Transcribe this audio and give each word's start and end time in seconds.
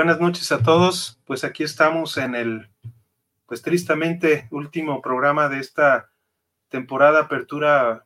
Buenas 0.00 0.18
noches 0.18 0.50
a 0.50 0.62
todos. 0.62 1.20
Pues 1.26 1.44
aquí 1.44 1.62
estamos 1.62 2.16
en 2.16 2.34
el, 2.34 2.70
pues 3.44 3.60
tristemente, 3.60 4.48
último 4.50 5.02
programa 5.02 5.50
de 5.50 5.58
esta 5.58 6.10
temporada 6.70 7.20
Apertura 7.20 8.02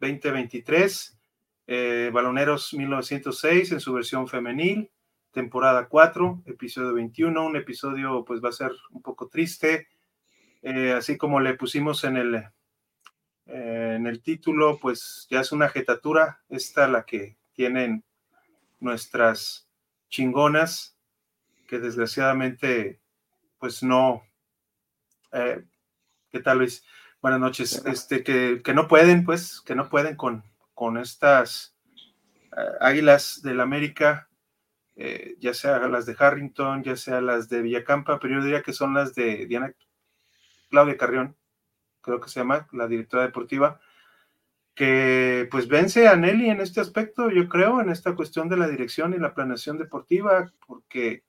2023, 0.00 1.18
eh, 1.66 2.10
Baloneros 2.14 2.72
1906 2.72 3.72
en 3.72 3.80
su 3.80 3.92
versión 3.92 4.26
femenil, 4.26 4.90
temporada 5.32 5.86
4, 5.86 6.44
episodio 6.46 6.94
21, 6.94 7.44
un 7.44 7.56
episodio 7.56 8.24
pues 8.24 8.42
va 8.42 8.48
a 8.48 8.52
ser 8.52 8.72
un 8.90 9.02
poco 9.02 9.28
triste, 9.28 9.88
eh, 10.62 10.92
así 10.92 11.18
como 11.18 11.40
le 11.40 11.52
pusimos 11.52 12.04
en 12.04 12.16
el, 12.16 12.34
eh, 12.36 13.96
en 13.96 14.06
el 14.06 14.22
título, 14.22 14.78
pues 14.80 15.26
ya 15.28 15.40
es 15.40 15.52
una 15.52 15.68
jetatura, 15.68 16.40
esta 16.48 16.88
la 16.88 17.04
que 17.04 17.36
tienen 17.52 18.02
nuestras 18.80 19.68
chingonas, 20.08 20.91
que 21.72 21.78
desgraciadamente 21.78 23.00
pues 23.56 23.82
no, 23.82 24.22
¿qué 25.30 26.40
tal 26.44 26.58
Luis? 26.58 26.84
Buenas 27.22 27.40
noches, 27.40 27.82
este, 27.86 28.22
que, 28.22 28.60
que 28.62 28.74
no 28.74 28.86
pueden, 28.88 29.24
pues, 29.24 29.62
que 29.62 29.74
no 29.74 29.88
pueden 29.88 30.16
con, 30.16 30.44
con 30.74 30.98
estas 30.98 31.74
águilas 32.78 33.40
del 33.42 33.58
América 33.62 34.28
eh, 34.96 35.36
ya 35.40 35.54
sea 35.54 35.78
las 35.88 36.04
de 36.04 36.14
Harrington, 36.18 36.82
ya 36.82 36.94
sea 36.94 37.22
las 37.22 37.48
de 37.48 37.62
Villacampa, 37.62 38.18
pero 38.18 38.34
yo 38.34 38.44
diría 38.44 38.60
que 38.60 38.74
son 38.74 38.92
las 38.92 39.14
de 39.14 39.46
Diana 39.46 39.72
Claudia 40.68 40.98
Carrión, 40.98 41.38
creo 42.02 42.20
que 42.20 42.28
se 42.28 42.40
llama, 42.40 42.68
la 42.72 42.86
directora 42.86 43.22
deportiva, 43.22 43.80
que 44.74 45.48
pues 45.50 45.68
vence 45.68 46.06
a 46.06 46.16
Nelly 46.16 46.50
en 46.50 46.60
este 46.60 46.82
aspecto, 46.82 47.30
yo 47.30 47.48
creo, 47.48 47.80
en 47.80 47.88
esta 47.88 48.14
cuestión 48.14 48.50
de 48.50 48.58
la 48.58 48.68
dirección 48.68 49.14
y 49.14 49.18
la 49.18 49.32
planeación 49.32 49.78
deportiva, 49.78 50.52
porque 50.66 51.24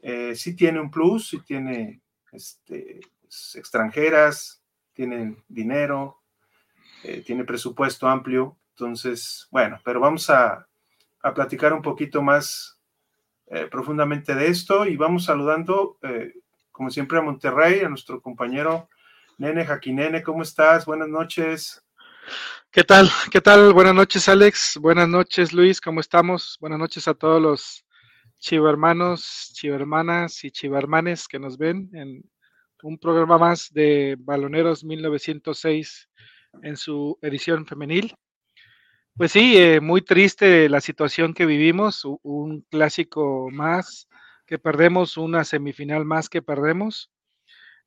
eh, 0.00 0.34
sí 0.34 0.54
tiene 0.54 0.80
un 0.80 0.90
plus, 0.90 1.28
sí 1.28 1.40
tiene 1.40 2.00
este, 2.32 3.00
pues, 3.20 3.56
extranjeras, 3.56 4.62
tiene 4.92 5.36
dinero, 5.48 6.22
eh, 7.04 7.22
tiene 7.24 7.44
presupuesto 7.44 8.08
amplio, 8.08 8.58
entonces, 8.70 9.48
bueno, 9.50 9.80
pero 9.84 10.00
vamos 10.00 10.30
a, 10.30 10.66
a 11.22 11.34
platicar 11.34 11.72
un 11.72 11.82
poquito 11.82 12.22
más 12.22 12.78
eh, 13.50 13.66
profundamente 13.70 14.34
de 14.34 14.48
esto 14.48 14.84
y 14.84 14.96
vamos 14.96 15.24
saludando, 15.24 15.98
eh, 16.02 16.34
como 16.70 16.90
siempre, 16.90 17.18
a 17.18 17.22
Monterrey, 17.22 17.80
a 17.80 17.88
nuestro 17.88 18.20
compañero 18.20 18.88
Nene 19.38 19.64
Jaquinene. 19.64 20.22
¿Cómo 20.22 20.42
estás? 20.42 20.84
Buenas 20.84 21.08
noches. 21.08 21.82
¿Qué 22.70 22.84
tal? 22.84 23.10
¿Qué 23.30 23.40
tal? 23.40 23.72
Buenas 23.72 23.94
noches, 23.94 24.28
Alex. 24.28 24.78
Buenas 24.80 25.08
noches, 25.08 25.54
Luis. 25.54 25.80
¿Cómo 25.80 26.00
estamos? 26.00 26.58
Buenas 26.60 26.78
noches 26.78 27.08
a 27.08 27.14
todos 27.14 27.40
los 27.40 27.84
chivermanos, 28.38 29.52
chivermanas 29.54 30.44
y 30.44 30.50
chivermanes 30.50 31.28
que 31.28 31.38
nos 31.38 31.58
ven 31.58 31.90
en 31.92 32.22
un 32.82 32.98
programa 32.98 33.38
más 33.38 33.72
de 33.72 34.16
Baloneros 34.18 34.84
1906 34.84 36.08
en 36.62 36.76
su 36.76 37.18
edición 37.22 37.66
femenil. 37.66 38.14
Pues 39.16 39.32
sí, 39.32 39.56
eh, 39.56 39.80
muy 39.80 40.02
triste 40.02 40.68
la 40.68 40.80
situación 40.80 41.34
que 41.34 41.44
vivimos, 41.44 42.04
un 42.22 42.60
clásico 42.70 43.48
más 43.50 44.08
que 44.46 44.58
perdemos, 44.58 45.16
una 45.16 45.44
semifinal 45.44 46.04
más 46.04 46.28
que 46.28 46.40
perdemos. 46.40 47.10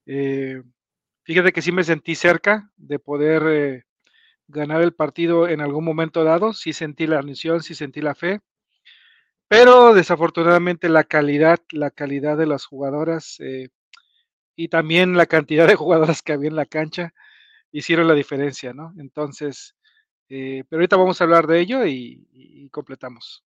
Eh, 0.06 0.62
fíjate 1.24 1.54
que 1.54 1.62
sí 1.62 1.72
me 1.72 1.86
sentí 1.86 2.16
cerca 2.16 2.70
de 2.76 3.00
poder 3.00 3.44
eh, 3.48 3.84
ganar 4.48 4.82
el 4.82 4.94
partido 4.94 5.48
en 5.48 5.62
algún 5.62 5.86
momento 5.86 6.24
dado, 6.26 6.52
sí 6.54 6.74
sentí 6.74 7.08
la 7.08 7.22
ilusión, 7.22 7.64
sí 7.64 7.76
sentí 7.76 8.02
la 8.02 8.14
fe, 8.14 8.42
pero 9.52 9.94
desafortunadamente 9.94 10.88
la 10.88 11.04
calidad, 11.04 11.60
la 11.72 11.92
calidad 11.92 12.38
de 12.38 12.46
las 12.46 12.66
jugadoras 12.66 13.38
y 14.56 14.68
también 14.70 15.18
la 15.18 15.26
cantidad 15.26 15.68
de 15.68 15.76
jugadoras 15.76 16.22
que 16.22 16.32
había 16.32 16.48
en 16.48 16.56
la 16.56 16.66
cancha 16.66 17.14
hicieron 17.70 18.08
la 18.08 18.14
diferencia, 18.14 18.72
¿no? 18.72 18.94
Entonces, 18.98 19.76
eh, 20.30 20.64
pero 20.70 20.80
ahorita 20.80 20.96
vamos 20.96 21.20
a 21.20 21.26
hablar 21.26 21.48
de 21.48 21.60
ello 21.60 21.86
y, 21.86 22.70
completamos. 22.72 23.44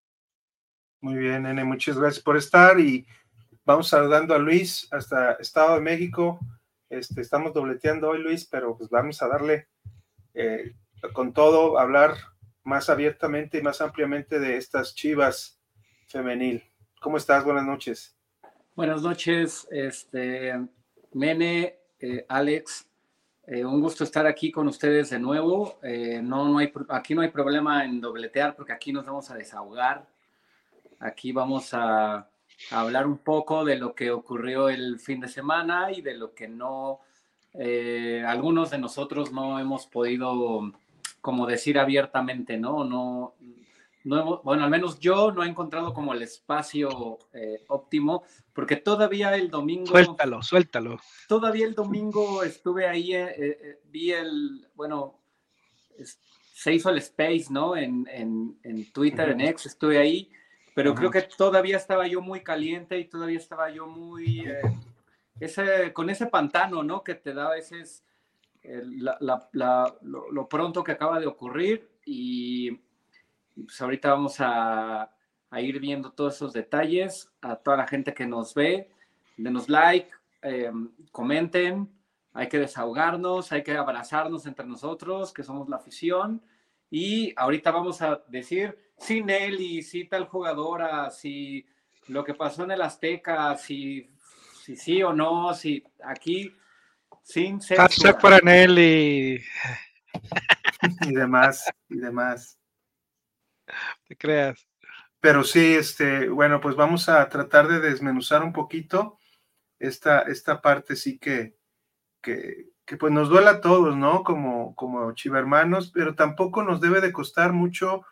Muy 1.01 1.15
bien, 1.15 1.41
Nene, 1.41 1.63
muchas 1.63 1.97
gracias 1.97 2.23
por 2.23 2.37
estar 2.37 2.79
y 2.79 3.07
vamos 3.65 3.87
saludando 3.87 4.35
a 4.35 4.37
Luis 4.37 4.87
hasta 4.91 5.31
Estado 5.39 5.73
de 5.73 5.81
México. 5.81 6.39
Este, 6.87 7.21
estamos 7.21 7.51
dobleteando 7.51 8.09
hoy, 8.09 8.21
Luis, 8.21 8.45
pero 8.45 8.77
pues 8.77 8.91
vamos 8.91 9.23
a 9.23 9.27
darle 9.27 9.69
eh, 10.35 10.75
con 11.13 11.33
todo, 11.33 11.79
hablar 11.79 12.13
más 12.63 12.91
abiertamente 12.91 13.57
y 13.57 13.63
más 13.63 13.81
ampliamente 13.81 14.37
de 14.37 14.57
estas 14.57 14.93
chivas 14.93 15.54
femenil. 16.07 16.63
¿Cómo 17.01 17.17
estás? 17.17 17.43
Buenas 17.43 17.65
noches. 17.65 18.15
Buenas 18.75 19.01
noches, 19.01 19.67
este, 19.71 20.53
Mene, 21.13 21.79
eh, 21.99 22.25
Alex. 22.27 22.87
Eh, 23.47 23.63
un 23.63 23.79
gusto 23.79 24.03
estar 24.03 24.25
aquí 24.25 24.51
con 24.51 24.67
ustedes 24.67 25.11
de 25.11 25.19
nuevo. 25.19 25.79
Eh, 25.83 26.19
no, 26.21 26.49
no 26.49 26.57
hay, 26.57 26.73
aquí 26.89 27.15
no 27.15 27.21
hay 27.21 27.29
problema 27.29 27.85
en 27.85 28.01
dobletear 28.01 28.55
porque 28.55 28.73
aquí 28.73 28.91
nos 28.91 29.05
vamos 29.05 29.29
a 29.31 29.35
desahogar. 29.35 30.07
Aquí 30.99 31.31
vamos 31.31 31.73
a, 31.73 32.29
hablar 32.71 33.05
un 33.05 33.17
poco 33.17 33.63
de 33.65 33.77
lo 33.77 33.93
que 33.95 34.11
ocurrió 34.11 34.69
el 34.69 34.99
fin 34.99 35.19
de 35.19 35.27
semana 35.27 35.91
y 35.91 36.01
de 36.01 36.15
lo 36.15 36.33
que 36.33 36.47
no, 36.47 37.01
algunos 38.25 38.71
de 38.71 38.77
nosotros 38.77 39.31
no 39.31 39.59
hemos 39.59 39.87
podido, 39.87 40.71
como 41.21 41.45
decir 41.45 41.77
abiertamente, 41.77 42.57
¿no? 42.57 42.85
No, 42.85 43.35
bueno, 44.05 44.63
al 44.63 44.69
menos 44.69 44.99
yo 44.99 45.31
no 45.31 45.43
he 45.43 45.47
encontrado 45.47 45.93
como 45.93 46.13
el 46.13 46.21
espacio 46.21 47.17
eh, 47.33 47.65
óptimo, 47.67 48.23
porque 48.53 48.75
todavía 48.75 49.35
el 49.35 49.49
domingo... 49.49 49.87
Suéltalo, 49.87 50.43
suéltalo. 50.43 50.99
Todavía 51.27 51.65
el 51.65 51.73
domingo 51.73 52.43
estuve 52.43 52.87
ahí, 52.87 53.15
eh, 53.15 53.35
eh, 53.37 53.79
vi 53.85 54.11
el, 54.11 54.67
bueno, 54.75 55.19
se 56.53 56.73
hizo 56.73 56.91
el 56.91 56.99
space, 56.99 57.47
¿no? 57.49 57.75
En, 57.75 58.07
en, 58.11 58.91
Twitter, 58.93 59.29
en 59.29 59.41
X, 59.41 59.65
estuve 59.65 59.97
ahí, 59.97 60.29
pero 60.75 60.93
creo 60.93 61.09
que 61.09 61.23
todavía 61.23 61.77
estaba 61.77 62.07
yo 62.07 62.21
muy 62.21 62.41
caliente 62.41 62.99
y 62.99 63.05
todavía 63.05 63.39
estaba 63.39 63.71
yo 63.71 63.87
muy... 63.87 64.45
ese, 65.39 65.91
con 65.93 66.11
ese 66.11 66.27
pantano, 66.27 66.83
¿no? 66.83 67.03
Que 67.03 67.15
te 67.15 67.33
da 67.33 67.47
a 67.47 67.55
veces 67.55 68.03
lo 68.61 70.47
pronto 70.47 70.83
que 70.83 70.91
acaba 70.91 71.19
de 71.19 71.25
ocurrir 71.25 71.89
y 72.05 72.84
pues 73.55 73.81
ahorita 73.81 74.09
vamos 74.11 74.35
a, 74.39 75.11
ir 75.57 75.79
viendo 75.79 76.11
todos 76.11 76.35
esos 76.35 76.53
detalles. 76.53 77.31
A 77.41 77.55
toda 77.55 77.77
la 77.77 77.87
gente 77.87 78.13
que 78.13 78.25
nos 78.25 78.53
ve, 78.53 78.89
denos 79.37 79.69
like, 79.69 80.09
em, 80.41 80.91
comenten. 81.11 81.89
Hay 82.33 82.49
que 82.49 82.59
desahogarnos, 82.59 83.51
hay 83.53 83.63
que 83.63 83.77
abrazarnos 83.77 84.45
entre 84.45 84.65
nosotros, 84.65 85.31
que 85.33 85.43
somos 85.43 85.69
la 85.69 85.77
afición. 85.77 86.41
Y 86.89 87.33
ahorita 87.37 87.71
vamos 87.71 88.01
a 88.01 88.21
decir 88.27 88.77
si 88.97 89.23
Nelly, 89.23 89.81
si 89.81 90.05
tal 90.05 90.25
jugadora, 90.25 91.09
si 91.11 91.65
lo 92.07 92.23
que 92.23 92.33
pasó 92.33 92.63
en 92.63 92.71
el 92.71 92.81
Azteca, 92.81 93.55
si, 93.55 94.09
si 94.61 94.75
sí 94.75 95.01
o 95.01 95.13
no, 95.13 95.53
si 95.53 95.83
aquí 96.03 96.53
sin 97.23 97.61
ser. 97.61 97.77
Hashtag 97.77 98.19
para 98.19 98.39
Nelly. 98.39 99.41
y 101.01 101.13
demás, 101.13 101.65
y 101.89 101.97
demás. 101.97 102.59
Te 104.07 104.15
creas. 104.15 104.67
Pero 105.19 105.43
sí, 105.43 105.75
este, 105.75 106.29
bueno, 106.29 106.61
pues 106.61 106.75
vamos 106.75 107.09
a 107.09 107.27
tratar 107.29 107.67
de 107.67 107.79
desmenuzar 107.79 108.43
un 108.43 108.53
poquito 108.53 109.17
esta, 109.79 110.21
esta 110.21 110.61
parte 110.61 110.95
sí 110.95 111.17
que, 111.17 111.55
que, 112.21 112.67
pues 112.99 113.11
nos 113.11 113.29
duela 113.29 113.51
a 113.51 113.61
todos, 113.61 113.97
¿no? 113.97 114.23
Como, 114.23 114.75
como 114.75 115.13
chivermanos, 115.13 115.91
pero 115.91 116.15
tampoco 116.15 116.63
nos 116.63 116.81
debe 116.81 117.01
de 117.01 117.11
costar 117.11 117.53
mucho 117.53 118.05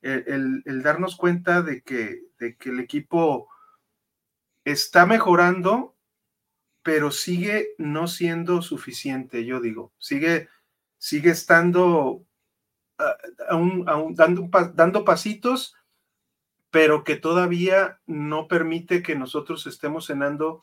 el, 0.00 0.62
darnos 0.82 1.16
cuenta 1.16 1.62
de 1.62 1.82
que, 1.82 2.22
de 2.38 2.56
que 2.56 2.70
el 2.70 2.80
equipo 2.80 3.48
está 4.64 5.06
mejorando, 5.06 5.96
pero 6.82 7.10
sigue 7.10 7.68
no 7.78 8.06
siendo 8.06 8.60
suficiente, 8.60 9.44
yo 9.44 9.60
digo, 9.60 9.92
sigue, 9.98 10.48
sigue 10.98 11.30
estando 11.30 12.26
aún, 13.48 13.84
dando, 14.14 15.04
pasitos, 15.04 15.76
pero 16.70 17.04
que 17.04 17.16
todavía 17.16 18.00
no 18.06 18.48
permite 18.48 19.02
que 19.02 19.16
nosotros 19.16 19.66
estemos 19.66 20.06
cenando 20.06 20.62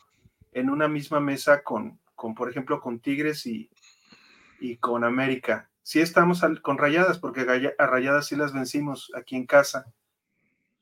en 0.52 0.70
una 0.70 0.88
misma 0.88 1.20
mesa 1.20 1.64
con, 1.64 2.00
con 2.16 2.36
por 2.36 2.50
ejemplo, 2.50 2.82
con 2.82 3.00
Tigres 3.00 3.46
y, 3.46 3.70
y 4.60 4.78
con 4.78 5.04
América. 5.04 5.70
Sí 5.84 6.00
estamos 6.00 6.42
con 6.62 6.78
Rayadas, 6.78 7.18
porque 7.20 7.42
a 7.78 7.88
Rayadas 7.88 8.28
sí 8.28 8.36
las 8.36 8.54
vencimos 8.54 9.12
aquí 9.16 9.36
en 9.36 9.46
casa. 9.46 9.92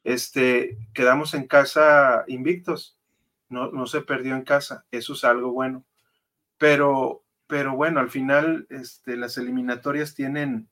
Este, 0.03 0.77
quedamos 0.93 1.33
en 1.33 1.47
casa 1.47 2.23
invictos, 2.27 2.97
no, 3.49 3.71
no 3.71 3.87
se 3.87 4.01
perdió 4.01 4.35
en 4.35 4.43
casa, 4.43 4.85
eso 4.91 5.13
es 5.13 5.23
algo 5.23 5.51
bueno. 5.51 5.83
Pero, 6.57 7.23
pero 7.47 7.75
bueno, 7.75 7.99
al 7.99 8.09
final 8.09 8.67
este, 8.69 9.17
las 9.17 9.37
eliminatorias 9.37 10.13
tienen, 10.13 10.68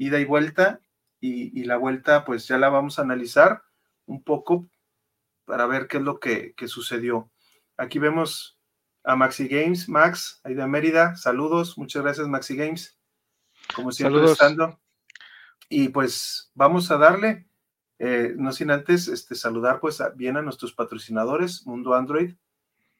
ida 0.00 0.18
y 0.18 0.24
vuelta, 0.24 0.80
y, 1.20 1.64
la 1.64 1.76
vuelta 1.76 2.24
pues 2.24 2.48
ya 2.48 2.56
la 2.56 2.70
vamos 2.70 2.98
a 2.98 3.02
analizar 3.02 3.62
un 4.06 4.22
poco 4.24 4.66
para 5.44 5.66
ver 5.66 5.88
qué 5.88 5.98
es 5.98 6.02
lo 6.02 6.18
que, 6.18 6.54
sucedió. 6.68 7.30
Aquí 7.76 7.98
vemos 7.98 8.58
a 9.04 9.14
Maxi 9.14 9.46
Games, 9.46 9.90
Max, 9.90 10.40
ahí 10.42 10.54
de 10.54 10.66
Mérida, 10.66 11.16
saludos, 11.16 11.76
muchas 11.76 12.02
gracias 12.02 12.28
Maxi 12.28 12.56
Games, 12.56 12.98
como 13.74 13.92
siempre 13.92 14.24
estando. 14.24 14.80
Y 15.68 15.88
pues 15.90 16.50
vamos 16.54 16.90
a 16.90 16.96
darle, 16.96 17.46
eh, 17.98 18.32
no 18.38 18.52
sin 18.52 18.70
antes 18.70 19.06
este, 19.06 19.34
saludar 19.34 19.80
pues 19.80 20.02
bien 20.16 20.38
a 20.38 20.42
nuestros 20.42 20.72
patrocinadores, 20.72 21.66
Mundo 21.66 21.92
Android, 21.92 22.36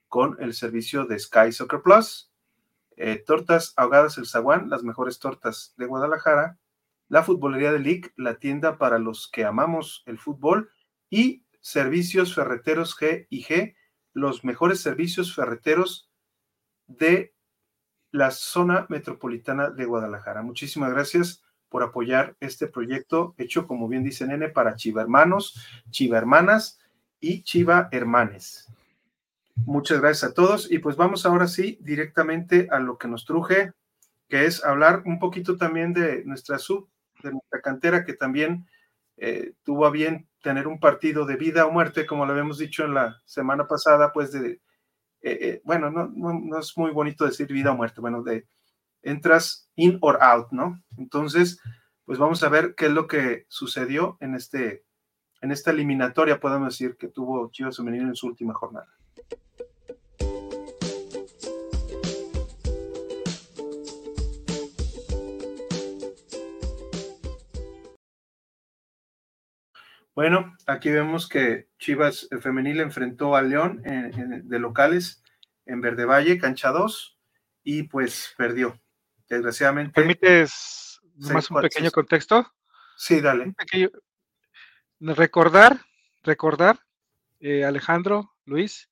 con 0.09 0.37
el 0.39 0.53
servicio 0.53 1.07
de 1.07 1.19
Sky 1.19 1.51
Soccer 1.51 1.81
Plus, 1.81 2.31
eh, 2.97 3.25
Tortas 3.27 3.73
Ahogadas 3.77 4.19
El 4.19 4.27
Zaguán, 4.27 4.69
las 4.69 4.83
mejores 4.83 5.19
tortas 5.19 5.73
de 5.79 5.87
Guadalajara, 5.87 6.59
la 7.11 7.25
Futbolería 7.25 7.73
de 7.73 7.81
League, 7.81 8.13
la 8.17 8.37
tienda 8.37 8.79
para 8.79 8.99
los 8.99 9.29
que 9.29 9.45
amamos 9.45 10.03
el 10.07 10.19
fútbol, 10.19 10.71
y 11.11 11.45
Servicios 11.61 12.35
Ferreteros 12.35 12.97
G 12.97 13.27
y 13.29 13.43
G, 13.45 13.75
los 14.15 14.45
mejores 14.45 14.81
servicios 14.81 15.35
ferreteros 15.35 16.09
de 16.87 17.35
la 18.13 18.31
zona 18.31 18.87
metropolitana 18.89 19.71
de 19.71 19.85
Guadalajara. 19.85 20.43
Muchísimas 20.43 20.93
gracias 20.93 21.43
por 21.69 21.83
apoyar 21.83 22.37
este 22.41 22.69
proyecto 22.69 23.35
hecho, 23.39 23.67
como 23.67 23.89
bien 23.89 24.05
dice 24.05 24.27
Nene, 24.27 24.49
para 24.49 24.77
Chiva 24.77 25.03
Hermanas 25.03 26.79
y 27.21 27.43
Chiva 27.43 27.89
Hermanes. 27.91 28.69
Muchas 29.67 30.01
gracias 30.01 30.31
a 30.31 30.35
todos 30.35 30.71
y 30.71 30.79
pues 30.79 30.97
vamos 30.97 31.27
ahora 31.27 31.49
sí 31.49 31.77
directamente 31.81 32.69
a 32.71 32.79
lo 32.79 32.99
que 32.99 33.09
nos 33.09 33.25
truje, 33.25 33.73
que 34.29 34.47
es 34.47 34.65
hablar 34.65 35.03
un 35.05 35.19
poquito 35.19 35.57
también 35.57 35.93
de 35.93 36.25
nuestra 36.25 36.59
sub 36.59 36.89
de 37.23 37.33
nuestra 37.33 37.61
cantera, 37.61 38.05
que 38.05 38.15
también 38.15 38.67
eh, 39.17 39.53
tuvo 39.65 39.87
a 39.87 39.91
bien 39.91 40.29
tener 40.43 40.67
un 40.67 40.81
partido 40.81 41.27
de 41.27 41.37
vida 41.37 41.67
o 41.67 41.73
muerte, 41.73 42.07
como 42.07 42.25
lo 42.25 42.33
habíamos 42.33 42.59
dicho 42.59 42.85
en 42.85 42.95
la 42.95 43.21
semana 43.27 43.67
pasada, 43.67 44.13
pues 44.13 44.33
de, 44.33 44.61
eh, 45.23 45.39
eh, 45.41 45.61
bueno, 45.65 45.91
no, 45.91 46.09
no, 46.09 46.59
es 46.59 46.77
muy 46.77 46.91
bonito 46.91 47.27
decir 47.27 47.47
vida 47.49 47.73
o 47.73 47.77
muerte, 47.77 48.01
bueno, 48.01 48.23
de 48.23 48.47
entras 49.03 49.69
in 49.77 49.99
or 50.01 50.19
out, 50.23 50.51
¿no? 50.51 50.83
Entonces, 50.97 51.61
pues 52.05 52.19
vamos 52.19 52.43
a 52.43 52.49
ver 52.49 52.75
qué 52.75 52.87
es 52.87 52.93
lo 52.93 53.07
que 53.07 53.45
sucedió 53.49 54.17
en, 54.21 54.35
este, 54.35 54.85
en 55.43 55.51
esta 55.51 55.71
eliminatoria, 55.71 56.41
podemos 56.41 56.69
decir, 56.69 56.97
que 56.97 57.09
tuvo 57.09 57.51
Chivas 57.51 57.77
Femenino 57.77 58.09
en 58.09 58.17
su 58.17 58.27
última 58.27 58.55
jornada. 58.55 58.89
Bueno, 70.15 70.57
aquí 70.67 70.91
vemos 70.91 71.29
que 71.29 71.69
Chivas 71.79 72.29
Femenil 72.41 72.81
enfrentó 72.81 73.37
a 73.37 73.43
León 73.43 73.83
de 73.83 74.59
locales 74.59 75.23
en 75.67 75.81
Verde 75.81 76.05
Valle, 76.05 76.39
cancha 76.39 76.71
2, 76.71 77.19
y 77.63 77.85
pues 77.85 78.35
perdió. 78.37 78.81
Desgraciadamente. 79.29 79.93
¿Permites 79.93 81.01
más 81.17 81.51
un 81.51 81.61
pequeño 81.61 81.91
contexto? 81.93 82.53
Sí, 82.97 83.21
dale. 83.21 83.55
Recordar, 84.99 85.81
recordar, 86.23 86.81
eh, 87.39 87.65
Alejandro, 87.65 88.35
Luis, 88.45 88.91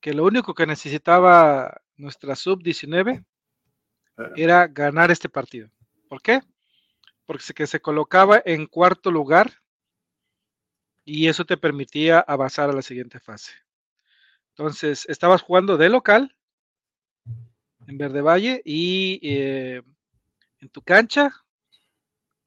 que 0.00 0.12
lo 0.12 0.24
único 0.24 0.52
que 0.52 0.66
necesitaba 0.66 1.80
nuestra 1.96 2.34
sub-19 2.34 3.24
ah. 4.18 4.30
era 4.36 4.66
ganar 4.66 5.10
este 5.10 5.28
partido. 5.28 5.70
¿Por 6.08 6.20
qué? 6.20 6.40
Porque 7.24 7.44
se, 7.44 7.54
que 7.54 7.66
se 7.66 7.80
colocaba 7.80 8.42
en 8.44 8.66
cuarto 8.66 9.10
lugar 9.10 9.62
y 11.04 11.28
eso 11.28 11.44
te 11.44 11.56
permitía 11.56 12.20
avanzar 12.20 12.70
a 12.70 12.72
la 12.72 12.82
siguiente 12.82 13.20
fase. 13.20 13.52
Entonces, 14.50 15.04
estabas 15.08 15.42
jugando 15.42 15.76
de 15.76 15.88
local 15.88 16.34
en 17.86 17.98
Verde 17.98 18.22
Valle 18.22 18.62
y 18.64 19.20
eh, 19.22 19.82
en 20.60 20.68
tu 20.70 20.82
cancha. 20.82 21.32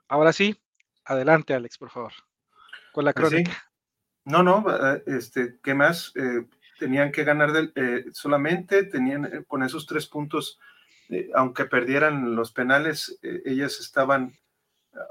Ahora 0.08 0.34
sí, 0.34 0.56
adelante, 1.06 1.54
Alex, 1.54 1.78
por 1.78 1.92
favor, 1.92 2.14
con 2.94 3.06
la 3.06 3.14
pues 3.14 3.30
crónica. 3.30 3.72
No, 4.26 4.42
no, 4.42 4.66
eh, 4.70 5.04
este, 5.08 5.60
¿qué 5.62 5.74
más? 5.74 6.14
Eh, 6.16 6.48
tenían 6.80 7.12
que 7.12 7.24
ganar 7.24 7.52
solamente, 8.14 8.84
tenían 8.84 9.46
con 9.48 9.64
esos 9.64 9.86
tres 9.86 10.08
puntos, 10.08 10.60
aunque 11.34 11.66
perdieran 11.66 12.36
los 12.36 12.52
penales, 12.52 13.18
ellas 13.22 13.80
estaban 13.80 14.38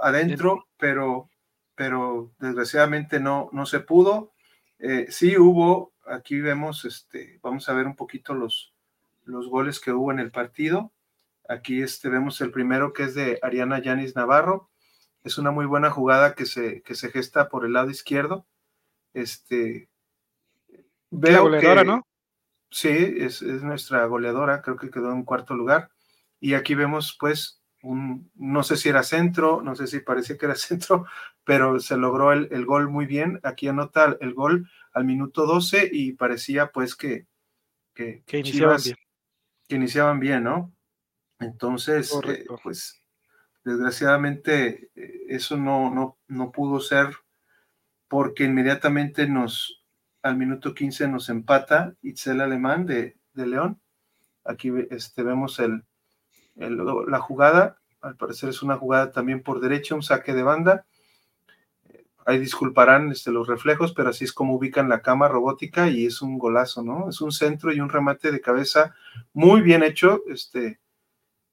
adentro, 0.00 0.68
pero 0.76 1.28
pero 1.76 2.32
desgraciadamente 2.40 3.20
no, 3.20 3.50
no 3.52 3.66
se 3.66 3.80
pudo. 3.80 4.32
Eh, 4.78 5.06
sí 5.10 5.38
hubo, 5.38 5.92
aquí 6.06 6.40
vemos, 6.40 6.84
este, 6.84 7.38
vamos 7.42 7.68
a 7.68 7.74
ver 7.74 7.86
un 7.86 7.94
poquito 7.94 8.34
los, 8.34 8.74
los 9.24 9.48
goles 9.48 9.78
que 9.78 9.92
hubo 9.92 10.10
en 10.10 10.18
el 10.18 10.32
partido. 10.32 10.92
Aquí 11.48 11.82
este, 11.82 12.08
vemos 12.08 12.40
el 12.40 12.50
primero 12.50 12.92
que 12.92 13.04
es 13.04 13.14
de 13.14 13.38
Ariana 13.42 13.80
Yanis 13.80 14.16
Navarro. 14.16 14.70
Es 15.22 15.38
una 15.38 15.50
muy 15.50 15.66
buena 15.66 15.90
jugada 15.90 16.34
que 16.34 16.46
se, 16.46 16.82
que 16.82 16.94
se 16.94 17.10
gesta 17.10 17.48
por 17.48 17.64
el 17.64 17.74
lado 17.74 17.90
izquierdo. 17.90 18.46
Este, 19.12 19.88
veo 21.10 21.42
goleadora, 21.42 21.84
¿no? 21.84 22.06
Sí, 22.70 22.88
es, 22.88 23.42
es, 23.42 23.62
nuestra 23.62 24.04
goleadora, 24.06 24.60
creo 24.62 24.76
que 24.76 24.90
quedó 24.90 25.12
en 25.12 25.24
cuarto 25.24 25.54
lugar. 25.54 25.90
Y 26.40 26.54
aquí 26.54 26.74
vemos 26.74 27.16
pues 27.18 27.60
no 27.94 28.62
sé 28.62 28.76
si 28.76 28.88
era 28.88 29.02
centro, 29.02 29.62
no 29.62 29.76
sé 29.76 29.86
si 29.86 30.00
parecía 30.00 30.36
que 30.36 30.46
era 30.46 30.54
centro, 30.56 31.06
pero 31.44 31.78
se 31.80 31.96
logró 31.96 32.32
el, 32.32 32.66
gol 32.66 32.88
muy 32.88 33.06
bien. 33.06 33.40
Aquí 33.42 33.68
anota 33.68 34.16
el 34.20 34.34
gol 34.34 34.68
al 34.92 35.04
minuto 35.04 35.46
12 35.46 35.90
y 35.92 36.12
parecía 36.12 36.72
pues 36.72 36.94
que, 36.96 37.26
que, 37.94 38.22
iniciaban 38.32 38.80
bien. 38.82 38.96
Que 39.68 39.76
iniciaban 39.76 40.20
bien, 40.20 40.44
¿no? 40.44 40.72
Entonces, 41.38 42.12
eh, 42.26 42.46
pues 42.62 43.02
desgraciadamente 43.64 44.90
eh, 44.94 45.24
eso 45.28 45.56
no, 45.56 45.92
no, 45.92 46.18
no 46.28 46.52
pudo 46.52 46.80
ser 46.80 47.08
porque 48.08 48.44
inmediatamente 48.44 49.26
nos, 49.26 49.84
al 50.22 50.36
minuto 50.36 50.74
15 50.74 51.08
nos 51.08 51.28
empata 51.28 51.94
Itzel 52.00 52.40
Alemán 52.40 52.86
de, 52.86 53.18
de 53.32 53.46
León. 53.46 53.80
Aquí 54.44 54.72
este, 54.90 55.22
vemos 55.22 55.58
el, 55.58 55.84
la 56.56 57.18
jugada, 57.20 57.78
al 58.00 58.16
parecer 58.16 58.48
es 58.48 58.62
una 58.62 58.76
jugada 58.76 59.12
también 59.12 59.42
por 59.42 59.60
derecha, 59.60 59.94
un 59.94 60.02
saque 60.02 60.34
de 60.34 60.42
banda. 60.42 60.86
Ahí 62.24 62.38
disculparán 62.38 63.12
este, 63.12 63.30
los 63.30 63.46
reflejos, 63.46 63.92
pero 63.92 64.10
así 64.10 64.24
es 64.24 64.32
como 64.32 64.54
ubican 64.54 64.88
la 64.88 65.00
cama 65.00 65.28
robótica 65.28 65.88
y 65.88 66.06
es 66.06 66.22
un 66.22 66.38
golazo, 66.38 66.82
¿no? 66.82 67.08
Es 67.08 67.20
un 67.20 67.30
centro 67.30 67.72
y 67.72 67.80
un 67.80 67.88
remate 67.88 68.32
de 68.32 68.40
cabeza 68.40 68.94
muy 69.32 69.60
bien 69.60 69.84
hecho 69.84 70.22
este, 70.26 70.80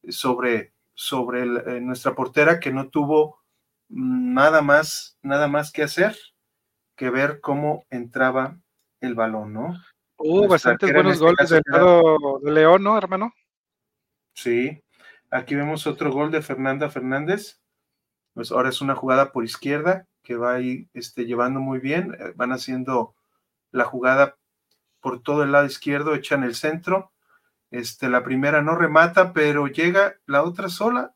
sobre, 0.10 0.74
sobre 0.96 1.44
eh, 1.44 1.82
nuestra 1.82 2.16
portera 2.16 2.60
que 2.60 2.72
no 2.72 2.90
tuvo 2.90 3.44
nada 3.90 4.64
más, 4.64 5.18
nada 5.22 5.48
más 5.48 5.72
que 5.72 5.84
hacer 5.84 6.16
que 6.96 7.10
ver 7.10 7.40
cómo 7.42 7.86
entraba 7.90 8.58
el 9.02 9.16
balón, 9.16 9.54
¿no? 9.54 9.76
Hubo 10.18 10.48
bastantes 10.48 10.94
buenos 10.94 11.14
este 11.14 11.26
goles 11.26 11.50
del 11.50 11.64
lado 11.66 12.40
de 12.42 12.52
León, 12.52 12.84
¿no, 12.84 12.98
hermano? 12.98 13.34
Sí, 14.34 14.82
Aquí 15.34 15.56
vemos 15.56 15.88
otro 15.88 16.12
gol 16.12 16.30
de 16.30 16.44
Fernanda 16.44 16.92
Fernández. 16.92 17.60
Pues 18.36 18.52
ahora 18.52 18.70
es 18.70 18.82
una 18.82 18.96
jugada 18.96 19.32
por 19.32 19.44
izquierda 19.44 20.08
que 20.22 20.36
va 20.36 20.54
ahí 20.54 20.90
este, 20.94 21.26
llevando 21.26 21.60
muy 21.60 21.80
bien. 21.80 22.16
Eh, 22.20 22.34
van 22.36 22.52
haciendo 22.52 23.16
la 23.72 23.84
jugada 23.84 24.38
por 25.02 25.24
todo 25.24 25.44
el 25.44 25.52
lado 25.52 25.66
izquierdo, 25.66 26.14
echan 26.14 26.44
el 26.44 26.54
centro. 26.54 27.12
Este, 27.72 28.10
la 28.10 28.24
primera 28.24 28.62
no 28.62 28.76
remata, 28.76 29.34
pero 29.34 29.66
llega 29.66 30.16
la 30.28 30.44
otra 30.44 30.70
sola. 30.70 31.16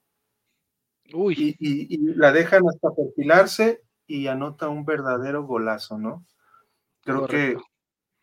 Uy. 1.14 1.56
Y, 1.60 1.98
la 2.16 2.32
dejan 2.32 2.64
hasta 2.68 2.90
perfilarse 2.96 3.84
y 4.08 4.26
anota 4.26 4.68
un 4.68 4.84
verdadero 4.84 5.44
golazo, 5.44 6.00
¿no? 6.00 6.26
Creo 7.02 7.28
que 7.28 7.56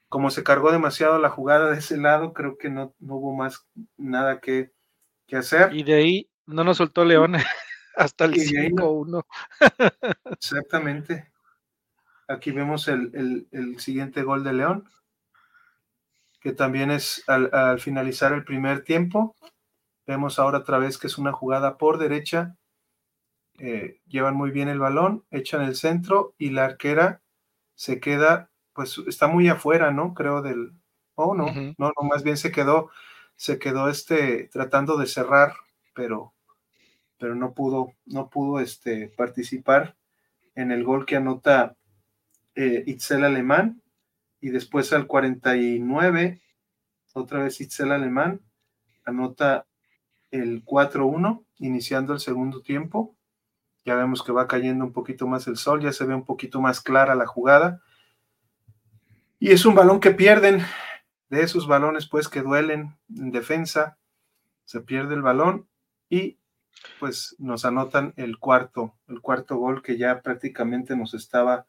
como 0.09 0.31
se 0.31 0.43
cargó 0.43 0.73
demasiado 0.73 1.21
la 1.21 1.31
jugada 1.31 1.71
de 1.71 1.79
ese 1.79 1.97
lado, 1.97 2.33
creo 2.33 2.59
que 2.59 2.69
no, 2.69 2.95
no 2.99 3.15
hubo 3.15 3.35
más 3.35 3.67
nada 3.97 4.41
que, 4.41 4.74
¿Qué 5.27 5.37
hacer. 5.37 5.75
Y 5.75 5.83
de 5.83 5.95
ahí 5.95 6.31
no 6.47 6.65
nos 6.65 6.77
soltó 6.77 7.05
León 7.05 7.35
hasta 7.97 8.25
el 8.27 8.35
5-1. 8.35 9.25
Exactamente. 10.33 11.31
Aquí 12.29 12.53
vemos 12.53 12.89
el, 12.89 13.47
siguiente 13.79 14.23
gol 14.23 14.45
de 14.45 14.53
León, 14.55 14.89
que 16.41 16.53
también 16.53 16.91
es 16.91 17.23
al, 17.27 17.81
finalizar 17.81 18.33
el 18.33 18.45
primer 18.45 18.83
tiempo. 18.83 19.37
Vemos 20.07 20.39
ahora 20.39 20.59
otra 20.59 20.79
vez 20.79 20.99
que 20.99 21.07
es 21.07 21.19
una 21.19 21.33
jugada 21.33 21.77
por 21.77 21.99
derecha. 21.99 22.57
Eh, 23.59 24.01
llevan 24.07 24.35
muy 24.35 24.51
bien 24.51 24.69
el 24.69 24.79
balón, 24.79 25.25
echan 25.31 25.63
el 25.63 25.77
centro 25.77 26.35
y 26.39 26.51
la 26.51 26.65
arquera 26.65 27.23
se 27.75 28.01
queda, 28.01 28.51
pues 28.73 28.99
está 29.07 29.29
muy 29.29 29.49
afuera, 29.49 29.91
¿no? 29.91 30.15
Creo 30.15 30.43
del... 30.43 30.73
Oh, 31.15 31.35
no, 31.35 31.47
no, 31.79 31.93
no, 31.97 32.09
más 32.09 32.25
bien 32.25 32.37
se 32.37 32.51
quedó 32.51 32.91
se 33.37 33.59
quedó 33.59 33.89
este, 33.89 34.49
tratando 34.53 34.97
de 34.97 35.07
cerrar, 35.07 35.55
pero, 35.95 36.33
pero 37.19 37.35
no 37.35 37.53
pudo, 37.53 37.93
no 38.07 38.29
pudo 38.29 38.61
este, 38.61 39.09
participar 39.09 39.97
en 40.55 40.71
el 40.71 40.85
gol 40.85 41.07
que 41.07 41.17
anota 41.17 41.77
eh, 42.55 42.85
Itzel 42.87 43.25
Alemán. 43.25 43.81
y 44.41 44.51
después 44.51 44.93
al 44.93 45.07
49, 45.07 46.43
otra 47.15 47.45
vez 47.45 47.61
Itzel 47.61 47.93
Alemán 47.93 48.41
anota 49.05 49.67
el 50.31 50.65
4-1, 50.65 51.45
iniciando 51.59 52.13
el 52.13 52.21
segundo 52.21 52.61
tiempo. 52.61 53.17
Ya 53.85 53.95
vemos 53.95 54.23
que 54.23 54.33
va 54.33 54.49
cayendo 54.49 54.85
un 54.85 54.93
poquito 54.93 55.27
más 55.27 55.47
el 55.47 55.57
sol, 55.57 55.81
ya 55.81 55.93
se 55.93 56.05
ve 56.05 56.15
un 56.15 56.25
poquito 56.25 56.61
más 56.61 56.81
clara 56.81 57.15
la 57.15 57.27
jugada. 57.27 57.83
Y 59.39 59.51
es 59.51 59.67
un 59.67 59.75
balón 59.75 60.01
que 60.01 60.11
pierden, 60.11 60.63
de 61.35 61.43
esos 61.43 61.67
balones 61.67 62.07
pues 62.07 62.29
que 62.29 62.41
duelen 62.41 62.97
en 63.15 63.31
defensa, 63.31 63.99
se 64.65 64.81
pierde 64.81 65.15
el 65.15 65.23
balón 65.23 65.69
y 66.09 66.39
pues 66.99 67.37
nos 67.39 67.65
anotan 67.65 68.15
el 68.17 68.39
cuarto, 68.39 68.95
el 69.09 69.21
cuarto 69.21 69.57
gol 69.57 69.83
que 69.83 69.97
ya 69.97 70.23
prácticamente 70.23 70.97
nos 70.97 71.15
estaba 71.15 71.67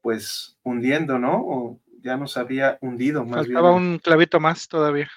pues 0.00 0.58
hundiendo, 0.62 1.18
¿no? 1.18 1.42
O 1.44 1.80
ya 2.00 2.16
nos 2.16 2.36
había 2.36 2.78
hundido 2.80 3.24
más 3.24 3.46
Faltaba 3.46 3.72
un 3.72 3.98
clavito 3.98 4.40
más 4.40 4.68
todavía. 4.68 5.10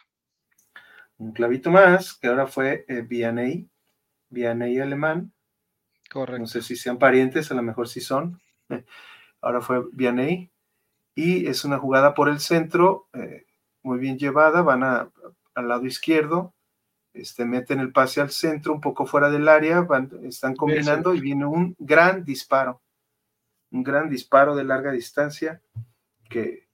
Un 1.17 1.31
clavito 1.33 1.69
más, 1.69 2.15
que 2.15 2.27
ahora 2.27 2.47
fue 2.47 2.83
eh, 2.87 3.01
Vianney, 3.01 3.69
Vianney 4.29 4.79
alemán. 4.79 5.31
Correcto. 6.09 6.39
No 6.39 6.47
sé 6.47 6.61
si 6.61 6.75
sean 6.75 6.97
parientes, 6.97 7.51
a 7.51 7.53
lo 7.53 7.61
mejor 7.61 7.87
sí 7.87 8.01
son. 8.01 8.41
Ahora 9.41 9.61
fue 9.61 9.83
Vianney. 9.93 10.51
Y 11.15 11.47
es 11.47 11.63
una 11.63 11.77
jugada 11.77 12.13
por 12.13 12.29
el 12.29 12.39
centro, 12.39 13.07
eh, 13.13 13.45
muy 13.83 13.99
bien 13.99 14.17
llevada, 14.17 14.61
van 14.61 14.83
al 14.83 15.67
lado 15.67 15.85
izquierdo, 15.85 16.53
este, 17.13 17.45
meten 17.45 17.79
el 17.79 17.91
pase 17.91 18.21
al 18.21 18.31
centro, 18.31 18.73
un 18.73 18.81
poco 18.81 19.05
fuera 19.05 19.29
del 19.29 19.47
área, 19.47 19.81
van, 19.81 20.09
están 20.23 20.55
combinando 20.55 21.13
y 21.13 21.21
viene 21.21 21.45
un 21.45 21.75
gran 21.77 22.23
disparo, 22.23 22.81
un 23.71 23.83
gran 23.83 24.09
disparo 24.09 24.55
de 24.55 24.63
larga 24.63 24.91
distancia 24.91 25.61
que, 26.29 26.67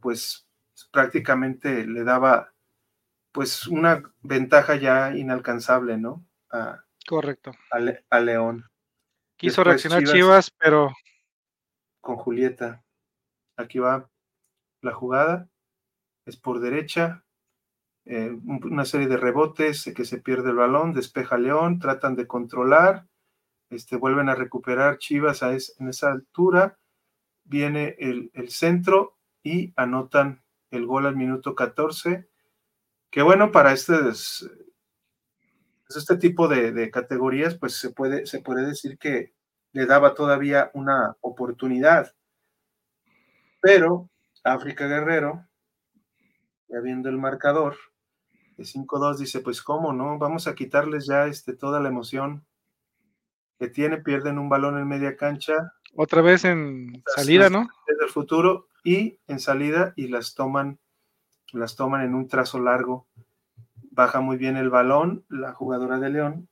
pues 0.00 0.46
prácticamente 0.90 1.86
le 1.86 2.04
daba 2.04 2.52
pues 3.32 3.66
una 3.66 4.02
ventaja 4.22 4.76
ya 4.76 5.14
inalcanzable, 5.16 5.98
¿no? 5.98 6.24
Correcto. 7.06 7.52
A, 8.08 8.20
León. 8.20 8.70
Quiso 9.36 9.64
reaccionar 9.64 10.04
Chivas, 10.04 10.50
pero... 10.56 10.92
Con 12.00 12.16
Julieta. 12.16 12.84
Aquí 13.56 13.78
va 13.78 14.08
la 14.82 14.92
jugada. 14.92 15.48
Es 16.26 16.36
por 16.36 16.60
derecha. 16.60 17.24
Eh, 18.06 18.36
una 18.44 18.84
serie 18.84 19.06
de 19.06 19.16
rebotes, 19.16 19.90
que 19.94 20.04
se 20.04 20.20
pierde 20.20 20.50
el 20.50 20.56
balón, 20.56 20.92
despeja 20.92 21.38
León, 21.38 21.78
tratan 21.78 22.16
de 22.16 22.26
controlar, 22.26 23.06
este, 23.70 23.96
vuelven 23.96 24.28
a 24.28 24.34
recuperar 24.34 24.98
Chivas 24.98 25.42
a 25.42 25.52
en 25.52 25.88
esa 25.88 26.12
altura, 26.12 26.78
viene 27.44 27.96
el, 27.98 28.30
centro 28.50 29.16
y 29.42 29.72
anotan 29.76 30.42
el 30.70 30.86
gol 30.86 31.06
al 31.06 31.16
minuto 31.16 31.54
14, 31.54 32.28
que 33.10 33.22
bueno, 33.22 33.52
para 33.52 33.72
este, 33.72 33.94
pues, 33.96 34.50
este 35.88 36.16
tipo 36.16 36.46
de, 36.46 36.72
de, 36.72 36.90
categorías, 36.90 37.54
pues 37.54 37.78
se 37.78 37.90
puede, 37.90 38.26
se 38.26 38.40
puede 38.40 38.66
decir 38.66 38.98
que 38.98 39.32
le 39.72 39.86
daba 39.86 40.14
todavía 40.14 40.70
una 40.74 41.16
oportunidad, 41.22 42.14
pero 43.60 44.10
África 44.42 44.86
Guerrero, 44.86 45.46
ya 46.68 46.80
viendo 46.80 47.08
el 47.08 47.18
marcador, 47.18 47.76
de 48.56 48.64
5-2 48.64 49.18
dice, 49.18 49.40
pues 49.40 49.62
cómo, 49.62 49.92
¿no? 49.92 50.18
Vamos 50.18 50.46
a 50.46 50.54
quitarles 50.54 51.06
ya 51.06 51.26
este, 51.26 51.54
toda 51.54 51.80
la 51.80 51.88
emoción 51.88 52.46
que 53.58 53.68
tiene, 53.68 53.98
pierden 53.98 54.38
un 54.38 54.48
balón 54.48 54.78
en 54.78 54.86
media 54.86 55.16
cancha. 55.16 55.72
Otra 55.96 56.22
vez 56.22 56.44
en 56.44 57.02
salida, 57.14 57.50
¿no? 57.50 57.68
Desde 57.86 58.04
el 58.04 58.10
futuro 58.10 58.68
y 58.84 59.18
en 59.26 59.40
salida 59.40 59.92
y 59.96 60.08
las 60.08 60.34
toman, 60.34 60.78
las 61.52 61.76
toman 61.76 62.02
en 62.02 62.14
un 62.14 62.28
trazo 62.28 62.60
largo. 62.60 63.08
Baja 63.90 64.20
muy 64.20 64.36
bien 64.36 64.56
el 64.56 64.70
balón 64.70 65.24
la 65.28 65.52
jugadora 65.52 65.98
de 65.98 66.10
León 66.10 66.48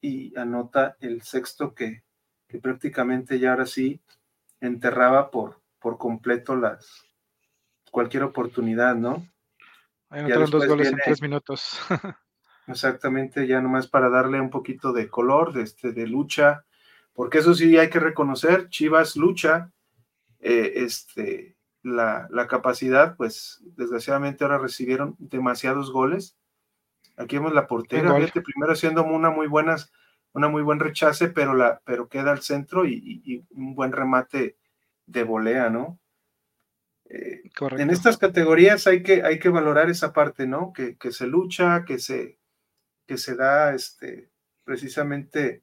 y 0.00 0.36
anota 0.38 0.96
el 1.00 1.22
sexto 1.22 1.74
que, 1.74 2.04
que 2.48 2.58
prácticamente 2.58 3.38
ya 3.38 3.52
ahora 3.52 3.66
sí 3.66 4.02
enterraba 4.60 5.30
por, 5.30 5.60
por 5.78 5.96
completo 5.96 6.54
las 6.54 7.04
cualquier 7.90 8.24
oportunidad, 8.24 8.94
¿no? 8.94 9.26
Hay 10.12 10.30
dos 10.30 10.66
goles 10.66 10.88
en 10.88 10.98
tres 11.02 11.22
minutos. 11.22 11.80
exactamente, 12.66 13.46
ya 13.46 13.62
nomás 13.62 13.88
para 13.88 14.10
darle 14.10 14.40
un 14.40 14.50
poquito 14.50 14.92
de 14.92 15.08
color, 15.08 15.54
de, 15.54 15.62
este, 15.62 15.92
de 15.92 16.06
lucha, 16.06 16.66
porque 17.14 17.38
eso 17.38 17.54
sí 17.54 17.78
hay 17.78 17.88
que 17.88 17.98
reconocer, 17.98 18.68
Chivas 18.68 19.16
lucha, 19.16 19.72
eh, 20.38 20.72
este, 20.76 21.56
la, 21.82 22.28
capacidad, 22.46 23.16
pues 23.16 23.62
desgraciadamente 23.62 24.44
ahora 24.44 24.58
recibieron 24.58 25.16
demasiados 25.18 25.90
goles. 25.90 26.36
Aquí 27.16 27.36
vemos 27.36 27.54
la 27.54 27.66
portera, 27.66 28.14
primero 28.14 28.72
haciendo 28.72 29.04
una 29.04 29.30
muy 29.30 29.46
buena, 29.46 29.76
una 30.32 30.48
muy 30.48 30.62
buen 30.62 30.78
rechace, 30.78 31.28
pero, 31.28 31.54
la, 31.54 31.80
pero 31.86 32.08
queda 32.08 32.32
al 32.32 32.42
centro 32.42 32.84
y 32.84 33.46
un 33.50 33.74
buen 33.74 33.92
remate 33.92 34.58
de 35.06 35.24
volea, 35.24 35.70
¿no? 35.70 36.01
Eh, 37.14 37.42
en 37.76 37.90
estas 37.90 38.16
categorías 38.16 38.86
hay 38.86 39.02
que, 39.02 39.22
hay 39.22 39.38
que 39.38 39.50
valorar 39.50 39.90
esa 39.90 40.14
parte, 40.14 40.46
¿no? 40.46 40.72
Que, 40.72 40.96
se 41.12 41.26
lucha, 41.26 41.84
que 41.84 41.98
se, 41.98 42.38
que 43.06 43.18
se 43.18 43.36
da, 43.36 43.74
este, 43.74 44.30
precisamente, 44.64 45.62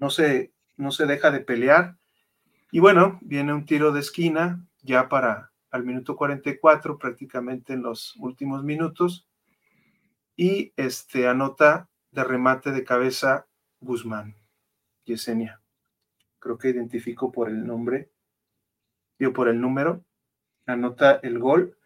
no 0.00 0.10
se, 0.10 0.52
no 0.76 0.90
se 0.90 1.06
deja 1.06 1.30
de 1.30 1.40
pelear. 1.40 1.96
Y 2.72 2.80
bueno, 2.80 3.20
viene 3.22 3.54
un 3.54 3.66
tiro 3.66 3.92
de 3.92 4.00
esquina 4.00 4.66
ya 4.82 5.08
para 5.08 5.52
al 5.70 5.84
minuto 5.84 6.16
44, 6.16 6.98
prácticamente 6.98 7.74
en 7.74 7.82
los 7.82 8.16
últimos 8.16 8.64
minutos, 8.64 9.28
y 10.34 10.72
este 10.76 11.28
anota 11.28 11.88
de 12.10 12.24
remate 12.24 12.72
de 12.72 12.82
cabeza 12.82 13.46
Guzmán, 13.80 14.34
Yesenia. 15.04 15.60
Creo 16.40 16.58
que 16.58 16.70
identifico 16.70 17.30
por 17.30 17.48
el 17.48 17.64
nombre, 17.64 18.10
yo 19.18 19.32
por 19.32 19.48
el 19.48 19.60
número, 19.60 20.04
anota 20.68 21.18
el 21.22 21.38
gol 21.38 21.76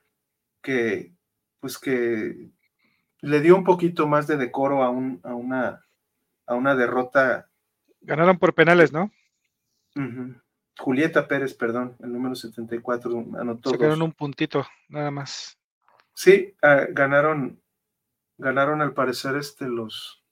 que, 0.60 1.14
pues 1.60 1.78
que 1.78 2.50
le 3.20 3.40
dio 3.40 3.56
un 3.56 3.64
poquito 3.64 4.06
más 4.06 4.26
de 4.26 4.36
decoro 4.36 4.82
a, 4.82 4.90
un, 4.90 5.20
a, 5.22 5.34
una, 5.34 5.86
a 6.46 6.54
una 6.54 6.74
derrota. 6.74 7.48
Ganaron 8.00 8.38
por 8.38 8.54
penales, 8.54 8.92
¿no? 8.92 9.10
Julieta 10.78 11.28
Pérez, 11.28 11.54
perdón, 11.54 11.96
el 12.00 12.12
número 12.12 12.34
74, 12.34 13.26
anotó. 13.38 13.70
Se 13.70 13.78
quedaron 13.78 14.02
un 14.02 14.12
puntito, 14.12 14.66
nada 14.88 15.10
más. 15.10 15.58
Sí, 16.14 16.56
ah, 16.62 16.86
ganaron, 16.90 17.62
ganaron 18.38 18.82
al 18.82 18.92
parecer 18.92 19.36
este 19.36 19.66
los, 19.68 20.24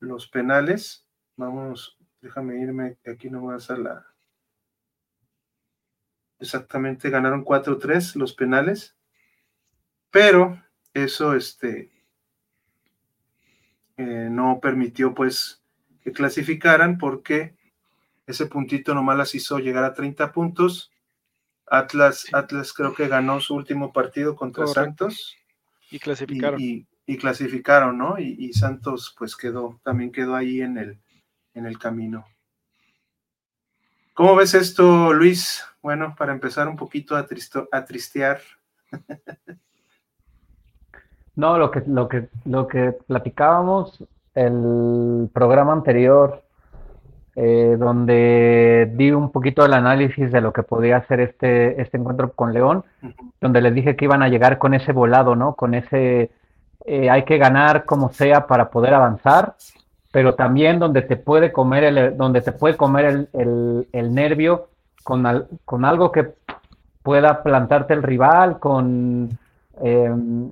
los 0.00 0.28
penales. 0.28 1.06
Vamos, 1.36 1.96
déjame 2.20 2.60
irme, 2.60 2.98
aquí 3.06 3.30
no 3.30 3.40
voy 3.40 3.54
a 3.54 3.58
hacer 3.58 3.78
la, 3.78 4.04
exactamente 6.40 7.10
ganaron 7.10 7.44
4-3 7.44 8.14
los 8.16 8.32
penales, 8.32 8.96
pero 10.10 10.62
eso 10.94 11.34
este, 11.34 11.90
eh, 13.96 14.28
no 14.30 14.60
permitió 14.60 15.14
pues 15.14 15.62
que 16.02 16.12
clasificaran 16.12 16.98
porque 16.98 17.56
ese 18.26 18.46
puntito 18.46 18.94
nomás 18.94 19.16
las 19.18 19.34
hizo 19.34 19.58
llegar 19.58 19.84
a 19.84 19.94
30 19.94 20.32
puntos. 20.32 20.92
Atlas, 21.66 22.26
Atlas 22.32 22.72
creo 22.72 22.94
que 22.94 23.08
ganó 23.08 23.40
su 23.40 23.54
último 23.54 23.92
partido 23.92 24.36
contra 24.36 24.66
Santos. 24.66 25.36
Y 25.90 25.98
clasificaron. 25.98 26.60
Y, 26.60 26.86
clasificaron, 27.16 27.96
¿no? 27.96 28.18
Y, 28.18 28.36
y, 28.38 28.52
Santos 28.52 29.14
pues 29.16 29.34
quedó, 29.34 29.80
también 29.82 30.12
quedó 30.12 30.36
ahí 30.36 30.60
en 30.60 30.76
el, 30.76 30.98
en 31.54 31.64
el 31.64 31.78
camino. 31.78 32.26
¿Cómo 34.18 34.34
ves 34.34 34.52
esto, 34.54 35.12
Luis? 35.12 35.64
Bueno, 35.80 36.16
para 36.18 36.32
empezar 36.32 36.66
un 36.66 36.74
poquito 36.74 37.14
a, 37.14 37.20
a 37.20 37.84
tristear. 37.84 38.40
no, 41.36 41.56
lo 41.56 41.70
que, 41.70 41.84
lo, 41.86 42.08
que, 42.08 42.28
lo 42.44 42.66
que 42.66 42.96
platicábamos 43.06 44.02
el 44.34 45.30
programa 45.32 45.72
anterior, 45.72 46.42
eh, 47.36 47.76
donde 47.78 48.90
di 48.96 49.12
un 49.12 49.30
poquito 49.30 49.64
el 49.64 49.72
análisis 49.72 50.32
de 50.32 50.40
lo 50.40 50.52
que 50.52 50.64
podía 50.64 51.06
ser 51.06 51.20
este, 51.20 51.80
este 51.80 51.96
encuentro 51.96 52.32
con 52.32 52.52
León, 52.52 52.84
donde 53.40 53.60
les 53.60 53.72
dije 53.72 53.94
que 53.94 54.06
iban 54.06 54.24
a 54.24 54.28
llegar 54.28 54.58
con 54.58 54.74
ese 54.74 54.90
volado, 54.90 55.36
¿no? 55.36 55.54
Con 55.54 55.74
ese 55.74 56.32
eh, 56.86 57.08
hay 57.08 57.24
que 57.24 57.38
ganar 57.38 57.84
como 57.84 58.12
sea 58.12 58.48
para 58.48 58.68
poder 58.68 58.94
avanzar 58.94 59.54
pero 60.18 60.34
también 60.34 60.80
donde 60.80 61.02
te 61.02 61.14
puede 61.14 61.52
comer 61.52 61.84
el, 61.84 62.16
donde 62.16 62.40
te 62.40 62.50
puede 62.50 62.76
comer 62.76 63.28
el, 63.32 64.14
nervio 64.14 64.66
con, 65.04 65.46
con, 65.64 65.84
algo 65.84 66.10
que 66.10 66.34
pueda 67.04 67.44
plantarte 67.44 67.94
el 67.94 68.02
rival, 68.02 68.58
con 68.58 69.38
em, 69.80 70.50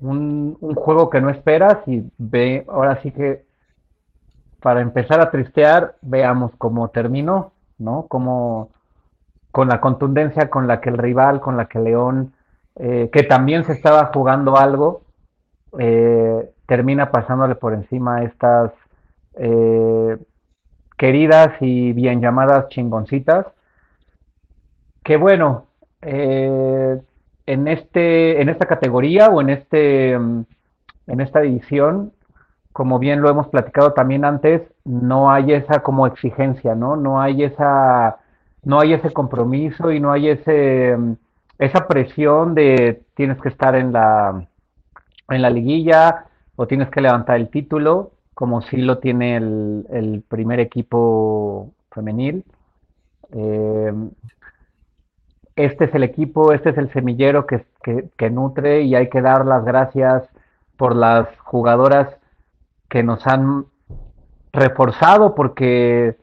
un, 0.00 0.56
juego 0.76 1.10
que 1.10 1.20
no 1.20 1.28
esperas 1.28 1.76
y 1.86 2.10
ve, 2.16 2.64
ahora 2.68 2.98
sí 3.02 3.10
que 3.10 3.44
para 4.62 4.80
empezar 4.80 5.20
a 5.20 5.30
tristear, 5.30 5.96
veamos 6.00 6.52
cómo 6.56 6.88
terminó, 6.88 7.52
¿no? 7.76 8.06
Cómo, 8.08 8.70
con 9.52 9.68
la 9.68 9.78
contundencia 9.78 10.48
con 10.48 10.66
la 10.66 10.80
que 10.80 10.88
el 10.88 10.96
rival, 10.96 11.42
con 11.42 11.58
la 11.58 11.66
que 11.66 11.80
León, 11.80 12.32
eh, 12.76 13.10
que 13.12 13.24
también 13.24 13.66
se 13.66 13.74
estaba 13.74 14.06
jugando 14.06 14.56
algo, 14.56 15.02
eh, 15.78 16.50
termina 16.64 17.10
pasándole 17.10 17.56
por 17.56 17.74
encima 17.74 18.16
a 18.16 18.24
estas 19.36 20.26
queridas 20.96 21.52
y 21.60 21.92
bien 21.92 22.20
llamadas 22.20 22.68
chingoncitas. 22.70 23.46
Que 25.02 25.16
bueno, 25.16 25.66
en, 26.02 27.68
este, 27.68 28.40
en 28.40 28.48
esta 28.48 28.66
categoría 28.66 29.28
o 29.28 29.40
en, 29.40 29.50
este, 29.50 30.18
mm, 30.18 30.44
en 31.08 31.20
esta 31.20 31.40
división, 31.40 32.12
como 32.72 32.98
bien 32.98 33.22
lo 33.22 33.30
hemos 33.30 33.48
platicado 33.48 33.92
también 33.92 34.24
antes, 34.24 34.62
no 34.84 35.30
hay 35.30 35.52
esa 35.52 35.82
como 35.82 36.06
exigencia, 36.06 36.74
¿no? 36.74 36.96
No 36.96 37.20
hay 37.20 37.44
esa, 37.44 38.18
no 38.64 38.80
hay 38.80 38.92
ese 38.94 39.12
compromiso 39.12 39.92
y 39.92 40.00
no 40.00 40.12
hay 40.12 40.28
ese, 40.30 40.96
mm, 40.96 41.12
esa 41.58 41.86
presión 41.88 42.54
de 42.54 43.02
tienes 43.14 43.40
que 43.40 43.48
estar 43.48 43.76
en 43.76 43.92
la, 43.92 44.46
en 45.30 45.42
la 45.42 45.50
liguilla 45.50 46.26
o 46.56 46.66
tienes 46.66 46.90
que 46.90 47.00
levantar 47.00 47.36
el 47.36 47.48
título, 47.48 48.12
como 48.36 48.60
sí 48.60 48.76
lo 48.76 48.98
tiene 48.98 49.38
el, 49.38 50.22
primer 50.28 50.60
equipo 50.60 51.72
femenil. 51.90 52.44
Eh, 53.32 53.94
este 55.56 55.86
es 55.86 55.94
el 55.94 56.02
equipo, 56.02 56.52
este 56.52 56.68
es 56.68 56.76
el 56.76 56.92
semillero 56.92 57.46
que, 57.46 57.64
que, 58.14 58.28
nutre 58.28 58.82
y 58.82 58.94
hay 58.94 59.08
que 59.08 59.22
dar 59.22 59.46
las 59.46 59.64
gracias 59.64 60.28
por 60.76 60.94
las 60.94 61.26
jugadoras 61.38 62.14
que 62.90 63.02
nos 63.02 63.26
han 63.26 63.64
reforzado 64.52 65.34
porque, 65.34 66.18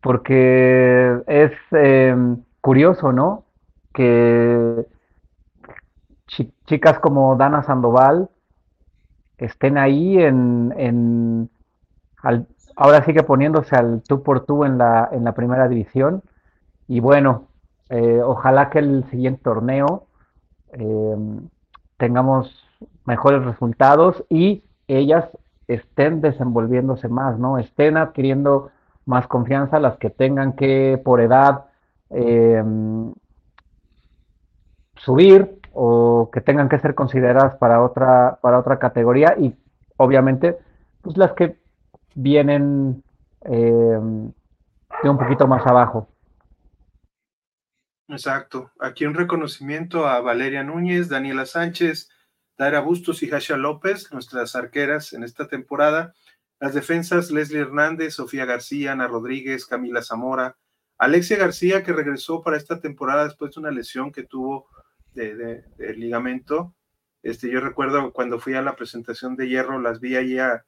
porque 0.00 1.20
es 1.26 1.50
em, 1.72 2.44
curioso, 2.60 3.10
¿no? 3.10 3.42
Que 3.92 4.86
chicas 6.66 7.00
como 7.00 7.34
Dana 7.34 7.64
Sandoval 7.64 8.30
estén 9.38 9.78
ahí 9.78 10.22
en, 10.22 10.72
en 10.76 11.50
ahora 12.76 13.04
sigue 13.04 13.22
poniéndose 13.22 13.74
al 13.76 14.02
tú 14.02 14.22
por 14.22 14.44
tú 14.44 14.64
en 14.64 14.78
la, 14.78 15.08
en 15.12 15.24
la 15.24 15.32
primera 15.32 15.68
división 15.68 16.22
y 16.88 17.00
bueno, 17.00 17.48
eh, 17.88 18.20
ojalá 18.22 18.70
que 18.70 18.78
el 18.78 19.08
siguiente 19.10 19.42
torneo 19.42 20.06
eh, 20.72 21.16
tengamos 21.96 22.54
mejores 23.04 23.44
resultados 23.44 24.24
y 24.28 24.64
ellas 24.88 25.28
estén 25.68 26.20
desenvolviéndose 26.20 27.08
más, 27.08 27.38
¿no? 27.38 27.58
Estén 27.58 27.96
adquiriendo 27.96 28.70
más 29.04 29.26
confianza, 29.26 29.80
las 29.80 29.96
que 29.98 30.10
tengan 30.10 30.52
que 30.54 31.00
por 31.04 31.20
edad 31.20 31.66
eh, 32.10 32.62
subir 34.96 35.60
o 35.72 36.30
que 36.32 36.40
tengan 36.40 36.68
que 36.68 36.78
ser 36.78 36.94
consideradas 36.94 37.56
para 37.56 37.82
otra, 37.82 38.38
para 38.40 38.58
otra 38.58 38.78
categoría 38.78 39.34
y 39.38 39.54
obviamente 39.96 40.56
pues 41.02 41.16
las 41.16 41.32
que 41.32 41.56
vienen 42.16 43.04
de 43.42 45.08
un 45.08 45.18
poquito 45.18 45.46
más 45.46 45.64
abajo. 45.66 46.08
Exacto. 48.08 48.72
Aquí 48.80 49.04
un 49.04 49.14
reconocimiento 49.14 50.06
a 50.06 50.20
Valeria 50.20 50.62
Núñez, 50.62 51.08
Daniela 51.08 51.46
Sánchez, 51.46 52.08
Daira 52.56 52.80
Bustos 52.80 53.22
y 53.22 53.30
Hasha 53.30 53.56
López, 53.56 54.12
nuestras 54.12 54.56
arqueras 54.56 55.12
en 55.12 55.22
esta 55.22 55.46
temporada. 55.48 56.14
Las 56.58 56.72
defensas, 56.72 57.30
Leslie 57.30 57.60
Hernández, 57.60 58.14
Sofía 58.14 58.46
García, 58.46 58.92
Ana 58.92 59.06
Rodríguez, 59.06 59.66
Camila 59.66 60.02
Zamora, 60.02 60.56
Alexia 60.98 61.36
García, 61.36 61.82
que 61.82 61.92
regresó 61.92 62.42
para 62.42 62.56
esta 62.56 62.80
temporada 62.80 63.24
después 63.24 63.54
de 63.54 63.60
una 63.60 63.70
lesión 63.70 64.10
que 64.10 64.22
tuvo 64.22 64.68
de, 65.12 65.64
ligamento. 65.96 66.74
Este, 67.22 67.50
yo 67.50 67.60
recuerdo 67.60 68.12
cuando 68.12 68.38
fui 68.38 68.54
a 68.54 68.62
la 68.62 68.76
presentación 68.76 69.36
de 69.36 69.48
Hierro, 69.48 69.80
las 69.80 70.00
vi 70.00 70.16
allí 70.16 70.38
a 70.38 70.64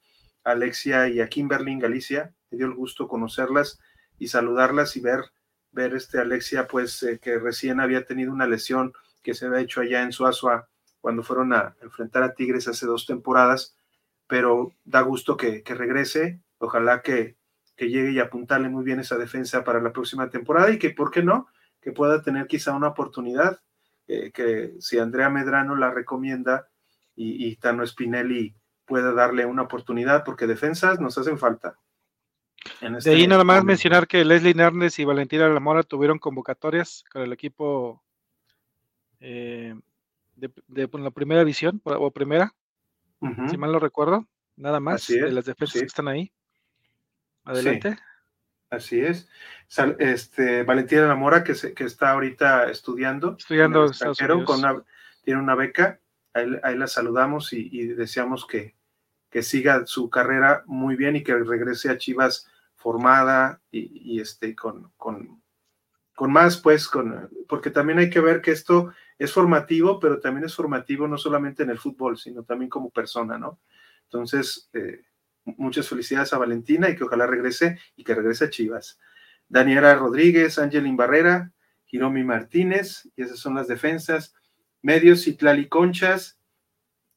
Alexia 0.50 1.08
y 1.08 1.20
a 1.20 1.28
Kimberly 1.28 1.78
Galicia. 1.78 2.34
Me 2.50 2.58
dio 2.58 2.66
el 2.66 2.74
gusto 2.74 3.08
conocerlas 3.08 3.78
y 4.18 4.28
saludarlas 4.28 4.96
y 4.96 5.00
ver 5.00 5.24
ver 5.72 5.94
este 5.94 6.18
Alexia, 6.18 6.66
pues 6.66 7.02
eh, 7.02 7.18
que 7.18 7.38
recién 7.38 7.80
había 7.80 8.04
tenido 8.04 8.32
una 8.32 8.46
lesión 8.46 8.92
que 9.22 9.34
se 9.34 9.46
había 9.46 9.60
hecho 9.60 9.80
allá 9.80 10.02
en 10.02 10.12
Suazua 10.12 10.68
cuando 11.00 11.22
fueron 11.22 11.52
a 11.52 11.76
enfrentar 11.82 12.22
a 12.22 12.34
Tigres 12.34 12.68
hace 12.68 12.86
dos 12.86 13.06
temporadas, 13.06 13.76
pero 14.26 14.72
da 14.84 15.00
gusto 15.02 15.36
que, 15.36 15.62
regrese, 15.64 16.40
ojalá 16.58 17.02
que, 17.02 17.36
que, 17.76 17.88
llegue 17.88 18.12
y 18.12 18.18
apuntarle 18.18 18.68
muy 18.68 18.84
bien 18.84 19.00
esa 19.00 19.16
defensa 19.16 19.64
para 19.64 19.80
la 19.80 19.92
próxima 19.92 20.28
temporada 20.28 20.70
y 20.70 20.78
que, 20.78 20.90
¿por 20.90 21.10
qué 21.10 21.22
no?, 21.22 21.48
que 21.80 21.92
pueda 21.92 22.22
tener 22.22 22.46
quizá 22.48 22.72
una 22.74 22.88
oportunidad, 22.88 23.60
eh, 24.08 24.32
que 24.32 24.74
si 24.80 24.98
Andrea 24.98 25.30
Medrano 25.30 25.76
la 25.76 25.90
recomienda 25.90 26.68
y, 27.14 27.46
y 27.46 27.56
Tano 27.56 27.86
Spinelli 27.86 28.56
pueda 28.88 29.12
darle 29.12 29.46
una 29.46 29.62
oportunidad, 29.62 30.24
porque 30.24 30.46
defensas 30.46 30.98
nos 30.98 31.16
hacen 31.18 31.38
falta 31.38 31.76
de 32.80 32.98
este 32.98 33.10
ahí 33.10 33.26
nada 33.26 33.44
más 33.44 33.64
mencionar 33.64 34.06
que 34.06 34.24
Leslie 34.24 34.50
Hernández 34.50 34.98
y 34.98 35.04
Valentina 35.04 35.48
Lamora 35.48 35.82
tuvieron 35.82 36.18
convocatorias 36.18 37.04
con 37.10 37.22
el 37.22 37.32
equipo 37.32 38.02
eh, 39.20 39.74
de, 40.36 40.88
la 40.92 41.10
primera 41.10 41.40
división 41.40 41.80
o 41.84 42.10
primera, 42.10 42.54
si 43.20 43.56
mal 43.56 43.72
no 43.72 43.78
recuerdo, 43.78 44.26
nada 44.56 44.80
más 44.80 45.06
de 45.06 45.30
las 45.32 45.44
defensas 45.44 45.80
que 45.80 45.86
están 45.86 46.08
ahí. 46.08 46.32
Adelante. 47.44 47.98
Así 48.70 49.00
es. 49.00 49.28
Este, 49.98 50.62
Valentina 50.62 51.06
Lamora, 51.06 51.42
que, 51.42 51.54
que 51.74 51.84
está 51.84 52.10
ahorita 52.10 52.70
estudiando. 52.70 53.36
Estudiando 53.38 53.90
con 54.44 54.84
tiene 55.24 55.40
una 55.40 55.54
beca. 55.54 56.00
Ahí, 56.34 56.76
la 56.76 56.86
saludamos 56.86 57.52
y, 57.52 57.88
deseamos 57.88 58.46
que, 58.46 58.76
que, 59.30 59.42
siga 59.42 59.86
su 59.86 60.10
carrera 60.10 60.62
muy 60.66 60.96
bien 60.96 61.16
y 61.16 61.22
que 61.22 61.34
regrese 61.34 61.90
a 61.90 61.98
Chivas 61.98 62.46
formada 62.76 63.60
y, 63.70 64.20
este, 64.20 64.54
con, 64.54 64.92
con, 64.96 65.42
con, 66.14 66.32
más, 66.32 66.58
pues, 66.58 66.88
con, 66.88 67.28
porque 67.48 67.70
también 67.70 67.98
hay 67.98 68.10
que 68.10 68.20
ver 68.20 68.40
que 68.40 68.52
esto 68.52 68.92
es 69.18 69.32
formativo, 69.32 69.98
pero 69.98 70.20
también 70.20 70.44
es 70.44 70.54
formativo 70.54 71.08
no 71.08 71.18
solamente 71.18 71.62
en 71.62 71.70
el 71.70 71.78
fútbol, 71.78 72.16
sino 72.18 72.44
también 72.44 72.70
como 72.70 72.90
persona, 72.90 73.36
¿no? 73.38 73.58
Entonces, 74.04 74.70
eh, 74.72 75.02
muchas 75.56 75.88
felicidades 75.88 76.32
a 76.32 76.38
Valentina 76.38 76.88
y 76.88 76.96
que 76.96 77.04
ojalá 77.04 77.26
regrese 77.26 77.78
y 77.96 78.04
que 78.04 78.14
regrese 78.14 78.46
a 78.46 78.50
Chivas. 78.50 78.98
Daniela 79.48 79.94
Rodríguez, 79.94 80.58
Angelin 80.58 80.96
Barrera, 80.96 81.52
Hiromi 81.90 82.22
Martínez, 82.22 83.08
y 83.16 83.22
esas 83.22 83.38
son 83.38 83.54
las 83.54 83.66
defensas. 83.66 84.34
Medios, 84.82 85.24
Citlali 85.24 85.68
Conchas, 85.68 86.37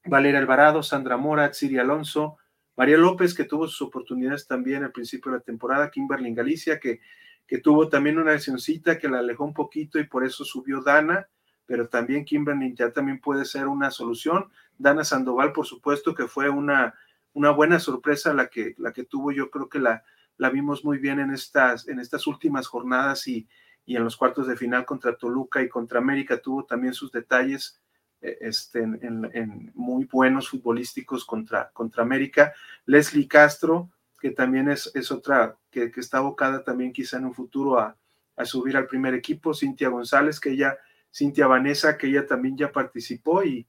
Valeria 0.05 0.39
Alvarado, 0.39 0.81
Sandra 0.83 1.17
Mora, 1.17 1.53
Siri 1.53 1.77
Alonso, 1.77 2.37
María 2.75 2.97
López, 2.97 3.33
que 3.33 3.43
tuvo 3.43 3.67
sus 3.67 3.81
oportunidades 3.81 4.47
también 4.47 4.83
al 4.83 4.91
principio 4.91 5.31
de 5.31 5.37
la 5.37 5.43
temporada, 5.43 5.91
Kimberly 5.91 6.33
Galicia, 6.33 6.79
que, 6.79 7.01
que 7.45 7.59
tuvo 7.59 7.89
también 7.89 8.17
una 8.17 8.31
lesioncita 8.31 8.97
que 8.97 9.09
la 9.09 9.19
alejó 9.19 9.43
un 9.43 9.53
poquito 9.53 9.99
y 9.99 10.05
por 10.05 10.23
eso 10.25 10.43
subió 10.43 10.81
Dana, 10.81 11.27
pero 11.65 11.87
también 11.87 12.25
Kimberly 12.25 12.73
ya 12.73 12.91
también 12.91 13.19
puede 13.19 13.45
ser 13.45 13.67
una 13.67 13.91
solución. 13.91 14.49
Dana 14.77 15.03
Sandoval, 15.03 15.51
por 15.53 15.67
supuesto, 15.67 16.15
que 16.15 16.27
fue 16.27 16.49
una, 16.49 16.95
una 17.33 17.51
buena 17.51 17.79
sorpresa 17.79 18.33
la 18.33 18.47
que, 18.47 18.73
la 18.77 18.93
que 18.93 19.03
tuvo, 19.03 19.31
yo 19.31 19.51
creo 19.51 19.69
que 19.69 19.79
la, 19.79 20.03
la 20.37 20.49
vimos 20.49 20.83
muy 20.83 20.97
bien 20.97 21.19
en 21.19 21.31
estas, 21.31 21.87
en 21.87 21.99
estas 21.99 22.25
últimas 22.25 22.67
jornadas 22.67 23.27
y, 23.27 23.47
y 23.85 23.95
en 23.95 24.03
los 24.03 24.17
cuartos 24.17 24.47
de 24.47 24.55
final 24.55 24.85
contra 24.85 25.15
Toluca 25.15 25.61
y 25.61 25.69
contra 25.69 25.99
América 25.99 26.41
tuvo 26.41 26.65
también 26.65 26.93
sus 26.93 27.11
detalles 27.11 27.81
este, 28.21 28.79
en, 28.81 29.71
muy 29.73 30.05
buenos 30.05 30.49
futbolísticos 30.49 31.25
contra, 31.25 31.71
contra 31.71 32.03
América. 32.03 32.53
Leslie 32.85 33.27
Castro, 33.27 33.89
que 34.19 34.31
también 34.31 34.69
es, 34.69 34.91
es 34.93 35.11
otra 35.11 35.57
que, 35.71 35.91
está 35.97 36.19
abocada 36.19 36.63
también 36.63 36.93
quizá 36.93 37.17
en 37.17 37.25
un 37.25 37.33
futuro 37.33 37.79
a, 37.79 37.97
subir 38.43 38.75
al 38.77 38.87
primer 38.87 39.13
equipo. 39.13 39.53
Cintia 39.53 39.89
González, 39.89 40.39
que 40.39 40.51
ella, 40.51 40.77
Cintia 41.13 41.47
Vanessa, 41.47 41.97
que 41.97 42.07
ella 42.07 42.25
también 42.25 42.57
ya 42.57 42.71
participó 42.71 43.43
y, 43.43 43.67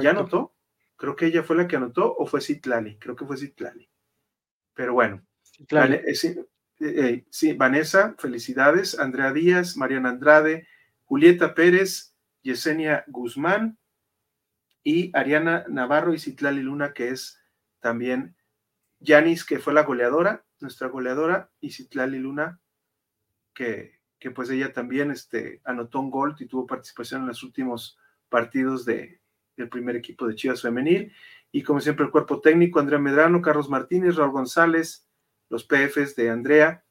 ya 0.00 0.10
anotó. 0.10 0.54
Creo 0.96 1.16
que 1.16 1.26
ella 1.26 1.42
fue 1.42 1.56
la 1.56 1.66
que 1.66 1.76
anotó 1.76 2.14
o 2.16 2.26
fue 2.26 2.40
Citlali, 2.40 2.96
creo 2.98 3.16
que 3.16 3.26
fue 3.26 3.36
Citlali. 3.36 3.88
Pero 4.72 4.94
bueno, 4.94 5.24
eh, 5.70 6.14
eh, 6.80 7.24
sí, 7.30 7.52
Vanessa, 7.54 8.14
felicidades. 8.18 8.98
Andrea 8.98 9.32
Díaz, 9.32 9.76
Mariana 9.76 10.10
Andrade, 10.10 10.66
Julieta 11.04 11.54
Pérez, 11.54 12.14
Yesenia 12.42 13.04
Guzmán, 13.08 13.78
y 14.84 15.10
Ariana 15.16 15.64
Navarro 15.68 16.12
y 16.14 16.18
Citlali 16.18 16.62
Luna, 16.62 16.92
que 16.92 17.08
es 17.08 17.40
también 17.80 18.36
Yanis, 19.00 19.44
que 19.44 19.58
fue 19.58 19.72
la 19.72 19.82
goleadora, 19.82 20.44
nuestra 20.60 20.88
goleadora, 20.88 21.50
y 21.60 21.70
Citlali 21.70 22.18
Luna, 22.18 22.60
que, 23.54 24.00
que 24.18 24.30
pues 24.30 24.50
ella 24.50 24.72
también 24.72 25.10
este, 25.10 25.62
anotó 25.64 26.00
un 26.00 26.10
gol 26.10 26.36
y 26.38 26.46
tuvo 26.46 26.66
participación 26.66 27.22
en 27.22 27.28
los 27.28 27.42
últimos 27.42 27.98
partidos 28.28 28.84
de, 28.84 29.20
del 29.56 29.68
primer 29.68 29.96
equipo 29.96 30.26
de 30.26 30.34
Chivas 30.34 30.62
Femenil. 30.62 31.12
Y 31.50 31.62
como 31.62 31.80
siempre, 31.80 32.04
el 32.04 32.10
cuerpo 32.10 32.40
técnico, 32.40 32.78
Andrea 32.78 32.98
Medrano, 32.98 33.40
Carlos 33.40 33.70
Martínez, 33.70 34.16
Raúl 34.16 34.32
González, 34.32 35.08
los 35.48 35.64
PFs 35.64 36.16
de 36.16 36.30
Andrea, 36.30 36.84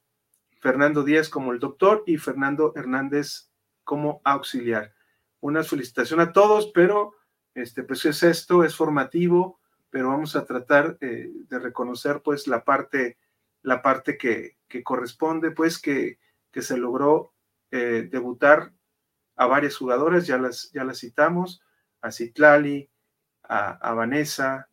Fernando 0.60 1.04
Díaz 1.04 1.30
como 1.30 1.52
el 1.52 1.60
doctor 1.60 2.04
y 2.08 2.18
Fernando 2.18 2.74
Hernández 2.76 3.52
como 3.84 4.22
auxiliar. 4.24 4.94
Una 5.42 5.64
felicitación 5.64 6.22
a 6.22 6.32
todos, 6.32 6.72
pero 6.74 7.14
este, 7.56 7.84
pues 7.84 8.06
es 8.06 8.24
esto, 8.24 8.64
es 8.64 8.76
formativo, 8.76 9.60
pero 9.90 10.10
vamos 10.10 10.36
a 10.36 10.46
tratar 10.46 10.98
eh, 11.02 11.32
de 11.50 11.60
reconocer 11.60 12.22
pues 12.24 12.48
la 12.48 12.64
parte, 12.64 13.18
la 13.62 13.82
parte 13.82 14.18
que, 14.18 14.58
corresponde, 14.84 15.52
pues 15.52 15.80
que, 15.80 16.18
se 16.52 16.78
logró 16.78 17.32
eh, 17.72 18.08
debutar 18.10 18.74
a 19.36 19.46
varias 19.48 19.78
jugadoras, 19.78 20.28
ya 20.28 20.38
las, 20.38 20.72
ya 20.72 20.84
las 20.84 21.00
citamos, 21.00 21.62
a 22.02 22.12
Citlali, 22.12 22.90
a, 23.44 23.94
Vanessa, 23.94 24.68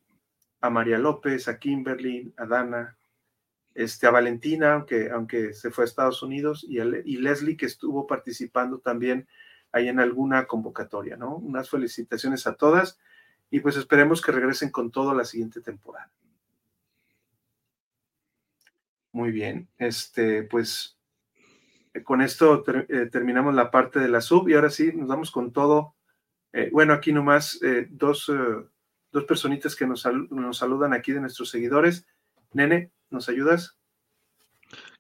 a 0.61 0.71
María 0.71 0.99
López, 0.99 1.49
a 1.49 1.59
Kimberly, 1.59 2.33
a 2.37 2.47
Dana, 2.47 2.97
este, 3.75 4.07
a 4.07 4.11
Valentina, 4.11 4.75
aunque, 4.75 5.11
aunque 5.11 5.53
se 5.53 5.71
fue 5.71 5.85
a 5.85 5.87
Estados 5.87 6.23
Unidos, 6.23 6.65
y, 6.69 6.79
y 6.81 7.17
Leslie, 7.19 7.57
que 7.57 7.67
estuvo 7.67 8.07
participando 8.07 8.79
también 8.79 9.29
ahí 9.73 9.89
en 9.89 10.01
alguna 10.01 10.47
convocatoria, 10.47 11.17
¿no? 11.17 11.37
Unas 11.37 11.71
felicitaciones 11.71 12.47
a 12.47 12.55
todas 12.55 12.99
y 13.51 13.61
pues 13.61 13.77
esperemos 13.77 14.23
que 14.23 14.33
regresen 14.33 14.71
con 14.71 14.91
todo 14.91 15.15
la 15.15 15.25
siguiente 15.25 15.61
temporada. 15.61 16.11
Muy 19.13 19.33
bien, 19.33 19.69
este, 19.79 20.45
pues 20.45 20.97
con 22.05 22.21
esto 22.21 22.65
eh, 22.89 23.09
terminamos 23.11 23.55
la 23.55 23.71
parte 23.71 23.99
de 23.99 24.09
la 24.09 24.21
sub 24.21 24.49
y 24.49 24.55
ahora 24.55 24.71
sí 24.71 24.93
nos 24.95 25.09
vamos 25.09 25.31
con 25.33 25.53
todo. 25.53 25.95
Eh, 26.53 26.71
bueno, 26.73 26.93
aquí 26.93 27.13
nomás 27.13 27.61
eh, 27.63 27.89
dos, 27.91 28.31
dos 29.11 29.25
personitas 29.25 29.75
que 29.75 29.87
nos, 29.87 30.07
nos 30.31 30.59
saludan 30.59 30.93
aquí 30.93 31.13
de 31.13 31.21
nuestros 31.21 31.51
seguidores. 31.51 32.07
Nene, 32.53 32.93
¿nos 33.11 33.29
ayudas? 33.29 33.77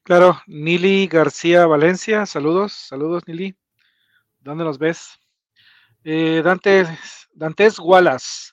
Claro, 0.02 0.40
Nili 0.46 1.06
García 1.06 1.66
Valencia, 1.66 2.26
saludos, 2.26 2.72
saludos 2.72 3.22
Nili. 3.26 3.59
¿Dónde 4.40 4.64
nos 4.64 4.78
ves? 4.78 5.18
Eh, 6.04 6.40
Dante, 6.42 6.86
Dantes 7.32 7.78
Wallace. 7.78 8.52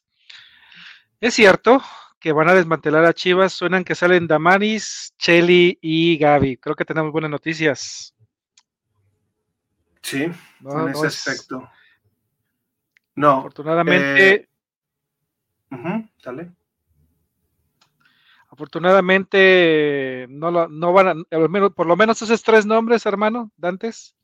Es 1.19 1.34
cierto 1.34 1.82
que 2.19 2.32
van 2.34 2.50
a 2.50 2.54
desmantelar 2.54 3.06
a 3.06 3.13
Chivas. 3.13 3.54
Suenan 3.54 3.84
que 3.84 3.95
salen 3.95 4.28
Damaris, 4.28 5.13
Chelly 5.17 5.80
y 5.82 6.17
Gaby. 6.17 6.58
Creo 6.58 6.76
que 6.76 6.86
tenemos 6.86 7.12
buenas 7.12 7.32
noticias. 7.32 8.13
Sí, 10.02 10.23
en 10.23 10.89
ese 10.89 11.08
aspecto. 11.08 11.69
No. 13.15 13.39
Afortunadamente. 13.39 14.34
Eh, 14.36 14.47
dale. 16.23 16.52
Afortunadamente 18.50 20.26
no, 20.30 20.67
no 20.67 20.93
van 20.93 21.08
a, 21.10 21.69
por 21.69 21.86
lo 21.86 21.95
menos 21.95 22.21
esos 22.21 22.41
tres 22.41 22.65
nombres, 22.65 23.06
hermano, 23.06 23.52
Dantes, 23.56 24.16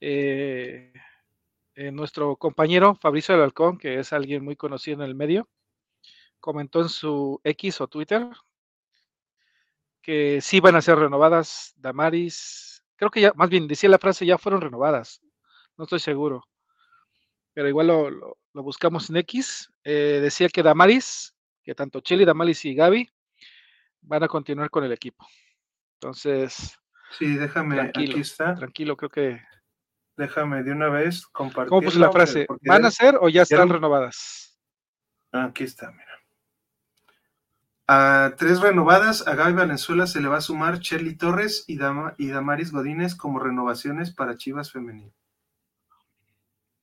eh, 0.00 0.92
eh, 1.74 1.92
nuestro 1.92 2.36
compañero 2.36 2.94
Fabricio 2.94 3.34
Alarcón, 3.34 3.78
que 3.78 3.98
es 3.98 4.12
alguien 4.12 4.44
muy 4.44 4.56
conocido 4.56 5.02
en 5.02 5.08
el 5.08 5.14
medio, 5.14 5.48
comentó 6.40 6.80
en 6.80 6.88
su 6.88 7.40
X 7.44 7.80
o 7.80 7.88
Twitter 7.88 8.28
que 10.02 10.40
sí 10.40 10.60
van 10.60 10.74
a 10.74 10.80
ser 10.80 10.98
renovadas 10.98 11.74
Damaris. 11.76 12.82
Creo 12.96 13.10
que 13.10 13.20
ya, 13.20 13.32
más 13.34 13.50
bien 13.50 13.68
decía 13.68 13.90
la 13.90 13.98
frase, 13.98 14.24
ya 14.24 14.38
fueron 14.38 14.62
renovadas. 14.62 15.20
No 15.76 15.84
estoy 15.84 15.98
seguro. 15.98 16.44
Pero 17.52 17.68
igual 17.68 17.88
lo, 17.88 18.38
buscamos 18.54 19.10
en 19.10 19.18
X. 19.18 19.70
Eh, 19.84 20.20
decía 20.22 20.48
que 20.48 20.62
Damaris, 20.62 21.34
que 21.62 21.74
tanto 21.74 22.00
Chile, 22.00 22.24
Damaris 22.24 22.64
y 22.64 22.74
Gaby 22.74 23.08
van 24.00 24.22
a 24.22 24.28
continuar 24.28 24.70
con 24.70 24.82
el 24.84 24.92
equipo. 24.92 25.26
Entonces. 25.94 26.78
Sí, 27.18 27.36
déjame, 27.36 27.80
aquí 27.80 28.10
está. 28.18 28.54
Tranquilo, 28.54 28.96
creo 28.96 29.10
que 29.10 29.40
Déjame 30.18 30.64
de 30.64 30.72
una 30.72 30.88
vez 30.88 31.24
compartir. 31.28 31.68
¿Cómo 31.68 31.80
puse 31.82 32.00
la 32.00 32.10
frase? 32.10 32.48
¿Van 32.66 32.84
a 32.84 32.90
ser 32.90 33.16
o 33.20 33.28
ya 33.28 33.42
están 33.42 33.68
renovadas? 33.68 34.58
Aquí 35.30 35.62
está, 35.62 35.92
mira. 35.92 36.04
A 37.86 38.34
tres 38.36 38.60
renovadas, 38.60 39.28
a 39.28 39.36
Gaby 39.36 39.52
Valenzuela 39.52 40.08
se 40.08 40.20
le 40.20 40.26
va 40.26 40.38
a 40.38 40.40
sumar 40.40 40.80
Shelly 40.80 41.14
Torres 41.14 41.64
y, 41.68 41.78
y 42.18 42.28
Damaris 42.28 42.72
Godínez 42.72 43.14
como 43.14 43.38
renovaciones 43.38 44.10
para 44.12 44.36
Chivas 44.36 44.72
Femenil. 44.72 45.14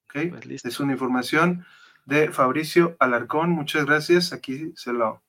Ok, 0.05 0.29
pues 0.29 0.63
es 0.63 0.79
una 0.79 0.93
información 0.93 1.65
de 2.05 2.31
Fabricio 2.31 2.95
Alarcón. 2.99 3.49
Muchas 3.49 3.85
gracias. 3.85 4.31
Aquí 4.31 4.71
se 4.77 4.93
lo, 4.93 5.21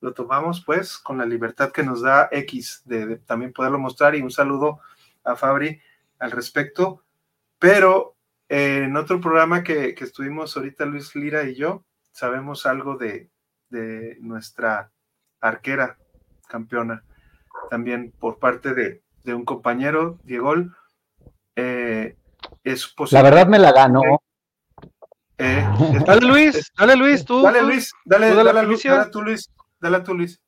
lo 0.00 0.14
tomamos, 0.14 0.64
pues, 0.64 0.96
con 0.96 1.18
la 1.18 1.26
libertad 1.26 1.72
que 1.72 1.82
nos 1.82 2.02
da 2.02 2.28
X 2.30 2.82
de, 2.84 3.16
también 3.16 3.52
poderlo 3.52 3.80
mostrar. 3.80 4.14
Y 4.14 4.22
un 4.22 4.30
saludo 4.30 4.78
a 5.24 5.34
Fabri 5.34 5.82
al 6.20 6.30
respecto. 6.30 7.02
Pero 7.58 8.16
eh, 8.48 8.84
en 8.84 8.96
otro 8.96 9.20
programa 9.20 9.62
que, 9.62 9.94
estuvimos 9.98 10.56
ahorita 10.56 10.86
Luis 10.86 11.14
Lira 11.14 11.44
y 11.44 11.54
yo, 11.54 11.84
sabemos 12.12 12.66
algo 12.66 12.96
de, 12.96 13.30
nuestra 14.20 14.90
arquera 15.40 15.98
campeona, 16.48 17.04
también 17.70 18.12
por 18.18 18.38
parte 18.38 18.74
de, 18.74 19.02
un 19.26 19.44
compañero, 19.44 20.18
Diego. 20.24 20.54
Eh, 21.54 22.16
es 22.64 22.86
posible. 22.86 23.22
La 23.22 23.28
verdad 23.28 23.46
me 23.46 23.58
la 23.58 23.72
ganó. 23.72 24.00
Eh, 25.36 25.68
dale 26.06 26.26
Luis, 26.26 26.72
dale 26.76 26.96
Luis, 26.96 27.24
tú. 27.26 27.42
Dale 27.42 27.62
Luis, 27.62 27.92
dale, 28.06 28.34
dale, 28.34 28.52
dale, 28.52 28.76
dale 28.82 29.10
tú 29.10 29.22
Luis, 29.22 29.50
dale 29.78 30.00
tú 30.00 30.14
Luis. 30.14 30.40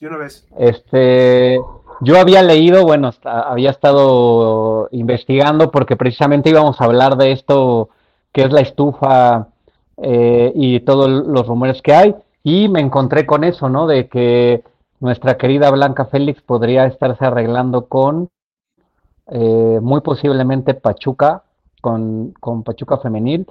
Y 0.00 0.06
una 0.06 0.16
vez. 0.16 0.46
Este, 0.58 1.60
yo 2.00 2.18
había 2.18 2.42
leído, 2.42 2.84
bueno, 2.84 3.10
había 3.24 3.70
estado 3.70 4.88
investigando 4.92 5.70
porque 5.70 5.96
precisamente 5.96 6.50
íbamos 6.50 6.80
a 6.80 6.84
hablar 6.84 7.16
de 7.16 7.32
esto, 7.32 7.90
que 8.32 8.42
es 8.42 8.52
la 8.52 8.60
estufa 8.60 9.48
eh, 9.96 10.52
y 10.54 10.80
todos 10.80 11.08
los 11.08 11.46
rumores 11.46 11.82
que 11.82 11.94
hay, 11.94 12.14
y 12.44 12.68
me 12.68 12.80
encontré 12.80 13.26
con 13.26 13.44
eso, 13.44 13.68
¿no? 13.68 13.86
De 13.86 14.08
que 14.08 14.62
nuestra 15.00 15.36
querida 15.36 15.70
Blanca 15.70 16.06
Félix 16.06 16.40
podría 16.42 16.86
estarse 16.86 17.24
arreglando 17.24 17.86
con 17.86 18.30
eh, 19.30 19.80
muy 19.82 20.00
posiblemente 20.00 20.74
Pachuca, 20.74 21.42
con, 21.80 22.32
con 22.40 22.62
Pachuca 22.62 22.98
Femenil, 22.98 23.46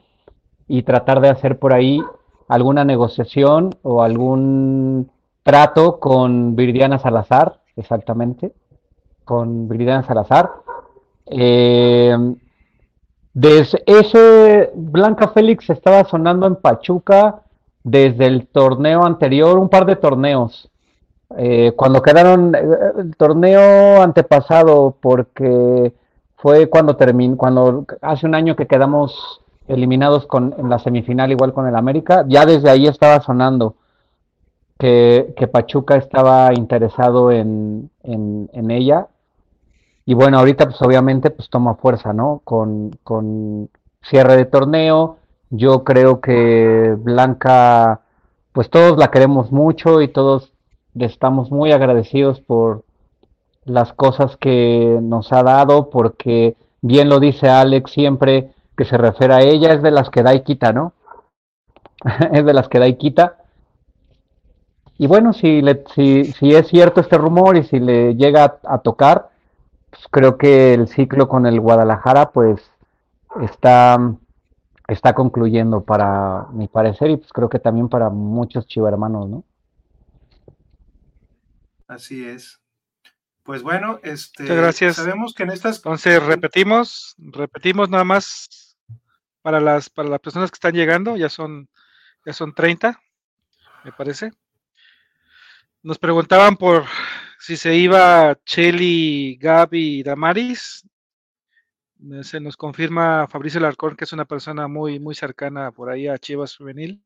y 0.68 0.84
tratar 0.84 1.22
de 1.22 1.30
hacer 1.30 1.60
por 1.60 1.74
ahí 1.74 2.02
alguna 2.48 2.86
negociación 2.86 3.76
o 3.84 4.02
algún 4.02 5.12
trato 5.44 6.00
con 6.00 6.56
Viridiana 6.56 7.00
Salazar 7.00 7.60
exactamente, 7.78 8.52
con 9.24 9.68
Viridiana 9.70 10.04
Salazar. 10.04 10.52
Eh, 11.26 12.16
desde 13.34 13.84
ese 13.86 14.72
Blanca 14.74 15.28
Félix 15.30 15.70
estaba 15.70 16.04
sonando 16.06 16.48
en 16.48 16.56
Pachuca 16.56 17.44
desde 17.84 18.26
el 18.26 18.48
torneo 18.48 19.06
anterior, 19.06 19.58
un 19.58 19.70
par 19.70 19.86
de 19.86 19.96
torneos. 19.96 20.70
Eh, 21.38 21.74
cuando 21.76 22.02
quedaron 22.02 22.56
eh, 22.56 22.60
el 22.98 23.16
torneo 23.16 24.02
antepasado, 24.02 24.96
porque 25.00 25.94
fue 26.38 26.68
cuando 26.68 26.96
terminó, 26.96 27.38
cuando 27.38 27.86
hace 28.02 28.26
un 28.26 28.34
año 28.34 28.56
que 28.56 28.68
quedamos 28.68 29.42
eliminados 29.68 30.26
con, 30.26 30.56
en 30.58 30.70
la 30.70 30.80
semifinal 30.80 31.32
igual 31.32 31.54
con 31.54 31.68
el 31.68 31.76
América, 31.76 32.26
ya 32.28 32.46
desde 32.46 32.70
ahí 32.70 32.88
estaba 32.88 33.22
sonando 33.22 33.76
que, 34.78 35.50
Pachuca 35.52 35.96
estaba 35.96 36.54
interesado 36.54 37.32
en, 37.32 37.90
ella. 38.04 39.08
Y 40.06 40.14
bueno, 40.14 40.40
ahorita 40.40 40.66
pues 40.66 40.82
obviamente 40.82 41.30
pues 41.30 41.50
toma 41.50 41.76
fuerza, 41.76 42.14
¿no? 42.14 42.42
Con, 42.44 42.98
con 43.04 43.70
cierre 44.04 44.38
de 44.38 44.46
torneo. 44.46 45.18
Yo 45.50 45.84
creo 45.84 46.22
que 46.22 46.96
Blanca, 46.98 48.02
pues 48.54 48.70
todos 48.70 48.98
la 48.98 49.12
queremos 49.12 49.52
mucho 49.52 50.02
y 50.02 50.08
todos 50.08 50.54
estamos 50.96 51.52
muy 51.52 51.72
agradecidos 51.72 52.42
por 52.42 52.84
las 53.66 53.94
cosas 53.94 54.38
que 54.38 55.00
nos 55.02 55.32
ha 55.34 55.44
dado, 55.44 55.90
porque 55.90 56.56
bien 56.82 57.10
lo 57.10 57.20
dice 57.20 57.50
Alex 57.50 57.92
siempre 57.92 58.52
que 58.78 58.86
se 58.86 58.98
refiere 58.98 59.34
a 59.34 59.42
ella, 59.42 59.74
es 59.74 59.82
de 59.82 59.92
las 59.92 60.10
que 60.10 60.24
da 60.24 60.34
y 60.34 60.42
quita, 60.44 60.72
¿no? 60.72 60.94
es 62.32 62.46
de 62.46 62.54
las 62.54 62.70
que 62.70 62.80
da 62.80 62.88
y 62.88 62.96
quita. 62.96 63.38
Y 64.98 65.06
bueno, 65.08 65.34
si, 65.34 65.62
le, 65.62 65.84
si, 65.94 66.26
si 66.34 66.56
es 66.56 66.68
cierto 66.68 67.02
este 67.02 67.18
rumor 67.18 67.56
y 67.56 67.64
si 67.64 67.80
le 67.80 68.16
llega 68.16 68.60
a, 68.64 68.80
tocar, 68.80 69.30
pues 69.92 70.04
creo 70.10 70.38
que 70.38 70.74
el 70.74 70.88
ciclo 70.88 71.28
con 71.28 71.46
el 71.46 71.60
Guadalajara 71.60 72.32
pues 72.32 72.72
está, 73.42 73.98
está 74.88 75.14
concluyendo 75.14 75.84
para 75.84 76.48
mi 76.52 76.68
parecer 76.68 77.12
y 77.12 77.18
pues 77.18 77.32
creo 77.32 77.48
que 77.48 77.60
también 77.60 77.90
para 77.90 78.10
muchos 78.10 78.66
chivermanos, 78.66 79.30
¿no? 79.30 79.44
Así 81.88 82.26
es. 82.26 82.60
Pues 83.44 83.62
bueno, 83.62 84.00
este, 84.04 84.44
gracias. 84.44 84.96
sabemos 84.96 85.34
que 85.34 85.44
en 85.44 85.52
estas... 85.52 85.78
Entonces 85.78 86.22
repetimos, 86.24 87.16
repetimos 87.18 87.90
nada 87.90 88.04
más 88.04 88.76
para 89.42 89.62
las, 89.62 89.90
para 89.90 90.10
las 90.10 90.20
personas 90.20 90.50
que 90.50 90.56
están 90.56 90.74
llegando, 90.74 91.16
ya 91.16 91.30
son, 91.30 91.70
ya 92.26 92.34
son 92.34 92.54
30, 92.54 93.00
me 93.86 93.92
parece. 93.94 94.32
Nos 95.88 96.00
preguntaban 96.00 96.58
por 96.58 96.84
si 97.40 97.56
se 97.56 97.74
iba 97.74 98.38
Chelly, 98.44 99.38
Gaby 99.38 100.00
y 100.00 100.04
Damaris. 100.04 100.86
Se 102.24 102.42
nos 102.42 102.58
confirma 102.58 103.26
Fabricio 103.30 103.62
Larcón, 103.62 103.96
que 103.96 104.04
es 104.04 104.12
una 104.12 104.26
persona 104.26 104.68
muy, 104.68 105.00
muy 105.00 105.16
cercana 105.16 105.72
por 105.72 105.90
ahí 105.90 106.10
a 106.10 106.18
Chivas 106.18 106.58
Juvenil. 106.58 107.02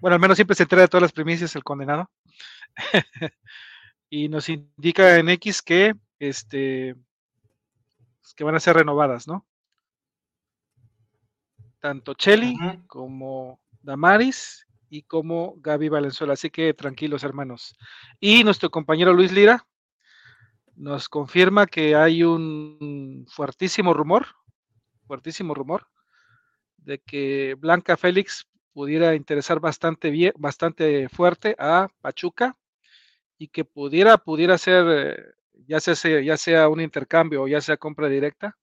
Bueno, 0.00 0.16
al 0.16 0.20
menos 0.20 0.36
siempre 0.36 0.56
se 0.56 0.64
entera 0.64 0.82
de 0.82 0.88
todas 0.88 1.02
las 1.02 1.12
primicias 1.12 1.54
el 1.54 1.62
condenado. 1.62 2.10
y 4.10 4.28
nos 4.28 4.48
indica 4.48 5.18
en 5.18 5.28
X 5.28 5.62
que, 5.62 5.94
este, 6.18 6.96
que 8.34 8.42
van 8.42 8.56
a 8.56 8.60
ser 8.60 8.74
renovadas, 8.74 9.28
¿no? 9.28 9.46
Tanto 11.78 12.14
Cheli 12.14 12.58
como 12.88 13.60
Damaris 13.80 14.65
y 14.96 15.02
como 15.02 15.54
Gaby 15.58 15.90
Valenzuela. 15.90 16.32
Así 16.32 16.48
que 16.48 16.72
tranquilos, 16.72 17.22
hermanos. 17.22 17.76
Y 18.18 18.44
nuestro 18.44 18.70
compañero 18.70 19.12
Luis 19.12 19.30
Lira 19.30 19.66
nos 20.74 21.08
confirma 21.10 21.66
que 21.66 21.94
hay 21.94 22.22
un 22.22 23.26
fuertísimo 23.28 23.92
rumor, 23.92 24.26
fuertísimo 25.06 25.54
rumor, 25.54 25.86
de 26.78 26.98
que 26.98 27.56
Blanca 27.58 27.98
Félix 27.98 28.46
pudiera 28.72 29.14
interesar 29.14 29.60
bastante 29.60 30.10
bien, 30.10 30.32
bastante 30.38 31.08
fuerte 31.10 31.56
a 31.58 31.88
Pachuca 32.00 32.56
y 33.36 33.48
que 33.48 33.66
pudiera, 33.66 34.16
pudiera 34.16 34.56
ser, 34.56 34.84
eh, 34.88 35.34
ya 35.66 35.78
sea, 35.80 36.22
ya 36.22 36.36
sea 36.38 36.68
un 36.70 36.80
intercambio 36.80 37.42
o 37.42 37.48
ya 37.48 37.60
sea 37.60 37.76
compra 37.76 38.08
directa, 38.08 38.56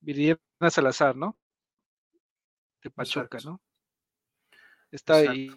Viridiana 0.00 0.70
Salazar, 0.70 1.16
¿no? 1.16 1.36
De 2.82 2.90
Pachuca, 2.90 3.38
¿no? 3.44 3.60
Está 4.94 5.16
ahí. 5.16 5.50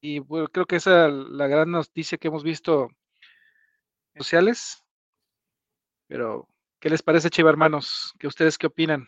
Y 0.00 0.18
bueno, 0.18 0.48
creo 0.48 0.66
que 0.66 0.76
esa 0.76 1.06
es 1.06 1.12
la 1.12 1.46
gran 1.46 1.70
noticia 1.70 2.18
que 2.18 2.26
hemos 2.26 2.42
visto 2.42 2.90
en 4.14 4.22
sociales. 4.22 4.84
Pero, 6.08 6.48
¿qué 6.80 6.90
les 6.90 7.02
parece, 7.02 7.30
Chiva 7.30 7.50
hermanos? 7.50 8.14
¿Qué 8.18 8.26
ustedes 8.26 8.58
qué 8.58 8.66
opinan? 8.66 9.06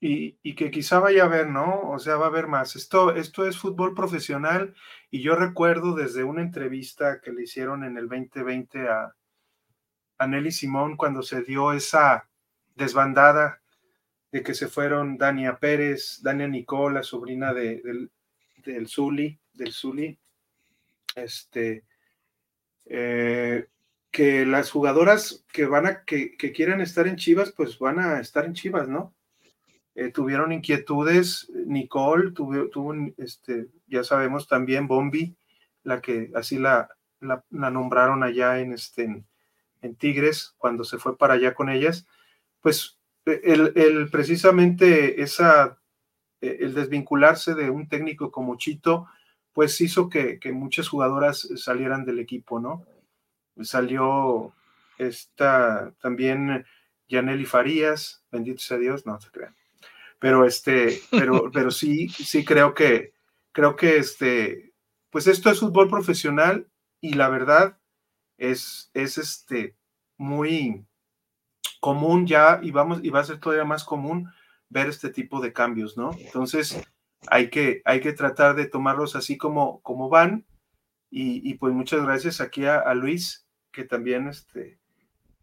y, 0.00 0.54
que 0.54 0.70
quizá 0.70 0.98
vaya 0.98 1.22
a 1.22 1.26
haber, 1.26 1.48
¿no? 1.48 1.82
O 1.90 1.98
sea, 1.98 2.16
va 2.16 2.24
a 2.24 2.28
haber 2.28 2.48
más. 2.48 2.74
Esto, 2.74 3.14
esto 3.14 3.46
es 3.46 3.58
fútbol 3.58 3.94
profesional 3.94 4.74
y 5.10 5.20
yo 5.22 5.36
recuerdo 5.36 5.94
desde 5.94 6.24
una 6.24 6.42
entrevista 6.42 7.20
que 7.20 7.32
le 7.32 7.42
hicieron 7.42 7.84
en 7.84 7.98
el 7.98 8.08
2020 8.08 8.88
a, 8.88 9.14
a 10.18 10.26
Nelly 10.26 10.50
Simón 10.50 10.96
cuando 10.96 11.22
se 11.22 11.42
dio 11.42 11.72
esa 11.72 12.28
desbandada 12.74 13.60
de 14.32 14.42
que 14.42 14.54
se 14.54 14.68
fueron 14.68 15.18
Dania 15.18 15.58
Pérez, 15.58 16.20
Dania 16.22 16.46
Nicola, 16.46 17.02
sobrina 17.02 17.52
de, 17.52 17.80
del, 17.82 18.10
del 18.64 18.86
Zuli, 18.86 19.38
del 19.52 19.72
Zuli, 19.72 20.18
este, 21.16 21.84
eh, 22.86 23.66
que 24.10 24.46
las 24.46 24.70
jugadoras 24.70 25.44
que 25.52 25.66
van 25.66 25.86
a, 25.86 26.04
que, 26.04 26.36
que 26.36 26.52
quieran 26.52 26.80
estar 26.80 27.06
en 27.06 27.16
Chivas, 27.16 27.52
pues 27.52 27.78
van 27.78 27.98
a 27.98 28.20
estar 28.20 28.44
en 28.44 28.54
Chivas, 28.54 28.88
¿no? 28.88 29.14
Eh, 29.94 30.10
tuvieron 30.10 30.52
inquietudes, 30.52 31.50
Nicole 31.66 32.30
tuvo, 32.30 32.68
tuvo, 32.68 32.94
este, 33.16 33.68
ya 33.86 34.04
sabemos 34.04 34.46
también 34.46 34.86
Bombi, 34.86 35.36
la 35.82 36.00
que 36.00 36.30
así 36.34 36.58
la, 36.58 36.88
la, 37.20 37.44
nombraron 37.50 38.22
allá 38.22 38.60
en, 38.60 38.72
este, 38.72 39.24
en, 39.82 39.94
Tigres, 39.96 40.54
cuando 40.58 40.84
se 40.84 40.98
fue 40.98 41.18
para 41.18 41.34
allá 41.34 41.54
con 41.54 41.68
ellas, 41.68 42.06
pues 42.60 42.99
el, 43.24 43.72
el 43.76 44.10
precisamente 44.10 45.22
esa, 45.22 45.78
e, 46.40 46.58
el 46.60 46.74
desvincularse 46.74 47.54
de 47.54 47.70
un 47.70 47.88
técnico 47.88 48.30
como 48.30 48.56
Chito, 48.56 49.06
pues 49.52 49.80
hizo 49.80 50.08
que, 50.08 50.38
que 50.38 50.52
muchas 50.52 50.88
jugadoras 50.88 51.48
salieran 51.56 52.04
del 52.04 52.18
equipo, 52.18 52.60
¿no? 52.60 52.84
Salió 53.62 54.54
esta 54.98 55.92
también 56.00 56.64
Yaneli 57.08 57.44
Farías, 57.44 58.24
bendito 58.30 58.60
sea 58.60 58.78
Dios, 58.78 59.06
no 59.06 59.20
se 59.20 59.30
crean 59.30 59.54
pero 60.20 60.44
este, 60.44 61.00
pero, 61.10 61.50
pero 61.52 61.72
sí, 61.72 62.08
sí 62.08 62.44
creo 62.44 62.74
que, 62.74 63.12
creo 63.50 63.74
que 63.74 63.96
este, 63.96 64.72
pues 65.10 65.26
esto 65.26 65.50
es 65.50 65.58
fútbol 65.58 65.88
profesional 65.88 66.68
y 67.00 67.14
la 67.14 67.28
verdad 67.28 67.78
es, 68.38 68.92
es 68.94 69.18
este, 69.18 69.74
muy 70.16 70.86
común 71.80 72.26
ya 72.26 72.60
y 72.62 72.70
vamos, 72.70 73.00
y 73.02 73.10
va 73.10 73.20
a 73.20 73.24
ser 73.24 73.38
todavía 73.38 73.64
más 73.64 73.84
común 73.84 74.30
ver 74.68 74.88
este 74.88 75.10
tipo 75.10 75.40
de 75.40 75.52
cambios, 75.52 75.96
¿no? 75.96 76.12
Entonces, 76.18 76.80
hay 77.28 77.50
que, 77.50 77.82
hay 77.84 78.00
que 78.00 78.12
tratar 78.12 78.54
de 78.54 78.66
tomarlos 78.66 79.16
así 79.16 79.36
como, 79.36 79.80
como 79.82 80.08
van. 80.08 80.46
Y, 81.12 81.54
pues 81.54 81.74
muchas 81.74 82.04
gracias 82.04 82.40
aquí 82.40 82.66
a, 82.66 82.94
Luis, 82.94 83.44
que 83.72 83.82
también 83.82 84.28
este, 84.28 84.78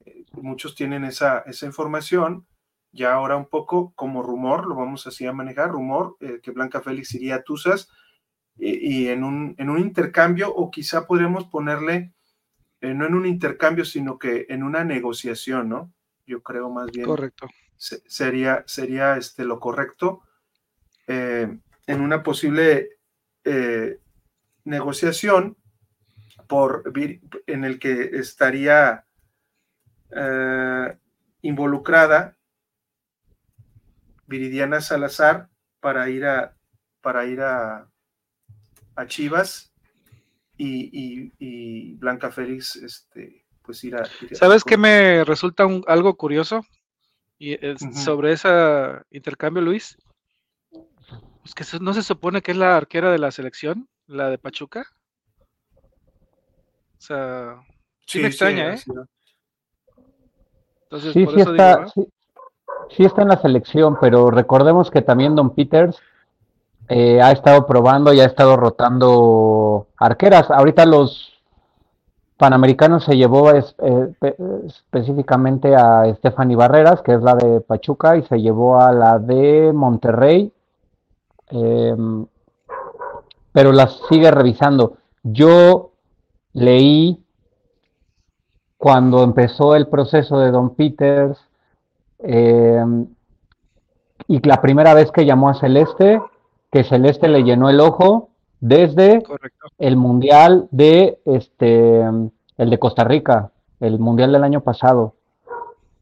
eh, 0.05 0.23
muchos 0.31 0.75
tienen 0.75 1.03
esa, 1.03 1.39
esa 1.39 1.65
información 1.65 2.47
ya 2.93 3.13
ahora 3.13 3.35
un 3.35 3.47
poco 3.47 3.93
como 3.95 4.23
rumor, 4.23 4.65
lo 4.65 4.75
vamos 4.75 5.07
así 5.07 5.25
a 5.25 5.33
manejar, 5.33 5.69
rumor, 5.69 6.15
eh, 6.21 6.39
que 6.41 6.51
Blanca 6.51 6.81
Félix 6.81 7.13
iría 7.15 7.35
a 7.35 7.43
Tuzas 7.43 7.89
y 8.59 9.09
en, 9.09 9.23
un, 9.23 9.53
en 9.59 9.69
un 9.69 9.79
intercambio 9.79 10.51
o 10.51 10.71
quizá 10.71 11.05
podríamos 11.05 11.45
ponerle, 11.45 12.13
eh, 12.81 12.93
no 12.93 13.05
en 13.05 13.13
un 13.13 13.27
intercambio, 13.27 13.85
sino 13.85 14.17
que 14.17 14.47
en 14.49 14.63
una 14.63 14.83
negociación, 14.83 15.69
¿no? 15.69 15.93
Yo 16.27 16.43
creo 16.43 16.69
más 16.69 16.91
bien. 16.91 17.05
Correcto. 17.05 17.47
sería, 17.77 18.63
sería 18.67 19.17
este, 19.17 19.45
lo 19.45 19.59
correcto 19.59 20.21
eh, 21.07 21.57
en 21.87 22.01
una 22.01 22.21
posible 22.21 22.91
negociación 24.65 25.55
por, 26.47 26.91
en 27.47 27.63
el 27.63 27.79
que 27.79 28.17
estaría 28.19 29.05
involucrada 31.41 32.37
Viridiana 34.27 34.81
Salazar 34.81 35.49
para 35.79 36.09
ir 36.09 36.25
a, 36.25 36.55
para 37.01 37.25
ir 37.25 37.41
a, 37.41 37.89
a 38.95 39.07
Chivas 39.07 39.73
y, 40.57 41.95
Blanca 41.95 42.31
Félix, 42.31 42.75
este, 42.75 43.45
pues 43.67 43.83
ir 43.83 43.95
a... 43.95 44.09
¿Sabes 44.31 44.63
qué 44.63 44.77
me 44.77 45.23
resulta 45.25 45.67
un, 45.67 45.83
algo 45.85 46.15
curioso? 46.15 46.61
Y 47.37 47.55
sobre 47.93 48.31
ese 48.31 48.49
intercambio, 49.11 49.61
Luis. 49.61 49.97
Pues 51.41 51.53
que 51.53 51.79
no 51.79 51.93
se 51.93 52.01
supone 52.01 52.41
que 52.41 52.51
es 52.51 52.57
la 52.57 52.75
arquera 52.75 53.11
de 53.11 53.19
la 53.19 53.29
selección, 53.29 53.87
la 54.07 54.29
de 54.29 54.39
Pachuca. 54.39 54.87
O 56.97 57.01
sea, 57.01 57.61
sí, 58.05 58.19
me 58.19 58.29
extraña, 58.29 58.73
¿eh? 58.73 58.79
Entonces, 60.83 61.13
por 61.25 61.39
eso 61.39 61.53
digo, 61.53 62.09
sí 62.95 63.03
está 63.03 63.21
en 63.21 63.27
la 63.27 63.41
selección, 63.41 63.97
pero 63.99 64.31
recordemos 64.31 64.89
que 64.89 65.01
también 65.01 65.35
Don 65.35 65.53
Peters 65.53 66.01
eh, 66.87 67.21
ha 67.21 67.31
estado 67.31 67.67
probando 67.67 68.13
y 68.13 68.21
ha 68.21 68.25
estado 68.25 68.55
rotando 68.55 69.87
arqueras. 69.97 70.49
Ahorita 70.49 70.85
los 70.85 71.36
Panamericanos 72.37 73.03
se 73.03 73.17
llevó 73.17 73.51
eh, 73.51 73.63
específicamente 74.67 75.75
a 75.75 76.05
Stephanie 76.17 76.55
Barreras, 76.55 77.01
que 77.01 77.15
es 77.15 77.21
la 77.21 77.35
de 77.35 77.61
Pachuca, 77.61 78.15
y 78.15 78.23
se 78.23 78.39
llevó 78.39 78.79
a 78.79 78.91
la 78.91 79.17
de 79.17 79.71
Monterrey, 79.73 80.53
em, 81.49 82.27
pero 83.51 83.71
las 83.71 83.99
sigue 84.07 84.29
revisando. 84.29 84.97
Yo 85.23 85.93
leí 86.53 87.23
cuando 88.77 89.23
empezó 89.23 89.75
el 89.75 89.87
proceso 89.87 90.37
de 90.37 90.51
Don 90.51 90.75
Peters 90.75 91.39
eh, 92.19 92.85
y 94.27 94.47
la 94.47 94.61
primera 94.61 94.93
vez 94.93 95.11
que 95.11 95.25
llamó 95.25 95.49
a 95.49 95.55
Celeste, 95.55 96.21
que 96.71 96.83
Celeste 96.83 97.27
le 97.29 97.43
llenó 97.43 97.69
el 97.71 97.79
ojo 97.79 98.29
desde 98.59 99.23
el 99.77 99.97
mundial 99.97 100.67
de 100.71 101.19
este 101.25 102.03
el 102.57 102.69
de 102.69 102.79
Costa 102.79 103.03
Rica, 103.03 103.51
el 103.79 103.99
mundial 103.99 104.31
del 104.31 104.43
año 104.43 104.61
pasado. 104.61 105.13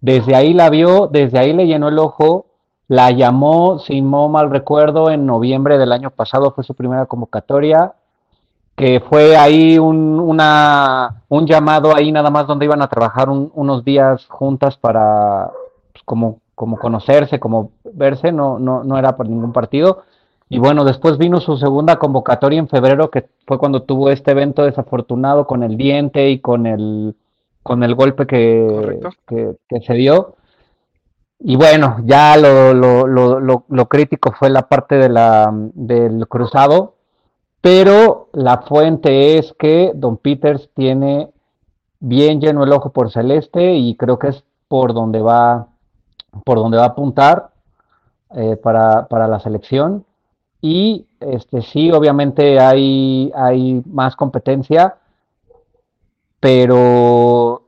Desde 0.02 0.36
ahí 0.36 0.54
la 0.54 0.70
vio, 0.70 1.08
desde 1.08 1.39
ahí 1.39 1.54
le 1.54 1.68
llenó 1.68 1.89
el 1.89 2.00
ojo, 2.00 2.46
la 2.88 3.12
llamó, 3.12 3.80
si 3.80 4.02
no 4.02 4.30
mal 4.30 4.50
recuerdo, 4.52 5.10
en 5.10 5.26
noviembre 5.26 5.78
del 5.78 5.91
año 5.91 6.12
pasado 6.12 6.52
fue 6.52 6.63
su 6.63 6.76
primera 6.76 7.08
convocatoria, 7.08 7.94
que 8.76 9.00
fue 9.00 9.36
ahí 9.36 9.80
un, 9.80 10.20
una, 10.20 11.24
un 11.30 11.48
llamado 11.48 11.96
ahí 11.96 12.12
nada 12.12 12.30
más 12.30 12.46
donde 12.46 12.65
iban 12.65 12.82
a 12.82 12.88
trabajar 12.88 13.30
unos 13.30 13.84
días 13.84 14.28
juntas 14.28 14.78
para, 14.78 15.52
como, 16.04 16.39
como 16.54 16.78
conocerse, 16.78 17.39
como 17.39 17.72
verse, 17.84 18.32
no, 18.32 18.60
no, 18.60 18.84
no 18.84 18.98
era 18.98 19.15
por 19.15 19.28
ningún 19.28 19.54
partido. 19.54 20.04
Y 20.50 20.60
bueno, 20.60 20.84
después 20.84 21.18
vino 21.18 21.40
su 21.40 21.58
segunda 21.58 21.98
convocatoria 21.98 22.60
en 22.60 22.68
febrero, 22.68 23.10
que 23.10 23.28
fue 23.48 23.58
cuando 23.58 23.84
tuvo 23.84 24.10
este 24.12 24.32
evento 24.32 24.64
desafortunado 24.64 25.48
con 25.48 25.64
el 25.64 25.76
diente 25.76 26.30
y 26.30 26.40
con 26.40 26.68
el, 26.68 27.16
con 27.64 27.84
el 27.84 27.96
golpe 27.96 28.28
que, 28.28 29.00
que, 29.28 29.82
se 29.82 29.94
dio. 29.96 30.36
Y 31.40 31.56
bueno, 31.56 31.98
ya 32.06 32.38
lo, 32.38 32.74
lo, 32.74 33.08
lo, 33.08 33.66
lo, 33.68 33.86
crítico 33.88 34.34
fue 34.38 34.50
la 34.50 34.68
parte 34.68 34.96
de 34.96 35.10
la, 35.10 35.52
del 35.52 36.28
cruzado, 36.28 36.94
pero 37.60 38.30
la 38.34 38.60
fuente 38.60 39.40
es 39.40 39.54
que 39.58 39.92
Don 39.96 40.18
Peters 40.18 40.70
tiene 40.76 41.30
bien 42.00 42.40
lleno 42.40 42.64
el 42.64 42.72
ojo 42.72 42.92
por 42.92 43.12
Celeste 43.12 43.74
y 43.74 43.96
creo 43.96 44.20
que 44.20 44.28
es 44.28 44.44
por 44.68 44.94
donde 44.94 45.22
va, 45.22 45.68
por 46.44 46.60
donde 46.60 46.78
va 46.78 46.84
a 46.84 46.90
apuntar 46.90 47.50
eh, 48.36 48.58
para, 48.58 49.08
para, 49.08 49.28
la 49.28 49.40
selección. 49.40 50.06
Y 50.67 51.06
este, 51.19 51.62
sí, 51.62 51.91
obviamente 51.91 52.60
hay, 52.60 53.32
hay 53.36 53.84
más 53.86 54.15
competencia, 54.15 54.97
pero 56.39 57.67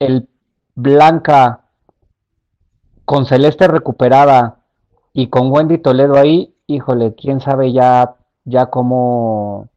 el 0.00 0.28
Blanca 0.74 1.60
con 3.04 3.26
Celeste 3.26 3.68
recuperada 3.68 4.56
y 5.12 5.28
con 5.28 5.52
Wendy 5.52 5.78
Toledo 5.78 6.16
ahí, 6.16 6.52
híjole, 6.66 7.14
quién 7.14 7.38
sabe 7.38 7.72
ya, 7.72 8.16
ya 8.44 8.66
cómo, 8.70 9.68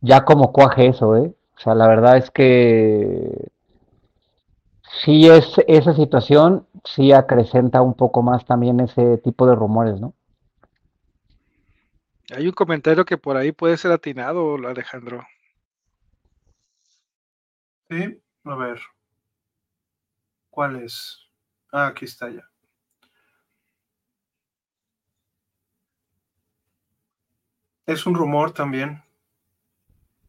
ya 0.00 0.24
cómo 0.24 0.50
cuaje 0.50 0.88
eso, 0.88 1.14
¿eh? 1.16 1.32
O 1.58 1.60
sea, 1.60 1.76
la 1.76 1.86
verdad 1.86 2.16
es 2.16 2.32
que 2.32 3.52
sí 5.04 5.28
es 5.28 5.62
esa 5.68 5.94
situación, 5.94 6.66
sí 6.84 7.12
acrecenta 7.12 7.82
un 7.82 7.94
poco 7.94 8.22
más 8.22 8.44
también 8.46 8.80
ese 8.80 9.18
tipo 9.18 9.46
de 9.46 9.54
rumores, 9.54 10.00
¿no? 10.00 10.12
Hay 12.30 12.46
un 12.46 12.52
comentario 12.52 13.04
que 13.04 13.16
por 13.16 13.36
ahí 13.36 13.52
puede 13.52 13.76
ser 13.78 13.90
atinado, 13.90 14.56
Alejandro. 14.66 15.26
Sí, 17.88 18.22
a 18.44 18.54
ver. 18.54 18.80
¿Cuál 20.50 20.82
es? 20.82 21.26
Ah, 21.72 21.86
aquí 21.86 22.04
está 22.04 22.28
ya. 22.28 22.48
Es 27.86 28.04
un 28.04 28.14
rumor 28.14 28.52
también. 28.52 29.02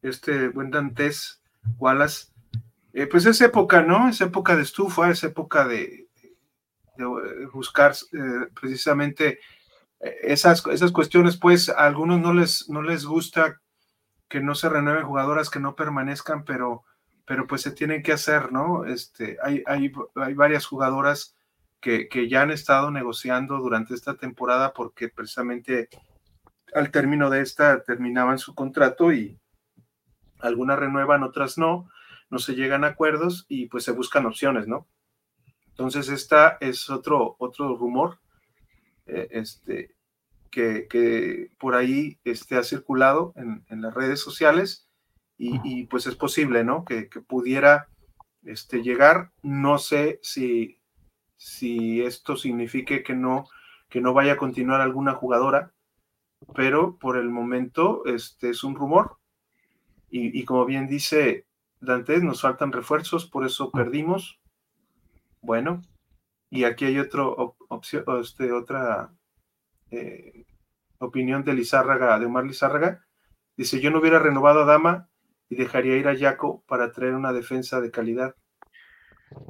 Este 0.01 0.47
buen 0.47 0.71
Dantes 0.71 1.41
Wallace. 1.77 2.31
Eh, 2.93 3.07
pues 3.07 3.25
es 3.25 3.41
época, 3.41 3.81
¿no? 3.81 4.07
Es 4.07 4.21
época 4.21 4.55
de 4.55 4.63
estufa, 4.63 5.09
es 5.09 5.23
época 5.25 5.67
de, 5.67 6.07
buscar 7.51 7.93
eh, 8.13 8.47
precisamente 8.53 9.39
esas, 9.99 10.65
esas 10.67 10.91
cuestiones, 10.91 11.38
pues 11.38 11.69
a 11.69 11.85
algunos 11.85 12.19
no 12.19 12.33
les, 12.33 12.69
no 12.69 12.81
les 12.81 13.05
gusta 13.05 13.62
que 14.29 14.39
no 14.39 14.55
se 14.55 14.69
renueven 14.69 15.05
jugadoras, 15.05 15.49
que 15.49 15.59
no 15.59 15.75
permanezcan, 15.75 16.45
pero, 16.45 16.83
pero 17.25 17.47
pues 17.47 17.62
se 17.62 17.71
tienen 17.71 18.03
que 18.03 18.13
hacer, 18.13 18.51
¿no? 18.51 18.85
Este, 18.85 19.38
hay, 19.43 19.63
hay, 19.65 19.91
hay 20.15 20.33
varias 20.33 20.65
jugadoras 20.65 21.35
que, 21.81 22.07
que, 22.07 22.29
ya 22.29 22.43
han 22.43 22.51
estado 22.51 22.91
negociando 22.91 23.57
durante 23.57 23.93
esta 23.93 24.15
temporada 24.15 24.73
porque 24.73 25.09
precisamente 25.09 25.89
al 26.73 26.91
término 26.91 27.29
de 27.29 27.41
esta 27.41 27.83
terminaban 27.83 28.38
su 28.38 28.53
contrato 28.53 29.12
y 29.12 29.39
algunas 30.39 30.77
renuevan, 30.77 31.23
otras 31.23 31.57
no, 31.57 31.89
no 32.29 32.39
se 32.39 32.53
llegan 32.53 32.83
a 32.83 32.88
acuerdos 32.88 33.45
y 33.49 33.65
pues 33.67 33.83
se 33.83 33.91
buscan 33.91 34.25
opciones, 34.25 34.67
¿no? 34.67 34.88
Entonces, 35.69 36.09
esta 36.09 36.57
es 36.59 36.89
otro, 36.89 37.35
otro 37.39 37.75
rumor 37.77 38.19
eh, 39.12 39.28
este, 39.32 39.95
que, 40.52 41.52
por 41.60 41.76
ahí 41.76 42.19
este, 42.24 42.56
ha 42.58 42.63
circulado 42.63 43.34
en, 43.36 43.82
las 43.82 43.93
redes 43.93 44.19
sociales 44.19 44.88
y, 45.38 45.86
pues 45.86 46.06
es 46.06 46.15
posible, 46.15 46.63
¿no? 46.65 46.84
Que, 46.84 47.10
pudiera 47.26 47.88
este, 48.43 48.84
llegar. 48.84 49.32
No 49.41 49.78
sé 49.78 50.19
si, 50.22 50.82
si 51.38 52.02
esto 52.02 52.36
signifique 52.36 53.04
que 53.04 53.13
no, 53.13 53.45
que 53.88 54.02
no 54.02 54.13
vaya 54.13 54.34
a 54.34 54.38
continuar 54.38 54.82
alguna 54.82 55.13
jugadora, 55.13 55.72
pero 56.56 56.98
por 56.98 57.17
el 57.17 57.30
momento 57.30 58.04
este 58.06 58.50
es 58.50 58.63
un 58.63 58.76
rumor. 58.76 59.17
Y, 60.12 60.43
como 60.43 60.65
bien 60.65 60.88
dice 60.88 61.45
Dante, 61.80 62.19
nos 62.19 62.41
faltan 62.41 62.72
refuerzos, 62.72 63.28
por 63.28 63.45
eso 63.45 63.72
perdimos. 63.72 64.39
Bueno, 65.41 65.84
y 66.50 66.63
aquí 66.63 66.86
hay 66.86 67.00
otro, 67.00 67.56
opción, 67.69 68.03
este, 68.21 68.51
otra 68.51 69.12
eh, 69.91 70.45
opinión 70.99 71.43
de 71.43 71.53
Lizárraga, 71.53 72.19
de 72.19 72.25
Omar 72.25 72.45
Lizárraga. 72.45 73.05
Dice, 73.55 73.79
yo 73.79 73.91
no 73.91 73.99
hubiera 73.99 74.19
renovado 74.19 74.62
a 74.62 74.65
Dama 74.65 75.10
y 75.49 75.55
dejaría 75.55 75.97
ir 75.97 76.08
a 76.08 76.13
Yaco 76.13 76.63
para 76.67 76.91
traer 76.91 77.13
una 77.13 77.34
defensa 77.34 77.82
de 77.82 77.91
calidad. 77.91 78.36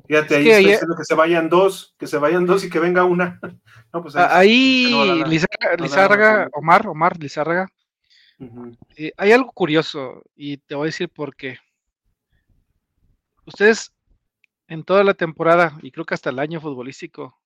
Fíjate, 0.08 0.36
ahí 0.36 0.50
está 0.50 0.70
diciendo 0.70 0.96
que 0.98 1.06
se 1.06 1.16
vayan 1.16 1.50
dos, 1.50 1.96
que 1.98 2.08
se 2.08 2.18
vayan 2.18 2.46
dos 2.46 2.64
y 2.64 2.70
que 2.70 2.80
venga 2.80 3.04
una. 3.04 3.40
Pues 3.92 4.16
ahí, 4.16 5.26
Lizárraga, 5.26 6.50
Omar, 6.54 6.88
Omar 6.88 7.18
Lizárraga. 7.18 7.68
Eh, 8.96 9.12
hay 9.18 9.32
algo 9.32 9.52
curioso 9.52 10.22
y 10.36 10.58
te 10.58 10.76
voy 10.76 10.86
a 10.86 10.92
decir 10.92 11.10
por 11.10 11.36
qué. 11.36 11.58
Ustedes 13.46 13.94
en 14.68 14.84
toda 14.84 15.04
la 15.04 15.14
temporada 15.14 15.78
y 15.82 15.92
creo 15.92 16.06
que 16.06 16.14
hasta 16.14 16.30
el 16.30 16.40
año 16.40 16.62
futbolístico, 16.62 17.38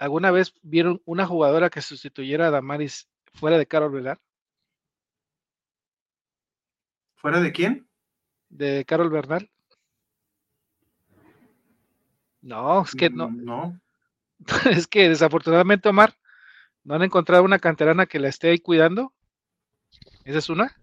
¿alguna 0.00 0.30
vez 0.30 0.54
vieron 0.62 1.00
una 1.04 1.26
jugadora 1.26 1.70
que 1.70 1.82
sustituyera 1.82 2.48
a 2.48 2.50
Damaris 2.50 3.08
fuera 3.34 3.58
de 3.58 3.66
Carol 3.66 3.92
Velar? 3.92 4.18
¿Fuera 7.16 7.40
de 7.40 7.52
quién? 7.52 7.86
De 8.48 8.84
Carol 8.86 9.10
Bernal. 9.10 9.50
No, 12.40 12.82
es 12.82 12.94
que 12.94 13.10
no. 13.10 13.28
Mm, 13.28 13.44
no. 13.44 13.80
es 14.70 14.86
que 14.86 15.10
desafortunadamente, 15.10 15.90
Omar, 15.90 16.14
no 16.82 16.94
han 16.94 17.02
encontrado 17.02 17.44
una 17.44 17.58
canterana 17.58 18.06
que 18.06 18.18
la 18.18 18.28
esté 18.28 18.48
ahí 18.48 18.58
cuidando. 18.58 19.12
Esa 20.24 20.38
es 20.38 20.48
una. 20.48 20.74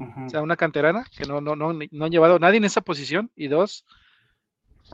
O 0.00 0.28
sea, 0.28 0.42
una 0.42 0.56
canterana 0.56 1.04
que 1.16 1.24
no, 1.24 1.40
no, 1.40 1.56
no, 1.56 1.72
no 1.72 2.04
han 2.04 2.10
llevado 2.10 2.36
a 2.36 2.38
nadie 2.40 2.58
en 2.58 2.64
esa 2.64 2.80
posición. 2.80 3.30
Y 3.36 3.46
dos, 3.46 3.84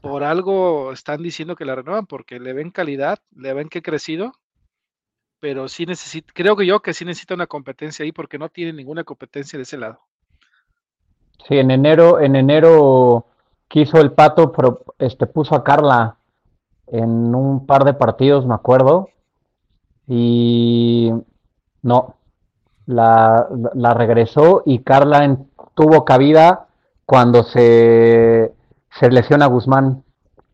por 0.01 0.25
algo 0.25 0.93
están 0.93 1.23
diciendo 1.23 1.57
que 1.57 1.65
la 1.65 1.75
renuevan, 1.75 2.07
porque 2.07 2.41
le 2.41 2.53
ven 2.53 2.71
calidad, 2.71 3.19
le 3.35 3.55
ven 3.55 3.69
que 3.69 3.79
ha 3.79 3.83
crecido, 3.83 4.33
pero 5.41 5.69
sí 5.69 5.87
necesita, 5.87 6.33
creo 6.35 6.57
que 6.57 6.67
yo 6.67 6.81
que 6.81 6.95
sí 6.95 7.05
necesita 7.05 7.35
una 7.35 7.47
competencia 7.47 8.05
ahí, 8.05 8.13
porque 8.13 8.39
no 8.39 8.49
tiene 8.49 8.73
ninguna 8.73 9.05
competencia 9.05 9.59
de 9.59 9.65
ese 9.65 9.79
lado. 9.79 10.01
Sí, 11.47 11.59
en 11.59 11.71
enero, 11.71 12.21
en 12.21 12.37
enero 12.37 13.27
quiso 13.69 14.01
el 14.01 14.13
pato, 14.13 14.53
pero 14.53 14.85
este 14.99 15.27
puso 15.27 15.55
a 15.55 15.65
Carla 15.65 16.17
en 16.87 17.35
un 17.35 17.67
par 17.67 17.85
de 17.85 17.95
partidos, 17.95 18.47
me 18.47 18.55
acuerdo, 18.55 19.11
y 20.07 21.13
no, 21.83 22.17
la, 22.87 23.49
regresó 23.95 24.63
y 24.65 24.81
Carla 24.81 25.39
tuvo 25.75 26.05
cabida 26.05 26.67
cuando 27.07 27.43
se, 27.43 28.53
se 28.99 29.11
lesiona 29.11 29.47
Guzmán. 29.47 30.03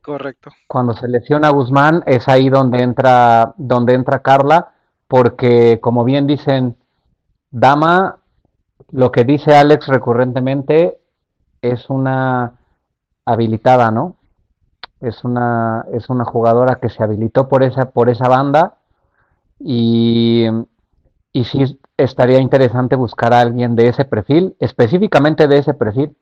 Correcto. 0.03 0.51
Cuando 0.67 0.95
se 0.95 1.09
lesiona 1.09 1.51
Guzmán 1.51 2.03
es 2.07 2.27
ahí 2.29 2.49
donde 2.49 2.83
entra, 2.83 3.55
donde 3.57 3.95
entra 3.95 4.21
Carla, 4.21 4.73
porque 5.07 5.79
como 5.81 6.05
bien 6.05 6.27
dicen, 6.27 6.77
Dama, 7.51 8.19
lo 8.93 9.11
que 9.11 9.25
dice 9.25 9.55
Alex 9.57 9.89
recurrentemente 9.89 10.99
es 11.61 11.91
una 11.91 12.53
habilitada, 13.25 13.91
¿no? 13.91 14.17
Es 15.01 15.25
una, 15.25 15.85
es 15.93 16.09
una 16.11 16.25
jugadora 16.25 16.77
que 16.77 16.89
se 16.89 17.03
habilitó 17.03 17.49
por 17.49 17.63
esa, 17.63 17.91
por 17.91 18.09
esa 18.09 18.29
banda 18.29 18.75
y, 19.59 20.47
y 21.33 21.45
sí 21.45 21.79
estaría 21.97 22.39
interesante 22.39 22.97
buscar 22.97 23.33
a 23.33 23.41
alguien 23.41 23.77
de 23.77 23.89
ese 23.89 24.05
perfil, 24.05 24.57
específicamente 24.59 25.49
de 25.49 25.59
ese 25.59 25.75
perfil. 25.75 26.17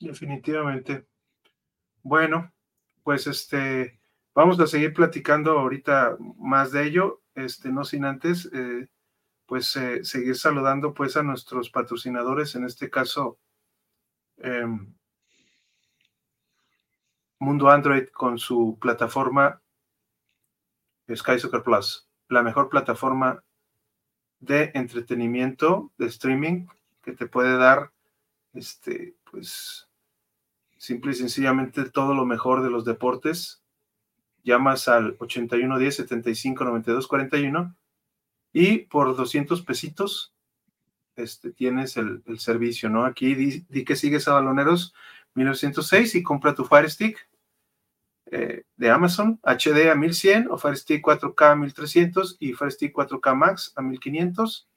Definitivamente. 0.00 1.06
Bueno, 2.02 2.52
pues 3.02 3.26
este, 3.26 3.98
vamos 4.34 4.58
a 4.60 4.66
seguir 4.66 4.92
platicando 4.94 5.58
ahorita 5.58 6.16
más 6.38 6.72
de 6.72 6.84
ello, 6.84 7.22
este, 7.34 7.70
no 7.70 7.84
sin 7.84 8.04
antes, 8.04 8.48
eh, 8.52 8.88
pues 9.46 9.74
eh, 9.76 10.04
seguir 10.04 10.36
saludando 10.36 10.94
pues 10.94 11.16
a 11.16 11.22
nuestros 11.22 11.70
patrocinadores, 11.70 12.54
en 12.54 12.64
este 12.64 12.90
caso 12.90 13.38
em, 14.36 14.94
Mundo 17.40 17.70
Android 17.70 18.08
con 18.08 18.38
su 18.38 18.78
plataforma 18.80 19.62
Sky 21.14 21.38
Soccer 21.38 21.62
Plus, 21.62 22.08
la 22.28 22.42
mejor 22.42 22.68
plataforma 22.68 23.42
de 24.40 24.70
entretenimiento, 24.74 25.92
de 25.98 26.06
streaming, 26.06 26.66
que 27.02 27.12
te 27.12 27.26
puede 27.26 27.56
dar, 27.56 27.92
este, 28.52 29.16
pues, 29.30 29.87
simple 30.88 31.12
y 31.12 31.14
sencillamente 31.14 31.90
todo 31.90 32.14
lo 32.14 32.24
mejor 32.24 32.62
de 32.62 32.70
los 32.70 32.86
deportes. 32.86 33.62
Llamas 34.42 34.88
al 34.88 35.16
8110 35.18 35.96
75 35.96 36.64
92 36.64 37.06
41 37.06 37.76
y 38.54 38.78
por 38.86 39.14
200 39.14 39.60
pesitos 39.62 40.34
este, 41.14 41.52
tienes 41.52 41.98
el, 41.98 42.22
servicio, 42.38 42.88
¿no? 42.88 43.04
Aquí 43.04 43.34
di, 43.34 43.84
que 43.84 43.96
sigues 43.96 44.28
a 44.28 44.34
Baloneros 44.34 44.94
1906 45.34 46.14
y 46.14 46.22
compra 46.22 46.54
tu 46.54 46.64
Fire 46.64 46.90
Stick 46.90 47.28
eh, 48.30 48.62
de 48.76 48.90
Amazon, 48.90 49.38
HD 49.42 49.90
a 49.90 49.94
1100 49.94 50.48
o 50.50 50.56
Fire 50.56 50.76
Stick 50.78 51.04
4K 51.04 51.52
a 51.52 51.56
1300 51.56 52.36
y 52.40 52.54
Fire 52.54 52.72
Stick 52.72 52.94
4K 52.94 53.34
Max 53.34 53.72
a 53.76 53.82
1500, 53.82 54.68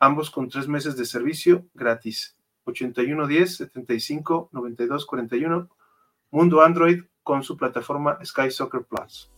ambos 0.00 0.28
con 0.28 0.48
tres 0.48 0.66
meses 0.66 0.96
de 0.96 1.04
servicio 1.04 1.68
gratis. 1.72 2.36
8110 2.66 3.56
75 3.56 4.48
92 4.52 5.06
41. 5.06 5.68
Mundo 6.30 6.60
Android 6.60 7.04
con 7.22 7.42
su 7.42 7.56
plataforma 7.56 8.18
Sky 8.24 8.50
Soccer 8.50 8.84
Plus. 8.84 9.30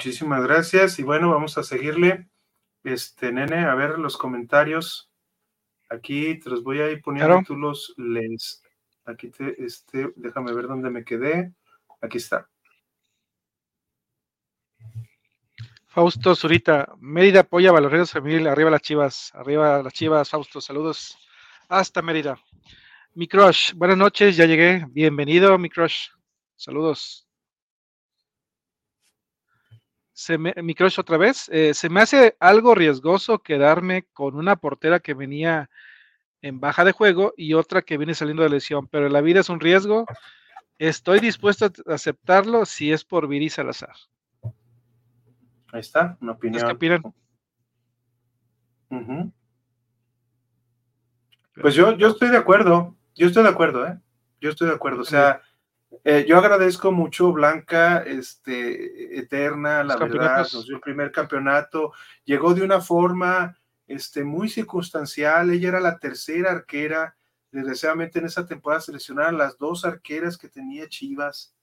Muchísimas 0.00 0.42
gracias. 0.42 0.98
Y 0.98 1.02
bueno, 1.02 1.30
vamos 1.30 1.58
a 1.58 1.62
seguirle. 1.62 2.26
Este, 2.84 3.32
nene, 3.32 3.66
a 3.66 3.74
ver 3.74 3.98
los 3.98 4.16
comentarios. 4.16 5.12
Aquí 5.90 6.40
te 6.40 6.48
los 6.48 6.62
voy 6.62 6.80
a 6.80 6.90
ir 6.90 7.02
poniendo, 7.02 7.42
tú 7.46 7.54
los 7.54 7.92
lees. 7.98 8.62
Aquí 9.04 9.28
te, 9.28 9.62
este, 9.62 10.10
déjame 10.16 10.54
ver 10.54 10.68
dónde 10.68 10.88
me 10.88 11.04
quedé. 11.04 11.52
Aquí 12.00 12.16
está. 12.16 12.48
Fausto 15.84 16.34
Zurita, 16.34 16.94
Mérida 16.98 17.40
apoya 17.40 17.70
Valores 17.70 18.10
Femenil, 18.10 18.46
arriba 18.46 18.70
las 18.70 18.80
chivas, 18.80 19.30
arriba 19.34 19.82
las 19.82 19.92
chivas, 19.92 20.30
Fausto, 20.30 20.62
saludos 20.62 21.18
hasta 21.68 22.00
Mérida. 22.00 22.38
Mi 23.12 23.28
crush, 23.28 23.74
buenas 23.74 23.98
noches, 23.98 24.34
ya 24.34 24.46
llegué, 24.46 24.86
bienvenido, 24.88 25.58
mi 25.58 25.68
crush, 25.68 26.08
saludos 26.56 27.29
se 30.20 30.36
me, 30.36 30.52
mi 30.62 30.74
crush 30.74 31.00
otra 31.00 31.16
vez, 31.16 31.48
eh, 31.48 31.72
se 31.72 31.88
me 31.88 32.02
hace 32.02 32.36
algo 32.40 32.74
riesgoso 32.74 33.38
quedarme 33.38 34.06
con 34.12 34.36
una 34.36 34.56
portera 34.56 35.00
que 35.00 35.14
venía 35.14 35.70
en 36.42 36.60
baja 36.60 36.84
de 36.84 36.92
juego 36.92 37.32
y 37.38 37.54
otra 37.54 37.80
que 37.80 37.96
viene 37.96 38.12
saliendo 38.12 38.42
de 38.42 38.50
lesión, 38.50 38.86
pero 38.86 39.08
la 39.08 39.22
vida 39.22 39.40
es 39.40 39.48
un 39.48 39.60
riesgo. 39.60 40.04
Estoy 40.78 41.20
dispuesto 41.20 41.72
a 41.86 41.94
aceptarlo 41.94 42.66
si 42.66 42.92
es 42.92 43.02
por 43.02 43.28
Viri 43.28 43.48
Salazar. 43.48 43.94
Ahí 45.72 45.80
está, 45.80 46.18
una 46.20 46.32
opinión. 46.32 46.66
¿Qué 46.66 46.72
opinan? 46.72 47.02
Pues 51.54 51.74
yo, 51.74 51.96
yo 51.96 52.08
estoy 52.08 52.28
de 52.28 52.36
acuerdo, 52.36 52.94
yo 53.14 53.26
estoy 53.26 53.42
de 53.44 53.48
acuerdo, 53.48 53.86
¿eh? 53.86 53.98
Yo 54.38 54.50
estoy 54.50 54.68
de 54.68 54.74
acuerdo, 54.74 55.00
o 55.00 55.06
sea, 55.06 55.40
eh, 56.04 56.24
yo 56.28 56.38
agradezco 56.38 56.92
mucho 56.92 57.32
Blanca, 57.32 57.98
este, 57.98 59.18
eterna, 59.18 59.82
la 59.82 59.96
verdad, 59.96 60.46
nos 60.52 60.64
dio 60.64 60.76
el 60.76 60.80
primer 60.80 61.10
campeonato, 61.10 61.92
llegó 62.24 62.54
de 62.54 62.62
una 62.62 62.80
forma 62.80 63.58
este, 63.88 64.22
muy 64.22 64.48
circunstancial, 64.48 65.50
ella 65.50 65.68
era 65.68 65.80
la 65.80 65.98
tercera 65.98 66.52
arquera, 66.52 67.16
desgraciadamente 67.50 68.20
en 68.20 68.26
esa 68.26 68.46
temporada 68.46 68.80
seleccionaron 68.80 69.36
las 69.36 69.58
dos 69.58 69.84
arqueras 69.84 70.38
que 70.38 70.48
tenía 70.48 70.88
Chivas, 70.88 71.54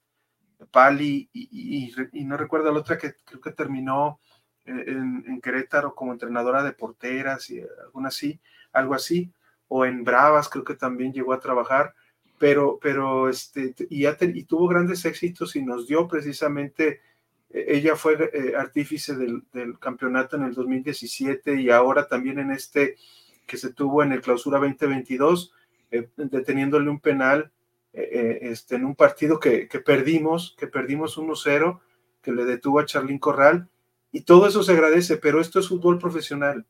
Pali 0.70 1.30
y, 1.32 1.94
no 2.24 2.36
recuerdo 2.36 2.72
la 2.72 2.80
otra 2.80 2.98
que 2.98 3.14
creo 3.24 3.40
que 3.40 3.52
terminó 3.52 4.20
eh, 4.66 4.84
en, 4.88 5.24
en, 5.26 5.40
Querétaro 5.40 5.94
como 5.94 6.12
entrenadora 6.12 6.62
de 6.64 6.72
porteras 6.72 7.48
y 7.48 7.62
alguna 7.84 8.08
así, 8.08 8.40
algo 8.72 8.94
así, 8.94 9.32
o 9.68 9.86
en 9.86 10.04
Bravas 10.04 10.48
creo 10.48 10.64
que 10.64 10.74
también 10.74 11.12
llegó 11.12 11.32
a 11.32 11.40
trabajar 11.40 11.94
pero, 12.38 12.78
pero 12.80 13.28
este, 13.28 13.74
y, 13.90 14.06
y 14.06 14.44
tuvo 14.44 14.68
grandes 14.68 15.04
éxitos 15.04 15.56
y 15.56 15.62
nos 15.62 15.86
dio 15.86 16.06
precisamente, 16.06 17.00
e, 17.50 17.76
ella 17.76 17.96
fue 17.96 18.30
eh, 18.32 18.54
artífice 18.56 19.16
del, 19.16 19.42
campeonato 19.78 20.36
en 20.36 20.44
el 20.44 20.54
2017 20.54 21.60
y 21.60 21.70
ahora 21.70 22.06
también 22.06 22.38
en 22.38 22.52
este 22.52 22.96
que 23.46 23.56
se 23.56 23.72
tuvo 23.72 24.02
en 24.02 24.12
el 24.12 24.20
clausura 24.20 24.58
2022, 24.58 25.52
eh, 25.90 26.08
deteniéndole 26.16 26.90
un 26.90 27.00
penal 27.00 27.50
eh, 27.94 28.40
este, 28.42 28.76
en 28.76 28.84
un 28.84 28.94
partido 28.94 29.40
que, 29.40 29.68
que 29.68 29.80
perdimos, 29.80 30.54
que 30.58 30.66
perdimos 30.66 31.16
1-0, 31.16 31.80
que 32.20 32.32
le 32.32 32.44
detuvo 32.44 32.78
a 32.78 32.84
Charlín 32.84 33.18
Corral, 33.18 33.68
y 34.12 34.20
todo 34.20 34.46
eso 34.46 34.62
se 34.62 34.72
agradece, 34.72 35.16
pero 35.16 35.40
esto 35.40 35.58
es 35.60 35.68
fútbol 35.68 35.98
profesional. 35.98 36.66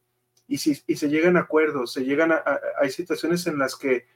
Y, 0.47 0.59
si, 0.59 0.81
y 0.87 0.97
se 0.97 1.09
llegan 1.09 1.37
a 1.37 1.41
acuerdos, 1.41 1.93
se 1.93 2.05
llegan 2.05 2.31
a 2.31 2.43
hay 2.81 2.91
situaciones 2.91 3.47
en 3.49 3.59
las 3.59 3.77
que 3.77 4.07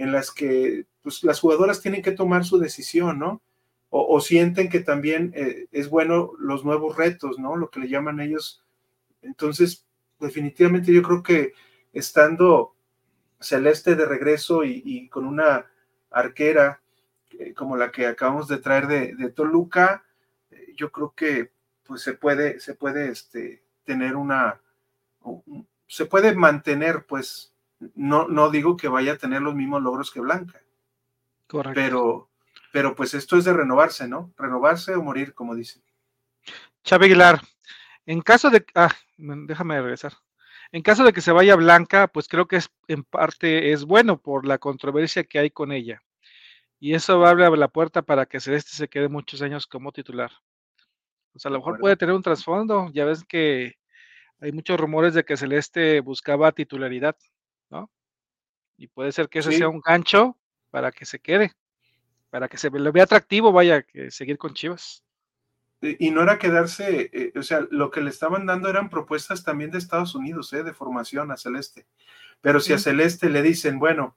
en 0.00 0.12
las 0.12 0.30
que 0.30 0.86
pues, 1.02 1.22
las 1.24 1.40
jugadoras 1.40 1.82
tienen 1.82 2.00
que 2.00 2.12
tomar 2.12 2.46
su 2.46 2.58
decisión, 2.58 3.18
¿no? 3.18 3.42
O, 3.90 4.20
sienten 4.20 4.70
que 4.70 4.80
también 4.80 5.32
eh, 5.34 5.66
es 5.72 5.90
bueno 5.90 6.30
los 6.38 6.64
nuevos 6.64 6.96
retos, 6.96 7.40
¿no? 7.40 7.56
Lo 7.56 7.70
que 7.70 7.80
le 7.80 7.88
llaman 7.88 8.20
ellos. 8.20 8.62
Entonces, 9.20 9.84
definitivamente 10.20 10.92
yo 10.92 11.02
creo 11.02 11.24
que 11.24 11.52
estando 11.92 12.76
Celeste 13.40 13.96
de 13.96 14.06
regreso 14.06 14.62
y, 14.64 15.08
con 15.08 15.26
una 15.26 15.66
arquera 16.10 16.80
eh, 17.38 17.52
como 17.52 17.76
la 17.76 17.90
que 17.90 18.06
acabamos 18.06 18.46
de 18.46 18.58
traer 18.58 18.86
de, 18.86 19.30
Toluca, 19.30 20.04
eh, 20.52 20.72
yo 20.76 20.92
creo 20.92 21.12
que 21.14 21.50
pues 21.82 22.00
se 22.00 22.14
puede, 22.14 22.60
se 22.60 22.74
puede 22.74 23.10
este, 23.10 23.64
tener 23.84 24.14
una, 24.14 24.60
se 25.88 26.06
puede 26.06 26.34
mantener 26.34 27.04
pues 27.06 27.52
no, 27.94 28.28
no 28.28 28.50
digo 28.50 28.76
que 28.76 28.88
vaya 28.88 29.12
a 29.12 29.18
tener 29.18 29.42
los 29.42 29.54
mismos 29.54 29.82
logros 29.82 30.10
que 30.10 30.20
Blanca. 30.20 30.60
Correcto. 31.46 31.80
Pero, 31.80 32.30
pero 32.72 32.94
pues 32.94 33.14
esto 33.14 33.36
es 33.36 33.44
de 33.44 33.52
renovarse, 33.52 34.06
¿no? 34.06 34.32
Renovarse 34.36 34.94
o 34.94 35.02
morir, 35.02 35.34
como 35.34 35.54
dicen. 35.54 35.82
Chávez 36.84 37.06
Aguilar, 37.06 37.40
en 38.06 38.20
caso 38.22 38.50
de. 38.50 38.64
Ah, 38.74 38.90
déjame 39.16 39.80
regresar. 39.80 40.14
En 40.72 40.82
caso 40.82 41.04
de 41.04 41.12
que 41.12 41.20
se 41.20 41.32
vaya 41.32 41.56
Blanca, 41.56 42.06
pues 42.06 42.28
creo 42.28 42.46
que 42.46 42.56
es, 42.56 42.70
en 42.86 43.02
parte 43.02 43.72
es 43.72 43.84
bueno 43.84 44.20
por 44.20 44.46
la 44.46 44.58
controversia 44.58 45.24
que 45.24 45.38
hay 45.40 45.50
con 45.50 45.72
ella. 45.72 46.02
Y 46.78 46.94
eso 46.94 47.26
abre 47.26 47.48
la 47.56 47.68
puerta 47.68 48.02
para 48.02 48.26
que 48.26 48.40
Celeste 48.40 48.72
se 48.72 48.88
quede 48.88 49.08
muchos 49.08 49.42
años 49.42 49.66
como 49.66 49.92
titular. 49.92 50.30
O 51.34 51.38
sea, 51.38 51.50
a 51.50 51.52
lo 51.52 51.58
mejor 51.58 51.78
puede 51.78 51.96
tener 51.96 52.14
un 52.14 52.22
trasfondo. 52.22 52.90
Ya 52.92 53.04
ves 53.04 53.24
que 53.24 53.74
hay 54.40 54.52
muchos 54.52 54.80
rumores 54.80 55.12
de 55.12 55.24
que 55.24 55.36
Celeste 55.36 56.00
buscaba 56.00 56.52
titularidad. 56.52 57.16
¿No? 57.70 57.90
Y 58.76 58.86
puede 58.86 59.12
ser 59.12 59.28
que 59.28 59.40
ese 59.40 59.52
sea 59.52 59.68
un 59.68 59.80
gancho 59.80 60.36
para 60.70 60.92
que 60.92 61.04
se 61.04 61.18
quede, 61.18 61.52
para 62.30 62.48
que 62.48 62.56
se 62.56 62.70
le 62.70 62.90
vea 62.90 63.04
atractivo, 63.04 63.52
vaya, 63.52 63.82
que 63.82 64.10
seguir 64.10 64.38
con 64.38 64.54
Chivas. 64.54 65.02
Y 65.82 66.10
no 66.10 66.22
era 66.22 66.38
quedarse, 66.38 67.10
eh, 67.12 67.32
o 67.36 67.42
sea, 67.42 67.66
lo 67.70 67.90
que 67.90 68.02
le 68.02 68.10
estaban 68.10 68.44
dando 68.44 68.68
eran 68.68 68.90
propuestas 68.90 69.44
también 69.44 69.70
de 69.70 69.78
Estados 69.78 70.14
Unidos, 70.14 70.52
¿eh? 70.52 70.62
de 70.62 70.74
formación 70.74 71.30
a 71.30 71.38
Celeste. 71.38 71.86
Pero 72.42 72.60
si 72.60 72.74
a 72.74 72.78
Celeste 72.78 73.30
le 73.30 73.42
dicen, 73.42 73.78
bueno, 73.78 74.16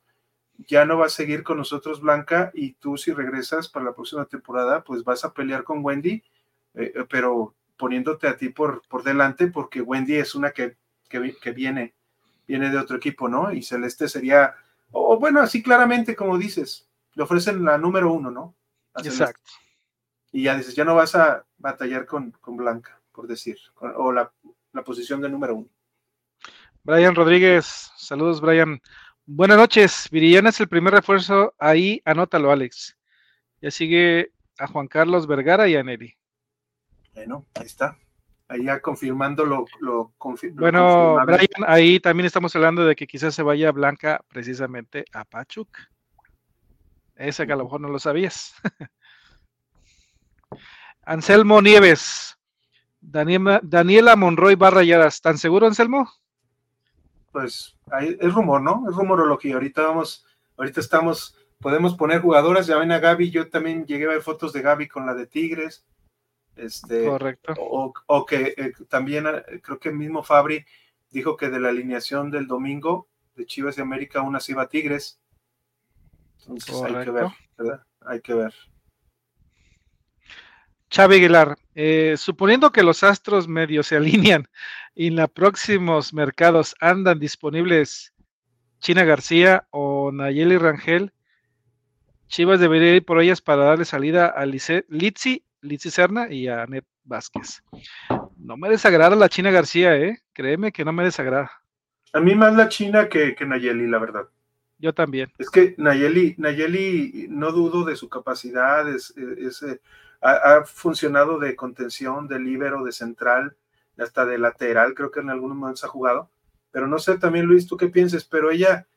ya 0.58 0.86
no 0.86 0.98
va 0.98 1.06
a 1.06 1.10
seguir 1.10 1.44
con 1.44 1.58
nosotros 1.58 2.02
Blanca 2.02 2.52
y 2.54 2.74
tú 2.74 2.98
si 2.98 3.12
regresas 3.14 3.70
para 3.70 3.86
la 3.86 3.96
próxima 3.96 4.26
temporada, 4.26 4.84
pues 4.84 5.04
vas 5.04 5.24
a 5.24 5.34
pelear 5.34 5.64
con 5.64 5.84
Wendy, 5.84 6.24
eh, 6.74 6.94
pero 7.10 7.56
poniéndote 7.78 8.28
a 8.28 8.38
ti 8.38 8.50
por, 8.50 8.82
por 8.88 9.04
delante 9.04 9.48
porque 9.48 9.82
Wendy 9.82 10.16
es 10.16 10.36
una 10.36 10.52
que, 10.52 10.78
que, 11.10 11.36
que 11.42 11.52
viene 11.52 11.96
viene 12.48 12.70
de 12.70 12.78
otro 12.78 12.98
equipo, 12.98 13.28
¿no? 13.28 13.52
Y 13.52 13.64
Celeste 13.64 14.08
sería, 14.08 14.56
o 14.92 15.20
bueno, 15.20 15.42
así 15.42 15.64
claramente 15.64 16.16
como 16.16 16.38
dices, 16.38 16.88
le 17.14 17.24
ofrecen 17.24 17.64
la 17.64 17.78
número 17.78 18.12
uno, 18.12 18.32
¿no? 18.32 18.56
Exacto. 18.98 19.52
Y 20.32 20.44
ya 20.44 20.58
dices, 20.58 20.76
ya 20.76 20.84
no 20.84 20.96
vas 20.96 21.16
a 21.16 21.46
batallar 21.58 22.06
con, 22.06 22.32
con 22.32 22.58
Blanca, 22.58 23.00
por 23.12 23.28
decir, 23.28 23.58
o 23.80 24.12
la, 24.12 24.32
posición 24.84 25.22
de 25.22 25.30
número 25.30 25.56
uno. 25.56 25.70
Brian 26.84 27.16
Rodríguez, 27.16 27.92
saludos 27.96 28.42
Brian. 28.42 28.82
Buenas 29.26 29.58
noches, 29.58 30.10
Viridiana 30.12 30.50
es 30.50 30.60
el 30.60 30.68
primer 30.68 30.94
refuerzo, 30.94 31.54
ahí 31.58 32.02
anótalo 32.04 32.52
Alex. 32.52 32.98
Ya 33.62 33.72
sigue 33.72 34.34
a 34.58 34.68
Juan 34.68 34.88
Carlos 34.88 35.28
Vergara 35.28 35.70
y 35.70 35.76
a 35.76 35.84
Nelly. 35.84 36.18
Bueno, 37.14 37.46
ahí 37.54 37.68
está 37.68 37.98
ya 38.62 38.80
confirmando 38.82 39.46
lo, 39.46 39.66
lo, 39.80 40.14
Bueno, 40.54 41.18
Brian, 41.26 41.66
ahí 41.66 42.00
también 42.00 42.26
estamos 42.26 42.56
hablando 42.56 42.86
de 42.86 42.96
que 42.96 43.08
quizás 43.08 43.34
se 43.34 43.44
vaya 43.44 43.72
Blanca 43.72 44.24
precisamente 44.28 45.06
a 45.14 45.26
Pachuca. 45.26 45.90
Ese 47.16 47.46
que 47.48 47.54
a 47.54 47.56
lo 47.56 47.66
mejor 47.66 47.82
no 47.82 47.90
lo 47.90 48.00
sabías. 48.00 48.54
Anselmo 51.06 51.62
Nieves. 51.62 52.38
Daniela, 53.00 53.60
Daniela 53.64 54.16
Monroy 54.16 54.58
a 54.62 55.10
¿Tan 55.22 55.38
seguro, 55.38 55.68
Anselmo? 55.68 56.10
Pues 57.32 57.76
ahí 57.92 58.18
es 58.20 58.34
rumor, 58.34 58.62
¿no? 58.62 58.86
Es 58.90 58.96
rumorología. 58.96 59.56
Ahorita 59.56 59.82
vamos, 59.82 60.26
ahorita 60.58 60.80
estamos 60.80 61.36
podemos 61.64 61.96
poner 61.96 62.22
jugadoras, 62.22 62.68
ya 62.68 62.78
ven 62.78 62.92
a 62.92 63.00
Gaby, 63.00 63.32
yo 63.32 63.50
también 63.50 63.86
llegué 63.86 64.06
a 64.06 64.10
ver 64.10 64.22
fotos 64.22 64.52
de 64.52 64.62
Gaby 64.62 64.90
con 64.90 65.06
la 65.06 65.16
de 65.16 65.26
Tigres, 65.26 65.86
este, 66.56 67.06
Correcto. 67.06 67.54
O, 67.58 68.26
que 68.26 68.54
eh, 68.58 68.74
también 68.90 69.26
eh, 69.28 69.62
creo 69.62 69.80
que 69.80 69.90
el 69.90 69.96
mismo 69.96 70.24
Fabri 70.24 70.66
dijo 71.10 71.38
que 71.38 71.50
de 71.50 71.60
la 71.60 71.70
alineación 71.70 72.32
del 72.32 72.48
domingo 72.48 73.08
de 73.36 73.46
Chivas 73.46 73.76
de 73.76 73.82
América 73.82 74.22
una 74.22 74.40
se 74.40 74.52
iba 74.52 74.64
a 74.64 74.70
Tigres. 74.70 75.20
Entonces 76.48 76.82
hay 76.84 77.06
que 77.06 77.12
ver, 77.12 77.28
¿verdad? 77.58 77.84
Hay 78.02 78.22
que 78.22 78.34
ver. 78.34 78.54
Chávez 80.90 81.18
Aguilar, 81.18 81.58
eh, 81.74 82.16
suponiendo 82.18 82.72
que 82.72 82.84
los 82.84 83.04
astros 83.04 83.48
medios 83.48 83.88
se 83.88 83.96
alinean 83.96 84.48
y 84.94 85.08
en 85.08 85.16
los 85.16 85.30
próximos 85.30 86.14
mercados 86.14 86.76
andan 86.80 87.20
disponibles 87.20 88.14
China 88.80 89.04
García 89.04 89.66
o 89.72 90.12
Nayeli 90.12 90.58
Rangel, 90.58 91.12
Chivas 92.28 92.60
debería 92.60 92.96
ir 92.96 93.06
por 93.06 93.20
ellas 93.22 93.42
para 93.42 93.64
darle 93.64 93.86
salida 93.86 94.28
a 94.28 94.46
Litsi, 94.46 95.44
Litsi 95.64 95.90
Serna 95.90 96.32
y 96.32 96.48
a 96.48 96.66
Net 96.66 96.86
Vázquez. 97.04 97.64
No 98.38 98.58
me 98.58 98.70
desagrada 98.70 99.16
la 99.16 99.30
China 99.30 99.52
García, 99.52 99.98
¿eh? 99.98 100.20
Créeme 100.34 100.72
que 100.72 100.86
no 100.86 100.94
me 100.94 101.04
desagrada. 101.04 101.52
A 102.14 102.20
mí 102.20 102.36
más 102.36 102.54
la 102.56 102.70
China 102.70 103.10
que, 103.10 103.34
que 103.34 103.46
Nayeli, 103.46 103.88
la 103.88 103.98
verdad. 103.98 104.28
Yo 104.78 104.94
también. 104.94 105.32
Es 105.38 105.50
que 105.50 105.76
Nayeli, 105.78 106.36
Nayeli, 106.38 107.28
no 107.30 107.52
dudo 107.52 107.86
de 107.86 107.96
su 107.96 108.10
capacidad, 108.10 108.88
es, 108.90 109.14
eh, 109.18 109.80
ha, 110.22 110.64
funcionado 110.66 111.40
de 111.40 111.56
contención, 111.56 112.28
de 112.28 112.40
líbero, 112.40 112.84
de 112.84 112.92
central, 112.92 113.56
hasta 113.98 114.26
de 114.26 114.38
lateral, 114.38 114.94
creo 114.94 115.10
que 115.10 115.22
en 115.22 115.30
algunos 115.30 115.56
momentos 115.58 115.86
ha 115.86 115.88
jugado. 115.88 116.30
Pero 116.72 116.88
no 116.88 117.00
sé 117.00 117.18
también, 117.18 117.46
Luis, 117.46 117.66
tú 117.66 117.78
qué 117.78 117.88
piensas, 117.88 118.26
pero 118.26 118.52
ella, 118.52 118.88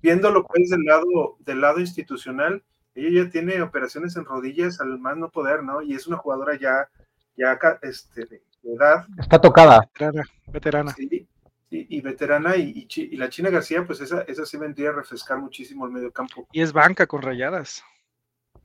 viendo 0.00 0.30
lo 0.30 0.44
que 0.44 0.62
es 0.62 0.70
del 0.70 0.84
lado, 0.84 1.36
del 1.40 1.60
lado 1.60 1.80
institucional, 1.80 2.62
ella 2.94 3.24
ya 3.24 3.30
tiene 3.30 3.62
operaciones 3.62 4.16
en 4.16 4.24
rodillas 4.24 4.80
al 4.80 4.98
más 4.98 5.16
no 5.16 5.30
poder, 5.30 5.62
¿no? 5.62 5.82
Y 5.82 5.94
es 5.94 6.06
una 6.06 6.16
jugadora 6.18 6.58
ya, 6.58 6.88
ya 7.36 7.58
este, 7.82 8.26
de 8.26 8.42
edad. 8.62 9.06
Está 9.18 9.40
tocada. 9.40 9.80
Veterana. 9.80 10.24
veterana. 10.46 10.90
Sí, 10.92 11.28
y, 11.74 12.00
veterana, 12.02 12.56
y, 12.56 12.86
y, 12.94 13.16
la 13.16 13.30
China 13.30 13.48
García, 13.48 13.86
pues 13.86 14.00
esa, 14.02 14.20
esa 14.22 14.44
sí 14.44 14.58
vendría 14.58 14.90
a 14.90 14.92
refrescar 14.92 15.38
muchísimo 15.38 15.86
el 15.86 15.92
medio 15.92 16.12
campo. 16.12 16.46
Y 16.52 16.60
es 16.60 16.72
banca 16.72 17.06
con 17.06 17.22
rayadas. 17.22 17.82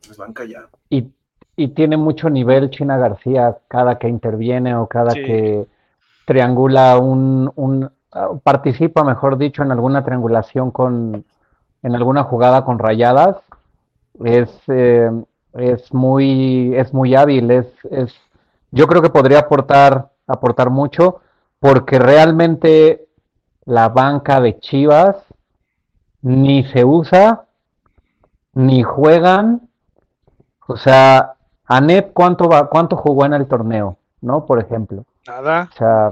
Es 0.09 0.17
banca 0.17 0.43
ya. 0.43 0.67
Y, 0.89 1.11
tiene 1.73 1.97
mucho 1.97 2.29
nivel 2.29 2.69
China 2.69 2.97
García 2.97 3.57
cada 3.67 3.97
que 3.97 4.07
interviene 4.07 4.75
o 4.75 4.87
cada 4.87 5.13
que 5.13 5.65
triangula 6.25 6.99
un, 6.99 7.51
un, 7.55 7.89
ah, 8.11 8.29
participa, 8.43 9.03
mejor 9.03 9.39
dicho, 9.39 9.63
en 9.63 9.71
alguna 9.71 10.03
triangulación 10.03 10.69
con, 10.69 11.25
en 11.81 11.95
alguna 11.95 12.23
jugada 12.23 12.63
con 12.63 12.77
rayadas. 12.77 13.37
Es, 14.23 14.49
eh, 14.67 15.11
es 15.53 15.93
muy, 15.93 16.75
es 16.75 16.93
muy 16.93 17.15
hábil, 17.15 17.51
es, 17.51 17.67
es, 17.91 18.13
yo 18.71 18.87
creo 18.87 19.01
que 19.01 19.09
podría 19.09 19.39
aportar, 19.39 20.09
aportar 20.27 20.69
mucho 20.69 21.21
porque 21.59 21.99
realmente 21.99 23.07
la 23.65 23.89
banca 23.89 24.39
de 24.39 24.59
Chivas 24.59 25.15
ni 26.21 26.63
se 26.65 26.85
usa, 26.85 27.45
ni 28.53 28.83
juegan. 28.83 29.69
O 30.67 30.77
sea, 30.77 31.33
Anet, 31.65 32.11
¿cuánto, 32.13 32.47
va, 32.47 32.69
¿cuánto 32.69 32.95
jugó 32.95 33.25
en 33.25 33.33
el 33.33 33.47
torneo? 33.47 33.97
¿No? 34.21 34.45
Por 34.45 34.59
ejemplo. 34.59 35.05
Nada. 35.27 35.69
O 35.71 35.77
sea, 35.77 36.11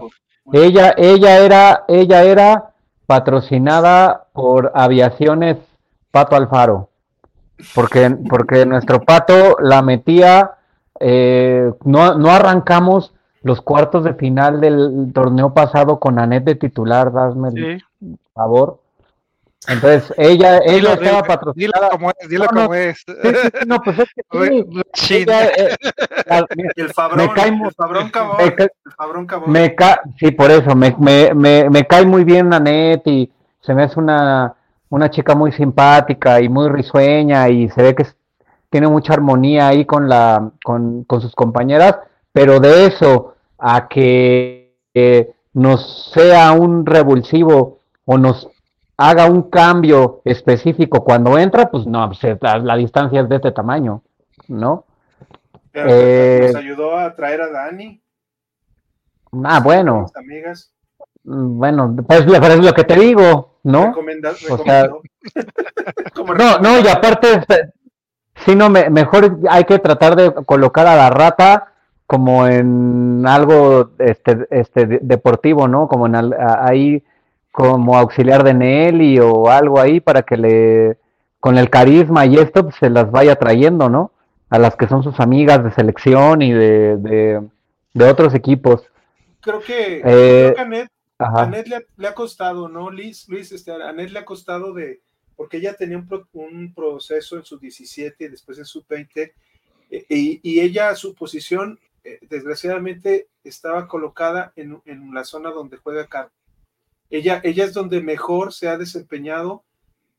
ella, 0.54 0.94
ella, 0.98 1.40
era, 1.40 1.86
ella 1.88 2.24
era 2.24 2.72
patrocinada 3.06 4.28
por 4.34 4.72
Aviaciones 4.76 5.58
Pato 6.12 6.36
Alfaro. 6.36 6.90
Porque, 7.74 8.10
porque 8.30 8.66
nuestro 8.66 9.02
pato 9.02 9.58
la 9.62 9.82
metía, 9.82 10.52
eh, 11.00 11.72
no, 11.84 12.16
no 12.16 12.32
arrancamos 12.32 13.14
los 13.42 13.62
cuartos 13.62 14.04
de 14.04 14.14
final 14.16 14.60
del 14.60 15.12
torneo 15.14 15.54
pasado 15.54 16.00
con 16.00 16.20
Anet 16.20 16.44
de 16.44 16.56
titular, 16.56 17.14
dasme 17.14 17.50
el 17.50 17.84
favor. 18.34 18.80
Entonces, 19.68 20.14
ella, 20.18 20.60
ella 20.66 20.94
estaba 20.94 21.24
patrocinada. 21.24 21.90
Dilo 21.90 21.90
como 21.92 22.10
es, 22.10 22.30
dilo 22.30 22.46
como 22.48 22.74
es. 22.74 23.04
no, 23.66 23.80
pues 23.82 24.00
es 24.00 24.10
que 24.14 24.24
sí. 24.94 25.26
Eh, 25.36 25.76
el 26.76 26.90
Fabrón, 26.94 27.28
me 27.28 27.34
cae, 27.34 27.50
el 27.50 27.72
Fabrón 27.76 28.10
Cabón. 28.10 28.38
Me, 28.38 28.44
el 28.46 28.72
Fabrón 28.98 29.26
Cabón. 29.26 29.52
Me 29.52 29.76
ca, 29.76 30.02
sí, 30.20 30.32
por 30.32 30.52
eso, 30.52 30.76
me, 30.76 30.96
me, 31.00 31.70
me, 31.70 31.86
cae 31.86 32.06
muy 32.06 32.24
bien 32.24 32.54
Anet 32.54 33.06
y 33.08 33.32
se 33.62 33.74
me 33.74 33.84
hace 33.84 34.00
una, 34.00 34.54
una 34.96 35.10
chica 35.10 35.36
muy 35.36 35.52
simpática 35.52 36.40
y 36.40 36.48
muy 36.48 36.70
risueña 36.70 37.50
y 37.50 37.70
se 37.70 37.84
ve 37.84 37.96
que 37.96 38.08
tiene 38.70 38.88
mucha 38.88 39.14
armonía 39.14 39.68
ahí 39.68 39.86
con, 39.86 40.08
la, 40.08 40.52
con, 40.64 41.04
con 41.04 41.20
sus 41.20 41.36
compañeras, 41.36 41.98
pero 42.32 42.62
de 42.62 42.88
eso 42.88 43.36
a 43.58 43.90
que 43.90 44.74
nos 45.54 46.12
sea 46.14 46.54
un 46.54 46.86
revulsivo 46.86 47.80
o 48.06 48.18
nos 48.18 48.50
haga 48.96 49.26
un 49.26 49.50
cambio 49.50 50.22
específico 50.24 51.04
cuando 51.04 51.38
entra, 51.38 51.70
pues 51.70 51.86
no, 51.86 52.08
pues, 52.08 52.38
la, 52.42 52.76
distancia 52.78 53.22
es 53.22 53.28
de 53.28 53.36
este 53.36 53.52
tamaño, 53.52 54.02
¿no? 54.48 54.86
Pero 55.72 55.90
eh, 55.90 56.52
nos 56.54 56.56
ayudó 56.56 56.98
a 56.98 57.14
traer 57.16 57.42
a 57.42 57.52
Dani. 57.52 58.02
Ah, 59.44 59.60
bueno. 59.62 60.06
Amigas. 60.16 60.72
Mm, 61.26 61.58
bueno, 61.58 61.96
pues 62.08 62.22
es 62.22 62.66
lo 62.66 62.74
que 62.74 62.84
te 62.86 62.98
digo, 62.98 63.55
¿no? 63.66 63.94
no, 66.38 66.60
no, 66.60 66.80
y 66.80 66.88
aparte, 66.88 67.34
este, 67.34 67.74
si 68.46 68.56
no, 68.56 68.70
me, 68.70 68.90
mejor 68.92 69.40
hay 69.50 69.66
que 69.66 69.80
tratar 69.80 70.16
de 70.16 70.34
colocar 70.46 70.88
a 70.88 70.96
la 70.96 71.10
rata 71.10 71.74
como 72.06 72.48
en 72.48 73.26
algo 73.28 73.90
este, 73.98 74.46
este 74.52 75.00
deportivo, 75.02 75.68
¿no? 75.68 75.88
Como 75.88 76.06
en 76.06 76.16
ahí 76.16 77.04
como 77.52 77.98
auxiliar 77.98 78.44
de 78.44 78.54
Nelly 78.54 79.18
o 79.20 79.50
algo 79.50 79.80
ahí 79.80 80.00
para 80.00 80.22
que 80.22 80.38
le 80.38 81.00
con 81.40 81.58
el 81.58 81.72
carisma 81.72 82.28
y 82.28 82.38
esto 82.38 82.62
pues, 82.64 82.76
se 82.76 82.92
las 82.92 83.10
vaya 83.10 83.38
trayendo, 83.38 83.90
¿no? 83.90 84.12
A 84.52 84.60
las 84.60 84.76
que 84.76 84.88
son 84.88 85.02
sus 85.02 85.20
amigas 85.20 85.64
de 85.64 85.72
selección 85.72 86.44
y 86.44 86.52
de, 86.52 87.42
de, 87.94 88.10
otros 88.10 88.36
equipos. 88.36 88.84
Creo 89.42 89.60
que, 89.60 90.02
eh, 90.04 90.54
a 91.18 91.44
Anet, 91.44 91.68
le, 91.68 92.08
ha, 92.08 92.14
costado, 92.14 92.68
¿no, 92.68 92.90
Luis? 92.90 93.28
Luis, 93.30 93.52
este, 93.52 93.72
a 93.72 93.92
le 93.92 94.20
ha 94.20 94.26
costado 94.26 94.74
de, 94.74 95.02
porque 95.36 95.58
ella 95.58 95.76
tenía 95.76 95.98
un, 95.98 96.74
proceso 96.74 97.38
en 97.38 97.46
su 97.46 97.58
17 97.58 98.26
y 98.26 98.28
después 98.28 98.58
en 98.58 98.66
su 98.66 98.86
20, 98.88 99.34
eh, 99.92 100.06
y, 100.10 100.40
y, 100.44 100.60
ella, 100.60 100.96
su 100.96 101.14
posición 101.16 101.80
eh, 102.06 102.20
desgraciadamente 102.30 103.30
estaba 103.44 103.88
colocada 103.88 104.54
en, 104.56 104.80
la 105.12 105.24
zona 105.24 105.50
donde 105.50 105.78
juega 105.78 106.06
Caro. 106.06 106.32
Ella, 107.10 107.42
ella 107.44 107.66
es 107.66 107.74
donde 107.74 108.00
mejor 108.00 108.54
se 108.54 108.68
ha 108.68 108.78
desempeñado 108.78 109.64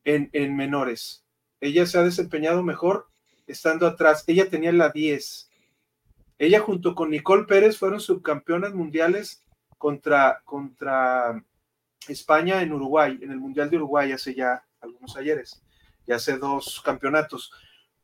en, 0.04 0.56
menores. 0.56 1.24
Ella 1.60 1.86
se 1.86 1.98
ha 1.98 2.02
desempeñado 2.02 2.64
mejor 2.64 3.06
estando 3.46 3.86
atrás. 3.86 4.24
Ella 4.26 4.50
tenía 4.50 4.72
la 4.72 4.90
10. 4.90 5.48
Ella 6.38 6.60
junto 6.60 6.96
con 6.96 7.10
Nicole 7.10 7.44
Pérez 7.44 7.78
fueron 7.78 8.00
subcampeonas 8.00 8.74
mundiales 8.74 9.42
contra, 9.78 10.42
contra 10.44 11.42
España 12.08 12.62
en 12.62 12.72
Uruguay, 12.72 13.18
en 13.20 13.30
el 13.30 13.38
Mundial 13.38 13.70
de 13.70 13.76
Uruguay 13.76 14.12
hace 14.12 14.34
ya 14.34 14.64
algunos 14.80 15.16
ayeres, 15.16 15.62
ya 16.06 16.16
hace 16.16 16.38
dos 16.38 16.80
campeonatos. 16.84 17.52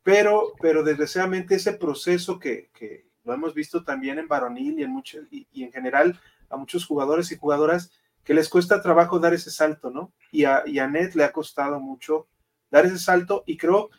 Pero, 0.03 0.55
pero 0.61 0.83
desgraciadamente 0.83 1.55
ese 1.55 1.75
proceso 1.75 2.39
que, 2.39 2.71
que, 2.75 3.07
lo 3.25 3.33
hemos 3.33 3.55
visto 3.55 3.85
también 3.85 4.19
en 4.19 4.27
varonil 4.27 4.79
y 4.79 4.83
en, 4.83 4.91
mucho, 4.91 5.19
y, 5.31 5.47
en 5.63 5.73
general 5.73 6.21
a 6.51 6.57
muchos 6.57 6.85
jugadores 6.85 7.31
y 7.31 7.37
jugadoras 7.37 7.93
que 8.25 8.35
les 8.35 8.49
cuesta 8.49 8.83
trabajo 8.83 9.19
dar 9.19 9.35
ese 9.35 9.51
salto, 9.51 9.91
¿no? 9.91 10.13
Y 10.31 10.45
a, 10.45 10.63
y 10.67 10.81
Net 10.81 11.15
le 11.15 11.25
ha 11.25 11.33
costado 11.33 11.81
mucho 11.81 12.29
dar 12.71 12.87
ese 12.87 12.99
salto 12.99 13.43
y 13.47 13.57
creo, 13.57 13.91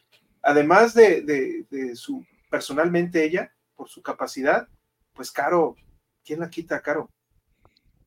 además 0.42 0.94
de, 0.94 1.22
de, 1.70 1.96
su, 1.96 2.26
personalmente 2.50 3.24
ella, 3.24 3.54
por 3.76 3.90
su 3.90 4.02
capacidad, 4.02 4.68
pues 5.14 5.32
Caro, 5.32 5.76
¿quién 6.26 6.40
la 6.40 6.50
quita, 6.50 6.82
Caro? 6.82 7.10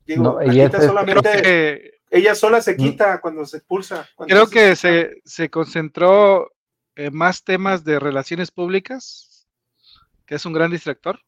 Digo, 0.07 0.41
la 0.41 0.81
solamente, 0.81 2.01
ella 2.11 2.35
sola 2.35 2.61
se 2.61 2.77
quita 2.77 3.21
cuando 3.21 3.45
se 3.45 3.59
expulsa. 3.59 4.09
creo 4.27 4.47
que 4.47 4.77
se, 4.77 5.21
se, 5.25 5.51
concentró 5.51 6.53
en 6.95 7.15
más 7.15 7.43
temas 7.43 7.85
de 7.85 7.99
relaciones 7.99 8.51
públicas 8.51 9.37
que 10.27 10.35
es 10.35 10.45
un 10.45 10.53
gran 10.53 10.71
distractor, 10.71 11.21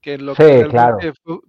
que 0.00 0.18
lo 0.18 0.34
que, 0.34 0.68
claro. 0.68 0.98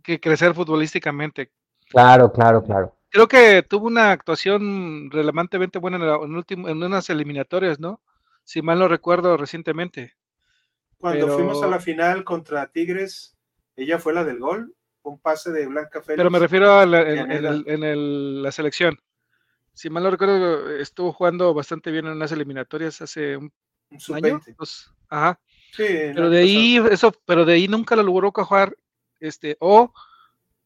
que 0.01 0.19
crecer 0.19 0.53
futbolísticamente. 0.53 1.51
Claro, 1.89 2.31
claro, 2.31 2.63
claro. 2.63 2.95
Creo 3.09 3.27
que 3.27 3.63
tuvo 3.63 3.87
una 3.87 4.11
actuación 4.11 5.09
relevantemente 5.11 5.77
buena 5.77 5.97
en, 5.97 6.35
último, 6.35 6.67
en 6.69 6.81
unas 6.81 7.09
eliminatorias, 7.09 7.79
¿no? 7.79 8.01
Si 8.43 8.61
mal 8.61 8.79
no 8.79 8.87
recuerdo 8.87 9.37
recientemente. 9.37 10.13
Cuando 10.97 11.27
fuimos 11.27 11.61
a 11.61 11.67
la 11.67 11.79
final 11.79 12.23
contra 12.23 12.67
Tigres, 12.67 13.37
ella 13.75 13.99
fue 13.99 14.13
la 14.13 14.23
del 14.23 14.39
gol, 14.39 14.73
un 15.09 15.19
pase 15.19 15.51
de 15.51 15.67
Blanca 15.67 16.01
Félix. 16.01 16.17
Pero 16.17 16.31
me 16.31 16.39
refiero 16.39 16.73
a 16.73 16.85
la, 16.85 17.01
en, 17.01 18.43
la 18.43 18.51
selección. 18.51 18.99
si 19.73 19.89
mal 19.89 20.03
no 20.03 20.11
recuerdo, 20.11 20.69
estuvo 20.77 21.13
jugando 21.13 21.53
bastante 21.53 21.91
bien 21.91 22.05
en 22.07 22.13
unas 22.13 22.31
eliminatorias 22.31 23.01
hace 23.01 23.37
un, 23.37 23.51
año. 24.13 24.41
ajá. 25.09 25.39
Sí, 25.71 25.83
pero 26.13 26.29
de 26.29 26.39
ahí, 26.39 26.77
eso, 26.89 27.11
pero 27.25 27.43
de 27.43 27.53
ahí 27.53 27.67
nunca 27.67 27.95
lo 27.95 28.03
logró 28.03 28.31
jugar, 28.31 28.77
este, 29.19 29.57
o 29.59 29.91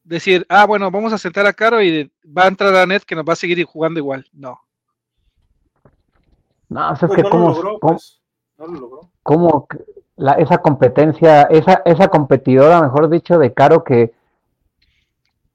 decir, 0.04 0.46
ah, 0.50 0.66
bueno, 0.66 0.92
vamos 0.92 1.14
a 1.14 1.18
sentar 1.18 1.46
a 1.46 1.54
Caro 1.54 1.82
y 1.82 2.12
va 2.26 2.44
a 2.44 2.48
entrar 2.48 2.76
a 2.76 2.86
Net 2.86 3.04
que 3.04 3.16
nos 3.16 3.26
va 3.26 3.34
a 3.34 3.36
seguir 3.36 3.64
jugando 3.66 4.00
igual. 4.00 4.26
No. 4.32 4.60
No, 6.68 6.94
es 6.94 7.00
pues 7.00 7.12
que 7.14 7.24
como, 7.24 7.80
pues. 7.80 8.22
no 8.58 8.68
lo 8.68 8.80
logró. 8.80 9.12
¿cómo 9.24 9.68
la, 10.16 10.34
esa 10.34 10.60
competencia, 10.60 11.44
esa, 11.44 11.82
esa 11.86 12.08
competidora, 12.10 12.82
mejor 12.82 13.10
dicho, 13.10 13.40
de 13.40 13.54
Caro 13.54 13.84
que 13.84 14.14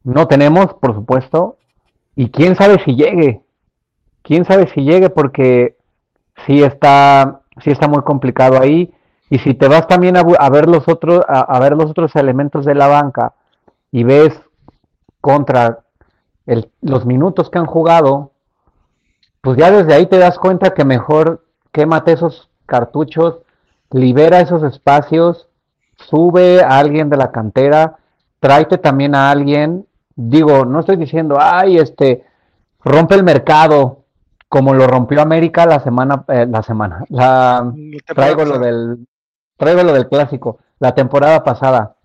no 0.05 0.29
tenemos, 0.29 0.75
por 0.75 0.95
supuesto, 0.95 1.57
y 2.15 2.31
quién 2.31 2.55
sabe 2.55 2.83
si 2.85 2.95
llegue, 2.95 3.43
quién 4.23 4.45
sabe 4.45 4.69
si 4.69 4.83
llegue 4.83 5.11
porque 5.11 5.77
sí 6.47 6.63
está, 6.63 7.41
sí 7.63 7.71
está 7.71 7.89
muy 7.89 8.03
complicado 8.03 8.61
ahí. 8.61 8.93
Y 9.31 9.39
si 9.39 9.55
te 9.55 9.67
vas 9.67 9.89
también 9.89 10.17
a, 10.17 10.51
ver 10.51 10.69
los 10.69 10.87
otros, 10.87 11.25
a, 11.27 11.59
ver 11.59 11.73
los 11.73 11.91
otros 11.91 12.15
elementos 12.15 12.65
de 12.65 12.75
la 12.75 12.87
banca 12.87 13.35
y 13.91 14.05
ves 14.05 14.39
contra 15.21 15.81
los 16.83 17.07
minutos 17.07 17.51
que 17.51 17.59
han 17.59 17.67
jugado, 17.67 18.33
pues 19.41 19.57
ya 19.57 19.71
desde 19.71 19.95
ahí 19.95 20.07
te 20.07 20.19
das 20.19 20.39
cuenta 20.39 20.75
que 20.75 20.85
mejor 20.85 21.45
quémate 21.73 22.13
esos 22.13 22.51
cartuchos, 22.67 23.39
libera 23.91 24.41
esos 24.41 24.63
espacios, 24.63 25.49
sube 25.97 26.63
a 26.63 26.79
alguien 26.79 27.09
de 27.09 27.17
la 27.17 27.33
cantera, 27.33 27.97
tráete 28.41 28.79
también 28.79 29.15
a 29.15 29.31
alguien 29.31 29.87
digo, 30.17 30.65
no 30.65 30.81
estoy 30.81 30.97
diciendo, 30.97 31.39
ay, 31.41 31.79
este, 31.79 32.25
rompe 32.83 33.15
el 33.15 33.25
mercado, 33.25 34.05
como 34.49 34.75
lo 34.75 34.87
rompió 34.87 35.21
América 35.21 35.67
la 35.67 35.81
semana, 35.81 36.25
eh, 36.29 36.47
la 36.49 36.63
semana, 36.63 37.05
la, 37.09 37.73
traigo 38.07 38.45
lo 38.45 38.59
del, 38.59 39.07
traigo 39.57 39.83
lo 39.83 39.93
del 39.93 40.09
clásico, 40.09 40.59
la 40.79 40.95
temporada 40.95 41.43
pasada. 41.43 41.97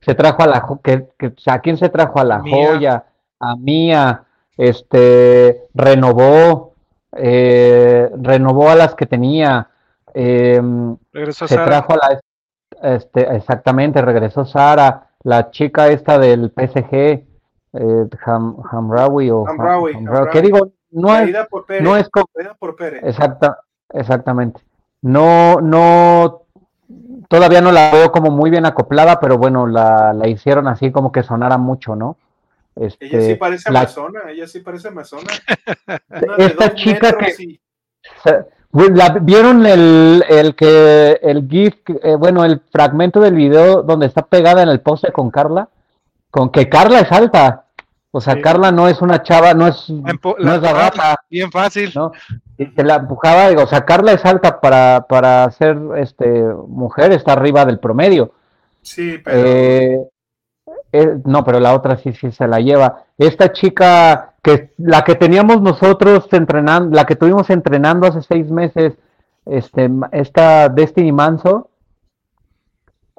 Se 0.00 0.14
trajo 0.14 0.42
a 0.42 0.46
la, 0.46 0.66
que, 0.82 1.08
que, 1.18 1.32
¿a 1.46 1.58
quién 1.60 1.76
se 1.76 1.88
trajo? 1.88 2.18
A 2.18 2.24
la 2.24 2.40
joya, 2.40 3.04
a 3.38 3.56
Mía, 3.56 4.24
este, 4.56 5.68
renovó, 5.74 6.74
eh, 7.12 8.10
renovó 8.16 8.70
a 8.70 8.74
las 8.74 8.94
que 8.94 9.06
tenía, 9.06 9.68
em, 10.14 10.96
se 11.30 11.56
trajo 11.56 11.92
a 11.92 11.96
la, 11.96 12.20
este, 12.94 13.36
exactamente, 13.36 14.02
regresó 14.02 14.44
Sara, 14.44 15.11
la 15.24 15.50
chica 15.50 15.88
esta 15.88 16.18
del 16.18 16.50
PSG, 16.50 16.94
eh, 16.94 18.08
Hamraoui 18.70 19.30
o 19.30 19.46
Hamraoui, 19.46 19.94
¿qué 20.32 20.42
digo? 20.42 20.72
No 20.90 21.16
es, 21.16 21.34
no 21.80 21.96
es 21.96 22.08
por 22.58 22.76
Pérez. 22.76 23.02
Exacta, 23.02 23.60
exactamente. 23.94 24.60
No, 25.00 25.60
no, 25.60 26.42
todavía 27.28 27.60
no 27.60 27.72
la 27.72 27.90
veo 27.90 28.12
como 28.12 28.30
muy 28.30 28.50
bien 28.50 28.66
acoplada, 28.66 29.18
pero 29.18 29.38
bueno, 29.38 29.66
la, 29.66 30.12
la 30.12 30.28
hicieron 30.28 30.68
así 30.68 30.92
como 30.92 31.10
que 31.10 31.22
sonara 31.22 31.56
mucho, 31.56 31.96
¿no? 31.96 32.16
Este, 32.76 33.06
ella 33.06 33.20
sí 33.20 33.34
parece 33.34 33.68
amazona, 33.68 34.20
ella 34.28 34.46
sí 34.46 34.60
parece 34.60 34.88
amazona. 34.88 35.30
Esta 36.38 36.74
chica 36.74 37.16
que, 37.18 37.60
¿Vieron 38.72 39.66
el, 39.66 40.24
el, 40.28 40.54
que 40.54 41.20
el 41.22 41.46
GIF, 41.46 41.74
eh, 42.02 42.14
bueno, 42.16 42.42
el 42.44 42.62
fragmento 42.72 43.20
del 43.20 43.34
video 43.34 43.82
donde 43.82 44.06
está 44.06 44.22
pegada 44.22 44.62
en 44.62 44.70
el 44.70 44.80
poste 44.80 45.12
con 45.12 45.30
Carla? 45.30 45.68
Con 46.30 46.50
que 46.50 46.70
Carla 46.70 47.00
es 47.00 47.12
alta. 47.12 47.66
O 48.10 48.20
sea, 48.20 48.40
Carla 48.40 48.72
no 48.72 48.88
es 48.88 49.00
una 49.02 49.22
chava, 49.22 49.54
no 49.54 49.66
es, 49.66 49.88
no 49.90 50.54
es 50.54 50.62
rata. 50.62 51.16
Bien 51.30 51.50
fácil. 51.50 51.90
¿no? 51.94 52.12
Y 52.58 52.66
que 52.70 52.82
la 52.82 52.96
empujaba, 52.96 53.48
digo, 53.48 53.62
o 53.62 53.66
sea, 53.66 53.84
Carla 53.84 54.12
es 54.12 54.24
alta 54.24 54.60
para, 54.60 55.06
para 55.08 55.50
ser 55.50 55.78
este, 55.96 56.42
mujer, 56.68 57.12
está 57.12 57.32
arriba 57.32 57.64
del 57.64 57.78
promedio. 57.78 58.32
Sí, 58.82 59.18
pero. 59.22 59.46
Eh, 59.46 60.08
eh, 60.92 61.16
no, 61.24 61.44
pero 61.44 61.58
la 61.58 61.74
otra 61.74 61.96
sí, 61.96 62.12
sí 62.12 62.32
se 62.32 62.46
la 62.46 62.60
lleva. 62.60 63.04
Esta 63.16 63.52
chica 63.52 64.31
que 64.42 64.72
la 64.76 65.04
que 65.04 65.14
teníamos 65.14 65.62
nosotros 65.62 66.26
entrenando, 66.32 66.94
la 66.96 67.06
que 67.06 67.16
tuvimos 67.16 67.48
entrenando 67.50 68.06
hace 68.06 68.22
seis 68.22 68.50
meses, 68.50 68.94
este, 69.46 69.88
esta 70.10 70.68
Destiny 70.68 71.12
Manso, 71.12 71.70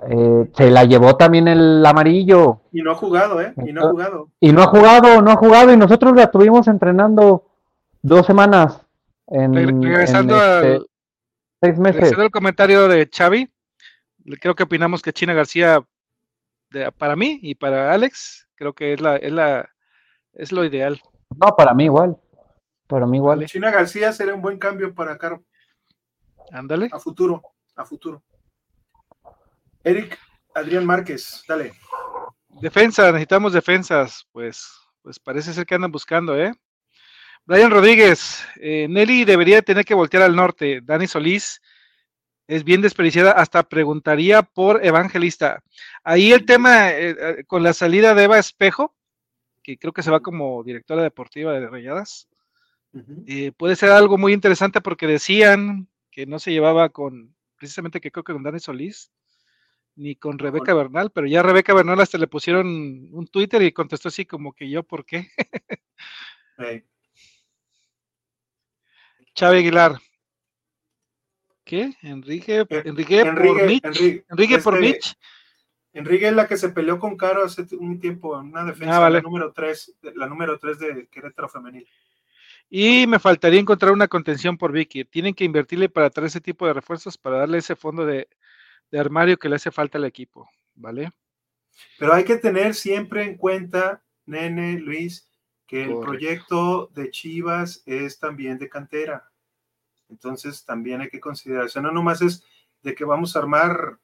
eh, 0.10 0.50
se 0.54 0.70
la 0.70 0.84
llevó 0.84 1.16
también 1.16 1.48
el 1.48 1.86
amarillo. 1.86 2.62
Y 2.74 2.82
no 2.82 2.92
ha 2.92 2.96
jugado, 2.96 3.42
¿eh? 3.42 3.54
Y 3.66 3.72
no 3.72 3.86
ha 3.86 3.90
jugado. 3.90 4.30
Y 4.42 4.52
no 4.52 4.64
ha 4.64 4.68
jugado, 4.68 5.22
no 5.22 5.32
ha 5.32 5.38
jugado, 5.38 5.72
y 5.72 5.78
nosotros 5.78 6.14
la 6.14 6.30
tuvimos 6.30 6.68
entrenando 6.68 7.46
dos 8.02 8.26
semanas. 8.26 8.82
En, 9.28 9.54
regresando 9.54 10.36
este, 10.36 10.76
al, 10.76 10.88
seis 11.62 11.80
meses. 11.80 11.96
Regresando 11.96 12.24
al 12.24 12.32
comentario 12.32 12.90
de 12.90 13.10
Xavi, 13.10 13.50
creo 14.42 14.56
que 14.56 14.64
opinamos 14.64 15.02
que 15.02 15.14
China 15.14 15.34
García, 15.34 15.82
para 16.98 17.16
mí 17.16 17.40
y 17.42 17.56
para 17.56 17.94
Alex, 17.94 18.50
creo 18.56 18.74
que 18.74 18.94
es 18.94 19.00
la, 19.00 19.16
es 19.16 19.32
la, 19.32 19.70
es 20.34 20.52
lo 20.52 20.66
ideal. 20.66 21.00
No, 21.38 21.56
para 21.56 21.74
mí 21.74 21.86
igual. 21.86 22.18
Para 22.88 23.06
mí 23.06 23.18
igual. 23.18 23.46
China 23.46 23.72
García 23.72 24.12
sería 24.12 24.34
un 24.34 24.42
buen 24.42 24.58
cambio 24.58 24.94
para 24.94 25.18
Caro. 25.18 25.44
Ándale. 26.52 26.90
A 26.92 27.00
futuro, 27.00 27.42
a 27.76 27.86
futuro. 27.86 28.22
Eric 29.84 30.18
Adrián 30.54 30.86
Márquez, 30.86 31.44
dale. 31.48 31.74
Defensa, 32.50 33.08
necesitamos 33.12 33.54
defensas. 33.54 34.28
Pues, 34.32 34.72
pues 35.02 35.20
parece 35.20 35.54
ser 35.54 35.66
que 35.66 35.76
andan 35.76 35.92
buscando, 35.92 36.38
¿eh? 36.38 36.54
Brian 37.46 37.72
Rodríguez, 37.72 38.46
eh, 38.56 38.88
Nelly 38.90 39.26
debería 39.26 39.62
tener 39.62 39.84
que 39.84 39.94
voltear 39.94 40.24
al 40.24 40.36
norte. 40.36 40.80
Dani 40.82 41.08
Solís 41.08 41.62
es 42.48 42.64
bien 42.64 42.82
desperdiciada, 42.82 43.32
hasta 43.32 43.64
preguntaría 43.64 44.44
por 44.44 44.86
Evangelista. 44.86 45.62
Ahí 46.04 46.32
el 46.32 46.46
tema 46.46 46.92
eh, 46.92 47.16
eh, 47.20 47.44
con 47.46 47.64
la 47.64 47.74
salida 47.74 48.14
de 48.14 48.24
Eva 48.24 48.40
Espejo, 48.40 48.96
que 49.64 49.78
creo 49.78 49.94
que 49.94 50.04
se 50.04 50.12
va 50.12 50.20
como 50.20 50.64
directora 50.64 51.02
deportiva 51.02 51.54
de 51.54 51.68
Rayadas. 51.68 52.28
Eh, 53.26 53.52
puede 53.58 53.76
ser 53.76 53.90
algo 53.90 54.20
muy 54.20 54.34
interesante 54.34 54.80
porque 54.80 55.08
decían 55.08 55.88
que 56.12 56.28
no 56.28 56.38
se 56.38 56.52
llevaba 56.52 56.90
con, 56.90 57.36
precisamente 57.58 58.00
que 58.00 58.12
creo 58.12 58.24
que 58.24 58.34
con 58.34 58.44
Dani 58.44 58.60
Solís, 58.60 59.12
ni 59.96 60.16
con 60.16 60.38
Rebeca 60.38 60.74
Bernal, 60.76 61.12
pero 61.12 61.26
ya 61.26 61.42
Rebeca 61.42 61.74
Bernal 61.74 62.00
hasta 62.02 62.20
le 62.20 62.28
pusieron 62.28 62.68
un 63.12 63.28
Twitter 63.28 63.62
y 63.64 63.72
contestó 63.72 64.10
así 64.10 64.26
como 64.26 64.54
que 64.54 64.70
yo, 64.70 64.84
¿por 64.84 65.06
qué? 65.06 65.28
Chávez 69.34 69.60
Aguilar. 69.62 70.00
¿Qué? 71.64 71.94
Enrique, 72.02 72.60
eh, 72.60 72.66
Enrique, 72.86 73.22
Enrique, 73.22 73.80
Enrique, 73.84 74.26
Enrique 74.30 74.58
por 74.60 74.76
este, 74.76 74.86
Mitch. 74.86 75.18
Enrique 75.94 76.28
es 76.28 76.34
la 76.34 76.48
que 76.48 76.58
se 76.58 76.70
peleó 76.70 77.00
con 77.00 77.16
Caro 77.16 77.44
hace 77.44 77.66
un 77.78 78.00
tiempo 78.00 78.40
en 78.40 78.48
una 78.48 78.66
defensa, 78.66 79.06
ah, 79.06 79.10
la 79.10 79.22
número 79.22 79.54
3, 79.54 79.96
la 80.16 80.28
número 80.28 80.58
3 80.58 80.80
de 80.80 81.08
Querétaro 81.08 81.48
Femenil. 81.48 81.88
Y 82.68 83.06
me 83.06 83.20
faltaría 83.20 83.60
encontrar 83.60 83.92
una 83.92 84.08
contención 84.08 84.58
por 84.58 84.72
Vicky. 84.72 85.06
Tienen 85.06 85.36
que 85.36 85.44
invertirle 85.44 85.90
para 85.90 86.10
traer 86.10 86.28
ese 86.28 86.42
tipo 86.42 86.66
de 86.66 86.74
refuerzos 86.74 87.20
para 87.20 87.38
darle 87.38 87.60
ese 87.60 87.76
fondo 87.76 88.06
de, 88.06 88.28
armario 88.92 89.38
que 89.38 89.50
le 89.50 89.56
hace 89.56 89.70
falta 89.70 90.00
al 90.00 90.06
equipo, 90.06 90.50
¿vale? 90.74 91.12
Pero 92.00 92.14
hay 92.14 92.24
que 92.24 92.38
tener 92.38 92.74
siempre 92.74 93.24
en 93.24 93.38
cuenta, 93.38 94.04
Nene, 94.26 94.80
Luis, 94.80 95.28
que 95.68 95.84
el 95.84 96.00
proyecto 96.00 96.88
de 96.94 97.12
Chivas 97.12 97.84
es 97.86 98.20
también 98.20 98.58
de 98.58 98.70
cantera. 98.70 99.30
Entonces 100.10 100.66
también 100.66 101.02
hay 101.02 101.10
que 101.10 101.20
considerar, 101.20 101.66
o 101.66 101.70
sea, 101.70 101.82
no 101.82 101.92
nomás 101.92 102.22
es 102.22 102.44
de 102.82 102.94
que 102.94 103.06
vamos 103.06 103.36
a 103.36 103.40
armar 103.40 104.00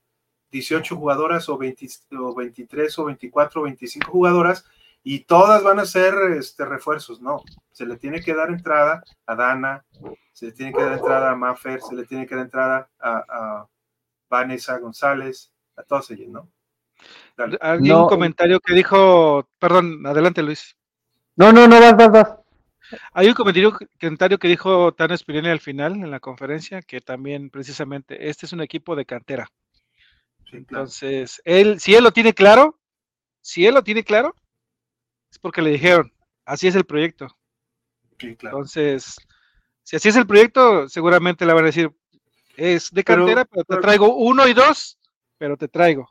18 0.51 0.95
jugadoras 0.95 1.49
o, 1.49 1.57
23 1.57 2.99
o 2.99 3.05
24 3.05 3.61
o 3.61 3.63
25 3.63 4.11
jugadoras 4.11 4.65
y 5.03 5.21
todas 5.21 5.63
van 5.63 5.79
a 5.79 5.85
ser 5.85 6.13
este, 6.37 6.65
refuerzos, 6.65 7.21
no. 7.21 7.41
Se 7.71 7.85
le 7.85 7.97
tiene 7.97 8.21
que 8.21 8.33
dar 8.33 8.49
entrada 8.49 9.03
a 9.25 9.35
Dana, 9.35 9.85
se 10.33 10.47
le 10.47 10.51
tiene 10.51 10.73
que 10.73 10.83
dar 10.83 10.93
entrada 10.93 11.31
a 11.31 11.35
Maffer, 11.35 11.81
se 11.81 11.95
le 11.95 12.05
tiene 12.05 12.27
que 12.27 12.35
dar 12.35 12.45
entrada 12.45 12.89
a, 12.99 13.65
Vanessa 14.29 14.77
González, 14.77 15.51
a 15.75 15.81
todos 15.81 16.11
ellos, 16.11 16.27
¿no? 16.29 16.47
Alguien 17.61 17.95
un 17.95 18.07
comentario 18.07 18.59
que 18.59 18.75
dijo, 18.75 19.47
perdón, 19.57 20.05
adelante 20.05 20.43
Luis. 20.43 20.77
No, 21.35 21.51
no, 21.51 21.67
no, 21.67 21.79
vas, 21.79 21.97
vas, 21.97 22.11
vas. 22.11 22.39
Hay 23.13 23.27
un 23.27 23.33
comentario, 23.33 23.75
comentario 23.99 24.37
que 24.37 24.47
dijo 24.47 24.93
Tano 24.93 25.15
Spirelli 25.17 25.49
al 25.49 25.59
final 25.59 25.93
en 25.93 26.11
la 26.11 26.19
conferencia, 26.19 26.81
que 26.81 27.01
también 27.01 27.49
precisamente 27.49 28.29
este 28.29 28.45
es 28.45 28.53
un 28.53 28.61
equipo 28.61 28.95
de 28.95 29.05
cantera. 29.05 29.49
Entonces, 30.51 31.41
él, 31.45 31.79
si 31.79 31.95
él 31.95 32.03
lo 32.03 32.11
tiene 32.11 32.33
claro, 32.33 32.79
si 33.41 33.65
él 33.65 33.75
lo 33.75 33.83
tiene 33.83 34.03
claro, 34.03 34.35
es 35.31 35.39
porque 35.39 35.61
le 35.61 35.71
dijeron, 35.71 36.11
así 36.45 36.67
es 36.67 36.75
el 36.75 36.85
proyecto. 36.85 37.27
Entonces, 38.19 39.15
si 39.83 39.95
así 39.95 40.09
es 40.09 40.15
el 40.15 40.27
proyecto, 40.27 40.89
seguramente 40.89 41.45
le 41.45 41.53
van 41.53 41.63
a 41.63 41.67
decir, 41.67 41.91
es 42.57 42.91
de 42.91 43.03
cantera, 43.03 43.45
pero, 43.45 43.63
te 43.63 43.77
traigo 43.77 44.15
uno 44.15 44.47
y 44.47 44.53
dos, 44.53 44.99
pero 45.37 45.55
te 45.55 45.67
traigo. 45.67 46.09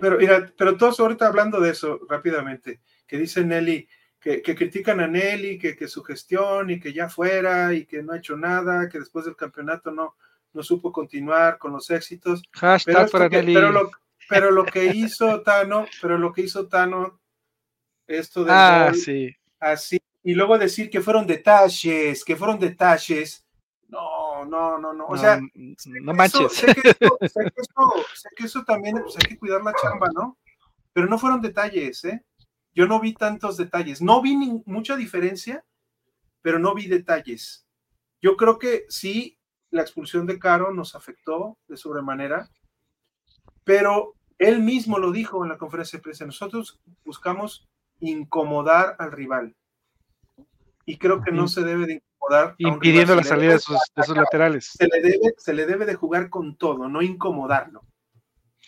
Pero 0.00 0.16
mira, 0.16 0.50
pero 0.56 0.76
todos 0.76 0.98
ahorita 0.98 1.26
hablando 1.26 1.60
de 1.60 1.70
eso 1.70 2.00
rápidamente, 2.08 2.80
que 3.06 3.18
dice 3.18 3.44
Nelly, 3.44 3.86
que, 4.18 4.42
critican 4.42 5.00
a 5.00 5.06
Nelly, 5.06 5.58
que, 5.58 5.76
que, 5.76 5.88
su 5.88 6.02
gestión 6.02 6.70
y 6.70 6.80
que 6.80 6.92
ya 6.92 7.08
fuera 7.08 7.74
y 7.74 7.84
que 7.84 8.02
no 8.02 8.12
ha 8.12 8.18
hecho 8.18 8.36
nada, 8.36 8.88
que 8.88 8.98
después 8.98 9.24
del 9.24 9.36
campeonato 9.36 9.90
no, 9.90 10.16
no 10.52 10.62
supo 10.62 10.92
continuar 10.92 11.58
con 11.58 11.72
los 11.72 11.90
éxitos. 11.90 12.42
pero, 12.84 13.72
lo, 13.72 13.90
pero, 14.28 14.50
lo, 14.50 14.64
que 14.64 14.86
hizo 14.86 15.42
Tano, 15.42 15.86
pero 16.00 16.18
lo 16.18 16.32
que 16.32 16.42
hizo 16.42 16.68
Tano, 16.68 17.20
esto 18.06 18.44
de 18.44 18.52
ah, 18.52 18.92
sí. 18.94 19.34
así, 19.60 20.00
y 20.22 20.34
luego 20.34 20.58
decir 20.58 20.90
que 20.90 21.00
fueron 21.00 21.26
detalles, 21.26 22.24
que 22.24 22.36
fueron 22.36 22.58
detalles. 22.58 23.46
No, 23.88 24.44
no, 24.44 24.78
no, 24.78 24.92
no. 24.92 25.06
O 25.06 25.16
sea, 25.16 25.40
no 25.84 26.14
manches. 26.14 26.52
sé, 26.52 26.74
que 26.74 26.90
eso, 26.90 27.08
sé, 28.14 28.28
que 28.36 28.44
eso, 28.44 28.64
también 28.64 29.00
pues, 29.02 29.16
hay 29.16 29.28
que 29.28 29.38
cuidar 29.38 29.62
la 29.62 29.74
chamba, 29.80 30.08
¿no? 30.14 30.38
Pero 30.92 31.06
no 31.06 31.18
fueron 31.18 31.40
detalles, 31.40 32.04
¿eh? 32.04 32.24
Yo 32.74 32.86
no 32.86 33.00
vi 33.00 33.14
tantos 33.14 33.56
detalles. 33.56 34.00
No 34.00 34.22
vi 34.22 34.62
mucha 34.66 34.96
diferencia, 34.96 35.64
pero 36.42 36.58
no 36.58 36.74
vi 36.74 36.86
detalles. 36.86 37.66
Yo 38.22 38.36
creo 38.36 38.58
que 38.58 38.84
sí, 38.88 39.39
la 39.70 39.82
expulsión 39.82 40.26
de 40.26 40.38
Caro 40.38 40.72
nos 40.72 40.94
afectó 40.94 41.58
de 41.68 41.76
sobremanera, 41.76 42.50
pero 43.64 44.14
él 44.38 44.60
mismo 44.60 44.98
lo 44.98 45.12
dijo 45.12 45.44
en 45.44 45.50
la 45.50 45.58
conferencia 45.58 45.98
de 45.98 46.02
prensa. 46.02 46.26
Nosotros 46.26 46.80
buscamos 47.04 47.68
incomodar 48.00 48.96
al 48.98 49.12
rival. 49.12 49.54
Y 50.86 50.98
creo 50.98 51.22
que 51.22 51.30
no 51.30 51.46
se 51.46 51.62
debe 51.62 51.86
de 51.86 51.92
incomodar. 51.94 52.54
Impidiendo 52.58 53.14
la 53.14 53.22
salida 53.22 53.52
de 53.52 53.58
sus, 53.60 53.78
laterales. 54.08 54.72
Se 54.76 54.88
le, 54.88 55.00
debe, 55.00 55.34
se 55.36 55.52
le 55.52 55.66
debe 55.66 55.86
de 55.86 55.94
jugar 55.94 56.30
con 56.30 56.56
todo, 56.56 56.88
no 56.88 57.02
incomodarlo. 57.02 57.82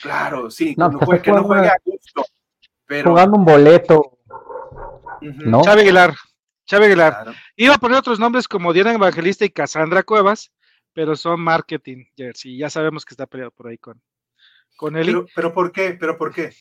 Claro, 0.00 0.50
sí, 0.50 0.74
no, 0.76 0.90
pues, 0.90 1.22
que 1.22 1.32
no 1.32 1.44
juegue 1.44 1.68
a 1.68 1.76
gusto. 1.84 2.24
Jugando 3.04 3.38
un 3.38 3.44
boleto. 3.44 4.18
¿no? 5.20 5.62
Chávez 5.62 5.84
Aguilar. 5.84 6.14
Chávez 6.66 6.86
Aguilar. 6.88 7.34
Iba 7.56 7.74
a 7.74 7.78
poner 7.78 7.98
otros 7.98 8.18
nombres 8.18 8.48
como 8.48 8.72
Diana 8.72 8.92
Evangelista 8.92 9.44
y 9.44 9.50
Cassandra 9.50 10.02
Cuevas, 10.02 10.52
pero 10.92 11.16
son 11.16 11.40
marketing 11.40 12.04
jersey. 12.16 12.56
Ya 12.56 12.70
sabemos 12.70 13.04
que 13.04 13.14
está 13.14 13.26
peleado 13.26 13.50
por 13.50 13.68
ahí 13.68 13.78
con, 13.78 14.00
con 14.76 14.96
él. 14.96 15.06
Pero, 15.06 15.26
pero 15.34 15.52
¿por 15.52 15.72
qué? 15.72 15.96
¿Pero 15.98 16.16
por 16.16 16.32
qué? 16.32 16.54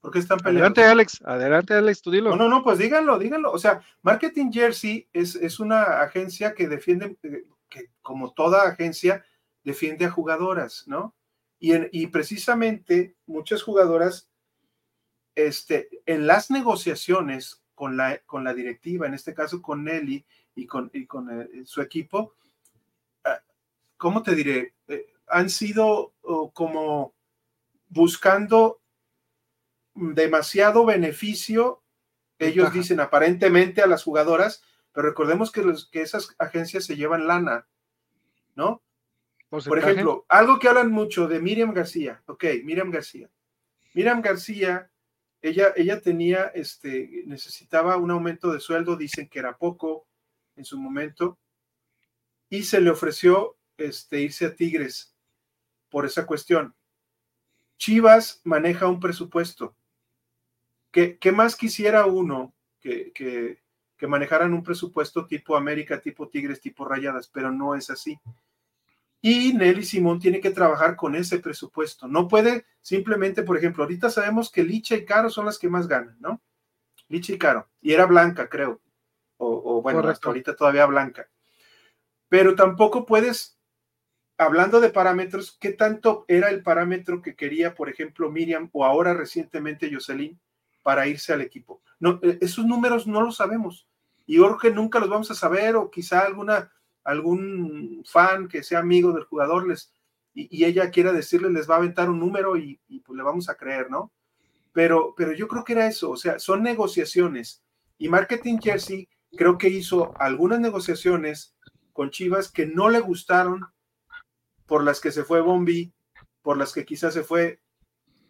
¿Por 0.00 0.10
qué 0.12 0.18
están 0.18 0.38
peleando? 0.38 0.66
Adelante, 0.66 0.84
Alex. 0.84 1.22
Adelante, 1.24 1.74
Alex, 1.74 2.02
tú 2.02 2.10
dilo. 2.10 2.30
No, 2.30 2.36
no, 2.36 2.48
no, 2.48 2.62
pues 2.62 2.78
díganlo, 2.78 3.18
díganlo. 3.18 3.52
O 3.52 3.58
sea, 3.58 3.82
Marketing 4.02 4.50
Jersey 4.50 5.08
es, 5.12 5.34
es 5.34 5.60
una 5.60 6.00
agencia 6.00 6.54
que 6.54 6.68
defiende, 6.68 7.16
eh, 7.22 7.44
que 7.68 7.90
como 8.00 8.32
toda 8.32 8.62
agencia, 8.62 9.24
defiende 9.62 10.06
a 10.06 10.10
jugadoras, 10.10 10.84
¿no? 10.86 11.14
Y, 11.58 11.72
y 11.92 12.06
precisamente 12.06 13.16
muchas 13.26 13.62
jugadoras 13.62 14.30
este, 15.34 15.88
en 16.06 16.26
las 16.26 16.50
negociaciones 16.50 17.62
con 17.74 17.96
la, 17.96 18.18
con 18.26 18.44
la 18.44 18.54
directiva, 18.54 19.06
en 19.06 19.14
este 19.14 19.34
caso 19.34 19.60
con 19.60 19.84
Nelly 19.84 20.24
y 20.54 20.66
con, 20.66 20.90
con 21.06 21.42
eh, 21.42 21.48
su 21.64 21.82
equipo, 21.82 22.34
¿cómo 24.00 24.22
te 24.22 24.34
diré? 24.34 24.74
Eh, 24.88 25.06
han 25.28 25.50
sido 25.50 26.14
como 26.54 27.14
buscando 27.88 28.80
demasiado 29.94 30.84
beneficio, 30.84 31.82
ellos 32.38 32.72
dicen 32.72 32.98
aparentemente 32.98 33.82
a 33.82 33.86
las 33.86 34.02
jugadoras, 34.02 34.64
pero 34.92 35.08
recordemos 35.08 35.52
que, 35.52 35.62
que 35.92 36.00
esas 36.00 36.34
agencias 36.38 36.84
se 36.84 36.96
llevan 36.96 37.26
lana, 37.26 37.68
¿no? 38.54 38.82
Por 39.50 39.78
ejemplo, 39.78 40.24
algo 40.28 40.58
que 40.58 40.68
hablan 40.68 40.90
mucho 40.90 41.28
de 41.28 41.40
Miriam 41.40 41.72
García, 41.72 42.22
ok, 42.26 42.44
Miriam 42.64 42.90
García. 42.90 43.28
Miriam 43.92 44.22
García 44.22 44.90
ella, 45.42 45.72
ella 45.76 46.00
tenía, 46.00 46.46
este, 46.54 47.22
necesitaba 47.26 47.96
un 47.96 48.10
aumento 48.10 48.52
de 48.52 48.60
sueldo, 48.60 48.96
dicen 48.96 49.28
que 49.28 49.38
era 49.38 49.56
poco 49.56 50.06
en 50.56 50.64
su 50.64 50.78
momento, 50.78 51.38
y 52.48 52.62
se 52.62 52.80
le 52.80 52.90
ofreció 52.90 53.56
este, 53.80 54.20
irse 54.20 54.46
a 54.46 54.54
Tigres 54.54 55.14
por 55.88 56.06
esa 56.06 56.26
cuestión. 56.26 56.74
Chivas 57.76 58.40
maneja 58.44 58.86
un 58.86 59.00
presupuesto. 59.00 59.74
¿Qué, 60.90 61.18
qué 61.18 61.32
más 61.32 61.56
quisiera 61.56 62.06
uno 62.06 62.54
que, 62.80 63.12
que, 63.12 63.62
que 63.96 64.06
manejaran 64.06 64.52
un 64.52 64.62
presupuesto 64.62 65.26
tipo 65.26 65.56
América, 65.56 66.00
tipo 66.00 66.28
Tigres, 66.28 66.60
tipo 66.60 66.84
Rayadas? 66.84 67.28
Pero 67.28 67.50
no 67.50 67.74
es 67.74 67.90
así. 67.90 68.18
Y 69.22 69.52
Nelly 69.52 69.84
Simón 69.84 70.18
tiene 70.18 70.40
que 70.40 70.50
trabajar 70.50 70.96
con 70.96 71.14
ese 71.14 71.38
presupuesto. 71.38 72.08
No 72.08 72.26
puede 72.26 72.64
simplemente, 72.80 73.42
por 73.42 73.58
ejemplo, 73.58 73.84
ahorita 73.84 74.08
sabemos 74.08 74.50
que 74.50 74.64
Licha 74.64 74.96
y 74.96 75.04
Caro 75.04 75.28
son 75.28 75.44
las 75.46 75.58
que 75.58 75.68
más 75.68 75.86
ganan, 75.86 76.16
¿no? 76.20 76.40
Licha 77.08 77.34
y 77.34 77.38
Caro. 77.38 77.68
Y 77.82 77.92
era 77.92 78.06
Blanca, 78.06 78.48
creo. 78.48 78.80
O, 79.36 79.80
bueno, 79.82 80.00
hasta 80.00 80.28
ahorita 80.28 80.54
todavía 80.54 80.86
Blanca. 80.86 81.28
Pero 82.28 82.54
tampoco 82.54 83.06
puedes, 83.06 83.58
hablando 84.40 84.80
de 84.80 84.88
parámetros, 84.88 85.56
¿qué 85.60 85.72
tanto 85.72 86.24
era 86.26 86.48
el 86.48 86.62
parámetro 86.62 87.20
que 87.20 87.36
quería, 87.36 87.74
por 87.74 87.90
ejemplo, 87.90 88.30
Miriam 88.30 88.70
o 88.72 88.86
ahora 88.86 89.12
recientemente 89.12 89.92
Jocelyn 89.92 90.40
para 90.82 91.06
irse 91.06 91.34
al 91.34 91.42
equipo? 91.42 91.82
No, 91.98 92.18
e, 92.22 92.38
esos 92.40 92.64
números 92.64 93.06
no 93.06 93.20
los 93.20 93.36
sabemos. 93.36 93.86
Y 94.26 94.38
Jorge 94.38 94.70
nunca 94.70 94.98
los 94.98 95.10
vamos 95.10 95.30
a 95.30 95.34
saber, 95.34 95.76
o 95.76 95.90
quizá 95.90 96.20
alguna 96.20 96.72
algún 97.04 98.02
fan 98.06 98.48
que 98.48 98.62
sea 98.62 98.78
amigo 98.78 99.12
del 99.12 99.24
jugador 99.24 99.66
les, 99.66 99.92
y, 100.32 100.64
ella 100.64 100.90
quiera 100.90 101.12
decirle, 101.12 101.50
les 101.50 101.68
va 101.68 101.74
a 101.74 101.78
aventar 101.78 102.08
un 102.08 102.20
número 102.20 102.56
y, 102.56 102.80
pues 103.04 103.16
le 103.16 103.22
vamos 103.22 103.48
a 103.50 103.56
creer, 103.56 103.90
¿no? 103.90 104.10
Pero, 104.72 105.14
pero 105.16 105.32
yo 105.32 105.48
creo 105.48 105.64
que 105.64 105.74
era 105.74 105.86
eso, 105.86 106.10
o 106.10 106.16
sea, 106.16 106.38
son 106.38 106.62
negociaciones. 106.62 107.62
Y 107.98 108.08
Marketing 108.08 108.58
Jersey 108.58 109.08
creo 109.36 109.58
que 109.58 109.68
hizo 109.68 110.14
algunas 110.18 110.60
negociaciones 110.60 111.54
con 111.92 112.10
Chivas 112.10 112.50
que 112.50 112.66
no 112.66 112.88
le 112.88 113.00
gustaron, 113.00 113.66
por 114.70 114.84
las 114.84 115.00
que 115.00 115.10
se 115.10 115.24
fue 115.24 115.40
Bombi, 115.40 115.92
por 116.42 116.56
las 116.56 116.72
que 116.72 116.84
quizás 116.84 117.12
se 117.12 117.24
fue 117.24 117.58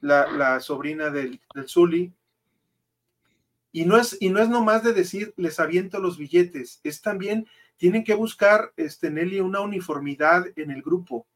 la, 0.01 0.59
sobrina 0.61 1.11
del, 1.11 1.38
del. 1.55 2.14
Y 3.72 3.84
no, 3.84 3.99
es, 3.99 4.16
y 4.20 4.30
no 4.30 4.41
es 4.41 4.49
nomás 4.49 4.82
de 4.82 4.95
decir, 4.95 5.34
les 5.36 5.61
aviento 5.61 6.01
los 6.01 6.16
billetes, 6.16 6.80
es 6.82 7.03
también 7.03 7.47
tienen 7.76 8.05
que 8.05 8.14
buscar, 8.14 8.72
este, 8.78 9.11
Nelly, 9.11 9.41
una 9.41 9.61
uniformidad 9.61 10.47
en 10.57 10.70
el 10.70 10.80
grupo. 10.80 11.26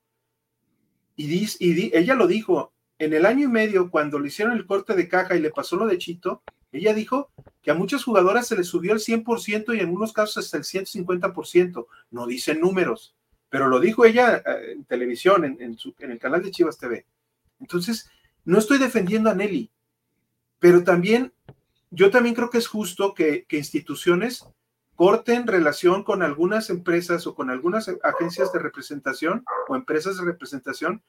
Y, 1.17 1.27
dice, 1.27 1.59
y 1.61 1.95
ella 1.95 2.15
lo 2.15 2.27
dijo, 2.27 2.73
en 2.99 3.13
el 3.13 3.27
año 3.27 3.45
y 3.45 3.49
medio, 3.49 3.91
cuando 3.91 4.19
le 4.19 4.29
hicieron 4.29 4.57
el 4.57 4.65
corte 4.65 4.95
de 4.95 5.07
caja 5.07 5.37
y 5.37 5.41
le 5.41 5.51
pasó 5.51 5.77
lo 5.77 5.87
de 5.87 5.99
Chito, 5.99 6.43
ella 6.73 6.95
dijo 6.95 7.31
que 7.61 7.71
a 7.71 7.75
muchas 7.75 8.03
jugadoras 8.05 8.47
se 8.47 8.57
les 8.57 8.69
subió 8.69 8.95
el 8.95 9.01
100% 9.01 9.77
y 9.77 9.81
en 9.81 9.87
algunos 9.87 10.15
casos 10.15 10.39
hasta 10.39 10.57
el 10.57 10.65
150%. 10.65 11.87
No 12.11 12.27
dicen 12.27 12.59
números, 12.63 13.15
pero 13.55 13.69
lo 13.69 13.79
dijo 13.79 14.05
ella 14.05 14.43
eh, 14.45 14.73
en 14.73 14.85
televisión, 14.85 15.45
en, 15.45 15.57
en 15.61 16.11
el 16.11 16.19
canal 16.19 16.43
de 16.43 16.51
Chivas 16.51 16.77
TV. 16.77 17.07
Entonces, 17.61 18.11
no 18.45 18.59
estoy 18.59 18.79
defendiendo 18.79 19.31
a 19.31 19.35
Nelly, 19.37 19.71
pero 20.59 20.83
también, 20.83 21.33
yo 21.93 22.11
también 22.11 22.35
creo 22.35 22.51
que 22.51 22.59
es 22.59 22.67
justo 22.67 23.15
que, 23.15 23.45
que 23.45 23.57
instituciones 23.57 24.45
corten 24.97 25.47
relación 25.47 26.03
con 26.03 26.25
algunas 26.25 26.69
empresas 26.69 27.29
o 27.29 27.37
con 27.37 27.49
algunas 27.49 27.89
agencias 28.03 28.53
de 28.53 28.59
representación 28.59 29.45
o 29.69 29.77
empresas 29.77 30.17
de 30.17 30.25
representación 30.25 31.05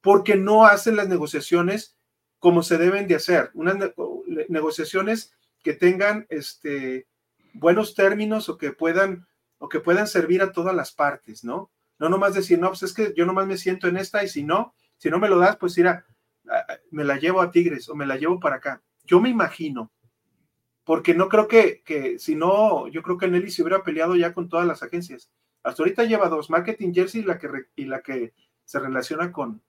porque 0.00 0.36
no 0.36 0.64
hacen 0.64 0.96
las 0.96 1.10
negociaciones 1.10 1.98
como 2.38 2.62
se 2.62 2.78
deben 2.78 3.06
de 3.06 3.16
hacer, 3.16 3.50
unas 3.52 3.76
negociaciones 4.48 5.34
que 5.62 5.74
tengan 5.74 6.26
este, 6.30 7.06
buenos 7.52 7.94
términos 7.94 8.48
o 8.48 8.56
que 8.56 8.72
puedan 8.72 9.26
o 9.58 9.68
que 9.68 9.80
puedan 9.80 10.06
servir 10.06 10.40
a 10.40 10.52
todas 10.52 10.74
las 10.74 10.90
partes, 10.92 11.44
¿no? 11.44 11.70
No 12.02 12.08
nomás 12.08 12.34
decir, 12.34 12.58
no, 12.58 12.66
pues 12.66 12.82
es 12.82 12.92
que 12.92 13.14
yo 13.16 13.24
nomás 13.24 13.46
me 13.46 13.56
siento 13.56 13.86
en 13.86 13.96
esta 13.96 14.24
y 14.24 14.28
si 14.28 14.42
no, 14.42 14.74
si 14.96 15.08
no 15.08 15.20
me 15.20 15.28
lo 15.28 15.38
das, 15.38 15.56
pues 15.56 15.78
mira, 15.78 16.04
me 16.90 17.04
la 17.04 17.16
llevo 17.16 17.40
a 17.40 17.52
Tigres 17.52 17.88
o 17.88 17.94
me 17.94 18.06
la 18.06 18.16
llevo 18.16 18.40
para 18.40 18.56
acá. 18.56 18.82
Yo 19.04 19.20
me 19.20 19.28
imagino, 19.28 19.92
porque 20.82 21.14
no 21.14 21.28
creo 21.28 21.46
que, 21.46 21.80
que 21.84 22.18
si 22.18 22.34
no, 22.34 22.88
yo 22.88 23.04
creo 23.04 23.18
que 23.18 23.28
Nelly 23.28 23.52
se 23.52 23.62
hubiera 23.62 23.84
peleado 23.84 24.16
ya 24.16 24.34
con 24.34 24.48
todas 24.48 24.66
las 24.66 24.82
agencias. 24.82 25.30
Hasta 25.62 25.80
ahorita 25.80 26.02
lleva 26.02 26.28
dos, 26.28 26.50
Marketing 26.50 26.92
Jersey 26.92 27.20
y 27.20 27.24
la 27.24 27.38
que, 27.38 27.48
y 27.76 27.84
la 27.84 28.02
que 28.02 28.34
se 28.64 28.80
relaciona 28.80 29.30
con, 29.30 29.62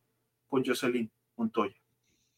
con 0.47 0.65
Jocelyn 0.65 1.11
Montoya. 1.35 1.75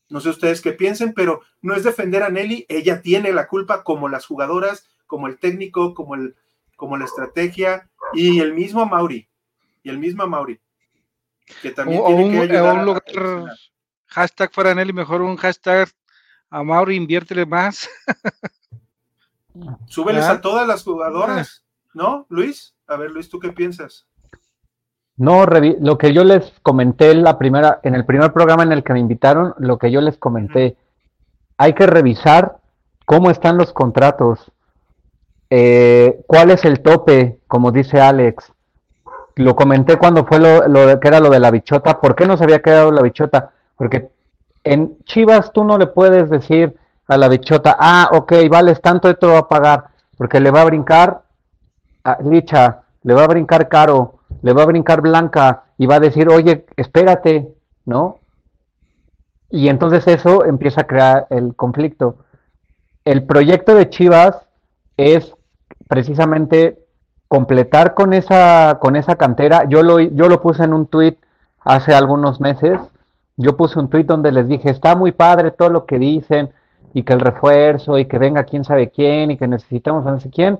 No 0.09 0.19
sé 0.19 0.27
ustedes 0.27 0.59
qué 0.59 0.73
piensen, 0.73 1.13
pero 1.13 1.39
no 1.61 1.73
es 1.73 1.85
defender 1.85 2.21
a 2.23 2.29
Nelly, 2.29 2.65
ella 2.67 3.01
tiene 3.01 3.31
la 3.31 3.47
culpa 3.47 3.85
como 3.85 4.09
las 4.09 4.25
jugadoras, 4.25 4.89
como 5.07 5.27
el 5.27 5.39
técnico, 5.39 5.93
como, 5.93 6.15
el, 6.15 6.35
como 6.75 6.97
la 6.97 7.05
estrategia 7.05 7.89
y 8.13 8.41
el 8.41 8.53
mismo 8.53 8.85
Mauri, 8.85 9.29
y 9.85 9.89
el 9.91 9.99
mismo 9.99 10.25
Mauri, 10.25 10.59
que 11.61 11.69
también 11.69 12.03
tiene 12.03 12.47
que 12.47 12.57
ayudar. 12.57 12.79
un 12.79 12.85
lugar, 12.85 13.03
hashtag 14.07 14.51
fuera 14.51 14.73
Nelly, 14.73 14.93
mejor 14.93 15.21
un 15.21 15.37
hashtag 15.37 15.87
a 16.49 16.63
Mauri, 16.63 16.95
inviértele 16.95 17.45
más. 17.45 17.87
Súbeles 19.87 20.25
a 20.25 20.41
todas 20.41 20.67
las 20.67 20.83
jugadoras, 20.83 21.63
¿no, 21.93 22.25
Luis? 22.29 22.75
A 22.87 22.97
ver, 22.97 23.11
Luis, 23.11 23.29
¿tú 23.29 23.39
qué 23.39 23.51
piensas? 23.51 24.07
No, 25.17 25.45
lo 25.45 25.97
que 25.99 26.13
yo 26.13 26.23
les 26.23 26.51
comenté 26.63 27.11
en 27.11 27.23
la 27.23 27.37
primera, 27.37 27.79
en 27.83 27.93
el 27.93 28.05
primer 28.05 28.33
programa 28.33 28.63
en 28.63 28.71
el 28.71 28.83
que 28.83 28.93
me 28.93 28.99
invitaron, 28.99 29.53
lo 29.59 29.77
que 29.77 29.91
yo 29.91 30.01
les 30.01 30.17
comenté, 30.17 30.77
hay 31.57 31.73
que 31.73 31.85
revisar 31.85 32.57
cómo 33.05 33.29
están 33.29 33.57
los 33.57 33.71
contratos, 33.71 34.51
eh, 35.51 36.23
¿cuál 36.25 36.49
es 36.49 36.65
el 36.65 36.81
tope? 36.81 37.39
Como 37.47 37.71
dice 37.71 38.01
Alex. 38.01 38.51
Lo 39.35 39.55
comenté 39.55 39.97
cuando 39.97 40.25
fue 40.25 40.39
lo, 40.39 40.99
que 40.99 41.07
era 41.07 41.19
lo 41.19 41.29
de 41.29 41.39
la 41.39 41.51
bichota. 41.51 41.99
¿Por 41.99 42.15
qué 42.15 42.25
no 42.25 42.37
se 42.37 42.43
había 42.43 42.61
quedado 42.61 42.91
la 42.91 43.01
bichota? 43.01 43.51
Porque 43.75 44.09
en 44.63 44.97
Chivas 45.03 45.51
tú 45.51 45.63
no 45.63 45.77
le 45.77 45.87
puedes 45.87 46.29
decir 46.29 46.75
a 47.07 47.17
la 47.17 47.27
bichota, 47.27 47.75
ah, 47.79 48.09
ok, 48.13 48.33
vales 48.49 48.81
tanto, 48.81 49.09
esto 49.09 49.27
va 49.27 49.39
a 49.39 49.47
pagar, 49.47 49.85
porque 50.17 50.39
le 50.39 50.51
va 50.51 50.61
a 50.61 50.65
brincar 50.65 51.21
a 52.03 52.17
Licha, 52.23 52.81
le 53.03 53.13
va 53.13 53.25
a 53.25 53.27
brincar 53.27 53.67
Caro, 53.67 54.19
le 54.41 54.53
va 54.53 54.63
a 54.63 54.67
brincar 54.67 55.01
Blanca 55.01 55.65
y 55.77 55.85
va 55.85 55.95
a 55.95 55.99
decir, 55.99 56.29
oye, 56.29 56.65
espérate, 56.77 57.53
¿no? 57.85 58.19
Y 59.49 59.69
entonces 59.69 60.07
eso 60.07 60.45
empieza 60.45 60.81
a 60.81 60.87
crear 60.87 61.27
el 61.29 61.55
conflicto. 61.55 62.17
El 63.03 63.23
proyecto 63.23 63.75
de 63.75 63.89
Chivas 63.89 64.37
es 64.97 65.35
precisamente 65.87 66.84
completar 67.35 67.95
con 67.95 68.13
esa, 68.13 68.77
con 68.79 68.95
esa 68.95 69.17
cantera. 69.17 69.65
Yo 69.67 69.83
lo, 69.83 69.99
yo 69.99 70.29
lo 70.29 70.41
puse 70.41 70.63
en 70.63 70.73
un 70.73 70.87
tweet 70.87 71.17
hace 71.59 71.93
algunos 71.93 72.39
meses. 72.39 72.79
Yo 73.35 73.57
puse 73.57 73.77
un 73.77 73.89
tweet 73.89 74.05
donde 74.05 74.31
les 74.31 74.47
dije, 74.47 74.69
está 74.69 74.95
muy 74.95 75.11
padre 75.11 75.51
todo 75.51 75.69
lo 75.69 75.85
que 75.85 75.99
dicen 75.99 76.51
y 76.93 77.03
que 77.03 77.11
el 77.11 77.19
refuerzo 77.19 77.97
y 77.97 78.05
que 78.05 78.19
venga 78.19 78.45
quién 78.45 78.63
sabe 78.63 78.89
quién 78.89 79.31
y 79.31 79.37
que 79.37 79.49
necesitamos 79.49 80.07
a 80.07 80.11
no 80.11 80.21
sé 80.21 80.29
quién, 80.29 80.59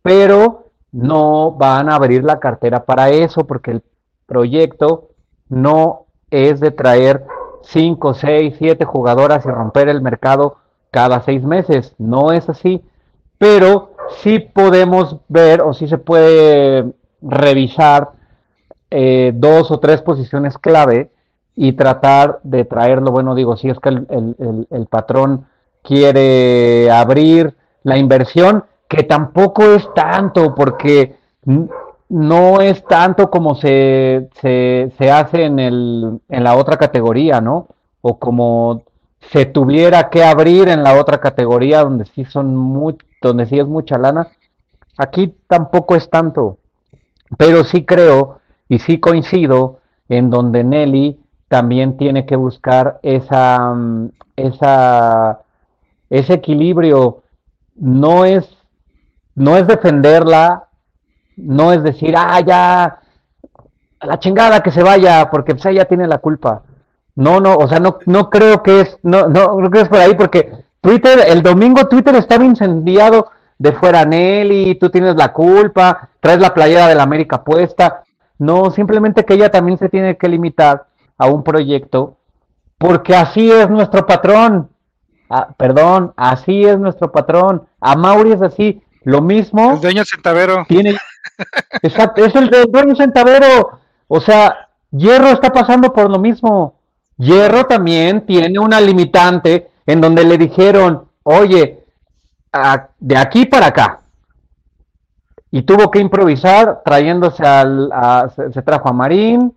pero 0.00 0.68
no 0.92 1.50
van 1.50 1.90
a 1.90 1.96
abrir 1.96 2.22
la 2.22 2.38
cartera 2.38 2.84
para 2.84 3.10
eso 3.10 3.44
porque 3.44 3.72
el 3.72 3.82
proyecto 4.26 5.08
no 5.48 6.04
es 6.30 6.60
de 6.60 6.70
traer 6.70 7.24
5, 7.62 8.14
6, 8.14 8.54
7 8.58 8.84
jugadoras 8.84 9.44
y 9.44 9.48
romper 9.48 9.88
el 9.88 10.00
mercado 10.02 10.58
cada 10.92 11.20
seis 11.22 11.42
meses. 11.42 11.96
No 11.98 12.30
es 12.30 12.48
así. 12.48 12.80
Pero 13.38 13.91
sí 14.18 14.38
podemos 14.38 15.16
ver 15.28 15.60
o 15.60 15.72
sí 15.74 15.88
se 15.88 15.98
puede 15.98 16.92
revisar 17.20 18.10
eh, 18.90 19.32
dos 19.34 19.70
o 19.70 19.80
tres 19.80 20.02
posiciones 20.02 20.58
clave 20.58 21.10
y 21.54 21.72
tratar 21.72 22.40
de 22.42 22.64
traerlo. 22.64 23.10
Bueno, 23.10 23.34
digo, 23.34 23.56
si 23.56 23.68
es 23.68 23.78
que 23.78 23.88
el, 23.88 24.66
el 24.70 24.86
patrón 24.86 25.46
quiere 25.82 26.90
abrir 26.90 27.54
la 27.82 27.98
inversión, 27.98 28.64
que 28.88 29.02
tampoco 29.02 29.64
es 29.64 29.88
tanto, 29.94 30.54
porque 30.54 31.16
no 32.08 32.60
es 32.60 32.84
tanto 32.84 33.30
como 33.30 33.54
se, 33.54 34.28
se, 34.40 35.10
hace 35.10 35.44
en, 35.44 35.58
el, 35.58 36.20
en 36.28 36.44
la 36.44 36.56
otra 36.56 36.76
categoría, 36.76 37.40
¿no? 37.40 37.68
O 38.02 38.18
como 38.18 38.82
se 39.30 39.46
tuviera 39.46 40.10
que 40.10 40.24
abrir 40.24 40.68
en 40.68 40.82
la 40.82 40.98
otra 41.00 41.18
categoría 41.18 41.82
donde 41.82 42.06
sí 42.06 42.24
son 42.24 42.56
muy, 42.56 42.96
donde 43.20 43.46
sí 43.46 43.58
es 43.58 43.66
mucha 43.66 43.98
lana. 43.98 44.28
Aquí 44.96 45.34
tampoco 45.46 45.96
es 45.96 46.10
tanto, 46.10 46.58
pero 47.38 47.64
sí 47.64 47.84
creo 47.84 48.40
y 48.68 48.78
sí 48.78 48.98
coincido 49.00 49.78
en 50.08 50.30
donde 50.30 50.64
Nelly 50.64 51.18
también 51.48 51.96
tiene 51.96 52.26
que 52.26 52.36
buscar 52.36 52.98
esa, 53.02 53.74
esa, 54.36 55.40
ese 56.10 56.34
equilibrio. 56.34 57.22
No 57.76 58.24
es, 58.24 58.48
no 59.34 59.56
es 59.56 59.66
defenderla, 59.66 60.68
no 61.36 61.72
es 61.72 61.82
decir, 61.82 62.14
ah, 62.16 62.40
ya, 62.40 63.00
la 64.02 64.18
chingada 64.18 64.62
que 64.62 64.70
se 64.70 64.82
vaya, 64.82 65.30
porque 65.30 65.54
pues 65.54 65.64
ella 65.66 65.84
tiene 65.86 66.06
la 66.06 66.18
culpa. 66.18 66.62
No, 67.14 67.40
no, 67.40 67.56
o 67.56 67.68
sea, 67.68 67.78
no, 67.78 67.98
no 68.06 68.30
creo 68.30 68.62
que 68.62 68.80
es, 68.80 68.98
no, 69.02 69.28
no 69.28 69.56
creo 69.56 69.70
que 69.70 69.80
es 69.80 69.88
por 69.88 69.98
ahí, 69.98 70.14
porque 70.14 70.64
Twitter, 70.80 71.24
el 71.26 71.42
domingo 71.42 71.86
Twitter 71.86 72.14
estaba 72.16 72.44
incendiado 72.44 73.30
de 73.58 73.72
fuera 73.72 74.04
Nelly, 74.04 74.74
tú 74.76 74.90
tienes 74.90 75.14
la 75.14 75.32
culpa, 75.32 76.08
traes 76.20 76.40
la 76.40 76.52
playera 76.52 76.88
de 76.88 76.94
la 76.94 77.04
América 77.04 77.44
puesta. 77.44 78.02
No, 78.38 78.70
simplemente 78.70 79.24
que 79.24 79.34
ella 79.34 79.50
también 79.50 79.78
se 79.78 79.88
tiene 79.88 80.16
que 80.16 80.28
limitar 80.28 80.86
a 81.16 81.26
un 81.26 81.44
proyecto, 81.44 82.16
porque 82.78 83.14
así 83.14 83.52
es 83.52 83.70
nuestro 83.70 84.04
patrón. 84.04 84.70
Ah, 85.30 85.48
perdón, 85.56 86.12
así 86.16 86.64
es 86.64 86.78
nuestro 86.78 87.12
patrón. 87.12 87.62
A 87.80 87.94
Mauri 87.94 88.32
es 88.32 88.42
así. 88.42 88.82
Lo 89.04 89.22
mismo. 89.22 89.74
El 89.74 89.80
dueño 89.80 90.04
centavero. 90.04 90.64
Tiene, 90.68 90.96
exacto, 91.82 92.24
es 92.24 92.34
el 92.34 92.50
dueño 92.70 92.96
centavero. 92.96 93.78
O 94.08 94.20
sea, 94.20 94.68
Hierro 94.90 95.28
está 95.28 95.50
pasando 95.50 95.92
por 95.92 96.10
lo 96.10 96.18
mismo. 96.18 96.74
Hierro 97.22 97.64
también 97.64 98.26
tiene 98.26 98.58
una 98.58 98.80
limitante 98.80 99.70
en 99.86 100.00
donde 100.00 100.24
le 100.24 100.38
dijeron, 100.38 101.04
oye, 101.22 101.84
de 102.98 103.16
aquí 103.16 103.46
para 103.46 103.66
acá. 103.66 104.00
Y 105.50 105.62
tuvo 105.62 105.90
que 105.90 105.98
improvisar 105.98 106.82
trayéndose 106.84 107.44
al, 107.44 107.90
se, 108.52 108.62
trajo 108.62 108.88
a 108.88 108.92
Marín, 108.92 109.52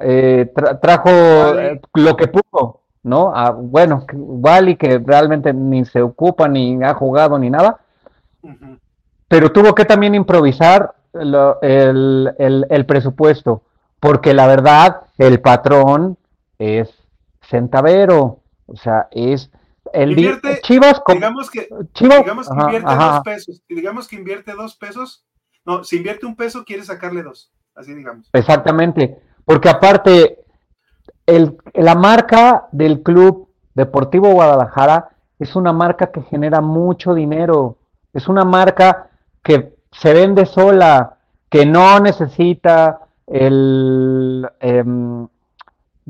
eh, 0.00 0.52
trajo 0.82 1.10
eh, 1.10 1.80
lo 1.94 2.16
que 2.16 2.28
pudo, 2.28 2.80
¿no? 3.02 3.34
A, 3.34 3.50
bueno, 3.50 4.04
Wally 4.12 4.76
que 4.76 4.98
realmente 4.98 5.52
ni 5.54 5.84
se 5.84 6.02
ocupa, 6.02 6.46
ni 6.48 6.82
ha 6.84 6.94
jugado, 6.94 7.38
ni 7.38 7.48
nada 7.48 7.80
pero 9.28 9.52
tuvo 9.52 9.74
que 9.74 9.84
también 9.84 10.14
improvisar 10.14 10.94
el, 11.12 12.84
presupuesto, 12.86 13.62
porque 14.00 14.32
la 14.32 14.46
verdad, 14.46 15.02
el 15.18 15.40
patrón 15.40 16.16
es 16.58 16.90
centavero, 17.48 18.42
o 18.66 18.76
sea, 18.76 19.08
es 19.10 19.50
el 19.92 20.14
Chivas, 20.62 21.02
digamos 21.08 21.50
que, 21.50 21.68
digamos 21.98 22.48
que 22.48 22.56
invierte 22.56 22.94
dos 22.94 23.22
pesos, 23.24 23.64
digamos 23.68 24.08
que 24.08 24.16
invierte 24.16 24.52
dos 24.52 24.76
pesos, 24.76 25.26
no, 25.64 25.82
si 25.82 25.96
invierte 25.96 26.26
un 26.26 26.36
peso 26.36 26.64
quiere 26.64 26.84
sacarle 26.84 27.22
dos, 27.22 27.52
así 27.74 27.94
digamos. 27.94 28.28
Exactamente, 28.32 29.18
porque 29.44 29.70
aparte, 29.70 30.44
el, 31.26 31.56
la 31.74 31.94
marca 31.94 32.68
del 32.72 33.02
Club 33.02 33.48
Deportivo 33.74 34.30
Guadalajara 34.30 35.10
es 35.38 35.56
una 35.56 35.72
marca 35.72 36.10
que 36.10 36.22
genera 36.22 36.60
mucho 36.60 37.14
dinero, 37.14 37.78
es 38.12 38.28
una 38.28 38.44
marca 38.44 39.10
que 39.42 39.74
se 39.92 40.12
vende 40.12 40.44
sola, 40.44 41.18
que 41.48 41.64
no 41.64 41.98
necesita 42.00 43.00
el, 43.26 44.46
em, 44.60 45.28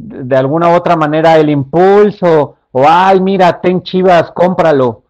de 0.01 0.37
alguna 0.37 0.71
u 0.71 0.75
otra 0.75 0.97
manera 0.97 1.37
el 1.37 1.51
impulso, 1.51 2.57
o 2.71 2.85
ay, 2.87 3.21
mira, 3.21 3.61
ten 3.61 3.83
chivas, 3.83 4.31
cómpralo, 4.33 5.05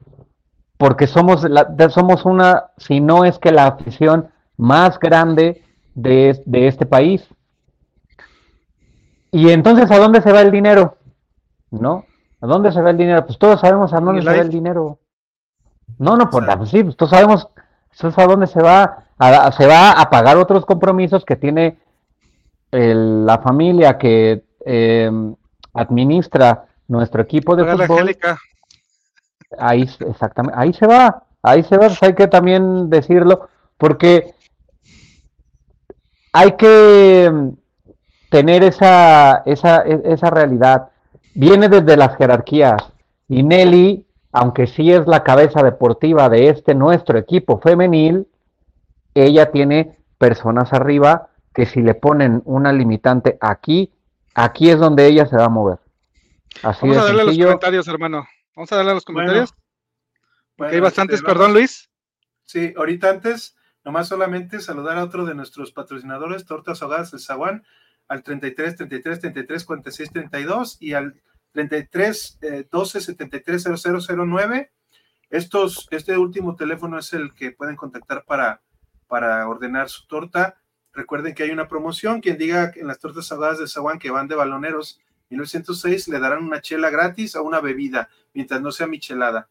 porque 0.76 1.06
somos, 1.06 1.44
la, 1.48 1.66
somos 1.90 2.24
una, 2.24 2.70
si 2.76 3.00
no 3.00 3.24
es 3.24 3.38
que 3.38 3.52
la 3.52 3.66
afición 3.66 4.28
más 4.56 4.98
grande 4.98 5.62
de, 5.94 6.42
de 6.46 6.68
este 6.68 6.86
país. 6.86 7.26
Y 9.30 9.50
entonces, 9.50 9.90
¿a 9.90 9.98
dónde 9.98 10.22
se 10.22 10.32
va 10.32 10.40
el 10.40 10.50
dinero? 10.50 10.96
¿No? 11.70 12.04
¿A 12.40 12.46
dónde 12.46 12.72
se 12.72 12.80
va 12.80 12.90
el 12.90 12.96
dinero? 12.96 13.26
Pues 13.26 13.38
todos 13.38 13.60
sabemos 13.60 13.92
a 13.92 14.00
dónde 14.00 14.22
se 14.22 14.28
va 14.28 14.36
el 14.36 14.48
dinero. 14.48 14.98
No, 15.98 16.16
no, 16.16 16.30
por, 16.30 16.46
pues 16.56 16.70
sí, 16.70 16.82
pues 16.82 16.96
todos 16.96 17.10
sabemos 17.10 17.48
¿Sabes 17.98 18.16
a 18.18 18.26
dónde 18.26 18.46
se 18.46 18.62
va? 18.62 19.06
A, 19.18 19.50
se 19.50 19.66
va 19.66 19.90
a 19.90 20.08
pagar 20.08 20.36
otros 20.36 20.64
compromisos 20.64 21.24
que 21.24 21.34
tiene 21.34 21.78
la 22.70 23.38
familia 23.38 23.98
que 23.98 24.44
em, 24.68 25.34
administra 25.72 26.66
nuestro 26.88 27.22
equipo 27.22 27.56
de 27.56 27.64
fútbol. 27.64 28.16
Ahí, 29.58 29.88
exactamente, 30.00 30.58
ahí 30.58 30.72
se 30.74 30.86
va, 30.86 31.24
ahí 31.42 31.62
se 31.62 31.76
va, 31.76 31.86
pues 31.86 32.02
hay 32.02 32.14
que 32.14 32.28
también 32.28 32.90
decirlo, 32.90 33.48
porque 33.78 34.34
hay 36.32 36.52
que 36.52 37.24
em, 37.24 37.56
tener 38.30 38.62
esa, 38.62 39.42
esa, 39.46 39.82
e, 39.86 40.02
esa 40.04 40.30
realidad. 40.30 40.90
Viene 41.34 41.68
desde 41.68 41.96
las 41.96 42.16
jerarquías 42.16 42.82
y 43.28 43.42
Nelly 43.42 44.04
aunque 44.32 44.66
sí 44.66 44.92
es 44.92 45.06
la 45.06 45.24
cabeza 45.24 45.62
deportiva 45.62 46.28
de 46.28 46.48
este 46.48 46.74
nuestro 46.74 47.18
equipo 47.18 47.58
femenil, 47.58 48.26
ella 49.14 49.50
tiene 49.50 49.98
personas 50.18 50.72
arriba 50.72 51.30
que 51.54 51.66
si 51.66 51.80
le 51.80 51.94
ponen 51.94 52.42
una 52.44 52.72
limitante 52.72 53.38
aquí, 53.40 53.90
aquí 54.38 54.70
es 54.70 54.78
donde 54.78 55.06
ella 55.06 55.26
se 55.26 55.36
va 55.36 55.46
a 55.46 55.50
mover. 55.50 55.78
Así 56.62 56.80
Vamos 56.82 56.98
a 56.98 57.04
darle 57.04 57.24
los 57.24 57.36
comentarios, 57.38 57.88
hermano. 57.88 58.26
Vamos 58.54 58.72
a 58.72 58.76
darle 58.76 58.94
los 58.94 59.04
comentarios. 59.04 59.54
hay 60.58 60.80
bastantes, 60.80 61.16
este, 61.16 61.28
perdón, 61.28 61.52
Luis. 61.52 61.90
Sí, 62.44 62.72
ahorita 62.76 63.10
antes, 63.10 63.56
nomás 63.84 64.08
solamente 64.08 64.60
saludar 64.60 64.98
a 64.98 65.04
otro 65.04 65.24
de 65.24 65.34
nuestros 65.34 65.72
patrocinadores, 65.72 66.46
Tortas 66.46 66.82
Hogadas 66.82 67.10
de 67.10 67.18
Zaguán, 67.18 67.64
al 68.08 68.22
33 68.22 68.76
33 68.76 69.20
33 69.20 69.64
46 69.64 70.10
32 70.12 70.76
y 70.80 70.94
al 70.94 71.20
33 71.52 72.38
12 72.70 73.00
73 73.00 73.68
0009. 74.08 74.72
Estos, 75.30 75.88
este 75.90 76.16
último 76.16 76.56
teléfono 76.56 76.98
es 76.98 77.12
el 77.12 77.34
que 77.34 77.52
pueden 77.52 77.76
contactar 77.76 78.24
para, 78.24 78.62
para 79.06 79.46
ordenar 79.46 79.90
su 79.90 80.06
torta. 80.06 80.58
Recuerden 80.98 81.32
que 81.32 81.44
hay 81.44 81.50
una 81.50 81.68
promoción. 81.68 82.20
Quien 82.20 82.38
diga 82.38 82.72
en 82.74 82.88
las 82.88 82.98
tortas 82.98 83.28
saladas 83.28 83.60
de 83.60 83.68
Zaguán 83.68 84.00
que 84.00 84.10
van 84.10 84.26
de 84.26 84.34
baloneros 84.34 84.98
1906 85.30 86.08
le 86.08 86.18
darán 86.18 86.42
una 86.42 86.60
chela 86.60 86.90
gratis 86.90 87.36
o 87.36 87.44
una 87.44 87.60
bebida, 87.60 88.08
mientras 88.34 88.60
no 88.60 88.72
sea 88.72 88.88
michelada. 88.88 89.48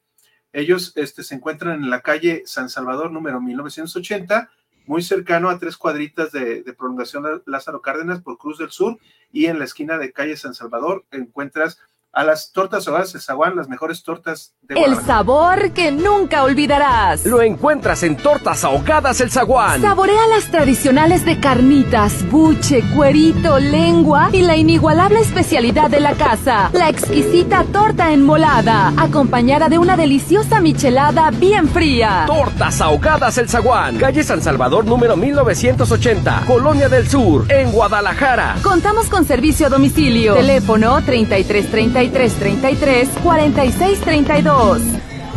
Ellos 0.52 0.92
este, 0.98 1.24
se 1.24 1.36
encuentran 1.36 1.82
en 1.82 1.90
la 1.90 2.02
calle 2.02 2.44
San 2.46 2.68
Salvador, 2.68 3.12
número 3.12 3.40
1980, 3.40 4.52
muy 4.88 5.02
cercano 5.02 5.50
a 5.50 5.58
tres 5.58 5.78
cuadritas 5.78 6.34
de, 6.34 6.64
de 6.64 6.74
prolongación 6.74 7.42
Lázaro 7.46 7.82
Cárdenas 7.82 8.22
por 8.22 8.38
Cruz 8.38 8.58
del 8.58 8.72
Sur, 8.72 9.00
y 9.32 9.46
en 9.46 9.58
la 9.58 9.64
esquina 9.64 9.98
de 9.98 10.12
calle 10.12 10.36
San 10.36 10.54
Salvador 10.54 11.06
encuentras 11.12 11.80
a 12.18 12.24
las 12.24 12.52
tortas 12.52 12.88
ahogadas 12.88 13.14
de 13.14 13.20
Zaguán, 13.20 13.56
las 13.56 13.70
mejores 13.70 14.02
tortas 14.02 14.56
de 14.64 14.74
El 14.74 14.96
sabor 15.06 15.70
que 15.72 15.92
nunca 15.92 16.42
olvidarás. 16.42 17.24
Lo 17.28 17.44
encuentras 17.44 18.02
en 18.02 18.18
Tortas 18.18 18.64
Ahogadas 18.64 19.22
El 19.22 19.30
Zaguán. 19.30 19.84
Saborea 19.84 20.26
las 20.26 20.50
tradicionales 20.50 21.26
de 21.26 21.40
carnitas, 21.40 22.28
buche, 22.32 22.84
cuerito, 22.96 23.60
lengua 23.60 24.30
y 24.34 24.42
la 24.42 24.58
inigualable 24.58 25.20
especialidad 25.20 25.92
de 25.92 26.00
la 26.00 26.16
casa, 26.16 26.72
la 26.74 26.90
exquisita 26.90 27.64
torta 27.66 28.12
enmolada, 28.12 28.94
acompañada 28.98 29.70
de 29.70 29.78
una 29.78 29.96
deliciosa 29.96 30.60
michelada 30.60 31.30
bien 31.30 31.70
fría. 31.70 32.24
Tortas 32.26 32.82
Ahogadas 32.82 33.38
El 33.38 33.48
Zaguán, 33.48 34.00
calle 34.00 34.24
San 34.24 34.42
Salvador 34.42 34.86
número 34.86 35.16
1980, 35.16 36.46
Colonia 36.48 36.90
del 36.90 37.08
Sur, 37.08 37.46
en 37.52 37.72
Guadalajara. 37.72 38.56
Contamos 38.64 39.06
con 39.06 39.24
servicio 39.24 39.68
a 39.68 39.70
domicilio. 39.70 40.34
Teléfono 40.34 41.00
3330 41.04 42.07
3333 42.10 43.10
4632. 43.24 44.82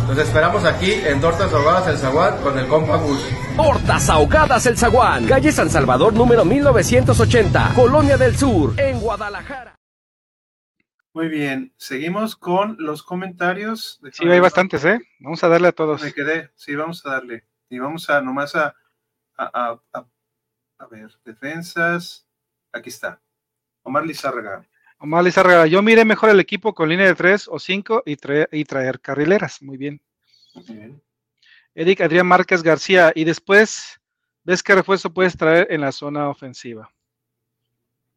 Nos 0.07 0.17
esperamos 0.17 0.65
aquí 0.65 0.91
en 0.91 1.21
Tortas 1.21 1.53
Ahogadas 1.53 1.87
El 1.87 1.97
Zaguán 1.97 2.41
con 2.41 2.57
el 2.57 2.67
compa 2.67 2.97
Gus. 2.97 3.21
Tortas 3.55 4.09
Ahogadas 4.09 4.65
El 4.65 4.77
Zaguán, 4.77 5.25
calle 5.25 5.51
San 5.51 5.69
Salvador 5.69 6.13
número 6.13 6.43
1980, 6.43 7.73
Colonia 7.75 8.17
del 8.17 8.35
Sur, 8.35 8.79
en 8.79 8.99
Guadalajara. 8.99 9.75
Muy 11.13 11.27
bien, 11.27 11.73
seguimos 11.77 12.35
con 12.35 12.77
los 12.79 13.03
comentarios. 13.03 13.99
Sí, 14.13 14.27
hay 14.27 14.39
bastantes, 14.39 14.83
¿eh? 14.85 14.99
Vamos 15.19 15.43
a 15.43 15.49
darle 15.49 15.67
a 15.67 15.71
todos. 15.73 16.01
Me 16.01 16.13
quedé, 16.13 16.51
sí, 16.55 16.75
vamos 16.75 17.05
a 17.05 17.11
darle. 17.11 17.45
Y 17.69 17.79
vamos 17.79 18.09
a 18.09 18.21
nomás 18.21 18.55
a, 18.55 18.75
a, 19.37 19.45
a, 19.45 19.81
a, 19.93 20.05
a 20.79 20.87
ver, 20.87 21.09
defensas. 21.25 22.25
Aquí 22.73 22.89
está. 22.89 23.21
Omar 23.83 24.05
Lizárraga. 24.05 24.65
Omar 25.03 25.23
Lizárraga, 25.23 25.65
yo 25.65 25.81
miré 25.81 26.05
mejor 26.05 26.29
el 26.29 26.39
equipo 26.39 26.75
con 26.75 26.87
línea 26.87 27.07
de 27.07 27.15
tres 27.15 27.47
o 27.47 27.57
cinco 27.57 28.03
y, 28.05 28.17
traer, 28.17 28.47
y 28.51 28.63
traer 28.65 28.99
carrileras. 28.99 29.59
Muy 29.63 29.75
bien. 29.75 29.99
Bien. 30.67 31.01
Eric 31.73 32.01
Adrián 32.01 32.27
Márquez 32.27 32.61
García, 32.61 33.11
y 33.15 33.23
después, 33.23 33.99
¿ves 34.43 34.61
qué 34.61 34.75
refuerzo 34.75 35.11
puedes 35.11 35.35
traer 35.35 35.65
en 35.71 35.81
la 35.81 35.91
zona 35.91 36.29
ofensiva? 36.29 36.91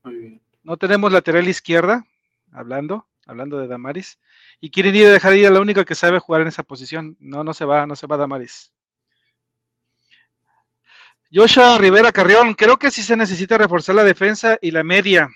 Muy 0.03 0.15
bien. 0.15 0.43
No 0.63 0.77
tenemos 0.77 1.11
lateral 1.11 1.49
izquierda, 1.49 2.05
hablando, 2.53 3.09
hablando 3.27 3.57
de 3.57 3.67
Damaris, 3.67 4.19
y 4.61 4.71
quieren 4.71 4.95
ir 4.95 5.07
a 5.07 5.13
dejar 5.13 5.35
ir 5.37 5.47
a 5.47 5.51
la 5.51 5.61
única 5.61 5.87
que 5.87 5.95
sabe 5.95 6.19
jugar 6.19 6.43
en 6.43 6.49
esa 6.49 6.65
posición. 6.65 7.17
No, 7.19 7.43
no 7.45 7.55
se 7.55 7.65
va, 7.65 7.87
no 7.87 7.97
se 7.97 8.07
va 8.07 8.19
Damaris. 8.19 8.71
Joshua 11.33 11.79
Rivera 11.79 12.13
Carrión, 12.13 12.53
creo 12.53 12.77
que 12.77 12.91
sí 12.91 13.03
se 13.03 13.17
necesita 13.17 13.57
reforzar 13.57 13.95
la 13.95 14.05
defensa 14.05 14.59
y 14.61 14.71
la 14.71 14.85
media, 14.85 15.31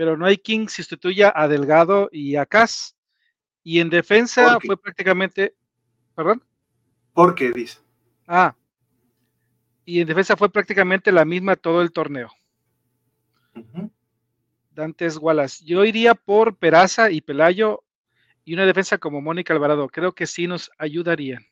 pero 0.00 0.16
no 0.16 0.24
hay 0.24 0.38
quien 0.38 0.66
sustituya 0.66 1.30
a 1.36 1.46
Delgado 1.46 2.08
y 2.10 2.36
a 2.36 2.46
Cas. 2.46 2.96
Y 3.62 3.80
en 3.80 3.90
defensa 3.90 4.58
fue 4.58 4.80
prácticamente, 4.80 5.54
perdón. 6.14 6.42
¿Por 7.12 7.34
qué 7.34 7.52
dice? 7.52 7.80
Ah, 8.26 8.56
y 9.84 10.00
en 10.00 10.06
defensa 10.06 10.38
fue 10.38 10.50
prácticamente 10.50 11.12
la 11.12 11.26
misma 11.26 11.54
todo 11.54 11.82
el 11.82 11.92
torneo. 11.92 12.30
Uh 13.54 13.60
-huh. 13.60 13.90
Dantes 14.70 15.18
Wallace. 15.18 15.66
Yo 15.66 15.84
iría 15.84 16.14
por 16.14 16.56
Peraza 16.56 17.10
y 17.10 17.20
Pelayo 17.20 17.84
y 18.42 18.54
una 18.54 18.64
defensa 18.64 18.96
como 18.96 19.20
Mónica 19.20 19.52
Alvarado. 19.52 19.86
Creo 19.90 20.12
que 20.12 20.26
sí 20.26 20.46
nos 20.46 20.70
ayudarían. 20.78 21.44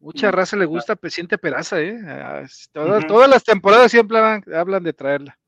Mucha 0.00 0.30
raza 0.30 0.58
le 0.58 0.66
gusta 0.66 0.96
presidente 0.96 1.38
Peraza, 1.38 1.80
¿eh? 1.80 1.98
Ah, 2.06 2.44
Todas, 2.72 3.04
uh 3.04 3.06
-huh. 3.06 3.08
todas 3.08 3.30
las 3.30 3.42
temporadas 3.42 3.90
siempre 3.90 4.18
hablan, 4.18 4.44
hablan, 4.54 4.82
de 4.82 4.92
traerla. 4.92 5.38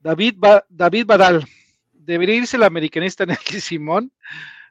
David, 0.00 0.34
ba 0.38 0.64
David 0.68 1.06
Badal. 1.06 1.44
Debería 1.92 2.36
irse 2.36 2.56
el 2.56 2.62
americanista 2.62 3.26
Nelly 3.26 3.60
Simón. 3.60 4.12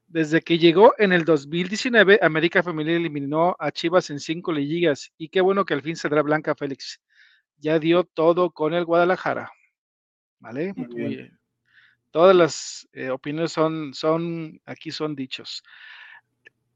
Desde 0.07 0.41
que 0.41 0.57
llegó 0.57 0.93
en 0.97 1.11
el 1.11 1.25
2019, 1.25 2.19
América 2.21 2.63
Femenil 2.63 2.95
eliminó 2.95 3.55
a 3.59 3.71
Chivas 3.71 4.09
en 4.09 4.19
cinco 4.19 4.53
ligas. 4.53 5.11
Y 5.17 5.27
qué 5.27 5.41
bueno 5.41 5.65
que 5.65 5.73
al 5.73 5.81
fin 5.81 5.97
saldrá 5.97 6.21
Blanca 6.21 6.55
Félix. 6.55 7.01
Ya 7.59 7.77
dio 7.77 8.05
todo 8.05 8.51
con 8.51 8.73
el 8.73 8.85
Guadalajara. 8.85 9.51
¿Vale? 10.39 10.73
Muy 10.75 11.07
bien. 11.07 11.37
Todas 12.11 12.35
las 12.35 12.87
eh, 12.93 13.09
opiniones 13.09 13.51
son, 13.51 13.93
son, 13.93 14.61
aquí 14.65 14.91
son 14.91 15.15
dichos 15.15 15.63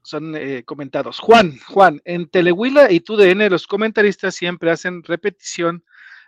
son 0.02 0.34
eh, 0.36 0.64
comentados. 0.64 1.20
Juan, 1.20 1.58
Juan, 1.68 2.02
en 2.04 2.28
Telehuila 2.28 2.90
y 2.90 3.00
TUDN 3.00 3.48
los 3.48 3.66
comentaristas 3.66 4.34
siempre 4.34 4.70
hacen 4.70 5.02
repetición 5.04 5.84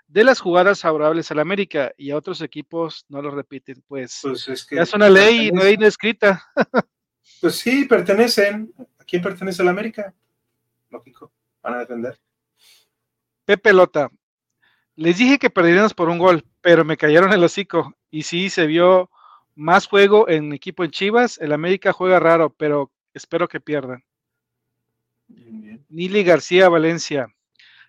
de 0.07 0.25
las 0.25 0.41
jugadas 0.41 0.81
favorables 0.81 1.31
al 1.31 1.41
América 1.41 1.93
y 1.97 2.11
a 2.11 2.17
otros 2.17 2.41
equipos 2.41 3.05
no 3.09 3.23
lo 3.23 3.31
repiten. 3.31 3.83
Pues, 3.87 4.21
pues 4.23 4.49
es 4.49 4.65
que 4.65 4.77
ya 4.77 4.83
es 4.83 4.95
una 4.95 5.09
ley, 5.09 5.51
no 5.51 5.63
hay 5.63 5.77
no 5.77 5.87
escrita. 5.87 6.45
pues 7.41 7.57
sí, 7.57 7.85
pertenecen. 7.85 8.73
¿A 8.99 9.05
quién 9.05 9.23
pertenece 9.23 9.63
el 9.63 9.69
América? 9.69 10.15
Lógico, 10.91 11.33
van 11.63 11.75
a 11.75 11.79
defender. 11.79 12.19
Pepe 13.45 13.73
Lota, 13.73 14.11
les 14.97 15.19
dije 15.19 15.39
que 15.39 15.51
perderíamos 15.51 15.95
por 15.95 16.09
un 16.09 16.19
gol, 16.19 16.45
pero 16.61 16.85
me 16.85 16.97
cayeron 16.97 17.33
el 17.33 17.45
hocico 17.45 17.95
y 18.11 18.23
sí 18.23 18.49
se 18.49 18.67
vio 18.67 19.11
más 19.57 19.87
juego 19.87 20.29
en 20.29 20.53
equipo 20.53 20.85
en 20.85 20.91
Chivas. 20.91 21.39
El 21.39 21.53
América 21.53 21.93
juega 21.93 22.21
raro, 22.21 22.55
pero 22.57 22.93
espero 23.13 23.49
que 23.49 23.61
pierdan. 23.61 24.05
Bien. 25.27 25.85
Nili 25.89 26.23
García 26.23 26.69
Valencia. 26.69 27.27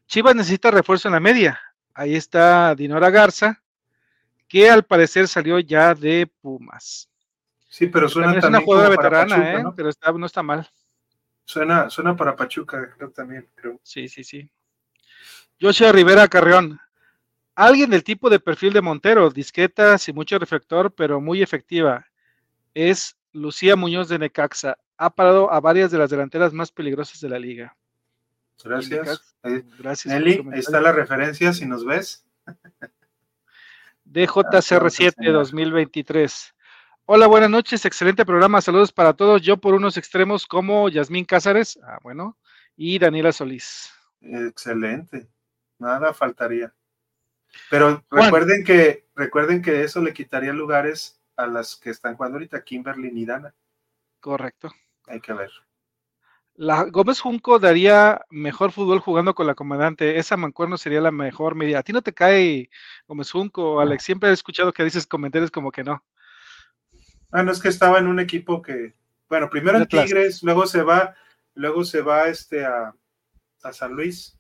Chivas 0.07 0.36
necesita 0.36 0.72
refuerzo 0.72 1.07
en 1.07 1.13
la 1.13 1.20
media. 1.20 1.59
Ahí 1.96 2.16
está 2.16 2.76
Dinora 2.76 3.10
Garza, 3.10 3.64
que 4.48 4.70
al 4.70 4.84
parecer 4.84 5.28
salió 5.28 5.60
ya 5.60 5.96
de 5.96 6.30
Pumas. 6.41 7.10
Sí, 7.70 7.88
pero 7.88 8.08
suena 8.08 8.28
también 8.28 8.43
es 8.43 8.50
una 8.50 8.62
jugadora 8.62 8.89
veterana, 8.89 9.36
Pachuca, 9.36 9.60
¿eh? 9.60 9.74
pero 9.76 9.89
está, 9.89 10.12
no 10.12 10.26
está 10.26 10.43
mal. 10.43 10.70
Suena, 11.46 11.89
suena 11.89 12.16
para 12.16 12.36
Pachuca, 12.36 12.93
creo 12.96 13.10
también, 13.12 13.48
creo. 13.56 13.80
Sí, 13.82 14.08
sí, 14.08 14.24
sí. 14.24 14.50
Joshua 15.60 15.91
Rivera 15.91 16.28
Carrión. 16.28 16.80
Alguien 17.56 17.89
del 17.89 18.04
tipo 18.04 18.30
de 18.30 18.39
perfil 18.39 18.74
de 18.74 18.82
Montero, 18.82 19.30
disqueta, 19.30 19.98
sin 19.98 20.16
mucho 20.16 20.38
reflector, 20.38 20.93
pero 20.93 21.22
muy 21.22 21.41
efectiva. 21.41 22.06
Es 22.74 23.18
Lucía 23.32 23.76
Muñoz 23.76 24.10
de 24.10 24.20
Necaxa 24.20 24.78
ha 24.98 25.10
parado 25.10 25.52
a 25.52 25.60
varias 25.60 25.91
de 25.91 25.98
las 25.98 26.10
delanteras 26.10 26.54
más 26.54 26.72
peligrosas 26.72 27.20
de 27.22 27.30
la 27.30 27.39
liga. 27.39 27.76
Gracias. 28.64 29.36
Ahí, 29.43 29.64
Gracias. 29.78 30.14
Nelly, 30.14 30.43
ahí 30.51 30.60
está 30.60 30.82
la 30.82 30.91
referencia, 30.91 31.53
si 31.53 31.66
nos 31.66 31.86
ves. 31.86 32.26
DJCR7 34.06 35.32
2023. 35.32 36.56
Hola, 37.06 37.28
buenas 37.28 37.49
noches, 37.51 37.86
excelente 37.86 38.26
programa, 38.26 38.62
saludos 38.62 38.91
para 38.91 39.14
todos. 39.14 39.41
Yo 39.41 39.58
por 39.58 39.76
unos 39.76 39.97
extremos 39.97 40.47
como 40.47 40.89
Yasmín 40.89 41.26
Cázares, 41.26 41.78
ah, 41.84 41.99
bueno, 42.01 42.38
y 42.76 42.97
Daniela 42.97 43.32
Solís. 43.32 43.91
Excelente, 44.22 45.28
nada 45.78 46.14
faltaría. 46.14 46.74
Pero 47.70 48.03
recuerden 48.10 48.64
que, 48.64 49.06
recuerden 49.16 49.62
que 49.62 49.84
eso 49.84 50.01
le 50.01 50.14
quitaría 50.14 50.53
lugares 50.53 51.22
a 51.36 51.45
las 51.45 51.76
que 51.76 51.91
están 51.91 52.16
jugando 52.16 52.38
ahorita, 52.38 52.64
Kimberly 52.64 53.12
y 53.14 53.26
Dana. 53.26 53.53
Correcto. 54.20 54.72
Hay 55.08 55.22
que 55.22 55.34
ver. 55.34 55.51
La 56.58 56.86
Gómez 56.86 57.20
Junco 57.20 57.60
daría 57.60 58.22
mejor 58.30 58.72
fútbol 58.72 58.99
jugando 58.99 59.36
con 59.36 59.45
la 59.45 59.56
comandante. 59.56 60.20
Esa 60.20 60.38
mancuerno 60.38 60.78
sería 60.78 61.01
la 61.01 61.12
mejor 61.12 61.56
medida. 61.56 61.80
A 61.80 61.84
ti 61.84 61.91
no 61.91 62.01
te 62.01 62.14
cae 62.14 62.70
Gómez 63.08 63.30
Junco, 63.30 63.82
Alex. 63.82 64.03
Siempre 64.03 64.30
he 64.30 64.34
escuchado 64.34 64.72
que 64.72 64.86
dices 64.86 65.06
comentarios 65.06 65.51
como 65.51 65.72
que 65.72 65.84
no. 65.84 66.01
Bueno, 67.30 67.51
es 67.51 67.62
que 67.62 67.68
estaba 67.68 67.99
en 67.99 68.08
un 68.08 68.22
equipo 68.22 68.62
que, 68.62 68.95
bueno, 69.28 69.49
primero 69.49 69.78
en 69.78 69.88
Tigres, 69.88 70.43
luego 70.43 70.66
se 70.66 70.82
va, 70.82 71.16
luego 71.56 71.84
se 71.84 72.01
va 72.01 72.30
este 72.30 72.66
a, 72.66 72.95
a 73.64 73.74
San 73.74 73.91
Luis. 73.91 74.39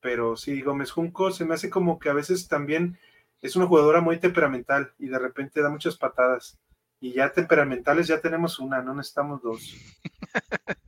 Pero 0.00 0.36
sí, 0.36 0.60
Gómez 0.60 0.90
Junco 0.90 1.30
se 1.30 1.44
me 1.44 1.54
hace 1.54 1.70
como 1.70 2.00
que 2.00 2.08
a 2.08 2.14
veces 2.14 2.48
también 2.48 2.98
es 3.42 3.54
una 3.54 3.66
jugadora 3.66 4.00
muy 4.00 4.18
temperamental 4.18 4.92
y 4.98 5.06
de 5.06 5.20
repente 5.20 5.62
da 5.62 5.70
muchas 5.70 5.96
patadas. 5.96 6.58
Y 6.98 7.12
ya 7.12 7.32
temperamentales 7.32 8.08
ya 8.08 8.20
tenemos 8.20 8.58
una, 8.58 8.82
no 8.82 8.94
necesitamos 8.94 9.40
dos. 9.40 9.76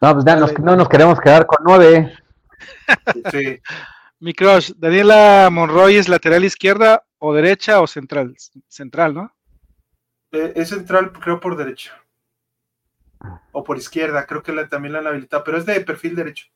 No, 0.00 0.14
pues 0.14 0.24
ya 0.24 0.36
nos, 0.36 0.58
no 0.58 0.76
nos 0.76 0.88
queremos 0.88 1.20
quedar 1.20 1.46
con 1.46 1.58
nueve. 1.64 2.14
Sí. 3.30 3.60
Mi 4.18 4.34
crush, 4.34 4.72
Daniela 4.76 5.48
Monroy 5.50 5.96
es 5.96 6.08
lateral 6.08 6.44
izquierda 6.44 7.04
o 7.18 7.32
derecha 7.32 7.80
o 7.80 7.86
central, 7.86 8.36
central, 8.68 9.14
¿no? 9.14 9.34
Eh, 10.32 10.52
es 10.56 10.68
central, 10.68 11.12
creo, 11.12 11.40
por 11.40 11.56
derecha. 11.56 11.92
O 13.52 13.64
por 13.64 13.76
izquierda, 13.76 14.26
creo 14.26 14.42
que 14.42 14.52
la, 14.52 14.68
también 14.68 14.92
la 14.92 14.98
han 15.00 15.06
habilitado, 15.06 15.44
pero 15.44 15.58
es 15.58 15.66
de 15.66 15.80
perfil 15.80 16.16
derecho. 16.16 16.46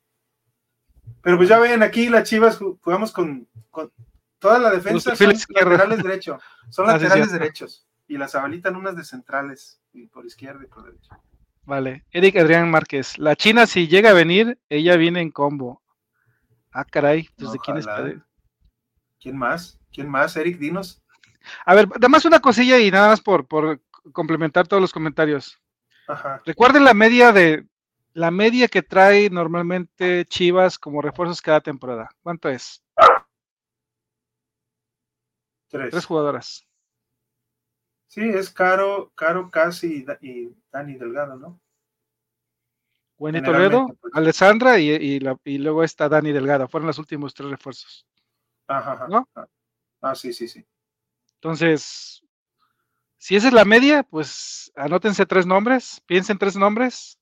Pero 1.23 1.37
pues 1.37 1.49
ya 1.49 1.59
ven, 1.59 1.83
aquí 1.83 2.09
las 2.09 2.29
Chivas 2.29 2.59
jugamos 2.59 3.13
con, 3.13 3.49
con 3.71 3.91
toda 4.39 4.59
la 4.59 4.71
defensa 4.71 5.15
son 5.17 5.35
laterales 5.49 6.03
derecho, 6.03 6.39
son 6.71 6.87
laterales 6.87 7.29
ah, 7.29 7.31
sí, 7.31 7.33
derechos 7.33 7.87
y 8.07 8.19
las 8.19 8.35
habilitan 8.35 8.77
unas 8.77 8.97
de 8.97 9.05
centrales 9.05 9.81
y 9.93 10.07
por 10.07 10.27
izquierda 10.27 10.65
y 10.65 10.67
por 10.67 10.85
derecha. 10.85 11.19
Vale. 11.67 12.05
Eric 12.11 12.37
Adrián 12.37 12.71
Márquez. 12.71 13.19
La 13.19 13.37
China, 13.37 13.67
si 13.67 13.89
llega 13.89 14.11
a 14.11 14.15
venir, 14.15 14.59
ella 14.69 14.97
viene 14.97 15.21
en 15.21 15.31
combo. 15.31 15.83
Ah, 16.73 16.85
caray. 16.85 17.29
Pues, 17.37 17.53
¿de 17.53 17.59
quién 17.59 17.79
está? 17.79 18.05
¿Quién 19.21 19.37
más? 19.37 19.79
¿Quién 19.93 20.09
más, 20.09 20.37
Eric? 20.37 20.59
Dinos. 20.59 21.03
A 21.65 21.75
ver, 21.75 21.89
nada 21.89 22.09
más 22.09 22.25
una 22.25 22.41
cosilla 22.41 22.79
y 22.79 22.91
nada 22.91 23.09
más 23.09 23.21
por, 23.21 23.47
por 23.47 23.81
complementar 24.13 24.67
todos 24.67 24.81
los 24.81 24.93
comentarios. 24.93 25.59
Ajá. 26.09 26.43
Recuerden 26.45 26.85
la 26.85 26.95
media 26.95 27.33
de 27.33 27.67
la 28.13 28.31
media 28.31 28.69
que 28.69 28.83
trae 28.83 29.31
normalmente 29.31 30.25
Chivas 30.27 30.79
como 30.79 31.03
refuerzos 31.03 31.43
cada 31.43 31.61
temporada. 31.61 32.09
¿Cuánto 32.23 32.49
es? 32.49 32.83
Tres. 35.69 35.91
Tres 35.91 36.05
jugadoras. 36.05 36.67
Sí, 38.15 38.21
es 38.23 38.49
Caro, 38.49 39.11
Caro 39.17 39.51
Casi 39.51 40.07
y 40.21 40.55
Dani 40.71 40.95
Delgado, 40.95 41.35
¿no? 41.35 41.61
Wendy 43.19 43.43
Toledo, 43.43 43.89
pues. 44.01 44.15
Alessandra 44.15 44.79
y, 44.79 44.91
y, 44.91 45.19
la, 45.19 45.37
y, 45.43 45.59
luego 45.59 45.83
está 45.83 46.09
Dani 46.09 46.31
Delgado. 46.31 46.69
Fueron 46.69 46.87
los 46.87 47.01
últimos 47.01 47.35
tres 47.35 47.51
refuerzos. 47.51 48.07
Ajá, 48.69 48.93
ajá. 48.93 49.09
¿No? 49.09 49.29
Ah, 50.01 50.15
sí, 50.15 50.33
sí, 50.33 50.47
sí. 50.47 50.65
Entonces, 51.41 52.23
si 53.19 53.35
esa 53.35 53.49
es 53.49 53.53
la 53.53 53.65
media, 53.65 54.05
pues 54.05 54.71
anótense 54.77 55.27
tres 55.27 55.45
nombres, 55.45 56.01
piensen 56.07 56.39
tres 56.39 56.55
nombres 56.55 57.19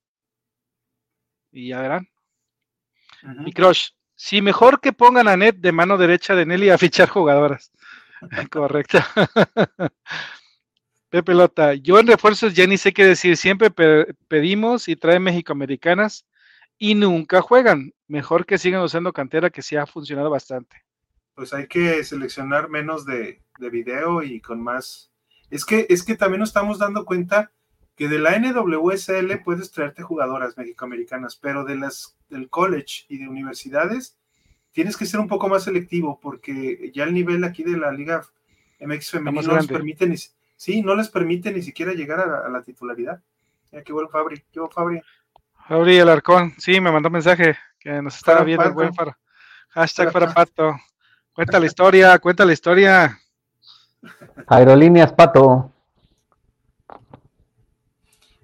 y 1.50 1.70
ya 1.70 1.80
verán. 1.80 2.06
-huh. 3.22 3.44
Mi 3.44 3.52
crush, 3.54 3.92
si 4.14 4.42
mejor 4.42 4.78
que 4.78 4.92
pongan 4.92 5.26
a 5.26 5.38
Net 5.38 5.56
de 5.56 5.72
mano 5.72 5.96
derecha 5.96 6.34
de 6.34 6.44
Nelly 6.44 6.68
a 6.68 6.76
fichar 6.76 7.08
jugadoras. 7.08 7.72
Correcto. 8.50 8.98
Pepe 11.12 11.34
Lota, 11.34 11.74
yo 11.74 11.98
en 11.98 12.06
refuerzos 12.06 12.54
ya 12.54 12.66
ni 12.66 12.78
sé 12.78 12.94
qué 12.94 13.04
decir, 13.04 13.36
siempre 13.36 13.70
pe 13.70 14.14
pedimos 14.28 14.88
y 14.88 14.96
traen 14.96 15.22
mexicoamericanas 15.22 16.24
y 16.78 16.94
nunca 16.94 17.42
juegan. 17.42 17.92
Mejor 18.08 18.46
que 18.46 18.56
sigan 18.56 18.80
usando 18.80 19.12
cantera 19.12 19.50
que 19.50 19.60
sí 19.60 19.76
ha 19.76 19.84
funcionado 19.84 20.30
bastante. 20.30 20.74
Pues 21.34 21.52
hay 21.52 21.66
que 21.66 22.02
seleccionar 22.02 22.70
menos 22.70 23.04
de, 23.04 23.42
de 23.58 23.68
video 23.68 24.22
y 24.22 24.40
con 24.40 24.62
más. 24.62 25.12
Es 25.50 25.66
que, 25.66 25.84
es 25.90 26.02
que 26.02 26.16
también 26.16 26.40
nos 26.40 26.48
estamos 26.48 26.78
dando 26.78 27.04
cuenta 27.04 27.52
que 27.94 28.08
de 28.08 28.18
la 28.18 28.38
NWSL 28.38 29.38
puedes 29.44 29.70
traerte 29.70 30.02
jugadoras 30.02 30.56
mexicoamericanas, 30.56 31.36
pero 31.36 31.66
de 31.66 31.76
las 31.76 32.16
del 32.30 32.48
college 32.48 33.04
y 33.10 33.18
de 33.18 33.28
universidades 33.28 34.16
tienes 34.70 34.96
que 34.96 35.04
ser 35.04 35.20
un 35.20 35.28
poco 35.28 35.50
más 35.50 35.64
selectivo 35.64 36.18
porque 36.22 36.90
ya 36.94 37.04
el 37.04 37.12
nivel 37.12 37.44
aquí 37.44 37.64
de 37.64 37.76
la 37.76 37.92
liga 37.92 38.22
MX 38.80 39.10
femenina 39.10 39.46
no 39.46 39.56
nos 39.56 39.66
permite 39.66 40.06
ni, 40.06 40.16
sí, 40.62 40.80
no 40.80 40.94
les 40.94 41.08
permite 41.08 41.50
ni 41.52 41.60
siquiera 41.60 41.92
llegar 41.92 42.20
a 42.20 42.26
la, 42.26 42.38
a 42.38 42.48
la 42.48 42.62
titularidad. 42.62 43.20
Ya 43.72 43.82
que 43.82 43.92
bueno, 43.92 44.08
Fabri, 44.08 44.44
yo 44.52 44.68
Fabri. 44.68 45.02
Fabri 45.66 45.98
Alarcón, 45.98 46.54
sí, 46.56 46.80
me 46.80 46.92
mandó 46.92 47.08
un 47.08 47.14
mensaje 47.14 47.56
que 47.80 48.00
nos 48.00 48.14
estaba 48.14 48.38
para 48.38 48.46
viendo 48.46 48.66
el 48.66 48.72
buen 48.72 48.94
para. 48.94 49.18
Hashtag 49.70 50.12
para, 50.12 50.26
para 50.26 50.46
pato. 50.46 50.76
Cuenta 51.32 51.58
la 51.58 51.66
historia, 51.66 52.16
cuenta 52.20 52.44
la 52.44 52.52
historia. 52.52 53.18
Aerolíneas 54.46 55.12
Pato. 55.12 55.72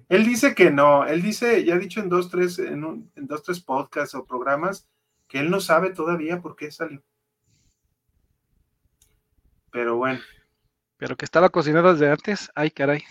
Él 0.09 0.25
dice 0.25 0.53
que 0.53 0.71
no, 0.71 1.05
él 1.05 1.21
dice, 1.21 1.63
ya 1.63 1.75
ha 1.75 1.77
dicho 1.77 2.01
en 2.01 2.09
dos, 2.09 2.29
tres, 2.29 2.59
en, 2.59 2.83
un, 2.83 3.11
en 3.15 3.27
dos, 3.27 3.43
tres 3.43 3.61
podcasts 3.61 4.15
o 4.15 4.25
programas, 4.25 4.89
que 5.27 5.39
él 5.39 5.49
no 5.49 5.61
sabe 5.61 5.91
todavía 5.91 6.41
por 6.41 6.55
qué 6.57 6.69
salió. 6.71 7.01
Pero 9.71 9.95
bueno. 9.97 10.19
Pero 10.99 11.15
que 11.15 11.25
estaba 11.25 11.49
cocinado 11.49 11.93
desde 11.93 12.11
antes, 12.11 12.51
ay 12.55 12.71
caray. 12.71 13.03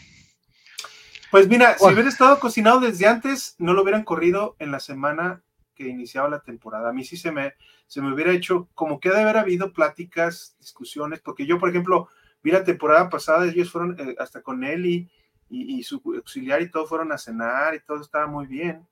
Pues 1.31 1.49
mira, 1.49 1.77
bueno. 1.79 1.89
si 1.89 1.95
hubiera 1.95 2.09
estado 2.11 2.39
cocinado 2.39 2.81
desde 2.81 3.07
antes, 3.07 3.57
no 3.59 3.73
lo 3.73 3.83
hubieran 3.83 4.05
corrido 4.05 4.57
en 4.59 4.71
la 4.71 4.79
semana 4.79 5.43
que 5.75 5.89
iniciaba 5.89 6.29
la 6.29 6.41
temporada. 6.41 6.91
A 6.91 6.93
mí 6.93 7.03
sí 7.03 7.17
se 7.17 7.33
me, 7.33 7.55
se 7.87 8.03
me 8.03 8.13
hubiera 8.13 8.33
hecho, 8.33 8.69
como 8.75 9.01
que 9.01 9.09
ha 9.09 9.15
de 9.15 9.23
haber 9.23 9.39
habido 9.39 9.73
pláticas, 9.73 10.55
discusiones, 10.61 11.21
porque 11.21 11.47
yo, 11.47 11.59
por 11.59 11.71
ejemplo, 11.71 12.09
vi 12.43 12.51
la 12.51 12.63
temporada 12.63 13.09
pasada, 13.09 13.47
ellos 13.47 13.71
fueron 13.71 13.99
eh, 13.99 14.15
hasta 14.19 14.43
con 14.43 14.65
él 14.65 14.85
y, 14.85 15.11
y, 15.49 15.79
y, 15.79 15.83
su 15.83 16.03
auxiliar 16.15 16.61
y 16.61 16.71
todo 16.71 16.87
fueron 16.87 17.11
a 17.11 17.19
cenar 17.19 17.75
y 17.75 17.81
todo 17.81 18.03
estaba 18.03 18.27
muy 18.27 18.47
bien. 18.47 18.87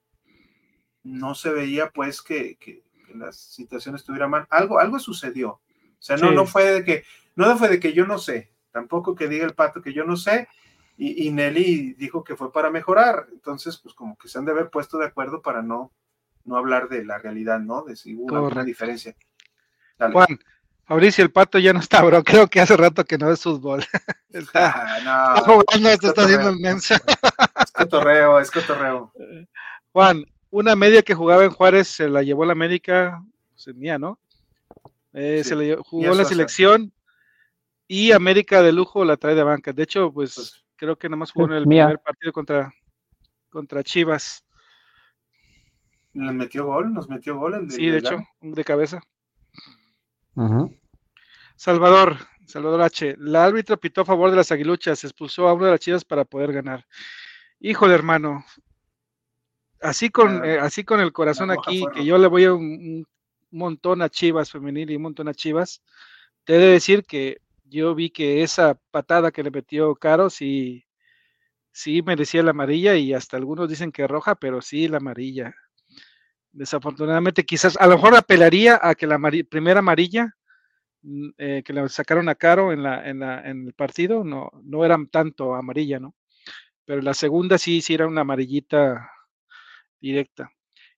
No 1.02 1.34
se 1.34 1.50
veía 1.50 1.90
pues 1.90 2.22
que, 2.22 2.56
que, 2.56 2.82
que 3.06 3.14
la 3.14 3.30
situación 3.32 3.94
estuviera 3.94 4.26
mal. 4.26 4.46
Algo, 4.48 4.78
algo 4.78 4.98
sucedió. 4.98 5.50
O 5.50 6.02
sea, 6.02 6.16
no, 6.16 6.30
sí. 6.30 6.34
no 6.34 6.46
fue 6.46 6.64
de 6.64 6.84
que, 6.84 7.04
no 7.34 7.56
fue 7.58 7.68
de 7.68 7.78
que 7.78 7.92
yo 7.92 8.06
no 8.06 8.18
sé, 8.18 8.52
tampoco 8.76 9.14
que 9.14 9.26
diga 9.26 9.46
el 9.46 9.54
pato 9.54 9.80
que 9.80 9.94
yo 9.94 10.04
no 10.04 10.18
sé, 10.18 10.48
y, 10.98 11.26
y, 11.26 11.30
Nelly 11.30 11.94
dijo 11.94 12.22
que 12.22 12.36
fue 12.36 12.52
para 12.52 12.70
mejorar. 12.70 13.26
Entonces, 13.32 13.78
pues 13.78 13.94
como 13.94 14.18
que 14.18 14.28
se 14.28 14.36
han 14.36 14.44
de 14.44 14.52
haber 14.52 14.68
puesto 14.68 14.98
de 14.98 15.06
acuerdo 15.06 15.40
para 15.40 15.62
no, 15.62 15.92
no 16.44 16.58
hablar 16.58 16.90
de 16.90 17.02
la 17.02 17.16
realidad, 17.16 17.58
¿no? 17.58 17.84
De 17.84 17.96
si 17.96 18.14
hubo 18.14 18.26
Correcto. 18.26 18.48
alguna 18.48 18.64
diferencia. 18.64 19.16
Dale. 19.98 20.12
Juan, 20.12 20.38
Mauricio, 20.88 21.24
el 21.24 21.32
pato 21.32 21.58
ya 21.58 21.72
no 21.72 21.80
está, 21.80 22.02
bro. 22.02 22.22
Creo 22.22 22.48
que 22.48 22.60
hace 22.60 22.76
rato 22.76 23.02
que 23.04 23.16
no 23.16 23.30
es 23.30 23.42
fútbol. 23.42 23.82
está, 24.28 24.74
ah, 24.74 24.98
no, 25.02 25.36
está 25.36 25.52
jugando, 25.52 25.88
esto 25.88 26.08
está 26.08 26.22
haciendo 26.24 26.52
inmenso. 26.52 26.94
es 26.94 27.72
cotorreo, 27.72 28.38
es 28.38 28.50
cotorreo. 28.50 29.10
Juan, 29.92 30.26
una 30.50 30.76
media 30.76 31.02
que 31.02 31.14
jugaba 31.14 31.44
en 31.44 31.50
Juárez 31.50 31.88
se 31.88 32.10
la 32.10 32.22
llevó 32.22 32.44
la 32.44 32.52
América, 32.52 33.22
pues 33.52 33.74
mía, 33.74 33.98
¿no? 33.98 34.18
Eh, 35.14 35.40
sí, 35.42 35.48
se 35.48 35.56
le 35.56 35.76
jugó 35.76 36.14
la 36.14 36.26
selección 36.26 36.92
y 37.88 38.12
América 38.12 38.62
de 38.62 38.72
lujo 38.72 39.04
la 39.04 39.16
trae 39.16 39.34
de 39.34 39.42
banca. 39.42 39.72
De 39.72 39.82
hecho, 39.82 40.12
pues, 40.12 40.34
pues 40.34 40.64
creo 40.76 40.96
que 40.96 41.08
nada 41.08 41.18
más 41.18 41.32
jugó 41.32 41.46
en 41.46 41.52
el 41.52 41.66
mía. 41.66 41.86
primer 41.86 42.02
partido 42.02 42.32
contra, 42.32 42.74
contra 43.48 43.82
Chivas. 43.82 44.44
¿Le 46.12 46.32
metió 46.32 46.66
gol? 46.66 46.92
¿Nos 46.92 47.08
metió 47.08 47.38
gol? 47.38 47.54
El 47.54 47.68
de, 47.68 47.74
sí, 47.74 47.86
de 47.86 47.98
hecho, 47.98 48.18
de 48.40 48.64
cabeza. 48.64 49.00
Uh 50.34 50.42
-huh. 50.42 50.80
Salvador, 51.56 52.16
Salvador 52.46 52.82
H. 52.82 53.16
La 53.18 53.44
árbitra 53.44 53.76
pitó 53.76 54.02
a 54.02 54.04
favor 54.04 54.30
de 54.30 54.36
las 54.36 54.50
aguiluchas, 54.50 55.04
expulsó 55.04 55.48
a 55.48 55.54
una 55.54 55.66
de 55.66 55.70
las 55.72 55.80
chivas 55.80 56.04
para 56.04 56.24
poder 56.24 56.52
ganar. 56.52 56.86
Híjole, 57.60 57.94
hermano. 57.94 58.44
Así 59.80 60.10
con, 60.10 60.44
eh, 60.44 60.58
así 60.58 60.84
con 60.84 61.00
el 61.00 61.12
corazón 61.12 61.50
aquí, 61.50 61.84
que 61.94 62.04
yo 62.04 62.18
le 62.18 62.26
voy 62.28 62.44
a 62.44 62.54
un, 62.54 62.64
un, 62.64 63.06
montón 63.50 64.02
a 64.02 64.08
Chivas 64.08 64.50
femenil 64.50 64.90
y 64.90 64.96
un 64.96 65.02
montón 65.02 65.28
a 65.28 65.34
Chivas, 65.34 65.82
te 66.44 66.56
he 66.56 66.58
de 66.58 66.66
decir 66.66 67.04
que 67.04 67.40
yo 67.68 67.94
vi 67.94 68.10
que 68.10 68.42
esa 68.42 68.78
patada 68.90 69.30
que 69.30 69.42
le 69.42 69.50
metió 69.50 69.94
Caro 69.96 70.30
sí, 70.30 70.84
sí 71.72 72.02
merecía 72.02 72.42
la 72.42 72.50
amarilla 72.50 72.96
y 72.96 73.12
hasta 73.14 73.36
algunos 73.36 73.68
dicen 73.68 73.92
que 73.92 74.06
roja, 74.06 74.34
pero 74.36 74.62
sí 74.62 74.88
la 74.88 74.98
amarilla. 74.98 75.54
Desafortunadamente, 76.52 77.44
quizás 77.44 77.76
a 77.78 77.86
lo 77.86 77.96
mejor 77.96 78.16
apelaría 78.16 78.80
a 78.82 78.94
que 78.94 79.06
la 79.06 79.18
primera 79.48 79.80
amarilla 79.80 80.34
eh, 81.38 81.62
que 81.64 81.72
le 81.72 81.88
sacaron 81.88 82.28
a 82.28 82.34
Caro 82.34 82.72
en, 82.72 82.82
la, 82.82 83.08
en, 83.08 83.20
la, 83.20 83.40
en 83.48 83.66
el 83.66 83.74
partido 83.74 84.24
no, 84.24 84.50
no 84.64 84.84
era 84.84 84.98
tanto 85.10 85.54
amarilla, 85.54 86.00
¿no? 86.00 86.14
Pero 86.84 87.02
la 87.02 87.14
segunda 87.14 87.58
sí, 87.58 87.80
sí 87.80 87.94
era 87.94 88.06
una 88.06 88.22
amarillita 88.22 89.10
directa. 90.00 90.50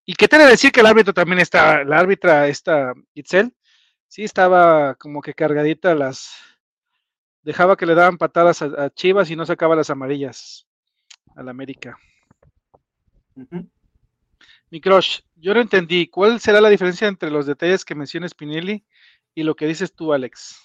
¿Y 0.04 0.14
qué 0.14 0.28
te 0.28 0.38
de 0.38 0.46
decir 0.46 0.72
que 0.72 0.80
el 0.80 0.86
árbitro 0.86 1.12
también 1.12 1.40
está, 1.40 1.84
la 1.84 1.98
árbitra 1.98 2.48
esta 2.48 2.94
Itzel, 3.14 3.54
sí 4.06 4.24
estaba 4.24 4.94
como 4.94 5.20
que 5.20 5.34
cargadita 5.34 5.94
las, 5.94 6.30
dejaba 7.48 7.78
que 7.78 7.86
le 7.86 7.94
daban 7.94 8.18
patadas 8.18 8.60
a, 8.60 8.66
a 8.84 8.90
Chivas 8.90 9.30
y 9.30 9.36
no 9.36 9.46
sacaba 9.46 9.74
las 9.74 9.88
amarillas 9.88 10.66
al 11.34 11.48
América. 11.48 11.98
Uh 13.36 13.44
-huh. 13.44 13.70
Mi 14.70 14.82
crush, 14.82 15.20
yo 15.34 15.54
no 15.54 15.60
entendí. 15.62 16.08
¿Cuál 16.08 16.40
será 16.40 16.60
la 16.60 16.68
diferencia 16.68 17.08
entre 17.08 17.30
los 17.30 17.46
detalles 17.46 17.86
que 17.86 17.94
menciona 17.94 18.28
Spinelli 18.28 18.84
y 19.34 19.44
lo 19.44 19.56
que 19.56 19.66
dices 19.66 19.94
tú, 19.94 20.12
Alex? 20.12 20.60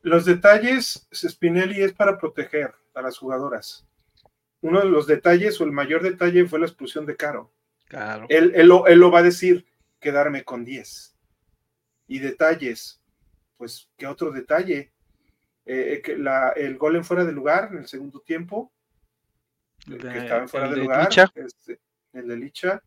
Los 0.00 0.24
detalles, 0.24 1.06
Spinelli 1.12 1.82
es 1.82 1.92
para 1.92 2.16
proteger 2.16 2.74
a 2.94 3.02
las 3.02 3.18
jugadoras. 3.18 3.86
Uno 4.62 4.80
de 4.80 4.88
los 4.88 5.06
detalles 5.06 5.60
o 5.60 5.64
el 5.64 5.72
mayor 5.72 6.02
detalle 6.02 6.46
fue 6.46 6.58
la 6.58 6.64
expulsión 6.64 7.04
de 7.04 7.16
Caro. 7.16 7.52
Claro. 7.84 8.24
Él, 8.30 8.52
él, 8.54 8.68
lo, 8.68 8.86
él 8.86 8.98
lo 8.98 9.10
va 9.10 9.18
a 9.18 9.22
decir, 9.22 9.66
quedarme 10.00 10.42
con 10.42 10.64
10. 10.64 11.14
Y 12.06 12.18
detalles, 12.18 13.02
pues, 13.58 13.90
¿qué 13.98 14.06
otro 14.06 14.30
detalle? 14.30 14.93
Eh, 15.66 16.02
que 16.04 16.16
la, 16.16 16.50
el 16.50 16.76
gol 16.76 16.96
en 16.96 17.04
fuera 17.04 17.24
de 17.24 17.32
lugar 17.32 17.70
en 17.72 17.78
el 17.78 17.86
segundo 17.86 18.20
tiempo, 18.20 18.70
de, 19.86 19.98
que 19.98 20.18
estaba 20.18 20.42
en 20.42 20.48
fuera 20.48 20.68
de, 20.68 20.74
de 20.76 20.82
lugar. 20.82 21.08
Este, 21.34 21.80
el 22.12 22.28
de 22.28 22.36
Licha, 22.36 22.82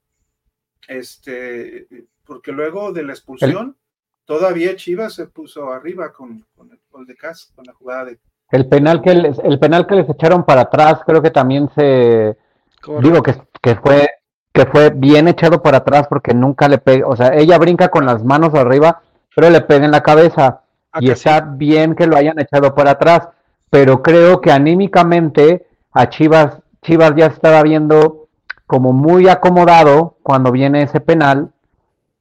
este, 0.88 1.88
porque 2.24 2.52
luego 2.52 2.92
de 2.92 3.04
la 3.04 3.14
expulsión, 3.14 3.68
el, 3.68 4.26
todavía 4.26 4.76
Chivas 4.76 5.16
se 5.16 5.26
puso 5.28 5.72
arriba 5.72 6.14
con, 6.14 6.46
con 6.56 6.72
el 6.72 6.80
gol 6.90 7.08
de 7.08 7.16
Cas, 7.16 7.52
con 7.56 7.66
la 7.66 7.74
jugada 7.74 8.06
de. 8.06 8.20
El 8.52 8.68
penal 8.70 9.02
que 9.02 9.14
les, 9.14 9.40
el 9.40 9.60
penal 9.60 9.88
que 9.88 9.96
les 9.96 10.10
echaron 10.10 10.46
para 10.46 10.62
atrás, 10.62 11.02
creo 11.06 11.22
que 11.22 11.32
también 11.32 11.70
se 11.76 12.38
Correcto. 12.80 13.08
digo 13.10 13.24
que, 13.24 13.36
que 13.62 13.76
fue 13.76 14.08
que 14.54 14.66
fue 14.66 14.90
bien 14.90 15.28
echado 15.28 15.62
para 15.62 15.80
atrás 15.80 16.08
porque 16.08 16.34
nunca 16.34 16.68
le 16.68 16.80
pega, 16.80 17.08
o 17.08 17.16
sea, 17.16 17.36
ella 17.36 17.58
brinca 17.60 17.90
con 17.90 18.06
las 18.08 18.24
manos 18.24 18.56
arriba, 18.56 19.02
pero 19.36 19.50
le 19.52 19.62
pega 19.62 19.86
en 19.86 19.92
la 19.92 20.02
cabeza. 20.02 20.62
¿A 20.98 21.04
y 21.04 21.10
está 21.10 21.42
bien 21.42 21.96
que 21.96 22.08
lo 22.08 22.18
hayan 22.18 22.40
echado 22.40 22.74
para 22.74 22.92
atrás, 22.92 23.30
pero 23.70 24.02
creo 24.02 24.42
que 24.42 24.52
anímicamente 24.52 25.68
a 25.94 26.10
Chivas 26.10 26.60
Chivas 26.82 27.14
ya 27.16 27.26
estaba 27.26 27.64
viendo 27.64 28.28
como 28.66 28.94
muy 28.94 29.28
acomodado 29.28 30.18
cuando 30.24 30.52
viene 30.52 30.84
ese 30.84 31.00
penal 31.00 31.52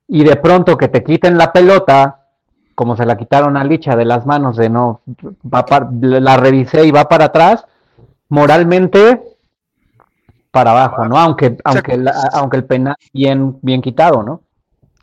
y 0.08 0.24
de 0.24 0.36
pronto 0.36 0.76
que 0.76 0.88
te 0.88 1.02
quiten 1.02 1.38
la 1.38 1.52
pelota, 1.52 2.26
como 2.74 2.96
se 2.96 3.06
la 3.06 3.16
quitaron 3.16 3.56
a 3.56 3.64
Licha 3.64 3.96
de 3.96 4.04
las 4.04 4.26
manos 4.26 4.56
de 4.56 4.68
no, 4.68 5.02
va 5.52 5.64
para, 5.64 5.88
la 5.92 6.36
revisé 6.36 6.84
y 6.84 6.90
va 6.90 7.08
para 7.08 7.26
atrás, 7.26 7.64
moralmente 8.28 9.22
para 10.50 10.70
abajo, 10.70 11.04
¿no? 11.06 11.18
Aunque, 11.18 11.56
aunque, 11.64 11.96
la, 11.96 12.12
aunque 12.32 12.56
el 12.56 12.64
penal 12.64 12.96
bien, 13.12 13.58
bien 13.62 13.82
quitado, 13.82 14.22
¿no? 14.22 14.42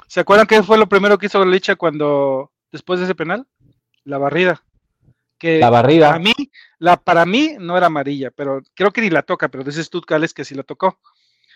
¿Se 0.08 0.20
acuerdan 0.20 0.48
qué 0.48 0.62
fue 0.62 0.78
lo 0.78 0.88
primero 0.88 1.18
que 1.18 1.28
hizo 1.28 1.44
Licha 1.46 1.76
cuando, 1.76 2.52
después 2.72 3.00
de 3.00 3.06
ese 3.06 3.16
penal? 3.16 3.46
La 4.06 4.18
barrida. 4.18 4.62
Que 5.38 5.60
La 5.60 5.70
barrida. 5.70 6.08
Para 6.10 6.20
mí, 6.20 6.34
la, 6.80 6.98
para 6.98 7.26
mí 7.26 7.56
no 7.60 7.78
era 7.78 7.88
amarilla, 7.88 8.32
pero 8.32 8.62
creo 8.76 8.92
que 8.92 9.02
ni 9.02 9.10
la 9.10 9.24
toca, 9.24 9.50
pero 9.50 9.64
dices 9.64 9.90
tú, 9.90 10.02
Cales, 10.02 10.34
que 10.34 10.46
sí 10.46 10.56
la 10.56 10.64
tocó. 10.64 11.00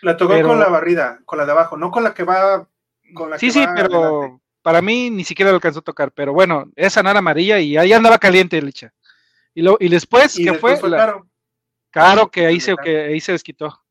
La 0.02 0.16
tocó 0.16 0.34
Pero- 0.34 0.48
con 0.48 0.60
la 0.60 0.68
barrida, 0.68 1.20
con 1.24 1.38
la 1.38 1.46
de 1.46 1.52
abajo, 1.52 1.76
no 1.76 1.90
con 1.90 2.04
la 2.04 2.14
que 2.14 2.22
va. 2.24 2.68
Con 3.14 3.30
la 3.30 3.38
Sí, 3.38 3.46
que 3.46 3.52
sí, 3.52 3.64
va 3.66 3.74
pero 3.74 4.02
adelante. 4.22 4.42
para 4.62 4.82
mí 4.82 5.08
ni 5.10 5.24
siquiera 5.24 5.50
lo 5.50 5.56
alcanzó 5.56 5.80
a 5.80 5.82
tocar. 5.82 6.12
Pero 6.12 6.32
bueno, 6.34 6.70
esa 6.76 7.02
no 7.02 7.10
era 7.10 7.18
amarilla 7.20 7.58
y 7.58 7.76
ahí 7.76 7.92
andaba 7.92 8.18
caliente 8.18 8.60
Licha. 8.60 8.92
Y, 9.54 9.62
lo, 9.62 9.76
y 9.80 9.88
después, 9.88 10.38
Y 10.38 10.44
¿qué 10.44 10.52
después 10.52 10.74
fue? 10.74 10.80
fue 10.80 10.90
La- 10.90 10.96
claro, 10.98 11.26
Claro 11.90 12.30
que 12.30 12.46
ahí 12.46 12.60
se, 12.60 12.76
que 12.76 13.06
ahí 13.06 13.20
se 13.20 13.32
desquitó. 13.32 13.82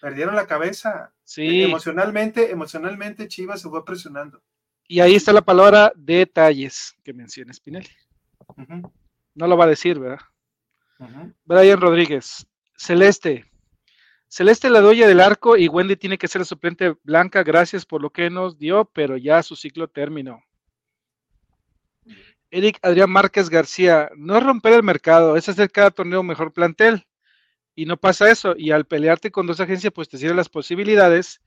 perdieron 0.00 0.34
la 0.34 0.46
cabeza. 0.46 1.12
Sí, 1.22 1.64
Emocionalmente, 1.64 2.50
emocionalmente 2.50 3.28
Chivas 3.28 3.60
se 3.60 3.68
fue 3.68 3.84
presionando. 3.84 4.40
Y 4.88 5.00
ahí 5.00 5.14
está 5.14 5.32
la 5.32 5.42
palabra 5.42 5.92
detalles 5.96 6.96
que 7.02 7.12
menciona 7.12 7.52
Spinelli. 7.52 7.90
No 9.34 9.46
lo 9.46 9.56
va 9.56 9.64
a 9.64 9.68
decir, 9.68 9.98
¿verdad? 9.98 10.20
Brian 11.44 11.80
Rodríguez. 11.80 12.46
Celeste. 12.76 13.44
Celeste 14.28 14.70
la 14.70 14.80
dueña 14.80 15.06
del 15.06 15.20
arco 15.20 15.56
y 15.56 15.68
Wendy 15.68 15.96
tiene 15.96 16.18
que 16.18 16.28
ser 16.28 16.40
la 16.40 16.46
suplente 16.46 16.96
blanca. 17.02 17.42
Gracias 17.42 17.84
por 17.84 18.02
lo 18.02 18.10
que 18.10 18.30
nos 18.30 18.58
dio, 18.58 18.84
pero 18.84 19.16
ya 19.16 19.42
su 19.42 19.56
ciclo 19.56 19.88
terminó. 19.88 20.42
Eric 22.50 22.78
Adrián 22.82 23.10
Márquez 23.10 23.50
García. 23.50 24.10
No 24.16 24.40
romper 24.40 24.74
el 24.74 24.82
mercado, 24.82 25.36
es 25.36 25.48
hacer 25.48 25.70
cada 25.70 25.90
torneo 25.90 26.22
mejor 26.22 26.52
plantel. 26.52 27.06
Y 27.74 27.86
no 27.86 27.96
pasa 27.96 28.30
eso. 28.30 28.54
Y 28.56 28.70
al 28.70 28.86
pelearte 28.86 29.30
con 29.30 29.46
dos 29.46 29.60
agencias, 29.60 29.92
pues 29.92 30.08
te 30.08 30.18
cierran 30.18 30.38
las 30.38 30.48
posibilidades 30.48 31.40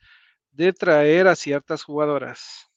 de 0.51 0.73
traer 0.73 1.27
a 1.27 1.35
ciertas 1.35 1.83
jugadoras. 1.83 2.68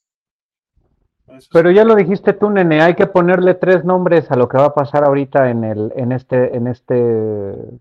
Eso 1.37 1.49
Pero 1.53 1.71
sí. 1.71 1.77
ya 1.77 1.85
lo 1.85 1.95
dijiste 1.95 2.33
tú, 2.33 2.51
nene, 2.51 2.81
hay 2.83 2.95
que 2.95 3.07
ponerle 3.07 3.55
tres 3.55 3.85
nombres 3.85 4.31
a 4.31 4.37
lo 4.37 4.49
que 4.49 4.59
va 4.59 4.67
a 4.67 4.75
pasar 4.75 5.05
ahorita 5.05 5.51
en 5.51 5.65
el, 5.65 5.93
en 5.97 6.13
este, 6.13 6.57
en 6.57 6.67
este 6.67 6.95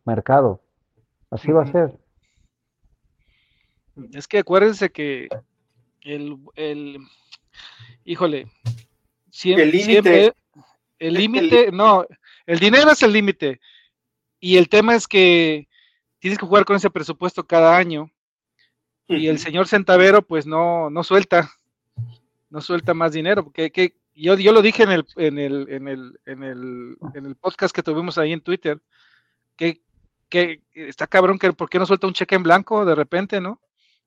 mercado. 0.06 0.62
Así 1.30 1.52
va 1.52 1.64
a 1.64 1.72
ser. 1.72 1.92
Es 4.14 4.28
que 4.28 4.40
acuérdense 4.40 4.92
que 4.92 5.28
el, 6.02 6.38
el 6.56 6.98
híjole, 8.06 8.48
El 9.44 9.72
límite. 9.72 9.84
siempre- 9.84 10.34
el 11.00 11.14
límite, 11.16 11.72
no, 11.72 12.06
el 12.46 12.60
dinero 12.60 12.92
es 12.92 13.02
el 13.02 13.12
límite. 13.14 13.60
Y 14.40 14.58
el 14.58 14.70
tema 14.70 14.96
es 14.96 15.08
que 15.08 15.68
tienes 16.20 16.38
que 16.38 16.46
jugar 16.46 16.64
con 16.64 16.76
ese 16.76 16.90
presupuesto 16.92 17.46
cada 17.46 17.76
año. 17.76 18.12
Y 19.08 19.28
el 19.28 19.40
señor 19.40 19.68
Centavero, 19.68 20.22
pues 20.22 20.46
no, 20.46 20.90
no 20.90 21.04
suelta, 21.04 21.50
no 22.52 22.62
suelta 22.62 22.94
más 22.94 23.14
dinero, 23.14 23.44
porque 23.44 23.72
que, 23.72 23.96
yo, 24.14 24.36
yo 24.36 24.52
lo 24.52 24.62
dije 24.62 24.84
en 24.84 24.92
el, 24.92 25.06
en 25.16 25.40
el, 25.40 25.70
en 25.70 25.88
el, 25.88 26.20
en 26.26 26.44
el, 26.44 26.98
en 27.16 27.26
el 27.26 27.36
podcast 27.36 27.74
que 27.74 27.82
tuvimos 27.82 28.18
ahí 28.18 28.34
en 28.34 28.42
Twitter, 28.42 28.80
que, 29.56 29.82
que 30.30 30.62
está 30.74 31.08
cabrón 31.08 31.40
que 31.40 31.54
por 31.54 31.70
qué 31.70 31.80
no 31.80 31.86
suelta 31.86 32.08
un 32.08 32.14
cheque 32.14 32.36
en 32.36 32.44
blanco 32.44 32.86
de 32.86 32.94
repente, 32.94 33.42
¿no? 33.42 33.62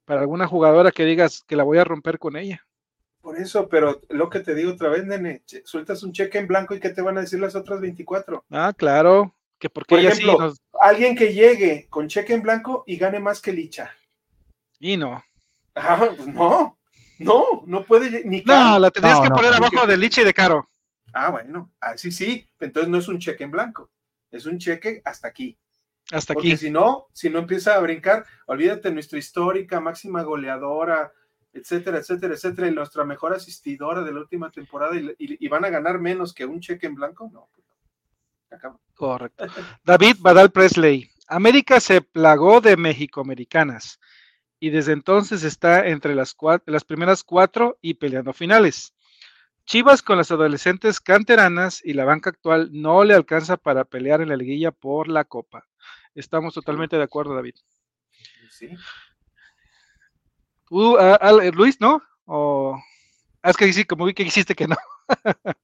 Para 0.04 0.20
alguna 0.20 0.46
jugadora 0.46 0.92
que 0.92 1.04
digas 1.04 1.42
que 1.46 1.56
la 1.56 1.64
voy 1.64 1.78
a 1.78 1.84
romper 1.84 2.18
con 2.18 2.36
ella. 2.36 2.64
Por 3.22 3.38
eso, 3.38 3.68
pero 3.68 4.02
lo 4.10 4.28
que 4.28 4.40
te 4.40 4.54
digo 4.54 4.72
otra 4.72 4.90
vez, 4.90 5.06
nene, 5.06 5.42
sueltas 5.64 6.02
un 6.02 6.12
cheque 6.12 6.36
en 6.36 6.46
blanco 6.46 6.74
y 6.74 6.80
¿qué 6.80 6.90
te 6.90 7.00
van 7.00 7.16
a 7.16 7.22
decir 7.22 7.40
las 7.40 7.56
otras 7.56 7.80
24? 7.80 8.44
Ah, 8.50 8.74
claro, 8.76 9.34
que 9.58 9.70
porque 9.70 9.94
Por 9.94 10.04
ejemplo, 10.04 10.32
sí 10.32 10.38
nos, 10.38 10.62
Alguien 10.78 11.16
que 11.16 11.32
llegue 11.32 11.86
con 11.88 12.08
cheque 12.08 12.34
en 12.34 12.42
blanco 12.42 12.84
y 12.86 12.98
gane 12.98 13.20
más 13.20 13.40
que 13.40 13.52
Licha. 13.52 13.90
y 14.78 14.98
no. 14.98 15.24
Ah, 15.76 16.08
pues 16.14 16.28
no, 16.28 16.78
no, 17.18 17.62
no 17.66 17.84
puede 17.84 18.24
ni 18.24 18.38
No, 18.42 18.44
Caro. 18.54 18.78
la 18.78 18.90
tendrías 18.90 19.16
No, 19.18 19.22
que 19.22 19.28
no. 19.30 19.36
poner 19.36 19.54
abajo 19.54 19.86
de 19.86 19.96
Liche 19.96 20.22
y 20.22 20.24
de 20.24 20.34
Caro. 20.34 20.68
Ah, 21.12 21.30
bueno, 21.30 21.72
así 21.80 22.10
sí, 22.10 22.48
entonces 22.60 22.90
no 22.90 22.98
es 22.98 23.06
un 23.08 23.18
cheque 23.18 23.44
en 23.44 23.50
blanco, 23.52 23.90
es 24.30 24.46
un 24.46 24.58
cheque 24.58 25.00
hasta 25.04 25.28
aquí. 25.28 25.56
Hasta 26.10 26.34
Porque 26.34 26.48
aquí. 26.48 26.56
si 26.58 26.70
no, 26.70 27.06
si 27.12 27.30
no 27.30 27.38
empieza 27.38 27.74
a 27.76 27.80
brincar, 27.80 28.26
olvídate 28.46 28.90
nuestra 28.90 29.18
histórica, 29.18 29.80
máxima 29.80 30.22
goleadora, 30.22 31.12
etcétera, 31.52 31.98
etcétera, 31.98 32.34
etcétera, 32.34 32.66
y 32.68 32.72
nuestra 32.72 33.04
mejor 33.04 33.32
asistidora 33.32 34.02
de 34.02 34.12
la 34.12 34.20
última 34.20 34.50
temporada, 34.50 34.96
y, 34.96 35.06
y- 35.18 35.44
y 35.46 35.48
van 35.48 35.64
a 35.64 35.70
ganar 35.70 35.98
menos 36.00 36.34
que 36.34 36.44
un 36.44 36.60
cheque 36.60 36.86
en 36.88 36.96
blanco, 36.96 37.30
no. 37.32 37.48
pues, 37.54 37.64
acaba. 38.50 38.78
Correcto. 38.94 39.46
David 39.84 40.16
Badal 40.20 40.50
Presley. 40.50 41.08
América 41.28 41.80
se 41.80 42.02
plagó 42.02 42.60
de 42.60 42.76
mexicoamericanas 42.76 43.98
y 44.60 44.70
desde 44.70 44.92
entonces 44.92 45.44
está 45.44 45.86
entre 45.86 46.14
las, 46.14 46.36
cua- 46.36 46.62
las 46.66 46.84
primeras 46.84 47.24
cuatro 47.24 47.78
y 47.82 47.94
peleando 47.94 48.32
finales. 48.32 48.94
Chivas 49.66 50.02
con 50.02 50.18
las 50.18 50.30
adolescentes 50.30 51.00
canteranas 51.00 51.80
y 51.84 51.94
la 51.94 52.04
banca 52.04 52.30
actual 52.30 52.70
no 52.72 53.04
le 53.04 53.14
alcanza 53.14 53.56
para 53.56 53.84
pelear 53.84 54.20
en 54.20 54.28
la 54.30 54.36
liguilla 54.36 54.72
por 54.72 55.08
la 55.08 55.24
copa. 55.24 55.64
Estamos 56.14 56.54
totalmente 56.54 56.96
de 56.96 57.02
acuerdo, 57.04 57.34
David. 57.34 57.54
Sí. 58.50 58.68
Luis, 61.54 61.80
¿no? 61.80 62.02
O 62.26 62.76
ah, 63.42 63.50
es 63.50 63.56
que 63.56 63.72
sí, 63.72 63.84
como 63.84 64.04
vi 64.06 64.14
que 64.14 64.24
dijiste 64.24 64.54
que 64.54 64.66
no. 64.68 64.76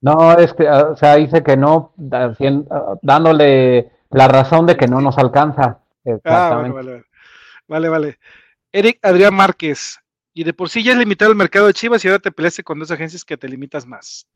No, 0.00 0.32
es 0.38 0.52
que, 0.54 0.68
ah, 0.68 0.90
o 0.92 0.96
sea, 0.96 1.16
dice 1.16 1.42
que 1.42 1.56
no, 1.56 1.94
ah, 2.12 2.94
dándole 3.02 3.90
la 4.10 4.28
razón 4.28 4.66
de 4.66 4.76
que 4.76 4.86
no 4.86 5.00
nos 5.00 5.18
alcanza. 5.18 5.80
Ah, 6.24 6.56
bueno, 6.58 6.74
Exactamente. 6.74 6.74
vale, 6.74 6.92
vale. 6.92 7.05
Vale, 7.68 7.88
vale. 7.88 8.18
Eric 8.72 8.98
Adrián 9.02 9.34
Márquez. 9.34 9.98
Y 10.32 10.44
de 10.44 10.52
por 10.52 10.68
sí 10.68 10.82
ya 10.82 10.92
es 10.92 10.98
limitado 10.98 11.30
el 11.30 11.36
mercado 11.36 11.66
de 11.66 11.72
Chivas 11.72 12.04
y 12.04 12.08
ahora 12.08 12.18
te 12.18 12.30
peleaste 12.30 12.62
con 12.62 12.78
dos 12.78 12.90
agencias 12.90 13.24
que 13.24 13.36
te 13.36 13.48
limitas 13.48 13.86
más. 13.86 14.28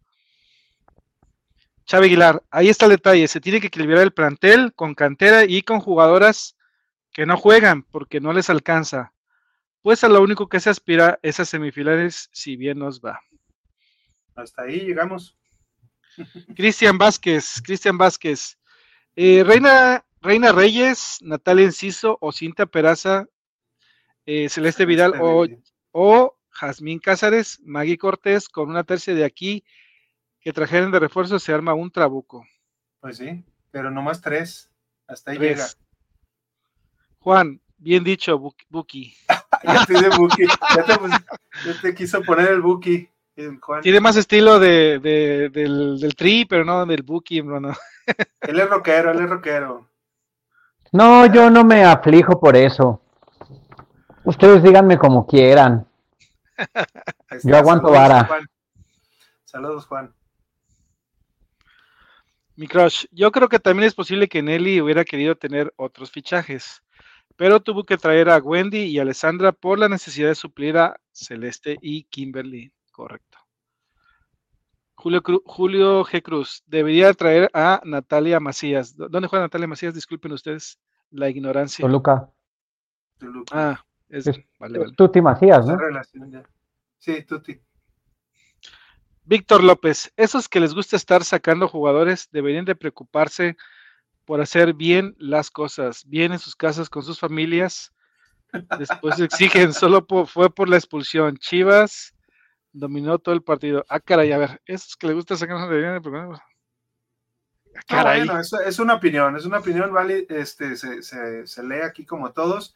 Chávez 1.85 2.07
Aguilar, 2.07 2.43
ahí 2.51 2.69
está 2.69 2.87
el 2.87 2.93
detalle. 2.93 3.29
Se 3.29 3.41
tiene 3.41 3.61
que 3.61 3.67
equilibrar 3.67 4.03
el 4.03 4.13
plantel 4.13 4.73
con 4.75 4.95
cantera 4.95 5.45
y 5.45 5.63
con 5.63 5.81
jugadoras 5.81 6.57
que 7.13 7.27
no 7.27 7.37
juegan 7.37 7.83
porque 7.83 8.21
no 8.21 8.33
les 8.33 8.49
alcanza. 8.49 9.13
Pues 9.83 10.05
a 10.05 10.09
lo 10.09 10.23
único 10.23 10.49
que 10.49 10.61
se 10.61 10.71
aspira 10.71 11.19
es 11.23 11.41
a 11.41 11.45
semifinales, 11.45 12.31
si 12.33 12.57
bien 12.57 12.79
nos 12.79 13.01
va. 13.01 13.21
Hasta 14.37 14.63
ahí 14.63 14.81
llegamos. 14.81 15.37
Cristian 16.55 16.97
Vázquez, 16.97 17.61
Cristian 17.63 17.99
Vázquez. 17.99 18.59
Eh, 19.17 19.43
Reina, 19.45 20.05
Reina 20.23 20.53
Reyes, 20.53 21.19
Natalia 21.23 21.65
Enciso 21.65 22.19
o 22.21 22.31
Cinta 22.33 22.67
Peraza, 22.67 23.27
eh, 24.27 24.49
Celeste 24.49 24.85
Vidal 24.85 25.15
o, 25.21 25.47
o 25.93 26.37
Jazmín 26.51 26.99
Cázares, 26.99 27.59
Maggie 27.65 27.97
Cortés, 27.97 28.49
con 28.49 28.69
una 28.69 28.85
tercia 28.85 29.15
de 29.15 29.25
aquí 29.25 29.65
que 30.41 30.53
trajeron 30.53 30.91
de 30.91 30.99
refuerzo, 31.01 31.39
se 31.39 31.53
arma 31.53 31.75
un 31.75 31.91
trabuco. 31.91 32.47
Pues 33.01 33.17
sí, 33.17 33.45
pero 33.71 33.91
nomás 33.91 34.21
tres. 34.21 34.71
Hasta 35.07 35.33
ahí 35.33 35.39
Tres. 35.39 35.57
llega. 35.57 35.69
Juan, 37.19 37.61
bien 37.79 38.05
dicho, 38.05 38.39
Buki. 38.69 39.15
Ya 39.63 39.85
te, 39.85 39.93
de 39.93 40.09
Buki. 40.17 40.47
Ya 40.75 40.85
te, 40.87 40.95
pus- 40.99 41.11
ya 41.67 41.81
te 41.83 41.95
quiso 41.95 42.23
poner 42.23 42.49
el 42.49 42.63
Buki, 42.63 43.07
Juan. 43.61 43.83
Tiene 43.83 44.01
más 44.01 44.17
estilo 44.17 44.59
de, 44.59 44.99
de- 45.01 45.51
del, 45.51 46.01
del 46.01 46.15
tri, 46.15 46.47
pero 46.47 46.65
no 46.65 46.87
del 46.87 47.03
Buki, 47.03 47.39
hermano. 47.41 47.77
Él 48.41 48.59
es 48.59 48.71
rockero, 48.71 49.11
él 49.11 49.21
es 49.21 49.29
rockero. 49.29 49.90
No, 50.93 51.27
yo 51.27 51.51
no 51.51 51.65
me 51.65 51.85
aflijo 51.85 52.41
por 52.41 52.57
eso. 52.57 53.01
Ustedes 54.25 54.63
díganme 54.63 54.99
como 54.99 55.27
quieran. 55.27 55.87
Yo 57.45 57.57
aguanto 57.57 57.89
saludos, 57.89 58.09
vara. 58.09 58.25
Juan. 58.25 58.47
Saludos, 59.45 59.87
Juan. 59.87 60.15
Mi 62.57 62.67
crush, 62.67 63.07
yo 63.11 63.33
creo 63.33 63.49
que 63.49 63.59
también 63.59 63.87
es 63.87 63.95
posible 63.95 64.29
que 64.29 64.43
Nelly 64.43 64.83
hubiera 64.83 65.05
querido 65.07 65.35
tener 65.35 65.73
otros 65.77 66.11
fichajes, 66.11 66.83
pero 67.37 67.61
tuvo 67.61 67.85
que 67.85 67.97
traer 67.97 68.29
a 68.29 68.37
Wendy 68.37 68.83
y 68.83 68.99
Alessandra 68.99 69.53
por 69.53 69.79
la 69.79 69.89
necesidad 69.89 70.29
de 70.29 70.35
suplir 70.35 70.77
a 70.77 71.01
Celeste 71.11 71.79
y 71.81 72.05
Kimberly. 72.05 72.71
Correcto. 72.93 73.30
Julio, 75.01 75.23
Cru- 75.23 75.43
Julio 75.47 76.05
G. 76.05 76.23
Cruz, 76.23 76.63
debería 76.67 77.13
traer 77.15 77.51
a 77.55 77.81
Natalia 77.85 78.39
Macías. 78.39 78.95
¿Dó- 78.97 79.09
¿Dónde 79.09 79.29
juega 79.29 79.47
Natalia 79.47 79.67
Macías? 79.67 79.95
Disculpen 79.95 80.33
ustedes 80.33 80.79
la 81.11 81.29
ignorancia. 81.29 81.83
Toluca. 81.83 82.31
Toluca. 83.19 83.71
Ah, 83.73 83.85
es, 84.09 84.27
Es- 84.27 84.41
vale, 84.59 84.79
vale. 84.79 84.93
Tuti 84.95 85.21
Macías, 85.23 85.67
¿no? 85.67 85.77
Sí, 86.99 87.23
Tuti. 87.25 87.59
Víctor 89.25 89.63
López, 89.63 90.13
esos 90.17 90.49
que 90.49 90.61
les 90.61 90.75
gusta 90.75 90.97
estar 90.97 91.25
sacando 91.25 91.69
jugadores 91.69 92.29
deberían 92.33 92.65
de 92.65 92.75
preocuparse 92.75 93.57
por 94.25 94.41
hacer 94.41 94.75
bien 94.75 95.15
las 95.19 95.51
cosas, 95.51 96.05
bien 96.07 96.33
en 96.33 96.39
sus 96.39 96.57
casas 96.57 96.89
con 96.91 97.03
sus 97.03 97.19
familias. 97.19 97.93
Después 98.79 99.19
exigen, 99.21 99.73
solo 99.73 100.07
fue 100.27 100.51
por 100.53 100.69
la 100.69 100.77
expulsión. 100.77 101.37
Chivas 101.39 102.15
dominó 102.73 103.19
todo 103.19 103.35
el 103.35 103.43
partido. 103.43 103.85
Ah, 103.89 104.01
caray, 104.01 104.33
a 104.33 104.39
ver, 104.39 104.63
esos 104.67 104.97
que 104.97 105.07
le 105.07 105.15
gusta 105.15 105.37
sacar 105.37 105.69
de 105.69 105.97
el 105.97 106.03
programa. 106.03 106.43
Ah, 107.89 108.03
bueno, 108.03 108.41
es, 108.41 108.53
es, 108.53 108.79
una 108.79 108.95
opinión, 108.95 109.37
es 109.37 109.47
una 109.47 109.59
opinión, 109.59 109.93
vale, 109.93 110.27
este, 110.29 110.77
se, 110.77 111.03
se, 111.03 111.47
se, 111.47 111.63
lee 111.63 111.83
aquí 111.85 112.05
como 112.05 112.33
todos, 112.33 112.75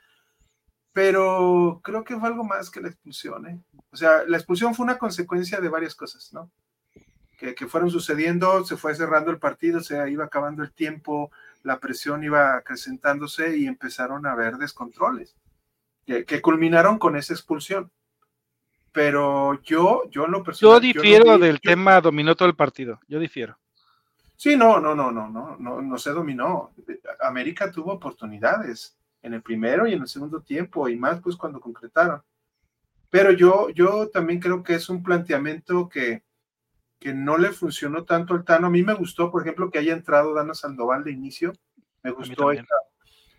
pero 0.93 1.81
creo 1.83 2.05
que 2.05 2.16
fue 2.16 2.29
algo 2.29 2.45
más 2.45 2.71
que 2.71 2.81
la 2.81 2.89
expulsión, 2.89 3.47
¿eh? 3.49 3.61
O 3.91 3.97
sea, 3.97 4.23
la 4.27 4.37
expulsión 4.37 4.75
fue 4.75 4.85
una 4.85 4.99
consecuencia 4.99 5.61
de 5.61 5.69
varias 5.69 5.95
cosas, 5.95 6.33
¿no? 6.33 6.51
Que, 7.37 7.55
que, 7.55 7.66
fueron 7.66 7.91
sucediendo, 7.91 8.65
se 8.65 8.77
fue 8.77 8.95
cerrando 8.95 9.33
el 9.33 9.41
partido, 9.41 9.81
se 9.81 10.09
iba 10.09 10.25
acabando 10.25 10.62
el 10.62 10.73
tiempo, 10.73 11.33
la 11.65 11.81
presión 11.81 12.23
iba 12.23 12.57
acrecentándose 12.57 13.57
y 13.57 13.66
empezaron 13.66 14.27
a 14.27 14.33
haber 14.33 14.59
descontroles, 14.59 15.37
que, 16.07 16.25
que 16.25 16.41
culminaron 16.41 16.99
con 16.99 17.16
esa 17.16 17.35
expulsión. 17.35 17.91
Pero 18.95 19.61
yo, 19.65 20.09
yo 20.09 20.25
en 20.25 20.31
lo 20.31 20.45
personal. 20.45 20.77
Yo 20.77 20.81
difiero 20.81 21.25
yo 21.25 21.39
del 21.39 21.57
yo, 21.57 21.71
tema 21.71 22.01
dominó 22.01 22.37
todo 22.37 22.47
el 22.47 22.55
partido, 22.55 23.01
yo 23.09 23.19
difiero. 23.19 23.59
Sí, 24.37 24.57
no, 24.57 24.79
no, 24.79 24.95
no, 24.95 25.11
no, 25.11 25.29
no, 25.29 25.57
no, 25.59 25.83
no 25.83 25.99
se 25.99 26.12
dominó. 26.12 26.73
América 27.21 27.73
tuvo 27.73 27.93
oportunidades 27.93 28.97
en 29.21 29.35
el 29.35 29.43
primero 29.43 29.89
y 29.89 29.95
en 29.95 30.03
el 30.03 30.07
segundo 30.07 30.43
tiempo 30.43 30.89
y 30.89 30.95
más 30.95 31.21
pues 31.21 31.35
cuando 31.35 31.61
concretaron. 31.61 32.23
Pero 33.11 33.33
yo, 33.33 33.69
yo 33.71 34.09
también 34.11 34.39
creo 34.39 34.62
que 34.62 34.75
es 34.75 34.89
un 34.89 35.03
planteamiento 35.03 35.89
que, 35.89 36.23
que 37.01 37.12
no 37.12 37.37
le 37.37 37.51
funcionó 37.51 38.05
tanto 38.05 38.35
al 38.35 38.45
Tano. 38.45 38.69
A 38.69 38.71
mí 38.71 38.85
me 38.85 38.95
gustó, 38.95 39.29
por 39.33 39.43
ejemplo, 39.43 39.73
que 39.73 39.81
haya 39.81 39.93
entrado 39.93 40.35
Dana 40.35 40.55
Sandoval 40.55 41.03
de 41.03 41.11
inicio. 41.11 41.53
Me 42.05 42.12
gustó 42.12 42.53
esta, 42.53 42.77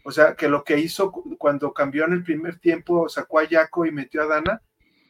o 0.04 0.12
sea, 0.12 0.36
que 0.36 0.50
lo 0.50 0.66
que 0.66 0.78
hizo 0.78 1.14
cuando 1.38 1.74
cambió 1.74 2.04
en 2.04 2.12
el 2.12 2.24
primer 2.24 2.60
tiempo, 2.60 3.08
sacó 3.08 3.40
a 3.40 3.46
Yaco 3.46 3.86
y 3.86 3.92
metió 3.92 4.22
a 4.22 4.28
Dana, 4.28 4.62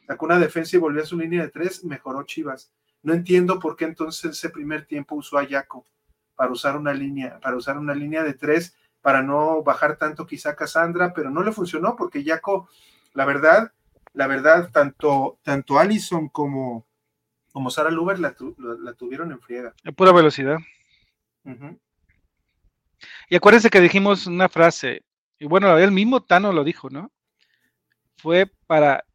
sacó 0.06 0.26
una 0.26 0.38
defensa 0.38 0.76
y 0.76 0.80
volvió 0.80 1.02
a 1.02 1.06
su 1.06 1.18
línea 1.18 1.42
de 1.42 1.50
tres, 1.50 1.84
mejoró 1.84 2.22
Chivas. 2.24 2.72
No 3.02 3.14
entiendo 3.14 3.58
por 3.58 3.76
qué 3.76 3.84
entonces 3.84 4.32
ese 4.32 4.50
primer 4.50 4.86
tiempo 4.86 5.14
usó 5.14 5.38
a 5.38 5.46
Yaco 5.46 5.84
para 6.34 6.50
usar 6.50 6.76
una 6.76 6.92
línea, 6.92 7.40
para 7.40 7.56
usar 7.56 7.78
una 7.78 7.94
línea 7.94 8.22
de 8.22 8.34
tres, 8.34 8.76
para 9.00 9.22
no 9.22 9.62
bajar 9.62 9.96
tanto 9.96 10.26
quizá 10.26 10.50
a 10.50 10.56
Cassandra, 10.56 11.12
pero 11.14 11.30
no 11.30 11.42
le 11.42 11.52
funcionó 11.52 11.96
porque 11.96 12.24
Yaco, 12.24 12.68
la 13.14 13.24
verdad, 13.24 13.72
la 14.12 14.26
verdad, 14.26 14.70
tanto, 14.72 15.38
tanto 15.42 15.78
Allison 15.78 16.28
como, 16.28 16.86
como 17.52 17.70
Sara 17.70 17.90
Luber 17.90 18.18
la, 18.18 18.34
tu, 18.34 18.54
la, 18.58 18.92
tuvieron 18.94 19.32
en 19.32 19.40
friega. 19.40 19.74
A 19.84 19.92
pura 19.92 20.12
velocidad. 20.12 20.58
Uh 21.44 21.50
-huh. 21.50 21.78
Y 23.28 23.36
acuérdense 23.36 23.70
que 23.70 23.80
dijimos 23.80 24.26
una 24.26 24.48
frase, 24.48 25.04
y 25.38 25.46
bueno, 25.46 25.78
el 25.78 25.92
mismo 25.92 26.22
Tano 26.22 26.52
lo 26.52 26.64
dijo, 26.64 26.90
¿no? 26.90 27.12
Fue 28.16 28.50
para, 28.66 29.05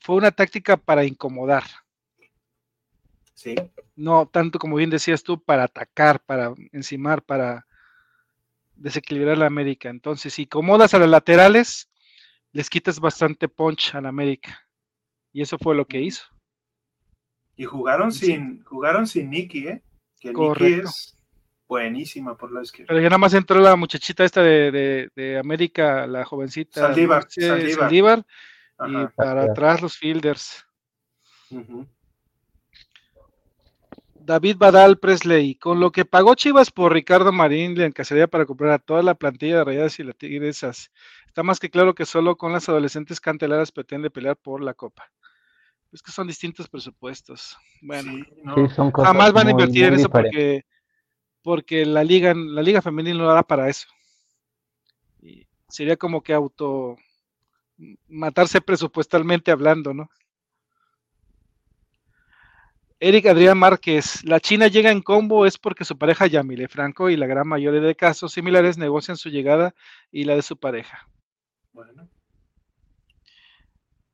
fue 0.00 0.16
una 0.16 0.30
táctica 0.30 0.76
para 0.76 1.04
incomodar. 1.04 1.64
Sí. 3.34 3.54
No 3.96 4.26
tanto 4.26 4.58
como 4.58 4.76
bien 4.76 4.90
decías 4.90 5.22
tú, 5.22 5.42
para 5.42 5.64
atacar, 5.64 6.20
para 6.20 6.54
encimar, 6.72 7.22
para 7.22 7.66
desequilibrar 8.74 9.38
la 9.38 9.46
América. 9.46 9.88
Entonces, 9.88 10.34
si 10.34 10.42
acomodas 10.44 10.94
a 10.94 10.98
los 10.98 11.08
laterales, 11.08 11.90
les 12.52 12.68
quitas 12.68 12.98
bastante 12.98 13.48
punch 13.48 13.94
a 13.94 14.00
la 14.00 14.08
América. 14.08 14.66
Y 15.32 15.42
eso 15.42 15.58
fue 15.58 15.74
lo 15.74 15.86
que 15.86 16.00
hizo. 16.00 16.24
Y 17.56 17.64
jugaron 17.64 18.10
sí. 18.10 18.26
sin, 18.26 18.64
jugaron 18.64 19.06
sin 19.06 19.30
Nicky, 19.30 19.68
¿eh? 19.68 19.82
Que 20.18 20.32
Correcto. 20.32 20.64
Nicky 20.64 20.88
es 20.88 21.18
buenísima 21.68 22.36
por 22.36 22.52
la 22.52 22.62
izquierda. 22.62 22.88
Pero 22.88 23.00
ya 23.00 23.08
nada 23.08 23.18
más 23.18 23.34
entró 23.34 23.60
la 23.60 23.76
muchachita 23.76 24.24
esta 24.24 24.42
de, 24.42 24.70
de, 24.70 25.10
de 25.14 25.38
América, 25.38 26.06
la 26.06 26.24
jovencita 26.24 26.80
Saldívar, 26.80 27.26
Saldívar. 27.30 27.78
Saldívar 27.78 28.26
y 28.88 29.06
para 29.16 29.44
atrás 29.44 29.82
los 29.82 29.96
fielders. 29.96 30.66
Uh 31.50 31.58
-huh. 31.58 31.88
David 34.22 34.56
Badal 34.58 34.98
Presley, 34.98 35.54
con 35.54 35.80
lo 35.80 35.90
que 35.90 36.04
pagó 36.04 36.34
Chivas 36.34 36.70
por 36.70 36.92
Ricardo 36.92 37.32
Marín, 37.32 37.74
le 37.74 37.86
encasaría 37.86 38.28
para 38.28 38.46
comprar 38.46 38.70
a 38.72 38.78
toda 38.78 39.02
la 39.02 39.14
plantilla 39.14 39.58
de 39.58 39.64
Rayadas 39.64 39.98
y 39.98 40.04
las 40.04 40.16
Tigresas. 40.16 40.92
Está 41.26 41.42
más 41.42 41.58
que 41.58 41.70
claro 41.70 41.94
que 41.94 42.06
solo 42.06 42.36
con 42.36 42.52
las 42.52 42.68
adolescentes 42.68 43.20
cantelaras 43.20 43.72
pretende 43.72 44.10
pelear 44.10 44.36
por 44.36 44.62
la 44.62 44.74
Copa. 44.74 45.10
Es 45.90 46.02
que 46.02 46.12
son 46.12 46.26
distintos 46.26 46.68
presupuestos. 46.68 47.56
Bueno, 47.80 48.12
sí, 48.12 48.24
no. 48.44 48.68
sí, 48.68 48.74
jamás 49.02 49.32
van 49.32 49.48
a 49.48 49.50
invertir 49.50 49.86
en 49.86 49.94
eso 49.94 50.08
porque, 50.08 50.64
porque 51.42 51.84
la 51.84 52.04
liga, 52.04 52.32
la 52.34 52.62
liga 52.62 52.82
femenil 52.82 53.18
no 53.18 53.26
da 53.26 53.42
para 53.42 53.68
eso. 53.68 53.88
Y 55.20 55.46
sería 55.68 55.96
como 55.96 56.22
que 56.22 56.34
auto 56.34 56.96
matarse 58.08 58.60
presupuestalmente 58.60 59.50
hablando, 59.50 59.94
¿no? 59.94 60.10
Eric 63.02 63.26
Adrián 63.26 63.56
Márquez, 63.56 64.22
la 64.24 64.40
China 64.40 64.68
llega 64.68 64.90
en 64.90 65.00
combo 65.00 65.46
es 65.46 65.56
porque 65.56 65.86
su 65.86 65.96
pareja 65.96 66.26
Yamile 66.26 66.68
Franco 66.68 67.08
y 67.08 67.16
la 67.16 67.26
gran 67.26 67.48
mayoría 67.48 67.80
de 67.80 67.96
casos 67.96 68.32
similares 68.32 68.76
negocian 68.76 69.16
su 69.16 69.30
llegada 69.30 69.74
y 70.12 70.24
la 70.24 70.36
de 70.36 70.42
su 70.42 70.58
pareja. 70.58 71.08
Bueno. 71.72 72.10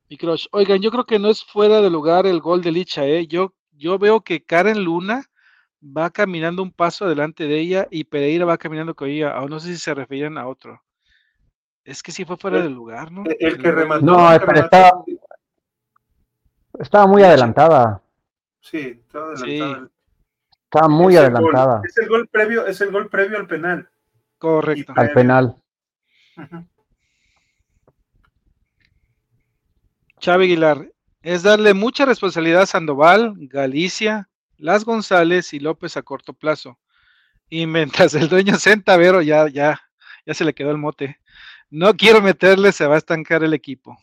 Mi 0.09 0.15
crush, 0.15 0.47
oigan, 0.53 0.81
yo 0.81 0.89
creo 0.89 1.05
que 1.05 1.19
no 1.19 1.29
es 1.29 1.43
fuera 1.43 1.81
de 1.81 1.89
lugar 1.89 2.25
el 2.27 2.39
gol 2.39 2.61
de 2.61 2.71
Licha, 2.71 3.05
¿eh? 3.05 3.27
Yo, 3.27 3.53
yo 3.73 3.99
veo 3.99 4.21
que 4.21 4.45
Karen 4.45 4.81
Luna 4.81 5.25
va 5.83 6.09
caminando 6.09 6.63
un 6.63 6.71
paso 6.71 7.03
adelante 7.03 7.43
de 7.43 7.59
ella 7.59 7.87
y 7.91 8.05
Pereira 8.05 8.45
va 8.45 8.57
caminando 8.57 8.95
con 8.95 9.09
ella, 9.09 9.37
o 9.41 9.49
no 9.49 9.59
sé 9.59 9.73
si 9.73 9.77
se 9.77 9.93
referían 9.93 10.37
a 10.37 10.47
otro. 10.47 10.81
Es 11.87 12.03
que 12.03 12.11
sí 12.11 12.25
fue 12.25 12.35
fuera 12.35 12.61
de 12.61 12.69
lugar, 12.69 13.13
¿no? 13.13 13.23
El, 13.23 13.37
el 13.39 13.57
que 13.57 13.71
remató. 13.71 14.05
No, 14.05 14.33
el 14.33 14.41
pero 14.41 14.59
estaba, 14.59 15.05
estaba 16.77 17.07
muy 17.07 17.23
adelantada. 17.23 18.01
Sí, 18.59 19.01
estaba 19.05 19.31
adelantada. 19.31 19.79
Sí. 19.79 19.91
Estaba 20.65 20.89
muy 20.89 21.13
es 21.13 21.19
adelantada. 21.21 21.77
Gol, 21.77 21.85
es 21.87 21.97
el 21.97 22.09
gol 22.09 22.27
previo, 22.27 22.67
es 22.67 22.81
el 22.81 22.91
gol 22.91 23.09
previo 23.09 23.37
al 23.37 23.47
penal. 23.47 23.89
Correcto. 24.37 24.91
Al 24.97 25.11
penal. 25.13 25.55
Chávez 30.19 30.45
Aguilar, 30.45 30.91
es 31.21 31.43
darle 31.43 31.73
mucha 31.73 32.03
responsabilidad 32.03 32.63
a 32.63 32.65
Sandoval, 32.65 33.33
Galicia, 33.37 34.27
Las 34.57 34.83
González 34.83 35.53
y 35.53 35.61
López 35.61 35.95
a 35.95 36.01
corto 36.01 36.33
plazo. 36.33 36.77
Y 37.49 37.65
mientras 37.65 38.13
el 38.13 38.27
dueño 38.27 38.55
Centavero 38.59 39.21
ya, 39.21 39.47
ya, 39.47 39.79
ya 40.25 40.33
se 40.33 40.43
le 40.43 40.53
quedó 40.53 40.71
el 40.71 40.77
mote. 40.77 41.21
No 41.69 41.95
quiero 41.95 42.21
meterle, 42.21 42.71
se 42.71 42.87
va 42.87 42.95
a 42.95 42.99
estancar 42.99 43.43
el 43.43 43.53
equipo. 43.53 43.97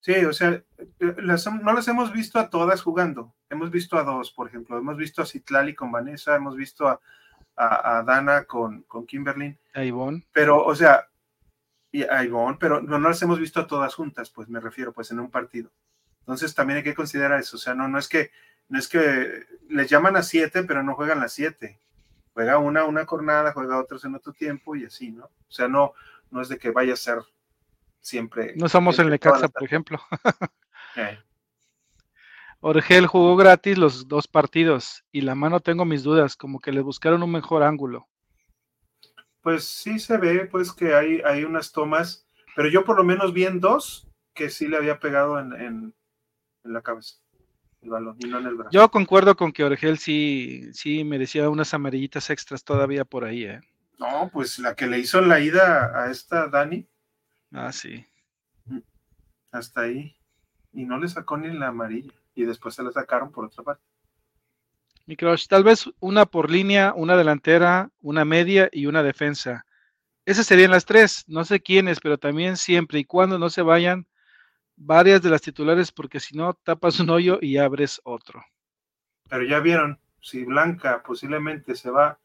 Sí, 0.00 0.14
o 0.24 0.32
sea, 0.32 0.62
las, 0.98 1.46
no 1.52 1.72
las 1.72 1.88
hemos 1.88 2.12
visto 2.12 2.38
a 2.38 2.48
todas 2.50 2.82
jugando. 2.82 3.34
Hemos 3.50 3.70
visto 3.70 3.98
a 3.98 4.04
dos, 4.04 4.30
por 4.30 4.48
ejemplo. 4.48 4.78
Hemos 4.78 4.96
visto 4.96 5.22
a 5.22 5.26
Citlali 5.26 5.74
con 5.74 5.90
Vanessa, 5.90 6.36
hemos 6.36 6.56
visto 6.56 6.86
a, 6.86 7.00
a, 7.56 7.98
a 7.98 8.02
Dana 8.04 8.44
con, 8.44 8.82
con 8.82 9.06
Kimberly. 9.06 9.58
A 9.74 9.84
Ivonne. 9.84 10.24
Pero, 10.32 10.64
o 10.64 10.74
sea, 10.74 11.08
y 11.90 12.04
a 12.04 12.22
Ivonne, 12.22 12.58
pero 12.60 12.80
no, 12.80 12.98
no 12.98 13.08
las 13.08 13.22
hemos 13.22 13.40
visto 13.40 13.60
a 13.60 13.66
todas 13.66 13.94
juntas, 13.94 14.30
pues 14.30 14.48
me 14.48 14.60
refiero, 14.60 14.92
pues 14.92 15.10
en 15.10 15.20
un 15.20 15.30
partido. 15.30 15.70
Entonces 16.20 16.54
también 16.54 16.78
hay 16.78 16.84
que 16.84 16.94
considerar 16.94 17.40
eso. 17.40 17.56
O 17.56 17.60
sea, 17.60 17.74
no, 17.74 17.88
no 17.88 17.98
es 17.98 18.08
que 18.08 18.30
no 18.68 18.78
es 18.78 18.86
que 18.86 19.46
les 19.70 19.88
llaman 19.88 20.16
a 20.16 20.22
siete, 20.22 20.62
pero 20.62 20.82
no 20.82 20.94
juegan 20.94 21.20
las 21.20 21.32
siete. 21.32 21.80
Juega 22.34 22.58
una 22.58 22.84
una 22.84 23.06
jornada, 23.06 23.52
juega 23.52 23.78
otros 23.78 24.04
en 24.04 24.14
otro 24.14 24.32
tiempo 24.32 24.76
y 24.76 24.84
así, 24.84 25.10
¿no? 25.10 25.24
O 25.24 25.50
sea, 25.50 25.68
no, 25.68 25.94
no 26.30 26.40
es 26.40 26.48
de 26.48 26.58
que 26.58 26.70
vaya 26.70 26.94
a 26.94 26.96
ser 26.96 27.18
siempre. 28.00 28.54
No 28.56 28.68
somos 28.68 28.98
el 28.98 29.10
Necaxa, 29.10 29.48
por 29.48 29.64
ejemplo. 29.64 30.00
eh. 30.96 31.18
Orgel 32.60 33.06
jugó 33.06 33.36
gratis 33.36 33.78
los 33.78 34.08
dos 34.08 34.26
partidos 34.26 35.04
y 35.12 35.20
la 35.20 35.34
mano 35.34 35.60
tengo 35.60 35.84
mis 35.84 36.02
dudas, 36.02 36.36
como 36.36 36.60
que 36.60 36.72
le 36.72 36.80
buscaron 36.80 37.22
un 37.22 37.30
mejor 37.30 37.62
ángulo. 37.62 38.08
Pues 39.42 39.64
sí 39.64 39.98
se 39.98 40.16
ve, 40.18 40.46
pues 40.46 40.72
que 40.72 40.94
hay, 40.94 41.20
hay 41.24 41.44
unas 41.44 41.72
tomas, 41.72 42.26
pero 42.56 42.68
yo 42.68 42.84
por 42.84 42.96
lo 42.96 43.04
menos 43.04 43.32
vi 43.32 43.44
en 43.44 43.60
dos 43.60 44.08
que 44.34 44.50
sí 44.50 44.66
le 44.66 44.76
había 44.76 44.98
pegado 44.98 45.38
en, 45.38 45.52
en, 45.52 45.94
en 46.64 46.72
la 46.72 46.82
cabeza 46.82 47.16
el 47.82 47.90
balón 47.90 48.16
y 48.18 48.26
no 48.26 48.38
en 48.38 48.46
el 48.46 48.54
brazo. 48.54 48.70
Yo 48.72 48.90
concuerdo 48.90 49.36
con 49.36 49.52
que 49.52 49.64
Orgel 49.64 49.98
sí, 49.98 50.68
sí 50.72 51.04
merecía 51.04 51.48
unas 51.48 51.74
amarillitas 51.74 52.30
extras 52.30 52.64
todavía 52.64 53.04
por 53.04 53.24
ahí, 53.24 53.44
¿eh? 53.44 53.60
No, 53.98 54.30
pues 54.32 54.58
la 54.58 54.74
que 54.74 54.86
le 54.86 54.98
hizo 54.98 55.20
la 55.20 55.40
ida 55.40 56.04
a 56.04 56.10
esta 56.10 56.48
Dani. 56.48 56.88
Ah, 57.52 57.72
sí. 57.72 58.06
Hasta 59.50 59.82
ahí. 59.82 60.16
Y 60.72 60.84
no 60.84 60.98
le 60.98 61.08
sacó 61.08 61.36
ni 61.36 61.48
la 61.52 61.68
amarilla. 61.68 62.12
Y 62.34 62.44
después 62.44 62.74
se 62.74 62.82
la 62.82 62.92
sacaron 62.92 63.32
por 63.32 63.44
otra 63.46 63.64
parte. 63.64 63.84
Mi 65.06 65.16
crush, 65.16 65.46
tal 65.48 65.64
vez 65.64 65.90
una 66.00 66.26
por 66.26 66.50
línea, 66.50 66.92
una 66.94 67.16
delantera, 67.16 67.90
una 68.00 68.24
media 68.24 68.68
y 68.70 68.86
una 68.86 69.02
defensa. 69.02 69.64
Esas 70.24 70.46
serían 70.46 70.70
las 70.70 70.84
tres. 70.84 71.24
No 71.26 71.44
sé 71.44 71.60
quiénes, 71.60 71.98
pero 71.98 72.18
también 72.18 72.56
siempre 72.56 73.00
y 73.00 73.04
cuando 73.04 73.38
no 73.38 73.50
se 73.50 73.62
vayan 73.62 74.06
varias 74.76 75.22
de 75.22 75.30
las 75.30 75.42
titulares, 75.42 75.90
porque 75.90 76.20
si 76.20 76.36
no, 76.36 76.54
tapas 76.54 77.00
un 77.00 77.10
hoyo 77.10 77.38
y 77.40 77.56
abres 77.56 78.00
otro. 78.04 78.44
Pero 79.28 79.44
ya 79.44 79.58
vieron, 79.60 79.98
si 80.20 80.44
Blanca 80.44 81.02
posiblemente 81.02 81.74
se 81.74 81.90
va 81.90 82.20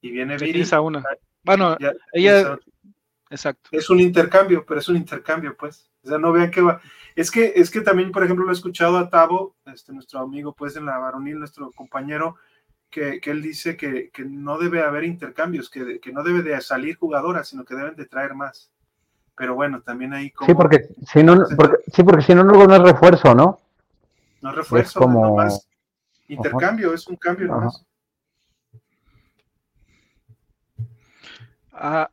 y 0.00 0.10
viene 0.10 0.36
Viri. 0.36 0.52
tienes 0.52 0.72
a 0.72 0.80
una. 0.80 1.02
Bueno, 1.44 1.76
ya- 1.78 1.92
ella, 2.12 2.58
exacto. 3.30 3.70
es 3.72 3.88
un 3.90 4.00
intercambio, 4.00 4.64
pero 4.66 4.80
es 4.80 4.88
un 4.88 4.96
intercambio, 4.96 5.56
pues. 5.56 5.88
O 6.04 6.08
sea, 6.08 6.18
no 6.18 6.32
vean 6.32 6.50
que 6.50 6.60
va. 6.62 6.80
Es 7.14 7.30
que, 7.30 7.52
es 7.56 7.70
que 7.70 7.80
también, 7.82 8.10
por 8.12 8.24
ejemplo, 8.24 8.44
lo 8.44 8.50
he 8.52 8.54
escuchado 8.54 8.96
a 8.98 9.10
Tavo, 9.10 9.56
este, 9.66 9.92
nuestro 9.92 10.20
amigo, 10.20 10.54
pues, 10.54 10.76
en 10.76 10.86
la 10.86 10.98
varonil, 10.98 11.38
nuestro 11.38 11.70
compañero, 11.72 12.36
que, 12.88 13.20
que 13.20 13.30
él 13.30 13.42
dice 13.42 13.76
que, 13.76 14.10
que 14.10 14.24
no 14.24 14.58
debe 14.58 14.82
haber 14.82 15.04
intercambios, 15.04 15.68
que, 15.70 16.00
que 16.00 16.12
no 16.12 16.22
debe 16.22 16.42
de 16.42 16.60
salir 16.60 16.96
jugadoras, 16.96 17.48
sino 17.48 17.64
que 17.64 17.74
deben 17.74 17.94
de 17.96 18.06
traer 18.06 18.34
más. 18.34 18.70
Pero 19.36 19.54
bueno, 19.54 19.80
también 19.80 20.12
ahí 20.12 20.30
como 20.30 20.46
Sí, 20.48 20.54
porque 20.54 20.88
si 21.06 21.22
no, 21.22 21.44
porque, 21.56 21.76
sí, 21.92 22.02
porque 22.02 22.22
si 22.22 22.34
no, 22.34 22.42
luego 22.42 22.66
no 22.66 22.76
es 22.76 22.82
refuerzo, 22.82 23.34
¿no? 23.34 23.58
no 24.42 24.52
refuerzo, 24.52 24.98
es 24.98 25.04
como- 25.04 25.22
nomás 25.26 25.66
intercambio, 26.28 26.94
es 26.94 27.06
un 27.06 27.16
cambio 27.16 27.46
Ajá. 27.50 27.56
nomás. 27.56 27.86
Ah, 31.82 32.10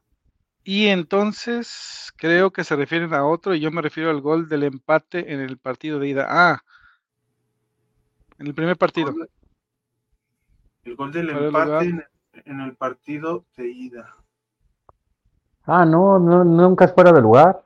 y 0.64 0.88
entonces 0.88 2.14
creo 2.16 2.52
que 2.52 2.64
se 2.64 2.76
refieren 2.78 3.14
a 3.14 3.26
otro 3.26 3.54
y 3.54 3.60
yo 3.60 3.70
me 3.70 3.82
refiero 3.82 4.10
al 4.10 4.22
gol 4.22 4.48
del 4.48 4.64
empate 4.64 5.34
en 5.34 5.42
el 5.42 5.58
partido 5.58 6.00
de 6.00 6.08
ida. 6.08 6.26
Ah, 6.30 6.62
en 8.40 8.48
el 8.48 8.54
primer 8.56 8.78
partido. 8.78 9.14
El 10.86 10.96
gol 10.96 11.12
del 11.12 11.30
empate 11.32 11.86
en, 11.86 12.04
en 12.46 12.62
el 12.62 12.76
partido 12.78 13.46
de 13.58 13.68
ida. 13.70 14.16
Ah, 15.66 15.84
no, 15.86 16.18
no, 16.18 16.46
nunca 16.46 16.86
es 16.86 16.94
fuera 16.94 17.12
de 17.12 17.22
lugar. 17.22 17.62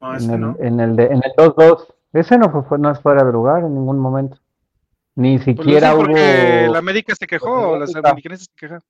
No, 0.00 0.16
En 0.16 0.30
el, 0.30 0.40
no. 0.40 0.56
en 0.58 0.80
el, 0.80 0.96
de, 0.96 1.04
en 1.04 1.16
el 1.22 1.32
2-2. 1.36 1.86
Ese 2.14 2.38
no, 2.38 2.50
fue, 2.50 2.62
fue- 2.62 2.78
no 2.78 2.90
es 2.90 2.98
fuera 2.98 3.24
de 3.24 3.32
lugar 3.32 3.58
en 3.64 3.74
ningún 3.74 3.98
momento. 3.98 4.38
Ni 5.16 5.36
Pues 5.36 5.44
siquiera 5.44 5.94
porque 5.94 6.64
hubo. 6.64 6.72
la 6.72 6.78
América 6.78 7.14
se 7.14 7.26
quejó, 7.26 7.76
las 7.78 7.94
americanistas 7.94 8.48
se 8.50 8.56
quejaron. 8.58 8.82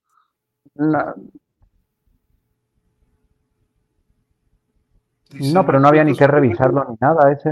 No, 5.40 5.64
pero 5.64 5.80
no 5.80 5.88
había 5.88 6.04
ni 6.04 6.16
que 6.16 6.26
revisarlo 6.26 6.86
ni 6.88 6.96
nada. 7.00 7.32
Ese 7.32 7.50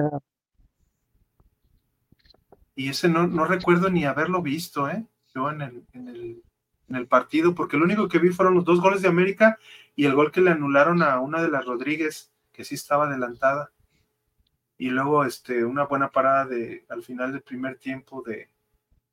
Y 2.74 2.88
ese 2.88 3.08
no, 3.08 3.26
no 3.26 3.44
recuerdo 3.44 3.90
ni 3.90 4.04
haberlo 4.04 4.42
visto, 4.42 4.88
¿eh? 4.88 5.04
Yo 5.34 5.50
en 5.50 5.62
el, 5.62 5.84
en, 5.92 6.08
el, 6.08 6.42
en 6.88 6.96
el 6.96 7.06
partido, 7.06 7.54
porque 7.54 7.76
lo 7.76 7.84
único 7.84 8.08
que 8.08 8.18
vi 8.18 8.30
fueron 8.30 8.54
los 8.54 8.64
dos 8.64 8.80
goles 8.80 9.02
de 9.02 9.08
América 9.08 9.58
y 9.96 10.06
el 10.06 10.14
gol 10.14 10.32
que 10.32 10.40
le 10.40 10.50
anularon 10.50 11.02
a 11.02 11.20
una 11.20 11.42
de 11.42 11.50
las 11.50 11.64
Rodríguez, 11.64 12.30
que 12.52 12.64
sí 12.64 12.74
estaba 12.74 13.06
adelantada. 13.06 13.70
Y 14.76 14.90
luego 14.90 15.24
este, 15.24 15.64
una 15.64 15.84
buena 15.84 16.08
parada 16.08 16.46
de, 16.46 16.84
al 16.88 17.02
final 17.02 17.32
del 17.32 17.42
primer 17.42 17.76
tiempo 17.76 18.22
de, 18.22 18.48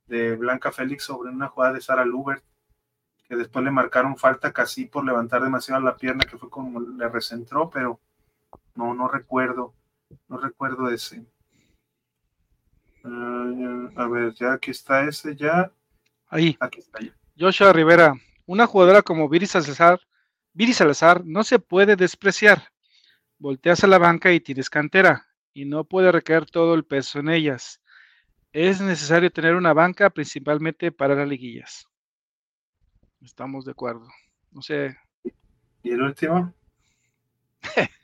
de 0.07 0.35
Blanca 0.35 0.71
Félix 0.71 1.03
sobre 1.03 1.29
una 1.29 1.49
jugada 1.49 1.73
de 1.73 1.81
Sara 1.81 2.05
Lubert, 2.05 2.43
que 3.27 3.35
después 3.35 3.63
le 3.65 3.71
marcaron 3.71 4.17
falta 4.17 4.53
casi 4.53 4.85
por 4.85 5.05
levantar 5.05 5.43
demasiado 5.43 5.81
la 5.81 5.97
pierna, 5.97 6.23
que 6.23 6.37
fue 6.37 6.49
como 6.49 6.79
le 6.79 7.09
recentró, 7.09 7.69
pero 7.69 7.99
no, 8.77 8.93
no 8.93 9.07
recuerdo, 9.07 9.73
no 10.27 10.37
recuerdo 10.37 10.89
ese. 10.89 11.25
Ah, 13.03 13.89
a 13.95 14.07
ver, 14.07 14.33
ya 14.35 14.53
aquí 14.53 14.71
está 14.71 15.03
ese, 15.03 15.35
ya. 15.35 15.71
Ahí, 16.27 16.55
Aquí 16.59 16.79
está 16.79 16.99
ya. 16.99 17.13
Joshua 17.37 17.73
Rivera. 17.73 18.13
Una 18.45 18.65
jugadora 18.65 19.01
como 19.01 19.27
Viri 19.27 19.45
Salazar, 19.45 19.99
Viri 20.53 20.73
Salazar 20.73 21.25
no 21.25 21.43
se 21.43 21.59
puede 21.59 21.95
despreciar. 21.95 22.69
Volteas 23.39 23.83
a 23.83 23.87
la 23.87 23.97
banca 23.97 24.31
y 24.31 24.39
tienes 24.39 24.69
cantera 24.69 25.27
y 25.53 25.65
no 25.65 25.83
puede 25.83 26.11
recaer 26.11 26.45
todo 26.45 26.73
el 26.73 26.85
peso 26.85 27.19
en 27.19 27.29
ellas. 27.29 27.81
Es 28.53 28.79
necesario 28.79 29.31
tener 29.31 29.55
una 29.55 29.73
banca 29.73 30.09
principalmente 30.09 30.91
para 30.91 31.15
las 31.15 31.27
liguillas. 31.27 31.87
Estamos 33.21 33.65
de 33.65 33.71
acuerdo. 33.71 34.07
No 34.51 34.61
sé, 34.61 34.95
¿Y 35.83 35.91
el 35.91 36.01
último? 36.01 36.53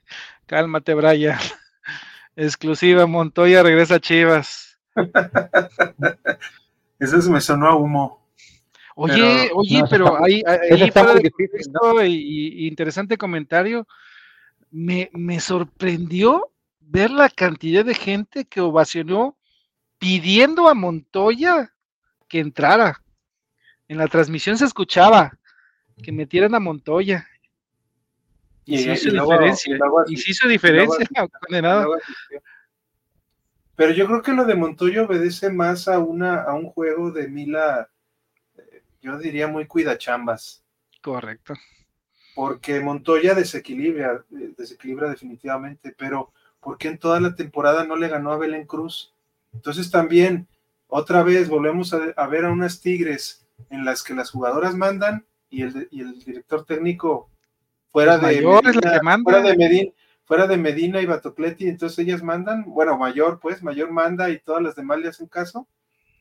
cálmate, 0.45 0.93
Brian. 0.93 1.37
Exclusiva, 2.35 3.05
Montoya 3.05 3.63
regresa 3.63 3.95
a 3.95 3.99
Chivas. 3.99 4.79
Se 6.99 7.29
me 7.29 7.41
sonó 7.41 7.67
a 7.67 7.75
humo. 7.75 8.25
Oye, 8.95 9.47
Pero- 9.49 9.55
oye, 9.57 9.79
No, 9.79 9.85
eso 9.85 9.87
pero 9.89 10.23
ahí, 10.23 10.41
ahí 10.45 10.59
eso 10.69 10.85
está 10.85 11.03
fuera 11.03 12.07
y 12.07 12.67
interesante 12.67 13.17
comentario. 13.17 13.87
Me, 14.71 15.09
me 15.13 15.39
sorprendió 15.39 16.51
ver 16.79 17.11
la 17.11 17.29
cantidad 17.29 17.83
de 17.83 17.95
gente 17.95 18.45
que 18.45 18.61
ovacionó 18.61 19.37
pidiendo 19.99 20.69
a 20.69 20.73
Montoya 20.73 21.73
que 22.27 22.39
entrara. 22.39 23.01
En 23.87 23.97
la 23.97 24.07
transmisión 24.07 24.57
se 24.57 24.65
escuchaba 24.65 25.37
que 26.01 26.11
metieran 26.11 26.55
a 26.55 26.59
Montoya. 26.59 27.27
Y, 28.65 28.77
sí 28.77 28.91
hizo 28.91 29.09
luego- 29.11 29.31
diferencia. 29.31 29.75
y 29.75 29.77
luego- 29.77 30.03
y 30.07 30.17
sí 30.17 30.31
hizo 30.31 30.47
diferencia, 30.47 31.05
luego. 31.49 31.97
Pero 33.75 33.91
yo 33.91 34.05
creo 34.05 34.21
que 34.21 34.33
lo 34.33 34.45
de 34.45 34.55
Montoya 34.55 35.03
obedece 35.03 35.49
más 35.49 35.87
a 35.87 35.97
una 35.99 36.43
a 36.43 36.53
un 36.53 36.67
juego 36.69 37.11
de 37.11 37.27
Mila, 37.27 37.89
eh, 38.57 38.83
yo 39.01 39.17
diría 39.17 39.47
muy 39.47 39.65
cuidachambas, 39.65 40.63
Correcto. 41.01 41.55
porque 42.35 42.79
Montoya 42.79 43.33
desequilibra, 43.33 44.23
eh, 44.31 44.53
desequilibra 44.57 45.09
definitivamente, 45.09 45.93
pero 45.97 46.31
¿por 46.59 46.77
qué 46.77 46.89
en 46.89 46.99
toda 46.99 47.19
la 47.19 47.35
temporada 47.35 47.83
no 47.83 47.95
le 47.95 48.07
ganó 48.09 48.31
a 48.31 48.37
Belén 48.37 48.67
Cruz? 48.67 49.11
Entonces 49.53 49.89
también, 49.89 50.47
otra 50.87 51.23
vez, 51.23 51.49
volvemos 51.49 51.93
a, 51.95 52.13
a 52.15 52.27
ver 52.27 52.45
a 52.45 52.51
unas 52.51 52.79
Tigres 52.79 53.45
en 53.71 53.85
las 53.85 54.03
que 54.03 54.13
las 54.13 54.29
jugadoras 54.29 54.75
mandan 54.75 55.25
y 55.49 55.63
el, 55.63 55.87
y 55.89 56.01
el 56.01 56.19
director 56.23 56.63
técnico 56.65 57.29
fuera 57.93 58.17
de 58.17 58.23
Mayor 58.23 58.67
es 58.67 58.75
la 58.75 58.91
que 58.93 59.01
manda. 59.01 59.23
fuera 59.31 59.41
de 59.49 59.55
Medina, 59.57 59.91
fuera 60.25 60.47
de 60.47 60.57
Medina 60.57 61.01
y 61.01 61.05
Batocleti, 61.05 61.67
entonces 61.69 61.99
ellas 61.99 62.21
mandan, 62.21 62.65
bueno, 62.65 62.97
Mayor, 62.97 63.39
pues, 63.39 63.63
Mayor 63.63 63.91
manda 63.91 64.29
y 64.29 64.39
todas 64.39 64.61
las 64.61 64.75
demás 64.75 64.99
le 64.99 65.07
hacen 65.07 65.27
caso. 65.27 65.67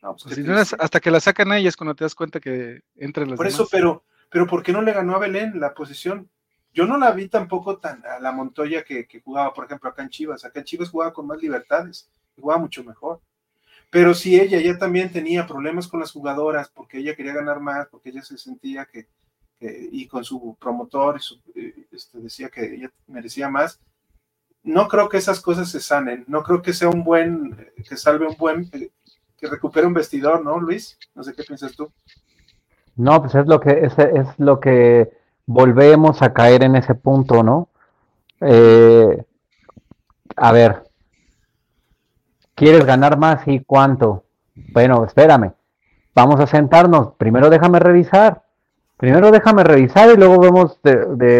No, 0.02 0.12
pues, 0.12 0.22
Pues 0.24 0.34
qué 0.36 0.42
si 0.42 0.46
no 0.48 0.54
las- 0.54 0.68
triste. 0.68 0.84
hasta 0.84 1.00
que 1.00 1.10
la 1.10 1.18
sacan 1.20 1.50
a 1.50 1.58
ellas 1.58 1.76
cuando 1.76 1.94
te 1.96 2.04
das 2.04 2.14
cuenta 2.14 2.38
que 2.38 2.82
entran 2.96 3.28
las 3.30 3.36
Por 3.36 3.46
eso, 3.48 3.66
pero, 3.70 4.04
pero 4.30 4.46
¿por 4.46 4.62
qué 4.62 4.72
no 4.72 4.82
le 4.82 4.92
ganó 4.92 5.16
a 5.16 5.18
Belén 5.18 5.58
la 5.58 5.74
posición? 5.74 6.28
Yo 6.74 6.86
no 6.86 6.96
la 6.96 7.10
vi 7.12 7.28
tampoco 7.28 7.78
tan 7.78 8.02
a 8.06 8.18
la 8.18 8.32
Montoya 8.32 8.82
que, 8.84 9.06
que 9.06 9.20
jugaba, 9.20 9.52
por 9.52 9.64
ejemplo, 9.66 9.90
acá 9.90 10.02
en 10.02 10.08
Chivas. 10.08 10.44
Acá 10.44 10.60
en 10.60 10.64
Chivas 10.64 10.88
jugaba 10.90 11.12
con 11.12 11.26
más 11.26 11.40
libertades, 11.42 12.08
jugaba 12.34 12.60
mucho 12.60 12.82
mejor. 12.82 13.20
Pero 13.90 14.14
si 14.14 14.40
ella 14.40 14.58
ya 14.58 14.78
también 14.78 15.12
tenía 15.12 15.46
problemas 15.46 15.86
con 15.86 16.00
las 16.00 16.10
jugadoras, 16.12 16.70
porque 16.70 16.98
ella 16.98 17.14
quería 17.14 17.34
ganar 17.34 17.60
más, 17.60 17.88
porque 17.88 18.08
ella 18.08 18.22
se 18.22 18.38
sentía 18.38 18.86
que, 18.86 19.06
que- 19.62 19.88
y 19.92 20.08
con 20.08 20.24
su 20.24 20.56
promotor 20.58 21.16
y 21.16 21.20
su, 21.20 21.40
eh, 21.54 21.86
este, 21.92 22.18
decía 22.18 22.48
que 22.48 22.74
ella 22.74 22.90
merecía 23.06 23.48
más. 23.48 23.78
No 24.64 24.88
creo 24.88 25.08
que 25.08 25.18
esas 25.18 25.40
cosas 25.40 25.70
se 25.70 25.80
sanen, 25.80 26.24
no 26.26 26.42
creo 26.42 26.62
que 26.62 26.72
sea 26.72 26.88
un 26.88 27.04
buen, 27.04 27.56
eh, 27.76 27.82
que 27.88 27.96
salve 27.96 28.26
un 28.26 28.36
buen, 28.36 28.68
eh, 28.72 28.90
que 29.38 29.46
recupere 29.46 29.86
un 29.86 29.94
vestidor, 29.94 30.44
¿no, 30.44 30.58
Luis? 30.58 30.98
No 31.14 31.22
sé 31.22 31.32
qué 31.32 31.44
piensas 31.44 31.76
tú. 31.76 31.92
No, 32.96 33.20
pues 33.22 33.34
es 33.36 33.46
lo 33.46 33.60
que 33.60 33.70
es, 33.84 33.96
es 33.98 34.26
lo 34.38 34.58
que 34.58 35.10
volvemos 35.46 36.22
a 36.22 36.32
caer 36.32 36.64
en 36.64 36.76
ese 36.76 36.94
punto, 36.94 37.42
¿no? 37.42 37.68
Eh, 38.40 39.24
a 40.36 40.52
ver, 40.52 40.82
¿quieres 42.56 42.84
ganar 42.84 43.16
más 43.16 43.46
y 43.46 43.60
cuánto? 43.60 44.24
Bueno, 44.72 45.04
espérame, 45.04 45.52
vamos 46.14 46.40
a 46.40 46.46
sentarnos. 46.48 47.14
Primero 47.16 47.48
déjame 47.48 47.78
revisar. 47.78 48.42
Primero 49.02 49.32
déjame 49.32 49.64
revisar 49.64 50.10
y 50.10 50.16
luego 50.16 50.38
vemos 50.38 50.80
de, 50.84 50.94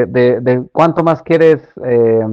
de- 0.07 0.41
de- 0.41 0.65
cuánto 0.73 1.05
más 1.05 1.23
quieres 1.23 1.63
eh, 1.85 2.27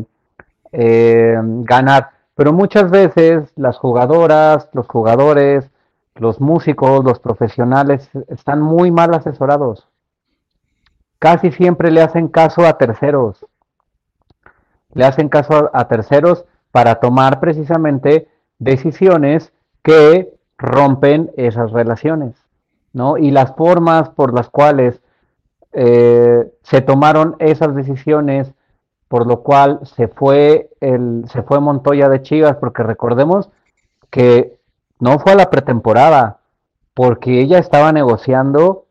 eh, 0.71 1.37
ganar. 1.43 2.09
Pero 2.33 2.51
muchas 2.51 2.89
veces 2.89 3.51
las 3.55 3.77
jugadoras, 3.77 4.67
los 4.73 4.87
jugadores, 4.87 5.69
los 6.15 6.41
músicos, 6.41 7.05
los 7.05 7.19
profesionales 7.19 8.09
están 8.29 8.59
muy 8.59 8.89
mal 8.89 9.13
asesorados. 9.13 9.87
Casi 11.19 11.51
siempre 11.51 11.91
le 11.91 12.01
hacen 12.01 12.27
caso 12.29 12.65
a 12.65 12.79
terceros. 12.79 13.45
Le 14.95 15.05
hacen 15.05 15.29
caso 15.29 15.69
a, 15.71 15.79
a 15.79 15.87
terceros 15.87 16.43
para 16.71 16.95
tomar 16.95 17.39
precisamente 17.39 18.27
decisiones 18.57 19.53
que 19.83 20.33
rompen 20.57 21.29
esas 21.37 21.71
relaciones, 21.71 22.33
¿no? 22.93 23.19
Y 23.19 23.29
las 23.29 23.53
formas 23.55 24.09
por 24.09 24.33
las 24.33 24.49
cuales 24.49 24.99
eh, 25.73 26.51
se 26.63 26.81
tomaron 26.81 27.35
esas 27.39 27.75
decisiones, 27.75 28.53
por 29.07 29.27
lo 29.27 29.41
cual 29.41 29.79
se 29.83 30.07
fue 30.07 30.69
el, 30.81 31.25
se 31.31 31.43
fue 31.43 31.59
Montoya 31.59 32.09
de 32.09 32.21
Chivas, 32.21 32.57
porque 32.57 32.83
recordemos 32.83 33.49
que 34.09 34.59
no 34.99 35.19
fue 35.19 35.33
a 35.33 35.35
la 35.35 35.49
pretemporada, 35.49 36.39
porque 36.93 37.41
ella 37.41 37.59
estaba 37.59 37.91
negociando 37.91 38.85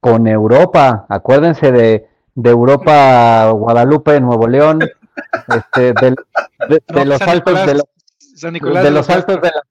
con 0.00 0.26
Europa. 0.26 1.06
Acuérdense 1.08 1.72
de, 1.72 2.08
de 2.34 2.50
Europa, 2.50 3.50
Guadalupe, 3.50 4.20
Nuevo 4.20 4.48
León, 4.48 4.80
este, 5.48 5.92
de, 5.92 6.16
de 6.68 6.82
No, 6.94 7.04
los 7.04 7.18
San 7.18 7.28
altos 7.30 7.66
de, 7.66 7.74
Nicolás, 8.50 8.52
Nicolás 8.52 8.92
los 8.92 9.10
altos 9.10 9.40
de 9.40 9.48
la, 9.48 9.62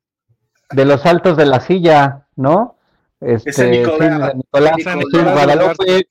de 0.71 0.85
los 0.85 1.05
altos 1.05 1.37
de 1.37 1.45
la 1.45 1.59
silla, 1.59 2.27
¿no? 2.35 2.75
Este, 3.19 3.69
Nicolás. 3.69 4.31
sí, 4.31 4.37
Nicolás, 4.37 5.33
Guadalupe, 5.33 6.07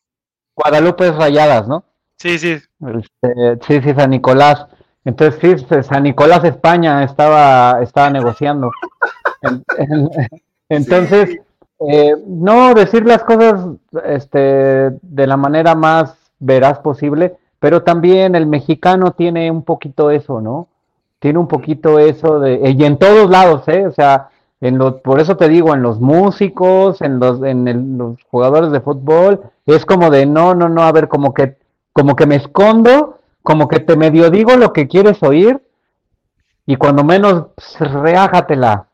Guadalupe 0.57 1.09
es 1.09 1.15
Rayadas, 1.17 1.69
¿no? 1.69 1.85
Sí, 2.19 2.39
sí. 2.39 2.53
Este, 2.99 3.59
sí, 3.67 3.83
sí, 3.83 3.95
San 3.95 4.11
Nicolás. 4.11 4.67
Entonces, 5.05 5.39
sí, 5.69 5.83
San 5.83 6.03
Nicolás, 6.03 6.43
España, 6.45 7.05
estaba, 7.05 7.81
estaba 7.83 8.11
negociando. 8.11 8.71
En- 9.43 9.63
en- 9.79 10.11
entonces, 10.69 11.31
Sí. 11.31 11.39
eh, 11.89 12.15
no 12.27 12.75
decir 12.75 13.05
las 13.07 13.23
cosas 13.23 13.67
este, 14.05 14.39
de 15.03 15.27
la 15.27 15.37
manera 15.37 15.75
más 15.75 16.17
veraz 16.39 16.79
posible, 16.81 17.37
pero 17.61 17.83
también 17.83 18.35
el 18.35 18.47
mexicano 18.47 19.13
tiene 19.13 19.51
un 19.51 19.63
poquito 19.63 20.11
eso, 20.11 20.41
¿no? 20.41 20.69
Tiene 21.19 21.39
un 21.39 21.49
poquito 21.49 21.99
eso 21.99 22.41
de, 22.41 22.71
y 22.71 22.85
en 22.85 22.99
todos 22.99 23.29
lados, 23.31 23.69
¿eh? 23.69 23.87
O 23.87 23.93
sea, 23.93 24.31
en 24.61 24.79
los, 24.79 24.95
por 25.01 25.21
eso 25.21 25.37
te 25.37 25.49
digo, 25.49 25.75
en 25.75 25.83
los 25.83 26.01
músicos, 26.01 27.03
en 27.03 27.19
los, 27.19 27.43
en 27.43 27.99
los 27.99 28.23
jugadores 28.31 28.71
de 28.73 28.81
fútbol, 28.81 29.43
es 29.67 29.85
como 29.85 30.11
de, 30.11 30.27
no, 30.27 30.55
no, 30.55 30.69
no, 30.69 30.83
a 30.83 30.93
ver, 30.93 31.09
como 31.09 31.35
que, 31.35 31.57
como 31.93 32.17
que 32.17 32.27
me 32.27 32.37
escondo, 32.37 33.19
como 33.43 33.69
que 33.69 33.81
te 33.81 33.97
medio 33.97 34.31
digo 34.31 34.57
lo 34.57 34.73
que 34.73 34.89
quieres 34.89 35.23
oír, 35.23 35.63
y 36.67 36.77
cuando 36.77 37.05
menos, 37.05 37.47
pues, 37.55 37.91
reájatela, 37.93 38.87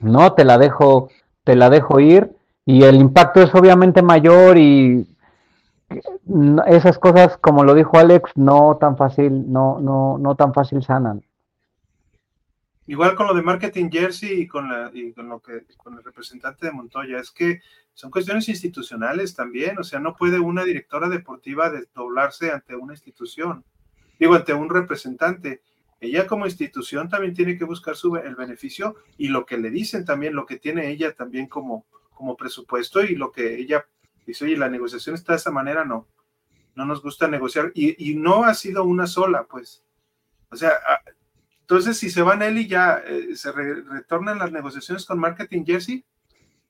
¿no? 0.00 0.32
Te 0.32 0.44
la 0.44 0.58
dejo, 0.58 1.08
te 1.44 1.56
la 1.56 1.68
dejo 1.68 2.00
ir, 2.00 2.32
y 2.64 2.84
el 2.84 2.96
impacto 2.96 3.42
es 3.42 3.54
obviamente 3.54 4.02
mayor 4.02 4.58
y 4.58 5.06
esas 6.66 6.98
cosas, 6.98 7.36
como 7.38 7.62
lo 7.62 7.74
dijo 7.74 7.96
Alex, 7.96 8.32
no 8.34 8.76
tan 8.80 8.96
fácil, 8.96 9.52
no, 9.52 9.78
no, 9.80 10.18
no 10.18 10.34
tan 10.34 10.52
fácil 10.52 10.82
sanan. 10.82 11.22
Igual 12.88 13.16
con 13.16 13.26
lo 13.26 13.34
de 13.34 13.42
marketing 13.42 13.90
jersey 13.90 14.42
y 14.42 14.46
con, 14.46 14.68
la, 14.68 14.90
y 14.94 15.12
con 15.12 15.28
lo 15.28 15.40
que 15.40 15.64
con 15.76 15.94
el 15.94 16.04
representante 16.04 16.66
de 16.66 16.72
Montoya, 16.72 17.18
es 17.18 17.32
que 17.32 17.60
son 17.94 18.10
cuestiones 18.10 18.48
institucionales 18.48 19.34
también, 19.34 19.78
o 19.78 19.84
sea, 19.84 19.98
no 19.98 20.14
puede 20.14 20.38
una 20.38 20.64
directora 20.64 21.08
deportiva 21.08 21.70
desdoblarse 21.70 22.52
ante 22.52 22.76
una 22.76 22.92
institución, 22.92 23.64
digo, 24.20 24.34
ante 24.34 24.54
un 24.54 24.70
representante. 24.70 25.62
Ella 25.98 26.26
como 26.26 26.46
institución 26.46 27.08
también 27.08 27.34
tiene 27.34 27.56
que 27.56 27.64
buscar 27.64 27.96
su, 27.96 28.16
el 28.16 28.36
beneficio 28.36 28.96
y 29.16 29.28
lo 29.28 29.46
que 29.46 29.56
le 29.56 29.70
dicen 29.70 30.04
también, 30.04 30.34
lo 30.34 30.46
que 30.46 30.58
tiene 30.58 30.90
ella 30.90 31.12
también 31.12 31.46
como, 31.48 31.86
como 32.14 32.36
presupuesto 32.36 33.02
y 33.02 33.16
lo 33.16 33.32
que 33.32 33.56
ella 33.56 33.86
dice, 34.26 34.44
oye, 34.44 34.56
la 34.56 34.68
negociación 34.68 35.14
está 35.14 35.32
de 35.32 35.38
esa 35.38 35.50
manera, 35.50 35.84
no, 35.84 36.06
no 36.76 36.84
nos 36.84 37.02
gusta 37.02 37.26
negociar 37.26 37.72
y, 37.74 38.10
y 38.10 38.14
no 38.14 38.44
ha 38.44 38.54
sido 38.54 38.84
una 38.84 39.06
sola, 39.06 39.44
pues. 39.44 39.82
O 40.50 40.56
sea, 40.56 40.72
entonces, 41.68 41.98
si 41.98 42.10
se 42.10 42.22
va 42.22 42.36
Nelly, 42.36 42.68
ya 42.68 43.02
eh, 43.04 43.34
se 43.34 43.50
re- 43.50 43.82
retornan 43.82 44.38
las 44.38 44.52
negociaciones 44.52 45.04
con 45.04 45.18
Marketing 45.18 45.64
Jersey. 45.64 46.04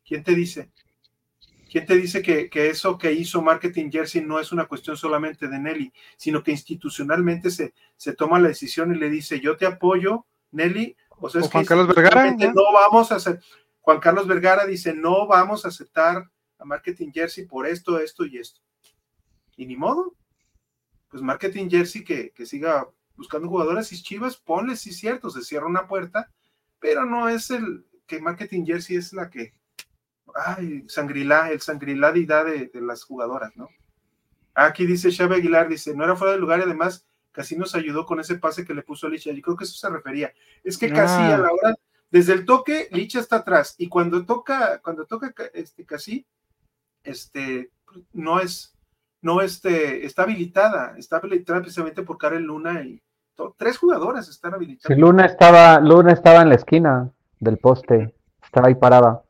¿Quién 0.03 0.25
te 0.25 0.35
dice? 0.35 0.71
¿Quién 1.71 1.85
te 1.85 1.97
dice 1.97 2.23
que, 2.23 2.49
que 2.49 2.71
eso 2.71 2.97
que 2.97 3.13
hizo 3.13 3.43
Marketing 3.43 3.91
Jersey 3.91 4.23
no 4.25 4.41
es 4.41 4.53
una 4.53 4.65
cuestión 4.65 4.97
solamente 4.97 5.49
de 5.49 5.59
Nelly, 5.59 5.93
sino 6.17 6.43
que 6.43 6.53
institucionalmente 6.53 7.51
se, 7.51 7.75
se 7.95 8.15
toma 8.15 8.39
la 8.41 8.49
decisión 8.49 8.95
y 8.95 8.99
le 8.99 9.11
dice, 9.11 9.39
yo 9.39 9.59
te 9.59 9.67
apoyo, 9.67 10.25
Nelly? 10.53 10.97
O 11.19 11.29
sea, 11.29 11.43
O 11.43 11.45
es 11.45 11.51
que 11.51 11.53
Juan 11.53 11.65
Carlos 11.67 11.89
Vergara, 11.89 12.27
institucionalmente 12.29 12.55
no 12.55 12.73
vamos 12.73 13.13
a 13.13 13.17
hacer. 13.17 13.41
Juan 13.83 14.01
Carlos 14.01 14.27
Vergara 14.27 14.65
dice, 14.65 14.95
no 14.95 15.27
vamos 15.27 15.67
a 15.67 15.69
aceptar 15.69 16.25
a 16.59 16.65
Marketing 16.65 17.11
Jersey 17.13 17.45
por 17.45 17.67
esto, 17.67 17.99
esto 18.01 18.25
y 18.25 18.39
esto. 18.39 18.63
Y 19.59 19.67
ni 19.67 19.77
modo. 19.77 20.15
Pues 21.09 21.23
Marketing 21.23 21.69
Jersey 21.69 22.03
que, 22.03 22.31
que 22.31 22.47
siga 22.47 22.89
buscando 23.17 23.49
jugadores 23.49 23.93
y 23.93 24.03
Chivas, 24.03 24.37
ponle, 24.37 24.77
sí, 24.77 24.93
cierto, 24.93 25.31
se 25.31 25.43
cierra 25.43 25.67
una 25.67 25.87
puerta, 25.87 26.31
pero 26.79 27.05
no 27.05 27.29
es 27.29 27.51
el 27.51 27.85
que 28.07 28.21
Marketing 28.21 28.65
Jersey 28.65 28.97
es 28.97 29.13
la 29.13 29.31
que, 29.31 29.53
ay, 30.35 30.85
sangrilá, 30.89 31.51
el 31.51 31.61
sangriladidad 31.61 32.45
de, 32.45 32.67
de 32.67 32.81
las 32.81 33.05
jugadoras, 33.05 33.57
¿no? 33.57 33.69
Aquí 34.55 34.87
dice 34.87 35.13
Xavi 35.13 35.37
Aguilar, 35.37 35.69
dice, 35.69 35.95
no 35.95 36.05
era 36.05 36.17
fuera 36.17 36.33
de 36.33 36.39
lugar 36.39 36.61
y 36.61 36.63
además 36.63 37.07
casi 37.33 37.57
nos 37.57 37.75
ayudó 37.75 38.07
con 38.07 38.21
ese 38.21 38.37
pase 38.37 38.65
que 38.65 38.73
le 38.75 38.83
puso 38.83 39.09
Licha. 39.09 39.31
Yo 39.31 39.43
creo 39.43 39.57
que 39.57 39.65
eso 39.65 39.75
se 39.77 39.91
refería. 39.91 40.33
Es 40.65 40.79
que 40.79 40.91
casi 40.91 41.21
Ah. 41.21 41.35
a 41.35 41.39
la 41.39 41.51
hora, 41.53 41.75
desde 42.11 42.33
el 42.33 42.47
toque, 42.47 42.89
Licha 42.93 43.21
está 43.21 43.37
atrás 43.37 43.75
y 43.77 43.89
cuando 43.89 44.25
toca, 44.25 44.81
cuando 44.81 45.05
toca 45.05 45.33
ca- 45.33 45.51
este 45.53 45.85
casi, 45.85 46.25
este, 47.05 47.71
no 48.13 48.41
es, 48.41 48.75
no 49.21 49.43
este, 49.43 50.07
está 50.07 50.23
habilitada, 50.23 50.97
está 50.97 51.17
habilitada 51.19 51.61
precisamente 51.61 52.03
por 52.03 52.17
Karen 52.17 52.45
Luna 52.45 52.83
y 52.83 53.03
tres 53.57 53.79
jugadoras 53.79 54.29
están 54.29 54.53
Si 54.53 54.55
habilitadas. 54.57 54.99
Luna 54.99 55.25
estaba, 55.27 55.81
Luna 55.81 56.13
estaba 56.13 56.43
en 56.43 56.49
la 56.49 56.55
esquina 56.57 57.11
del 57.41 57.59
poste, 57.59 58.15
estaba 58.43 58.69
ahí 58.69 58.75
parada. 58.75 59.23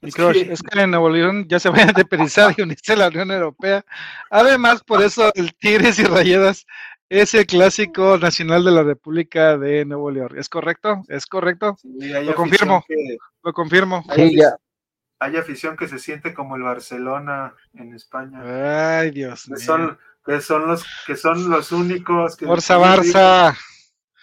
Es 0.00 0.14
que- 0.14 0.52
es 0.52 0.62
que 0.62 0.80
en 0.80 0.90
Nuevo 0.92 1.10
León 1.10 1.46
ya 1.48 1.58
se 1.58 1.70
vayan 1.70 1.90
a 1.90 1.92
depedizar 1.92 2.54
y 2.56 2.62
unirse 2.62 2.92
a 2.92 2.96
la 2.96 3.08
Unión 3.08 3.30
Europea. 3.32 3.84
Además, 4.30 4.82
por 4.84 5.02
eso 5.02 5.32
el 5.34 5.54
Tigres 5.54 5.98
y 5.98 6.04
Rayadas 6.04 6.66
es 7.08 7.34
el 7.34 7.46
clásico 7.46 8.16
nacional 8.18 8.64
de 8.64 8.70
la 8.70 8.82
República 8.84 9.56
de 9.58 9.84
Nuevo 9.84 10.10
León. 10.10 10.30
¿Es 10.36 10.48
correcto? 10.48 11.02
¿Es 11.08 11.26
correcto? 11.26 11.76
Sí, 11.80 11.88
Lo 12.24 12.34
confirmo. 12.34 12.84
que- 12.86 13.16
Lo 13.42 13.52
confirmo. 13.52 14.04
hay 14.08 14.28
Sí, 14.30 14.36
ya. 14.36 14.56
hay 15.18 15.36
afición 15.36 15.76
que 15.76 15.88
se 15.88 15.98
siente 15.98 16.32
como 16.32 16.54
el 16.54 16.62
Barcelona 16.62 17.54
en 17.74 17.92
España. 17.94 18.98
Ay, 19.00 19.10
Dios 19.10 19.48
mío. 19.48 19.58
son, 19.58 19.98
que 20.28 20.40
son 20.42 20.66
los 20.68 20.84
que 21.06 21.16
son 21.16 21.48
los 21.48 21.72
únicos 21.72 22.36
que 22.36 22.44
Forza 22.44 22.76
Barça, 22.78 23.56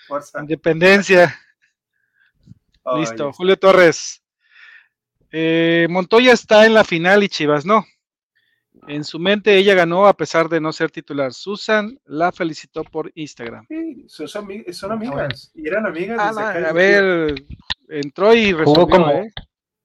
Forza. 0.08 0.40
Independencia. 0.42 1.36
Listo. 2.98 3.34
Julio 3.34 3.58
Torres. 3.58 4.22
Eh, 5.32 5.88
Montoya 5.90 6.32
está 6.34 6.66
en 6.68 6.76
la 6.76 6.84
final 6.84 7.24
y 7.24 7.30
Chivas 7.30 7.66
no. 7.66 7.84
En 8.88 9.04
su 9.04 9.18
mente 9.18 9.58
ella 9.58 9.74
ganó 9.74 10.06
a 10.06 10.14
pesar 10.16 10.48
de 10.48 10.62
no 10.62 10.72
ser 10.72 10.92
titular. 10.92 11.34
Susan 11.34 12.00
la 12.06 12.32
felicitó 12.32 12.84
por 12.84 13.12
Instagram. 13.16 13.66
sí, 13.68 14.06
son, 14.08 14.28
son 14.28 14.54
son 14.72 14.92
amigas 14.92 15.52
y 15.56 15.68
eran 15.68 15.88
amigas 15.88 16.20
Ah, 16.22 16.28
desde 16.28 16.60
acá. 16.60 16.70
a 16.70 16.74
ver, 16.74 17.36
entró 17.90 18.36
y 18.36 18.54
resolvió, 18.54 18.88
como- 18.88 19.10
¿eh? 19.10 19.34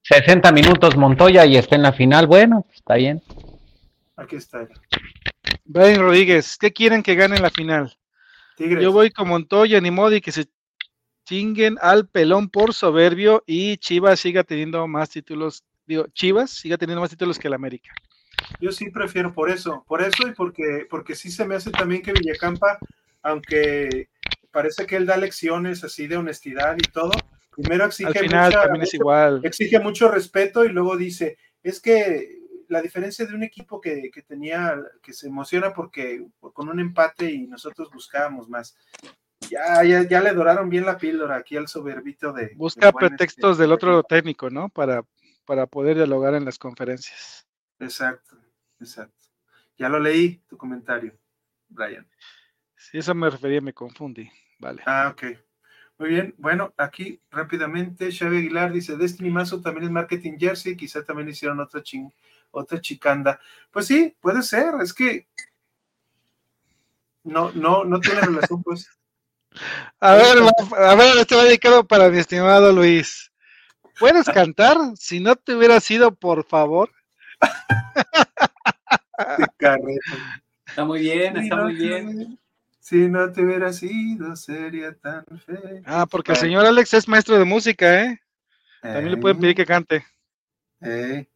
60 0.03 0.51
minutos 0.51 0.95
Montoya 0.95 1.45
y 1.47 1.57
está 1.57 1.75
en 1.75 1.81
la 1.83 1.93
final. 1.93 2.27
Bueno, 2.27 2.67
está 2.73 2.93
bien. 2.95 3.23
aquí 4.17 4.35
está 4.35 4.67
Brian 5.65 5.99
Rodríguez, 6.01 6.57
¿qué 6.59 6.71
quieren 6.71 7.03
que 7.03 7.15
gane 7.15 7.39
la 7.39 7.49
final? 7.49 7.95
Tigres 8.57 8.83
Yo 8.83 8.91
voy 8.91 9.11
con 9.11 9.29
Montoya, 9.29 9.79
ni 9.79 9.91
modo, 9.91 10.15
y 10.15 10.21
que 10.21 10.31
se 10.31 10.45
chinguen 11.25 11.77
al 11.81 12.07
pelón 12.07 12.49
por 12.49 12.73
soberbio 12.73 13.43
y 13.45 13.77
Chivas 13.77 14.19
siga 14.19 14.43
teniendo 14.43 14.85
más 14.87 15.09
títulos. 15.09 15.63
Digo, 15.85 16.07
Chivas 16.13 16.51
siga 16.51 16.77
teniendo 16.77 17.01
más 17.01 17.09
títulos 17.11 17.37
que 17.39 17.47
el 17.47 17.53
América. 17.53 17.91
yo 18.59 18.71
sí 18.71 18.89
prefiero 18.89 19.33
por 19.33 19.49
eso 19.49 19.83
por 19.87 20.01
eso 20.01 20.27
y 20.27 20.33
porque 20.33 20.85
porque 20.89 21.15
sí 21.15 21.29
se 21.31 21.45
me 21.45 21.55
hace 21.55 21.71
también 21.71 22.01
que 22.01 22.11
Villacampa 22.11 22.79
aunque 23.23 24.09
parece 24.51 24.85
que 24.85 24.95
él 24.97 25.05
da 25.05 25.15
lecciones 25.17 25.83
así 25.83 26.07
de 26.07 26.17
honestidad 26.17 26.75
y 26.77 26.91
todo 26.91 27.11
primero 27.55 27.85
exige 27.85 28.09
Al 28.09 28.25
final 28.25 28.45
mucha- 28.51 28.61
también 28.63 28.81
es 28.83 28.87
mucho- 28.89 28.97
igual. 29.03 29.41
exige 29.43 29.79
mucho 29.79 30.09
respeto 30.11 30.65
y 30.65 30.69
luego 30.69 30.97
dice, 30.97 31.37
es 31.63 31.79
que 31.79 32.39
la 32.71 32.81
diferencia 32.81 33.25
de 33.25 33.35
un 33.35 33.43
equipo 33.43 33.81
que, 33.81 34.09
que 34.09 34.21
tenía, 34.21 34.81
que 35.03 35.11
se 35.11 35.27
emociona 35.27 35.73
porque 35.73 36.25
con 36.39 36.69
un 36.69 36.79
empate 36.79 37.29
y 37.29 37.45
nosotros 37.45 37.91
buscábamos 37.91 38.47
más. 38.47 38.77
Ya, 39.49 39.83
ya, 39.83 40.07
ya 40.07 40.21
le 40.21 40.33
doraron 40.33 40.69
bien 40.69 40.85
la 40.85 40.97
píldora 40.97 41.35
aquí 41.35 41.57
al 41.57 41.67
soberbito 41.67 42.31
de... 42.31 42.53
Busca 42.55 42.91
buen, 42.91 43.09
pretextos 43.09 43.51
este, 43.51 43.63
del 43.63 43.73
otro 43.73 44.03
técnico, 44.03 44.49
¿no? 44.49 44.69
Para, 44.69 45.03
para 45.45 45.67
poder 45.67 45.97
dialogar 45.97 46.33
en 46.33 46.45
las 46.45 46.57
conferencias. 46.57 47.45
Exacto, 47.77 48.37
exacto. 48.79 49.25
Ya 49.77 49.89
lo 49.89 49.99
leí, 49.99 50.37
tu 50.47 50.55
comentario, 50.55 51.13
Brian. 51.67 52.07
Si 52.77 52.99
eso 52.99 53.13
me 53.13 53.29
refería, 53.29 53.59
me 53.59 53.73
confundí. 53.73 54.31
Vale. 54.59 54.81
Ah, 54.85 55.09
ok. 55.11 55.23
Muy 55.97 56.09
bien, 56.09 56.33
bueno, 56.37 56.73
aquí 56.77 57.19
rápidamente, 57.31 58.13
Xavi 58.13 58.37
Aguilar 58.37 58.71
dice, 58.71 58.95
Destiny 58.95 59.29
Mazo 59.29 59.59
también 59.59 59.83
es 59.83 59.91
marketing 59.91 60.37
jersey, 60.39 60.77
quizá 60.77 61.03
también 61.03 61.27
hicieron 61.27 61.59
otra, 61.59 61.83
ching, 61.83 62.09
otra 62.51 62.79
chicanda. 62.81 63.39
Pues 63.71 63.87
sí, 63.87 64.15
puede 64.19 64.41
ser, 64.43 64.73
es 64.81 64.93
que 64.93 65.27
no, 67.23 67.51
no, 67.51 67.83
no 67.83 67.99
tiene 67.99 68.21
relación, 68.21 68.61
pues. 68.63 68.89
A 69.99 70.13
ver, 70.15 70.37
va- 70.43 70.91
a 70.91 70.95
ver, 70.95 71.17
este 71.17 71.35
va 71.35 71.43
dedicado 71.43 71.85
para 71.85 72.07
mi 72.09 72.17
estimado 72.19 72.71
Luis. 72.71 73.31
¿Puedes 73.99 74.25
cantar? 74.25 74.77
Si 74.97 75.19
no 75.19 75.35
te 75.35 75.53
hubiera 75.55 75.79
sido, 75.81 76.15
por 76.15 76.45
favor. 76.45 76.89
Está 80.65 80.85
muy 80.85 81.01
bien, 81.01 81.37
está 81.37 81.55
muy 81.57 81.73
bien. 81.75 82.39
Si 82.79 82.95
no 83.09 83.31
te 83.31 83.43
hubiera 83.43 83.71
sido, 83.73 84.35
sería 84.35 84.93
tan 84.95 85.23
feliz. 85.45 85.83
Ah, 85.85 86.05
porque 86.09 86.31
el 86.31 86.37
señor 86.37 86.65
Alex 86.65 86.93
es 86.93 87.07
maestro 87.07 87.37
de 87.37 87.45
música, 87.45 88.03
¿eh? 88.05 88.19
También 88.81 89.11
le 89.11 89.17
pueden 89.17 89.39
pedir 89.39 89.55
que 89.55 89.65
cante. 89.65 90.05
eh. 90.81 91.27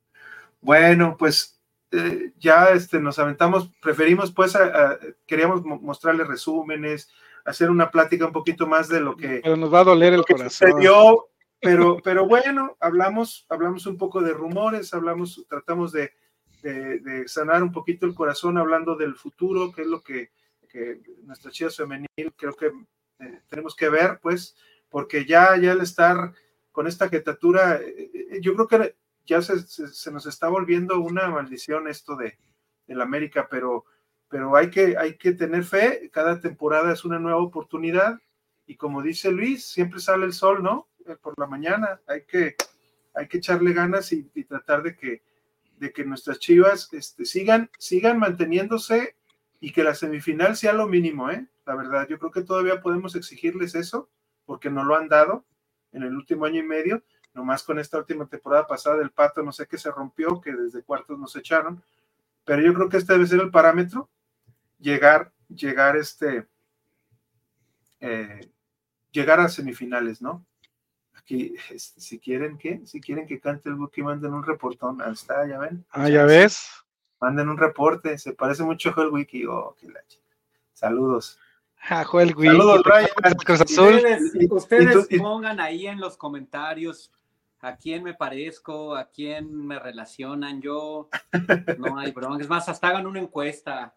Bueno, 0.65 1.15
pues 1.17 1.61
eh, 1.91 2.31
ya 2.39 2.69
este, 2.71 2.99
nos 2.99 3.19
aventamos, 3.19 3.69
preferimos 3.81 4.31
pues, 4.31 4.55
a- 4.55 4.63
a- 4.93 4.99
queríamos 5.27 5.63
mo- 5.63 5.79
mostrarles 5.79 6.27
resúmenes, 6.27 7.11
hacer 7.45 7.69
una 7.69 7.91
plática 7.91 8.25
un 8.25 8.31
poquito 8.31 8.65
más 8.65 8.89
de 8.89 8.99
lo 8.99 9.15
que, 9.15 9.41
Pero 9.43 9.55
nos 9.57 9.71
va 9.71 9.81
a 9.81 9.83
doler 9.83 10.13
el 10.13 10.25
corazón. 10.25 10.71
sucedió 10.71 11.27
Pero, 11.61 11.99
pero 12.03 12.25
bueno, 12.27 12.75
hablamos, 12.79 13.45
hablamos 13.49 13.85
un 13.85 13.97
poco 13.97 14.21
de 14.21 14.33
rumores, 14.33 14.91
hablamos, 14.93 15.45
tratamos 15.47 15.91
de, 15.91 16.11
de, 16.63 17.27
sanar 17.27 17.61
un 17.61 17.71
poquito 17.71 18.07
el 18.07 18.15
corazón 18.15 18.57
hablando 18.57 18.95
del 18.95 19.15
futuro, 19.15 19.71
que 19.71 19.83
es 19.83 19.87
lo 19.87 20.01
que, 20.01 20.31
que 20.67 20.99
nuestra 21.23 21.51
chica 21.51 21.69
femenil 21.69 22.07
creo 22.35 22.53
que 22.55 22.71
eh, 23.19 23.39
tenemos 23.47 23.75
que 23.75 23.89
ver, 23.89 24.19
pues, 24.19 24.55
porque 24.89 25.25
ya, 25.25 25.55
ya 25.57 25.71
al 25.73 25.81
estar 25.81 26.33
con 26.71 26.87
esta 26.87 27.07
jetatura, 27.07 27.79
eh, 27.81 28.39
yo 28.41 28.53
creo 28.55 28.67
que 28.67 28.95
ya 29.25 29.41
se, 29.41 29.59
se, 29.59 30.11
nos 30.11 30.25
está 30.25 30.47
volviendo 30.47 30.99
una 30.99 31.29
maldición 31.29 31.87
esto 31.87 32.15
de, 32.15 32.37
la 32.87 33.03
América, 33.03 33.47
pero, 33.49 33.85
pero 34.29 34.55
hay, 34.55 34.69
que, 34.69 34.95
hay 34.97 35.17
que 35.17 35.31
tener 35.31 35.63
fe, 35.63 36.09
cada 36.13 36.39
temporada 36.39 36.93
es 36.93 37.03
una 37.03 37.17
nueva 37.17 37.39
oportunidad 37.39 38.19
y 38.67 38.75
como 38.75 39.01
dice 39.01 39.31
Luis, 39.31 39.65
siempre 39.65 39.99
sale 39.99 40.25
el 40.25 40.33
sol, 40.33 40.61
¿no? 40.61 40.87
Por 41.21 41.33
la 41.37 41.47
mañana, 41.47 41.99
hay 42.07 42.25
que, 42.25 42.55
hay 43.15 43.27
que 43.27 43.37
echarle 43.37 43.73
ganas 43.73 44.11
y 44.11 44.23
tratar 44.43 44.83
de 44.83 44.95
que 44.95 45.23
de 45.77 45.91
que 45.91 46.05
nuestras 46.05 46.39
chivas 46.39 46.91
este, 46.93 47.25
sigan, 47.25 47.69
sigan 47.77 48.19
manteniéndose 48.19 49.15
y 49.59 49.71
que 49.71 49.83
la 49.83 49.95
semifinal 49.95 50.55
sea 50.55 50.73
lo 50.73 50.87
mínimo, 50.87 51.29
¿eh? 51.29 51.47
La 51.65 51.75
verdad, 51.75 52.07
yo 52.07 52.19
creo 52.19 52.31
que 52.31 52.43
todavía 52.43 52.81
podemos 52.81 53.15
exigirles 53.15 53.75
eso, 53.75 54.09
porque 54.45 54.69
no 54.69 54.83
lo 54.83 54.95
han 54.95 55.07
dado 55.07 55.45
en 55.91 56.03
el 56.03 56.15
último 56.15 56.45
año 56.45 56.59
y 56.59 56.67
medio, 56.67 57.03
nomás 57.35 57.61
con 57.63 57.77
esta 57.77 57.97
última 57.97 58.25
temporada 58.25 58.65
pasada 58.65 58.97
del 58.97 59.11
Pato, 59.11 59.43
no 59.43 59.51
sé 59.51 59.67
qué 59.67 59.77
se 59.77 59.91
rompió, 59.91 60.41
que 60.41 60.53
desde 60.53 60.81
cuartos 60.81 61.19
nos 61.19 61.35
echaron, 61.35 61.83
pero 62.45 62.61
yo 62.61 62.73
creo 62.73 62.89
que 62.89 62.97
este 62.97 63.13
debe 63.13 63.27
ser 63.27 63.41
el 63.41 63.51
parámetro, 63.51 64.09
llegar, 64.79 65.31
llegar 65.49 65.97
este, 65.97 66.47
eh, 67.99 68.49
llegar 69.11 69.39
a 69.39 69.49
semifinales, 69.49 70.21
¿no? 70.21 70.45
que 71.25 71.55
este, 71.71 71.99
si 71.99 72.19
quieren 72.19 72.57
que, 72.57 72.81
si 72.85 73.01
quieren 73.01 73.25
que 73.25 73.39
cante 73.39 73.69
el 73.69 73.75
Buki, 73.75 74.03
manden 74.03 74.33
un 74.33 74.43
reportón. 74.43 75.01
Ahí 75.01 75.13
está, 75.13 75.47
ya 75.47 75.57
ven. 75.57 75.83
Ah, 75.89 76.07
ya 76.07 76.23
ves. 76.23 76.69
Manden 77.19 77.49
un 77.49 77.57
reporte, 77.57 78.17
se 78.17 78.33
parece 78.33 78.63
mucho 78.63 78.89
a 78.89 78.93
Joel 78.93 79.09
Wiki. 79.09 79.45
Oh, 79.45 79.75
qué 79.79 79.87
la 79.87 80.01
Saludos. 80.73 81.39
A 81.89 82.03
Joel 82.03 82.35
Wiki. 82.35 82.49
Saludos, 82.49 82.83
Brian. 82.83 83.09
Ustedes, 83.59 84.51
ustedes 84.51 85.07
pongan 85.17 85.59
ahí 85.59 85.87
en 85.87 85.99
los 85.99 86.15
comentarios 86.15 87.11
a 87.65 87.77
quién 87.77 88.03
me 88.03 88.13
parezco, 88.13 88.95
a 88.95 89.09
quién 89.09 89.65
me 89.65 89.79
relacionan. 89.79 90.61
Yo 90.61 91.09
no 91.79 91.97
hay 91.97 92.11
broma. 92.11 92.39
Es 92.39 92.47
más, 92.47 92.69
hasta 92.69 92.89
hagan 92.89 93.07
una 93.07 93.19
encuesta. 93.19 93.93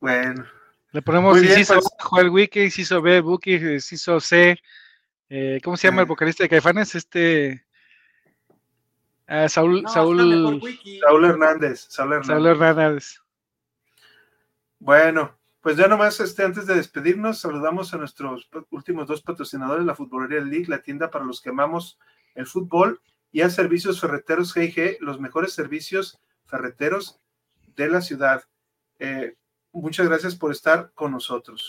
Bueno. 0.00 0.46
Le 0.92 1.02
ponemos 1.02 1.38
si 1.38 1.60
hizo 1.60 1.74
pues. 1.74 1.88
Joel 2.00 2.30
Wiki, 2.30 2.70
si 2.70 2.82
hizo 2.82 3.02
B, 3.02 3.20
Buki, 3.20 3.78
si 3.80 3.96
hizo 3.96 4.20
C, 4.20 4.58
eh, 5.30 5.60
¿Cómo 5.62 5.76
se 5.76 5.88
llama 5.88 6.02
el 6.02 6.08
vocalista 6.08 6.44
de 6.44 6.48
Caifanes? 6.48 6.94
Este. 6.94 7.66
Ah, 9.26 9.46
Saúl, 9.48 9.84
Saúl, 9.86 10.18
Saúl 11.02 11.24
Hernández. 11.26 11.86
Saúl 11.90 12.46
Hernández. 12.46 13.20
Bueno, 14.78 15.36
pues 15.60 15.76
ya 15.76 15.86
nomás 15.86 16.18
este, 16.20 16.44
antes 16.44 16.66
de 16.66 16.76
despedirnos, 16.76 17.40
saludamos 17.40 17.92
a 17.92 17.98
nuestros 17.98 18.48
últimos 18.70 19.06
dos 19.06 19.20
patrocinadores, 19.20 19.84
la 19.84 19.94
Futbolería 19.94 20.40
League, 20.40 20.68
la 20.68 20.80
tienda 20.80 21.10
para 21.10 21.26
los 21.26 21.42
que 21.42 21.50
amamos 21.50 21.98
el 22.38 22.46
fútbol, 22.46 23.00
y 23.30 23.42
a 23.42 23.50
Servicios 23.50 24.00
Ferreteros 24.00 24.54
GIG, 24.54 24.98
los 25.00 25.20
mejores 25.20 25.52
servicios 25.52 26.18
ferreteros 26.46 27.20
de 27.76 27.88
la 27.88 28.00
ciudad. 28.00 28.42
Eh, 28.98 29.34
muchas 29.72 30.08
gracias 30.08 30.34
por 30.34 30.50
estar 30.50 30.92
con 30.94 31.12
nosotros. 31.12 31.66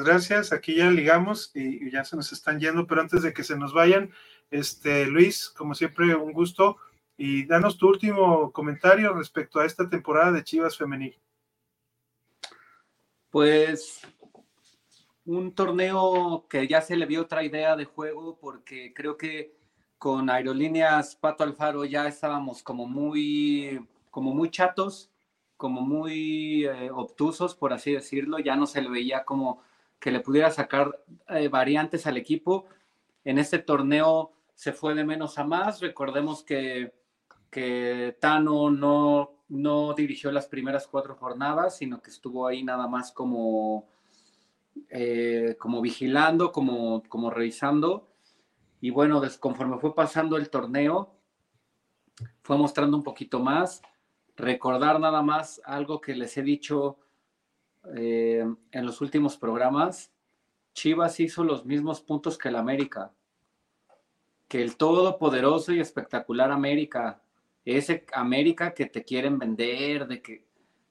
Gracias. 0.00 0.52
Aquí 0.52 0.76
ya 0.76 0.90
ligamos 0.90 1.50
y, 1.54 1.90
ya 1.90 2.04
se 2.04 2.16
nos 2.16 2.32
están 2.32 2.60
yendo, 2.60 2.86
pero 2.86 3.00
antes 3.00 3.22
de 3.22 3.32
que 3.32 3.44
se 3.44 3.56
nos 3.56 3.72
vayan, 3.72 4.12
este 4.50 5.06
Luis, 5.06 5.50
como 5.50 5.74
siempre, 5.74 6.14
un 6.14 6.32
gusto 6.32 6.78
y 7.16 7.44
danos 7.46 7.76
tu 7.78 7.88
último 7.88 8.52
comentario 8.52 9.12
respecto 9.14 9.60
a 9.60 9.66
esta 9.66 9.88
temporada 9.88 10.32
de 10.32 10.44
Chivas 10.44 10.76
Femenil. 10.76 11.18
Pues 13.30 14.00
un 15.24 15.54
torneo 15.54 16.46
que 16.48 16.66
ya 16.66 16.80
se 16.80 16.96
le 16.96 17.06
vio 17.06 17.22
otra 17.22 17.44
idea 17.44 17.76
de 17.76 17.84
juego 17.84 18.38
porque 18.38 18.92
creo 18.94 19.16
que 19.16 19.54
con 19.98 20.28
Aerolíneas 20.28 21.14
Pato 21.14 21.44
Alfaro 21.44 21.84
ya 21.84 22.08
estábamos 22.08 22.62
como 22.62 22.86
muy 22.86 23.86
como 24.10 24.34
muy 24.34 24.50
chatos 24.50 25.12
como 25.62 25.82
muy 25.82 26.64
eh, 26.64 26.90
obtusos, 26.90 27.54
por 27.54 27.72
así 27.72 27.92
decirlo, 27.92 28.40
ya 28.40 28.56
no 28.56 28.66
se 28.66 28.82
le 28.82 28.88
veía 28.88 29.24
como 29.24 29.62
que 30.02 30.10
le 30.10 30.18
pudiera 30.18 30.50
sacar 30.50 31.00
eh, 31.28 31.46
variantes 31.46 32.08
al 32.08 32.16
equipo. 32.16 32.66
En 33.24 33.38
este 33.38 33.60
torneo 33.60 34.32
se 34.52 34.72
fue 34.72 34.96
de 34.96 35.04
menos 35.04 35.38
a 35.38 35.44
más. 35.44 35.80
Recordemos 35.80 36.42
que, 36.42 36.92
que 37.48 38.16
Tano 38.20 38.68
no, 38.68 39.44
no 39.48 39.94
dirigió 39.94 40.32
las 40.32 40.46
primeras 40.46 40.88
cuatro 40.88 41.14
jornadas, 41.14 41.76
sino 41.76 42.02
que 42.02 42.10
estuvo 42.10 42.48
ahí 42.48 42.64
nada 42.64 42.88
más 42.88 43.12
como, 43.12 43.86
eh, 44.90 45.54
como 45.56 45.80
vigilando, 45.80 46.50
como, 46.50 47.04
como 47.04 47.30
revisando. 47.30 48.08
Y 48.80 48.90
bueno, 48.90 49.22
conforme 49.38 49.78
fue 49.78 49.94
pasando 49.94 50.36
el 50.36 50.50
torneo, 50.50 51.14
fue 52.42 52.58
mostrando 52.58 52.96
un 52.96 53.04
poquito 53.04 53.38
más 53.38 53.80
recordar 54.34 54.98
nada 54.98 55.22
más 55.22 55.62
algo 55.64 56.00
que 56.00 56.16
les 56.16 56.36
he 56.38 56.42
dicho 56.42 56.98
eh, 57.94 58.44
en 58.70 58.86
los 58.86 59.00
últimos 59.00 59.36
programas. 59.36 60.12
Chivas 60.74 61.20
hizo 61.20 61.44
los 61.44 61.64
mismos 61.64 62.00
puntos 62.00 62.38
que 62.38 62.48
el 62.48 62.56
América, 62.56 63.12
que 64.48 64.62
el 64.62 64.76
todopoderoso 64.76 65.72
y 65.72 65.80
espectacular 65.80 66.50
América, 66.50 67.22
ese 67.64 68.06
América 68.14 68.72
que 68.74 68.86
te 68.86 69.04
quieren 69.04 69.38
vender, 69.38 70.06
de 70.06 70.22
que 70.22 70.46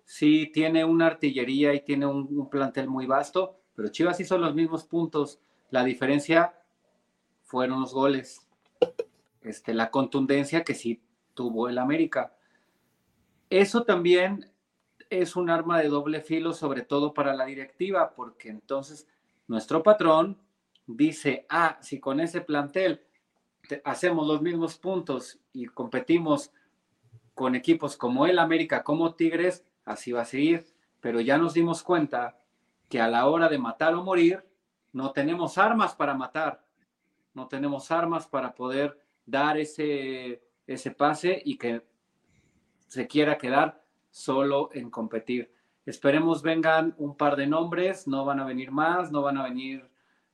sí 0.06 0.52
tiene 0.54 0.86
una 0.86 1.08
artillería 1.08 1.74
y 1.74 1.84
tiene 1.84 2.06
un 2.06 2.50
plantel 2.50 2.88
muy 2.88 3.08
vasto, 3.08 3.62
pero 3.76 3.90
Chivas 3.90 4.20
hizo 4.20 4.38
los 4.38 4.54
mismos 4.54 4.84
puntos. 4.86 5.40
La 5.70 5.84
diferencia 5.84 6.54
fueron 7.44 7.82
los 7.82 7.94
goles, 7.94 8.48
este, 9.42 9.74
la 9.74 9.90
contundencia 9.90 10.64
que 10.64 10.76
sí 10.76 11.02
tuvo 11.34 11.68
el 11.68 11.78
América. 11.78 12.36
Eso 13.50 13.84
también 13.84 14.51
es 15.12 15.36
un 15.36 15.50
arma 15.50 15.80
de 15.80 15.90
doble 15.90 16.22
filo, 16.22 16.54
sobre 16.54 16.82
todo 16.84 17.14
para 17.14 17.34
la 17.34 17.46
directiva, 17.46 18.14
porque 18.16 18.50
entonces 18.50 19.08
nuestro 19.48 19.84
patrón 19.84 20.40
dice, 20.88 21.46
ah, 21.50 21.78
si 21.82 22.00
con 22.00 22.22
ese 22.22 22.42
plantel 22.42 23.04
hacemos 23.84 24.26
los 24.26 24.42
mismos 24.42 24.78
puntos 24.78 25.40
y 25.52 25.66
competimos 25.66 26.52
con 27.36 27.56
equipos 27.56 27.98
como 27.98 28.26
el 28.26 28.40
América, 28.40 28.84
como 28.84 29.14
Tigres, 29.14 29.66
así 29.84 30.14
va 30.14 30.22
a 30.22 30.26
seguir. 30.26 30.66
Pero 31.02 31.20
ya 31.20 31.38
nos 31.38 31.54
dimos 31.54 31.84
cuenta 31.84 32.40
que 32.88 33.02
a 33.02 33.10
la 33.10 33.28
hora 33.28 33.50
de 33.50 33.58
matar 33.58 33.94
o 33.96 34.04
morir, 34.04 34.46
no 34.94 35.12
tenemos 35.12 35.58
armas 35.58 35.94
para 35.94 36.14
matar, 36.14 36.64
no 37.34 37.48
tenemos 37.48 37.92
armas 37.92 38.28
para 38.28 38.54
poder 38.54 38.98
dar 39.26 39.58
ese, 39.58 40.42
ese 40.68 40.92
pase 40.92 41.42
y 41.44 41.58
que 41.58 41.86
se 42.88 43.08
quiera 43.08 43.38
quedar 43.38 43.81
solo 44.12 44.70
en 44.74 44.90
competir. 44.90 45.52
Esperemos 45.86 46.44
vengan 46.44 46.94
un 46.98 47.18
par 47.18 47.36
de 47.36 47.48
nombres, 47.48 48.08
no 48.08 48.24
van 48.24 48.40
a 48.40 48.46
venir 48.46 48.72
más, 48.72 49.12
no 49.12 49.24
van 49.24 49.38
a 49.38 49.44
venir 49.44 49.90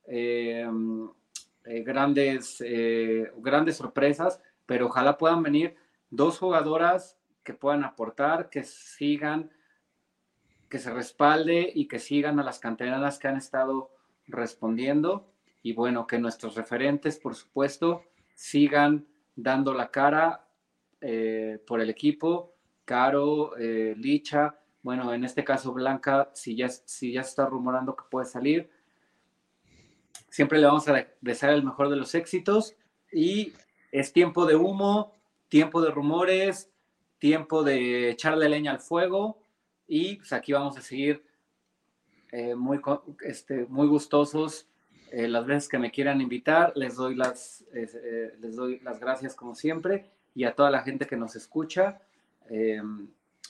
eh, 0.06 0.68
eh, 1.64 1.82
grandes, 1.82 2.62
eh, 2.64 3.32
grandes 3.38 3.76
sorpresas, 3.76 4.42
pero 4.66 4.86
ojalá 4.86 5.16
puedan 5.16 5.42
venir 5.42 5.76
dos 6.10 6.38
jugadoras 6.38 7.18
que 7.44 7.54
puedan 7.54 7.84
aportar, 7.84 8.50
que 8.50 8.62
sigan, 8.62 9.50
que 10.68 10.78
se 10.78 10.92
respalde 10.92 11.72
y 11.74 11.88
que 11.88 11.98
sigan 11.98 12.38
a 12.38 12.44
las 12.44 12.58
canteranas 12.58 13.18
que 13.18 13.28
han 13.28 13.38
estado 13.38 13.90
respondiendo. 14.26 15.32
Y 15.62 15.72
bueno, 15.72 16.06
que 16.06 16.18
nuestros 16.18 16.56
referentes, 16.56 17.18
por 17.18 17.34
supuesto, 17.34 18.04
sigan 18.34 19.06
dando 19.34 19.72
la 19.72 19.90
cara 19.90 20.44
por 21.66 21.80
el 21.80 21.90
equipo. 21.90 22.57
Caro, 22.88 23.52
Licha, 23.58 24.58
bueno, 24.82 25.12
en 25.12 25.22
este 25.22 25.44
caso 25.44 25.74
Blanca, 25.74 26.30
si 26.32 26.56
ya, 26.56 26.70
si 26.70 27.12
ya 27.12 27.20
está 27.20 27.44
rumorando 27.44 27.94
que 27.94 28.04
puede 28.10 28.24
salir, 28.24 28.70
siempre 30.30 30.58
le 30.58 30.66
vamos 30.66 30.88
a 30.88 31.06
desear 31.20 31.52
el 31.52 31.62
mejor 31.62 31.90
de 31.90 31.96
los 31.96 32.14
éxitos 32.14 32.74
y 33.12 33.52
es 33.92 34.14
tiempo 34.14 34.46
de 34.46 34.56
humo, 34.56 35.12
tiempo 35.50 35.82
de 35.82 35.90
rumores, 35.90 36.70
tiempo 37.18 37.62
de 37.62 38.08
echarle 38.08 38.48
leña 38.48 38.70
al 38.70 38.80
fuego 38.80 39.42
y 39.86 40.16
pues 40.16 40.32
aquí 40.32 40.54
vamos 40.54 40.78
a 40.78 40.80
seguir 40.80 41.22
eh, 42.32 42.54
muy, 42.54 42.80
este, 43.26 43.66
muy 43.66 43.88
gustosos 43.88 44.68
eh, 45.10 45.28
las 45.28 45.44
veces 45.44 45.68
que 45.68 45.78
me 45.78 45.90
quieran 45.90 46.22
invitar. 46.22 46.72
Les 46.76 46.96
doy 46.96 47.14
las, 47.14 47.62
eh, 47.74 48.32
les 48.40 48.56
doy 48.56 48.80
las 48.80 49.00
gracias 49.00 49.34
como 49.34 49.54
siempre 49.54 50.10
y 50.34 50.44
a 50.44 50.54
toda 50.54 50.70
la 50.70 50.82
gente 50.82 51.06
que 51.06 51.16
nos 51.18 51.36
escucha 51.36 52.00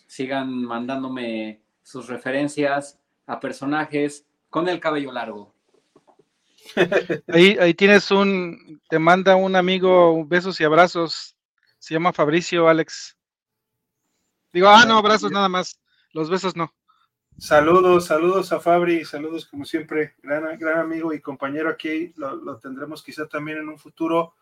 sigan 0.06 0.64
mandándome 0.64 1.60
sus 1.82 2.08
referencias 2.08 2.98
a 3.26 3.40
personajes 3.40 4.26
con 4.50 4.68
el 4.68 4.80
cabello 4.80 5.12
largo. 5.12 5.54
Ahí, 7.28 7.56
ahí 7.58 7.72
tienes 7.72 8.10
un, 8.10 8.80
te 8.90 8.98
manda 8.98 9.36
un 9.36 9.56
amigo 9.56 10.26
besos 10.26 10.60
y 10.60 10.64
abrazos, 10.64 11.34
se 11.78 11.94
llama 11.94 12.12
Fabricio 12.12 12.68
Alex. 12.68 13.16
Digo, 14.52 14.68
ah, 14.68 14.84
no, 14.86 14.98
abrazos 14.98 15.30
nada 15.30 15.48
más, 15.48 15.80
los 16.12 16.28
besos 16.28 16.56
no. 16.56 16.74
Saludos, 17.38 18.06
saludos 18.06 18.52
a 18.52 18.58
Fabri, 18.58 19.04
saludos 19.04 19.46
como 19.46 19.64
siempre, 19.64 20.14
gran, 20.22 20.58
gran 20.58 20.80
amigo 20.80 21.14
y 21.14 21.20
compañero 21.20 21.70
aquí, 21.70 22.12
lo, 22.16 22.58
tendremos 22.58 23.02
quizá 23.02 23.28
también 23.28 23.58
en 23.58 23.68
un 23.68 23.78
futuro, 23.78 24.34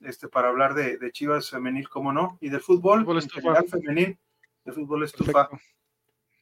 este, 0.00 0.28
para 0.28 0.48
hablar 0.48 0.74
de, 0.74 0.98
Chivas 1.12 1.50
femenil, 1.50 1.88
como 1.88 2.12
no, 2.12 2.38
y 2.40 2.48
del 2.48 2.60
fútbol, 2.60 3.04
fútbol 3.04 3.68
femenil 3.68 4.18
de 4.64 4.72
fútbol 4.72 5.04
estufa. 5.04 5.48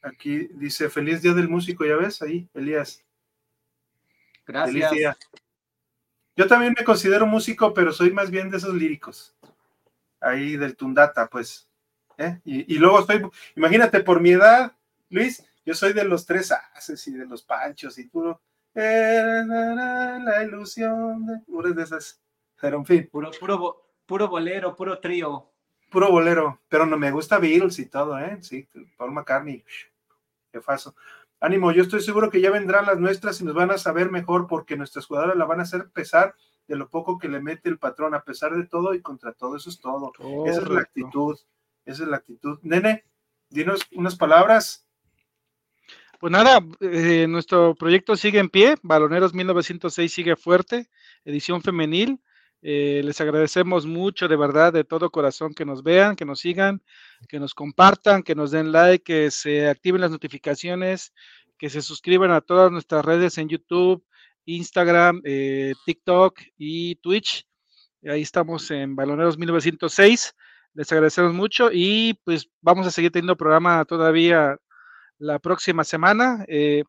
Aquí 0.01 0.47
dice, 0.53 0.89
feliz 0.89 1.21
día 1.21 1.33
del 1.33 1.49
músico, 1.49 1.85
ya 1.85 1.95
ves, 1.95 2.21
ahí, 2.21 2.47
Elías. 2.53 3.03
Gracias. 4.45 5.17
Yo 6.35 6.47
también 6.47 6.75
me 6.77 6.85
considero 6.85 7.25
músico, 7.25 7.73
pero 7.73 7.91
soy 7.91 8.11
más 8.11 8.29
bien 8.29 8.49
de 8.49 8.57
esos 8.57 8.73
líricos. 8.73 9.35
Ahí 10.19 10.55
del 10.55 10.75
Tundata, 10.75 11.27
pues. 11.27 11.67
¿eh? 12.17 12.39
Y, 12.45 12.77
luego 12.77 12.99
estoy, 12.99 13.27
imagínate, 13.55 14.01
por 14.01 14.21
mi 14.21 14.31
edad, 14.31 14.73
Luis, 15.09 15.43
yo 15.65 15.73
soy 15.73 15.93
de 15.93 16.03
los 16.03 16.25
tres 16.25 16.51
haces 16.51 17.07
y 17.07 17.13
de 17.13 17.25
los 17.25 17.43
panchos 17.43 17.97
y 17.97 18.05
puro. 18.05 18.39
La 18.73 20.43
ilusión 20.43 21.25
de. 21.25 21.73
de 21.73 21.83
esas. 21.83 22.21
Pero 22.59 22.77
en 22.77 22.85
fin. 22.85 23.09
Puro, 23.11 23.31
puro, 23.39 23.85
puro 24.05 24.27
bolero, 24.27 24.75
puro 24.75 24.99
trío 24.99 25.51
puro 25.89 26.11
bolero, 26.11 26.61
pero 26.69 26.85
no 26.85 26.97
me 26.97 27.11
gusta 27.11 27.39
Beatles 27.39 27.79
y 27.79 27.87
todo, 27.87 28.17
¿eh? 28.19 28.37
Sí, 28.41 28.67
Paul 28.97 29.11
McCartney, 29.11 29.63
qué 30.51 30.61
faso. 30.61 30.95
Ánimo, 31.39 31.71
yo 31.71 31.83
estoy 31.83 32.01
seguro 32.01 32.29
que 32.29 32.41
ya 32.41 32.51
vendrán 32.51 32.85
las 32.85 32.99
nuestras 32.99 33.39
y 33.41 33.45
nos 33.45 33.53
van 33.53 33.71
a 33.71 33.77
saber 33.77 34.09
mejor 34.09 34.47
porque 34.47 34.75
nuestras 34.75 35.05
jugadoras 35.05 35.37
la 35.37 35.45
van 35.45 35.59
a 35.59 35.63
hacer 35.63 35.89
pesar 35.91 36.35
de 36.67 36.75
lo 36.75 36.89
poco 36.89 37.17
que 37.17 37.29
le 37.29 37.39
mete 37.39 37.69
el 37.69 37.77
patrón, 37.77 38.13
a 38.15 38.23
pesar 38.23 38.55
de 38.55 38.65
todo 38.65 38.93
y 38.93 39.01
contra 39.01 39.33
todo, 39.33 39.55
eso 39.55 39.69
es 39.69 39.79
todo. 39.79 40.11
Esa 40.45 40.61
es 40.61 40.69
la 40.69 40.81
actitud, 40.81 41.37
esa 41.85 42.03
es 42.03 42.09
la 42.09 42.17
actitud. 42.17 42.59
Nene, 42.63 43.05
dinos 43.49 43.81
unas 43.93 44.15
palabras. 44.15 44.85
Pues 46.19 46.31
nada, 46.31 46.59
eh, 46.81 47.27
nuestro 47.29 47.75
proyecto 47.75 48.15
sigue 48.15 48.39
en 48.39 48.49
pie, 48.49 48.75
Baloneros 48.81 49.35
1906 49.35 50.11
sigue 50.11 50.35
fuerte, 50.35 50.89
edición 51.23 51.61
femenil. 51.61 52.19
Eh, 52.69 53.01
les 53.01 53.21
agradecemos 53.21 53.85
mucho, 53.85 54.27
de 54.27 54.35
verdad, 54.35 54.73
de 54.73 54.83
todo 54.83 55.09
corazón 55.09 55.53
que 55.53 55.63
nos 55.63 55.83
vean, 55.83 56.17
que 56.17 56.25
nos 56.25 56.41
sigan, 56.41 56.83
que 57.29 57.39
nos 57.39 57.53
compartan, 57.53 58.23
que 58.23 58.35
nos 58.35 58.51
den 58.51 58.73
like, 58.73 59.05
que 59.05 59.31
se 59.31 59.69
activen 59.69 60.01
las 60.01 60.11
notificaciones, 60.11 61.13
que 61.57 61.69
se 61.69 61.81
suscriban 61.81 62.29
a 62.31 62.41
todas 62.41 62.69
nuestras 62.69 63.05
redes 63.05 63.37
en 63.37 63.47
YouTube, 63.47 64.03
Instagram, 64.43 65.21
eh, 65.23 65.75
TikTok 65.85 66.41
y 66.57 66.95
Twitch. 66.95 67.47
Ahí 68.03 68.23
estamos 68.23 68.69
en 68.69 68.97
Baloneros 68.97 69.37
1906. 69.37 70.35
Les 70.73 70.91
agradecemos 70.91 71.33
mucho 71.33 71.69
y 71.71 72.15
pues 72.25 72.49
vamos 72.59 72.85
a 72.85 72.91
seguir 72.91 73.13
teniendo 73.13 73.37
programa 73.37 73.85
todavía 73.85 74.57
la 75.19 75.39
próxima 75.39 75.85
semana. 75.85 76.43
Eh, 76.49 76.83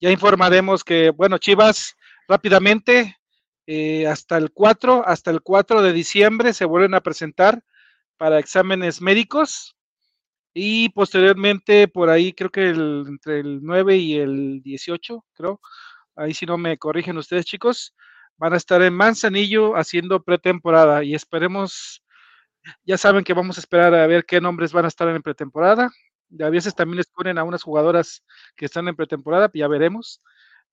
ya 0.00 0.08
informaremos 0.08 0.84
que, 0.84 1.10
bueno, 1.10 1.36
Chivas, 1.38 1.96
rápidamente, 2.28 3.16
eh, 3.66 4.06
hasta 4.06 4.36
el 4.36 4.52
4, 4.52 5.06
hasta 5.06 5.30
el 5.30 5.42
4 5.42 5.82
de 5.82 5.92
diciembre 5.92 6.52
se 6.52 6.64
vuelven 6.64 6.94
a 6.94 7.00
presentar 7.00 7.62
para 8.16 8.38
exámenes 8.38 9.00
médicos 9.00 9.76
y 10.54 10.88
posteriormente 10.90 11.88
por 11.88 12.08
ahí 12.08 12.32
creo 12.32 12.50
que 12.50 12.68
entre 12.68 13.40
el 13.40 13.60
9 13.62 13.96
y 13.96 14.16
el 14.16 14.62
18, 14.62 15.24
creo, 15.34 15.60
ahí 16.16 16.32
si 16.34 16.46
no 16.46 16.58
me 16.58 16.78
corrigen 16.78 17.18
ustedes 17.18 17.44
chicos, 17.44 17.94
van 18.38 18.54
a 18.54 18.56
estar 18.56 18.82
en 18.82 18.94
Manzanillo 18.94 19.76
haciendo 19.76 20.22
pretemporada 20.22 21.04
y 21.04 21.14
esperemos, 21.14 22.02
ya 22.84 22.98
saben 22.98 23.24
que 23.24 23.34
vamos 23.34 23.58
a 23.58 23.60
esperar 23.60 23.94
a 23.94 24.06
ver 24.06 24.24
qué 24.26 24.40
nombres 24.40 24.72
van 24.72 24.86
a 24.86 24.88
estar 24.88 25.08
en 25.08 25.22
pretemporada. 25.22 25.90
A 26.40 26.50
veces 26.50 26.74
también 26.74 26.98
les 26.98 27.06
ponen 27.08 27.38
a 27.38 27.44
unas 27.44 27.62
jugadoras 27.62 28.24
que 28.56 28.66
están 28.66 28.88
en 28.88 28.96
pretemporada, 28.96 29.50
ya 29.54 29.68
veremos. 29.68 30.22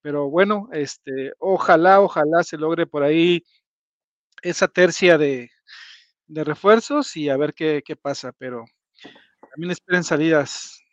Pero 0.04 0.30
bueno, 0.30 0.68
este, 0.74 1.34
ojalá, 1.40 2.02
ojalá 2.02 2.44
se 2.44 2.58
logre 2.58 2.86
por 2.86 3.04
ahí 3.04 3.42
esa 4.42 4.68
tercia 4.68 5.18
de, 5.18 5.50
refuerzos 6.28 7.16
y 7.16 7.30
a 7.30 7.38
ver 7.38 7.54
qué, 7.54 7.82
pasa. 8.00 8.34
Pero 8.38 8.66
también 9.50 9.72
esperen 9.72 10.04
salidas, 10.04 10.84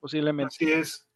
posiblemente. 0.00 0.56
Así 0.56 0.72
es. 0.72 1.07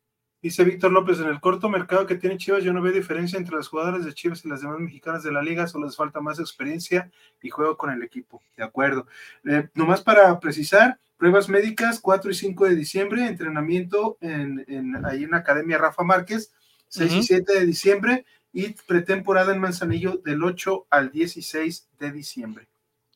Dice 0.43 0.65
Víctor 0.65 0.91
López, 0.91 1.21
en 1.21 1.29
el 1.29 1.39
corto 1.39 1.69
mercado 1.69 2.05
que 2.05 2.17
tiene 2.17 2.37
Chivas, 2.37 2.65
yo 2.65 2.73
no 2.73 2.83
veo 2.83 2.93
diferencia 2.93 3.39
entre 3.39 3.55
las 3.55 3.69
jugadoras 3.69 4.05
de 4.05 4.13
Chivas 4.13 4.45
y 4.45 4.49
las 4.49 4.61
demás 4.61 4.81
mexicanas 4.81 5.23
de 5.23 5.31
la 5.31 5.41
liga, 5.41 5.69
solo 5.69 5.87
les 5.87 5.97
falta 5.97 6.21
más 6.21 6.41
experiencia 6.41 7.13
y 7.41 7.49
juego 7.49 7.77
con 7.77 7.91
el 7.91 8.03
equipo. 8.03 8.43
De 8.57 8.65
acuerdo. 8.65 9.07
Eh, 9.45 9.69
nomás 9.75 10.03
para 10.03 10.39
precisar, 10.41 10.99
Pruebas 11.17 11.49
médicas 11.49 12.01
4 12.01 12.33
y 12.33 12.35
5 12.35 12.65
de 12.65 12.75
diciembre, 12.75 13.29
entrenamiento 13.29 14.19
en, 14.21 14.65
ahí 15.07 15.23
en 15.23 15.31
la 15.31 15.37
Academia 15.37 15.79
Rafa 15.79 16.03
Márquez, 16.03 16.53
6 16.89 17.13
y 17.13 17.23
7 17.23 17.61
de 17.61 17.65
diciembre, 17.65 18.27
y 18.53 18.75
pretemporada 18.89 19.55
en 19.55 19.61
Manzanillo 19.61 20.21
del 20.25 20.43
8 20.43 20.89
al 20.91 21.13
16 21.13 21.89
de 22.01 22.11
diciembre. 22.11 22.69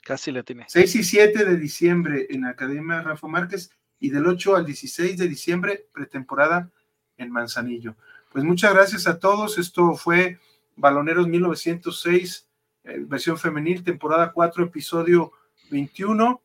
Casi 0.05 0.31
la 0.31 0.45
tiene. 0.45 0.67
6 0.69 0.95
y 0.95 1.03
7 1.03 1.45
de 1.45 1.57
diciembre 1.57 2.29
en 2.31 2.43
la 2.43 2.51
Academia 2.51 3.03
Rafa 3.03 3.27
Márquez 3.27 3.73
y 3.99 4.11
del 4.11 4.29
8 4.29 4.55
al 4.55 4.65
16 4.65 5.19
de 5.19 5.27
diciembre, 5.27 5.89
pretemporada 5.93 6.71
en 7.19 7.31
Manzanillo. 7.31 7.97
Pues 8.33 8.45
muchas 8.45 8.75
gracias 8.75 9.07
a 9.07 9.19
todos. 9.19 9.59
Esto 9.59 9.95
fue 9.95 10.39
Baloneros 10.77 11.27
1906, 11.27 12.49
eh, 12.85 12.99
versión 13.01 13.39
femenil, 13.39 13.83
temporada 13.83 14.33
4, 14.33 14.65
episodio 14.65 15.33
21. 15.71 16.43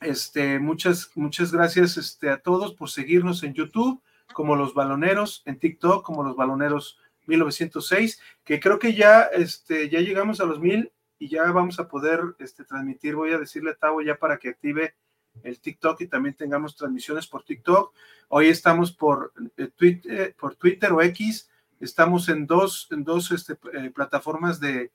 Este, 0.00 0.58
muchas, 0.58 1.10
muchas 1.14 1.52
gracias 1.52 1.96
este, 1.96 2.30
a 2.30 2.38
todos 2.38 2.74
por 2.74 2.90
seguirnos 2.90 3.42
en 3.42 3.54
YouTube, 3.54 4.00
como 4.32 4.56
los 4.56 4.72
baloneros, 4.72 5.42
en 5.44 5.58
TikTok, 5.58 6.04
como 6.04 6.22
los 6.22 6.36
baloneros 6.36 6.98
1906, 7.26 8.20
que 8.44 8.60
creo 8.60 8.78
que 8.78 8.94
ya, 8.94 9.22
este, 9.22 9.88
ya 9.88 10.00
llegamos 10.00 10.40
a 10.40 10.44
los 10.44 10.60
mil 10.60 10.92
y 11.18 11.28
ya 11.28 11.50
vamos 11.52 11.78
a 11.78 11.88
poder 11.88 12.20
este, 12.38 12.64
transmitir. 12.64 13.14
Voy 13.14 13.32
a 13.32 13.38
decirle 13.38 13.72
a 13.72 13.74
Tavo 13.74 14.00
ya 14.00 14.16
para 14.16 14.38
que 14.38 14.48
active 14.48 14.94
el 15.42 15.60
TikTok 15.60 16.00
y 16.00 16.06
también 16.06 16.34
tengamos 16.34 16.76
transmisiones 16.76 17.26
por 17.26 17.42
TikTok. 17.42 17.94
Hoy 18.28 18.48
estamos 18.48 18.92
por, 18.92 19.32
eh, 19.56 19.68
Twitter, 19.74 20.34
por 20.38 20.54
Twitter 20.56 20.92
o 20.92 21.02
X, 21.02 21.48
estamos 21.80 22.28
en 22.28 22.46
dos, 22.46 22.88
en 22.90 23.04
dos 23.04 23.30
este, 23.32 23.58
eh, 23.72 23.90
plataformas 23.90 24.60
de, 24.60 24.92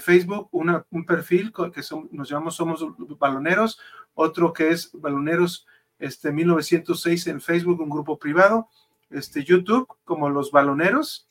Facebook, 0.00 0.48
una, 0.50 0.84
un 0.90 1.06
perfil 1.06 1.52
que 1.72 1.80
son, 1.80 2.08
nos 2.10 2.28
llamamos 2.28 2.56
Somos 2.56 2.84
Baloneros, 3.18 3.78
otro 4.14 4.52
que 4.52 4.70
es 4.70 4.90
Baloneros 4.92 5.64
este, 6.00 6.32
1906 6.32 7.28
en 7.28 7.40
Facebook, 7.40 7.80
un 7.80 7.88
grupo 7.88 8.18
privado, 8.18 8.68
este, 9.10 9.44
YouTube 9.44 9.86
como 10.04 10.28
Los 10.28 10.50
Baloneros. 10.50 11.28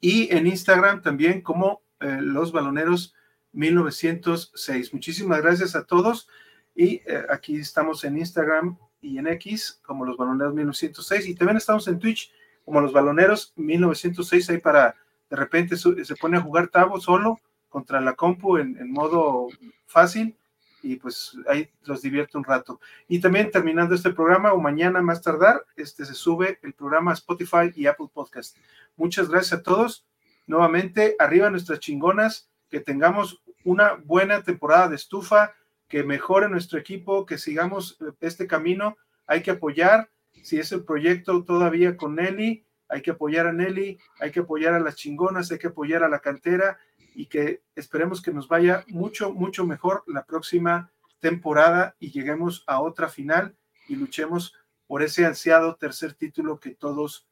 Y 0.00 0.34
en 0.34 0.46
Instagram 0.46 1.02
también 1.02 1.42
como 1.42 1.82
eh, 2.00 2.18
Los 2.22 2.52
Baloneros 2.52 3.14
1906. 3.52 4.94
Muchísimas 4.94 5.42
gracias 5.42 5.76
a 5.76 5.84
todos 5.84 6.28
y 6.74 7.02
eh, 7.06 7.24
aquí 7.30 7.56
estamos 7.58 8.04
en 8.04 8.18
Instagram 8.18 8.76
y 9.00 9.18
en 9.18 9.26
X 9.28 9.80
como 9.84 10.04
Los 10.04 10.16
Baloneros 10.16 10.54
1906 10.54 11.28
y 11.28 11.34
también 11.34 11.56
estamos 11.56 11.86
en 11.88 11.98
Twitch 11.98 12.32
como 12.64 12.80
Los 12.80 12.92
Baloneros 12.92 13.52
1906 13.56 14.50
ahí 14.50 14.58
para 14.58 14.96
de 15.28 15.36
repente 15.36 15.76
se 15.76 16.16
pone 16.16 16.38
a 16.38 16.40
jugar 16.40 16.68
Tavo 16.68 17.00
solo 17.00 17.38
contra 17.68 18.00
la 18.00 18.14
compu 18.14 18.56
en 18.56 18.90
modo 18.90 19.48
fácil 19.86 20.36
y 20.82 20.96
pues 20.96 21.36
ahí 21.48 21.68
los 21.84 22.02
divierto 22.02 22.38
un 22.38 22.44
rato. 22.44 22.80
Y 23.08 23.20
también 23.20 23.50
terminando 23.50 23.94
este 23.94 24.10
programa 24.10 24.52
o 24.52 24.60
mañana 24.60 25.02
más 25.02 25.22
tardar, 25.22 25.64
este 25.76 26.04
se 26.04 26.14
sube 26.14 26.58
el 26.62 26.72
programa 26.72 27.12
Spotify 27.12 27.72
y 27.74 27.86
Apple 27.86 28.08
Podcast. 28.12 28.56
Muchas 28.96 29.28
gracias 29.28 29.60
a 29.60 29.62
todos. 29.62 30.06
Nuevamente, 30.46 31.16
arriba 31.18 31.50
nuestras 31.50 31.80
chingonas, 31.80 32.48
que 32.70 32.80
tengamos 32.80 33.42
una 33.64 33.94
buena 33.94 34.42
temporada 34.42 34.88
de 34.88 34.96
estufa, 34.96 35.54
que 35.90 36.04
mejore 36.04 36.48
nuestro 36.48 36.78
equipo, 36.78 37.26
que 37.26 37.36
sigamos 37.36 37.98
este 38.20 38.46
camino. 38.46 38.96
Hay 39.26 39.42
que 39.42 39.50
apoyar, 39.50 40.08
si 40.42 40.58
es 40.58 40.70
el 40.70 40.84
proyecto 40.84 41.44
todavía 41.44 41.96
con 41.96 42.14
Nelly, 42.14 42.64
hay 42.88 43.02
que 43.02 43.10
apoyar 43.10 43.48
a 43.48 43.52
Nelly, 43.52 43.98
hay 44.20 44.30
que 44.30 44.40
apoyar 44.40 44.72
a 44.74 44.80
las 44.80 44.94
chingonas, 44.94 45.50
hay 45.50 45.58
que 45.58 45.66
apoyar 45.66 46.04
a 46.04 46.08
la 46.08 46.20
cantera 46.20 46.78
y 47.14 47.26
que 47.26 47.62
esperemos 47.74 48.22
que 48.22 48.32
nos 48.32 48.46
vaya 48.46 48.84
mucho, 48.86 49.32
mucho 49.32 49.66
mejor 49.66 50.04
la 50.06 50.24
próxima 50.24 50.92
temporada 51.18 51.96
y 51.98 52.12
lleguemos 52.12 52.62
a 52.68 52.80
otra 52.80 53.08
final 53.08 53.56
y 53.88 53.96
luchemos 53.96 54.54
por 54.86 55.02
ese 55.02 55.26
ansiado 55.26 55.74
tercer 55.74 56.14
título 56.14 56.60
que 56.60 56.70
todos 56.70 57.26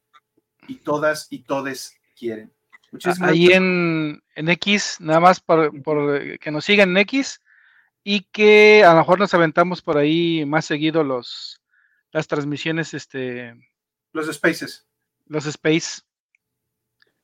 y 0.67 0.77
todas 0.77 1.29
y 1.31 1.45
todes 1.45 1.97
quieren. 2.19 2.53
Muchísimas 2.91 3.31
Ahí 3.31 3.53
en, 3.53 4.21
en, 4.35 4.49
X, 4.49 4.97
nada 4.99 5.21
más 5.21 5.41
por, 5.41 5.71
que 6.41 6.51
nos 6.51 6.65
sigan 6.65 6.91
en 6.91 6.97
X 6.99 7.41
y 8.11 8.23
que 8.23 8.85
a 8.85 8.93
lo 8.93 9.01
mejor 9.01 9.19
nos 9.19 9.35
aventamos 9.35 9.83
por 9.83 9.99
ahí 9.99 10.47
más 10.47 10.65
seguido 10.65 11.05
los 11.05 11.61
las 12.11 12.27
transmisiones, 12.27 12.95
este 12.95 13.55
los 14.15 14.35
spaces. 14.35 14.87
Los 15.27 15.45
space. 15.45 16.01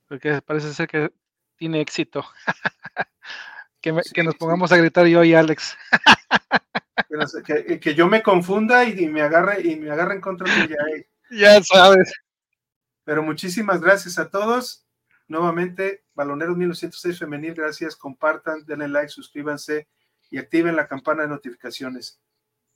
Porque 0.06 0.42
parece 0.42 0.74
ser 0.74 0.86
que 0.86 1.10
tiene 1.56 1.80
éxito. 1.80 2.26
que, 3.80 3.92
nos 4.22 4.34
pongamos 4.34 4.72
a 4.72 4.76
gritar 4.76 5.06
yo 5.06 5.24
y 5.24 5.32
Alex. 5.32 5.74
que, 7.80 7.94
yo 7.94 8.06
me 8.06 8.22
confunda 8.22 8.84
y, 8.84 9.08
me 9.08 9.22
agarre 9.22 9.62
y 9.62 9.76
me 9.76 9.90
agarre 9.90 10.16
en 10.16 10.20
contra 10.20 10.54
de 10.54 10.64
ella. 10.64 10.76
Ya 11.30 11.62
sabes. 11.62 12.12
Pero 13.04 13.22
muchísimas 13.22 13.80
gracias 13.80 14.18
a 14.18 14.28
todos. 14.28 14.86
Nuevamente, 15.28 16.04
Baloneros 16.12 16.58
1906 16.58 17.20
Femenil, 17.20 17.54
gracias. 17.54 17.96
Compartan, 17.96 18.66
denle 18.66 18.88
like, 18.88 19.08
suscríbanse 19.08 19.88
y 20.34 20.38
activen 20.38 20.74
la 20.74 20.88
campana 20.88 21.22
de 21.22 21.28
notificaciones. 21.28 22.20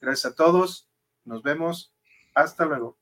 Gracias 0.00 0.32
a 0.32 0.36
todos. 0.36 0.88
Nos 1.24 1.42
vemos. 1.42 1.92
Hasta 2.32 2.64
luego. 2.64 2.96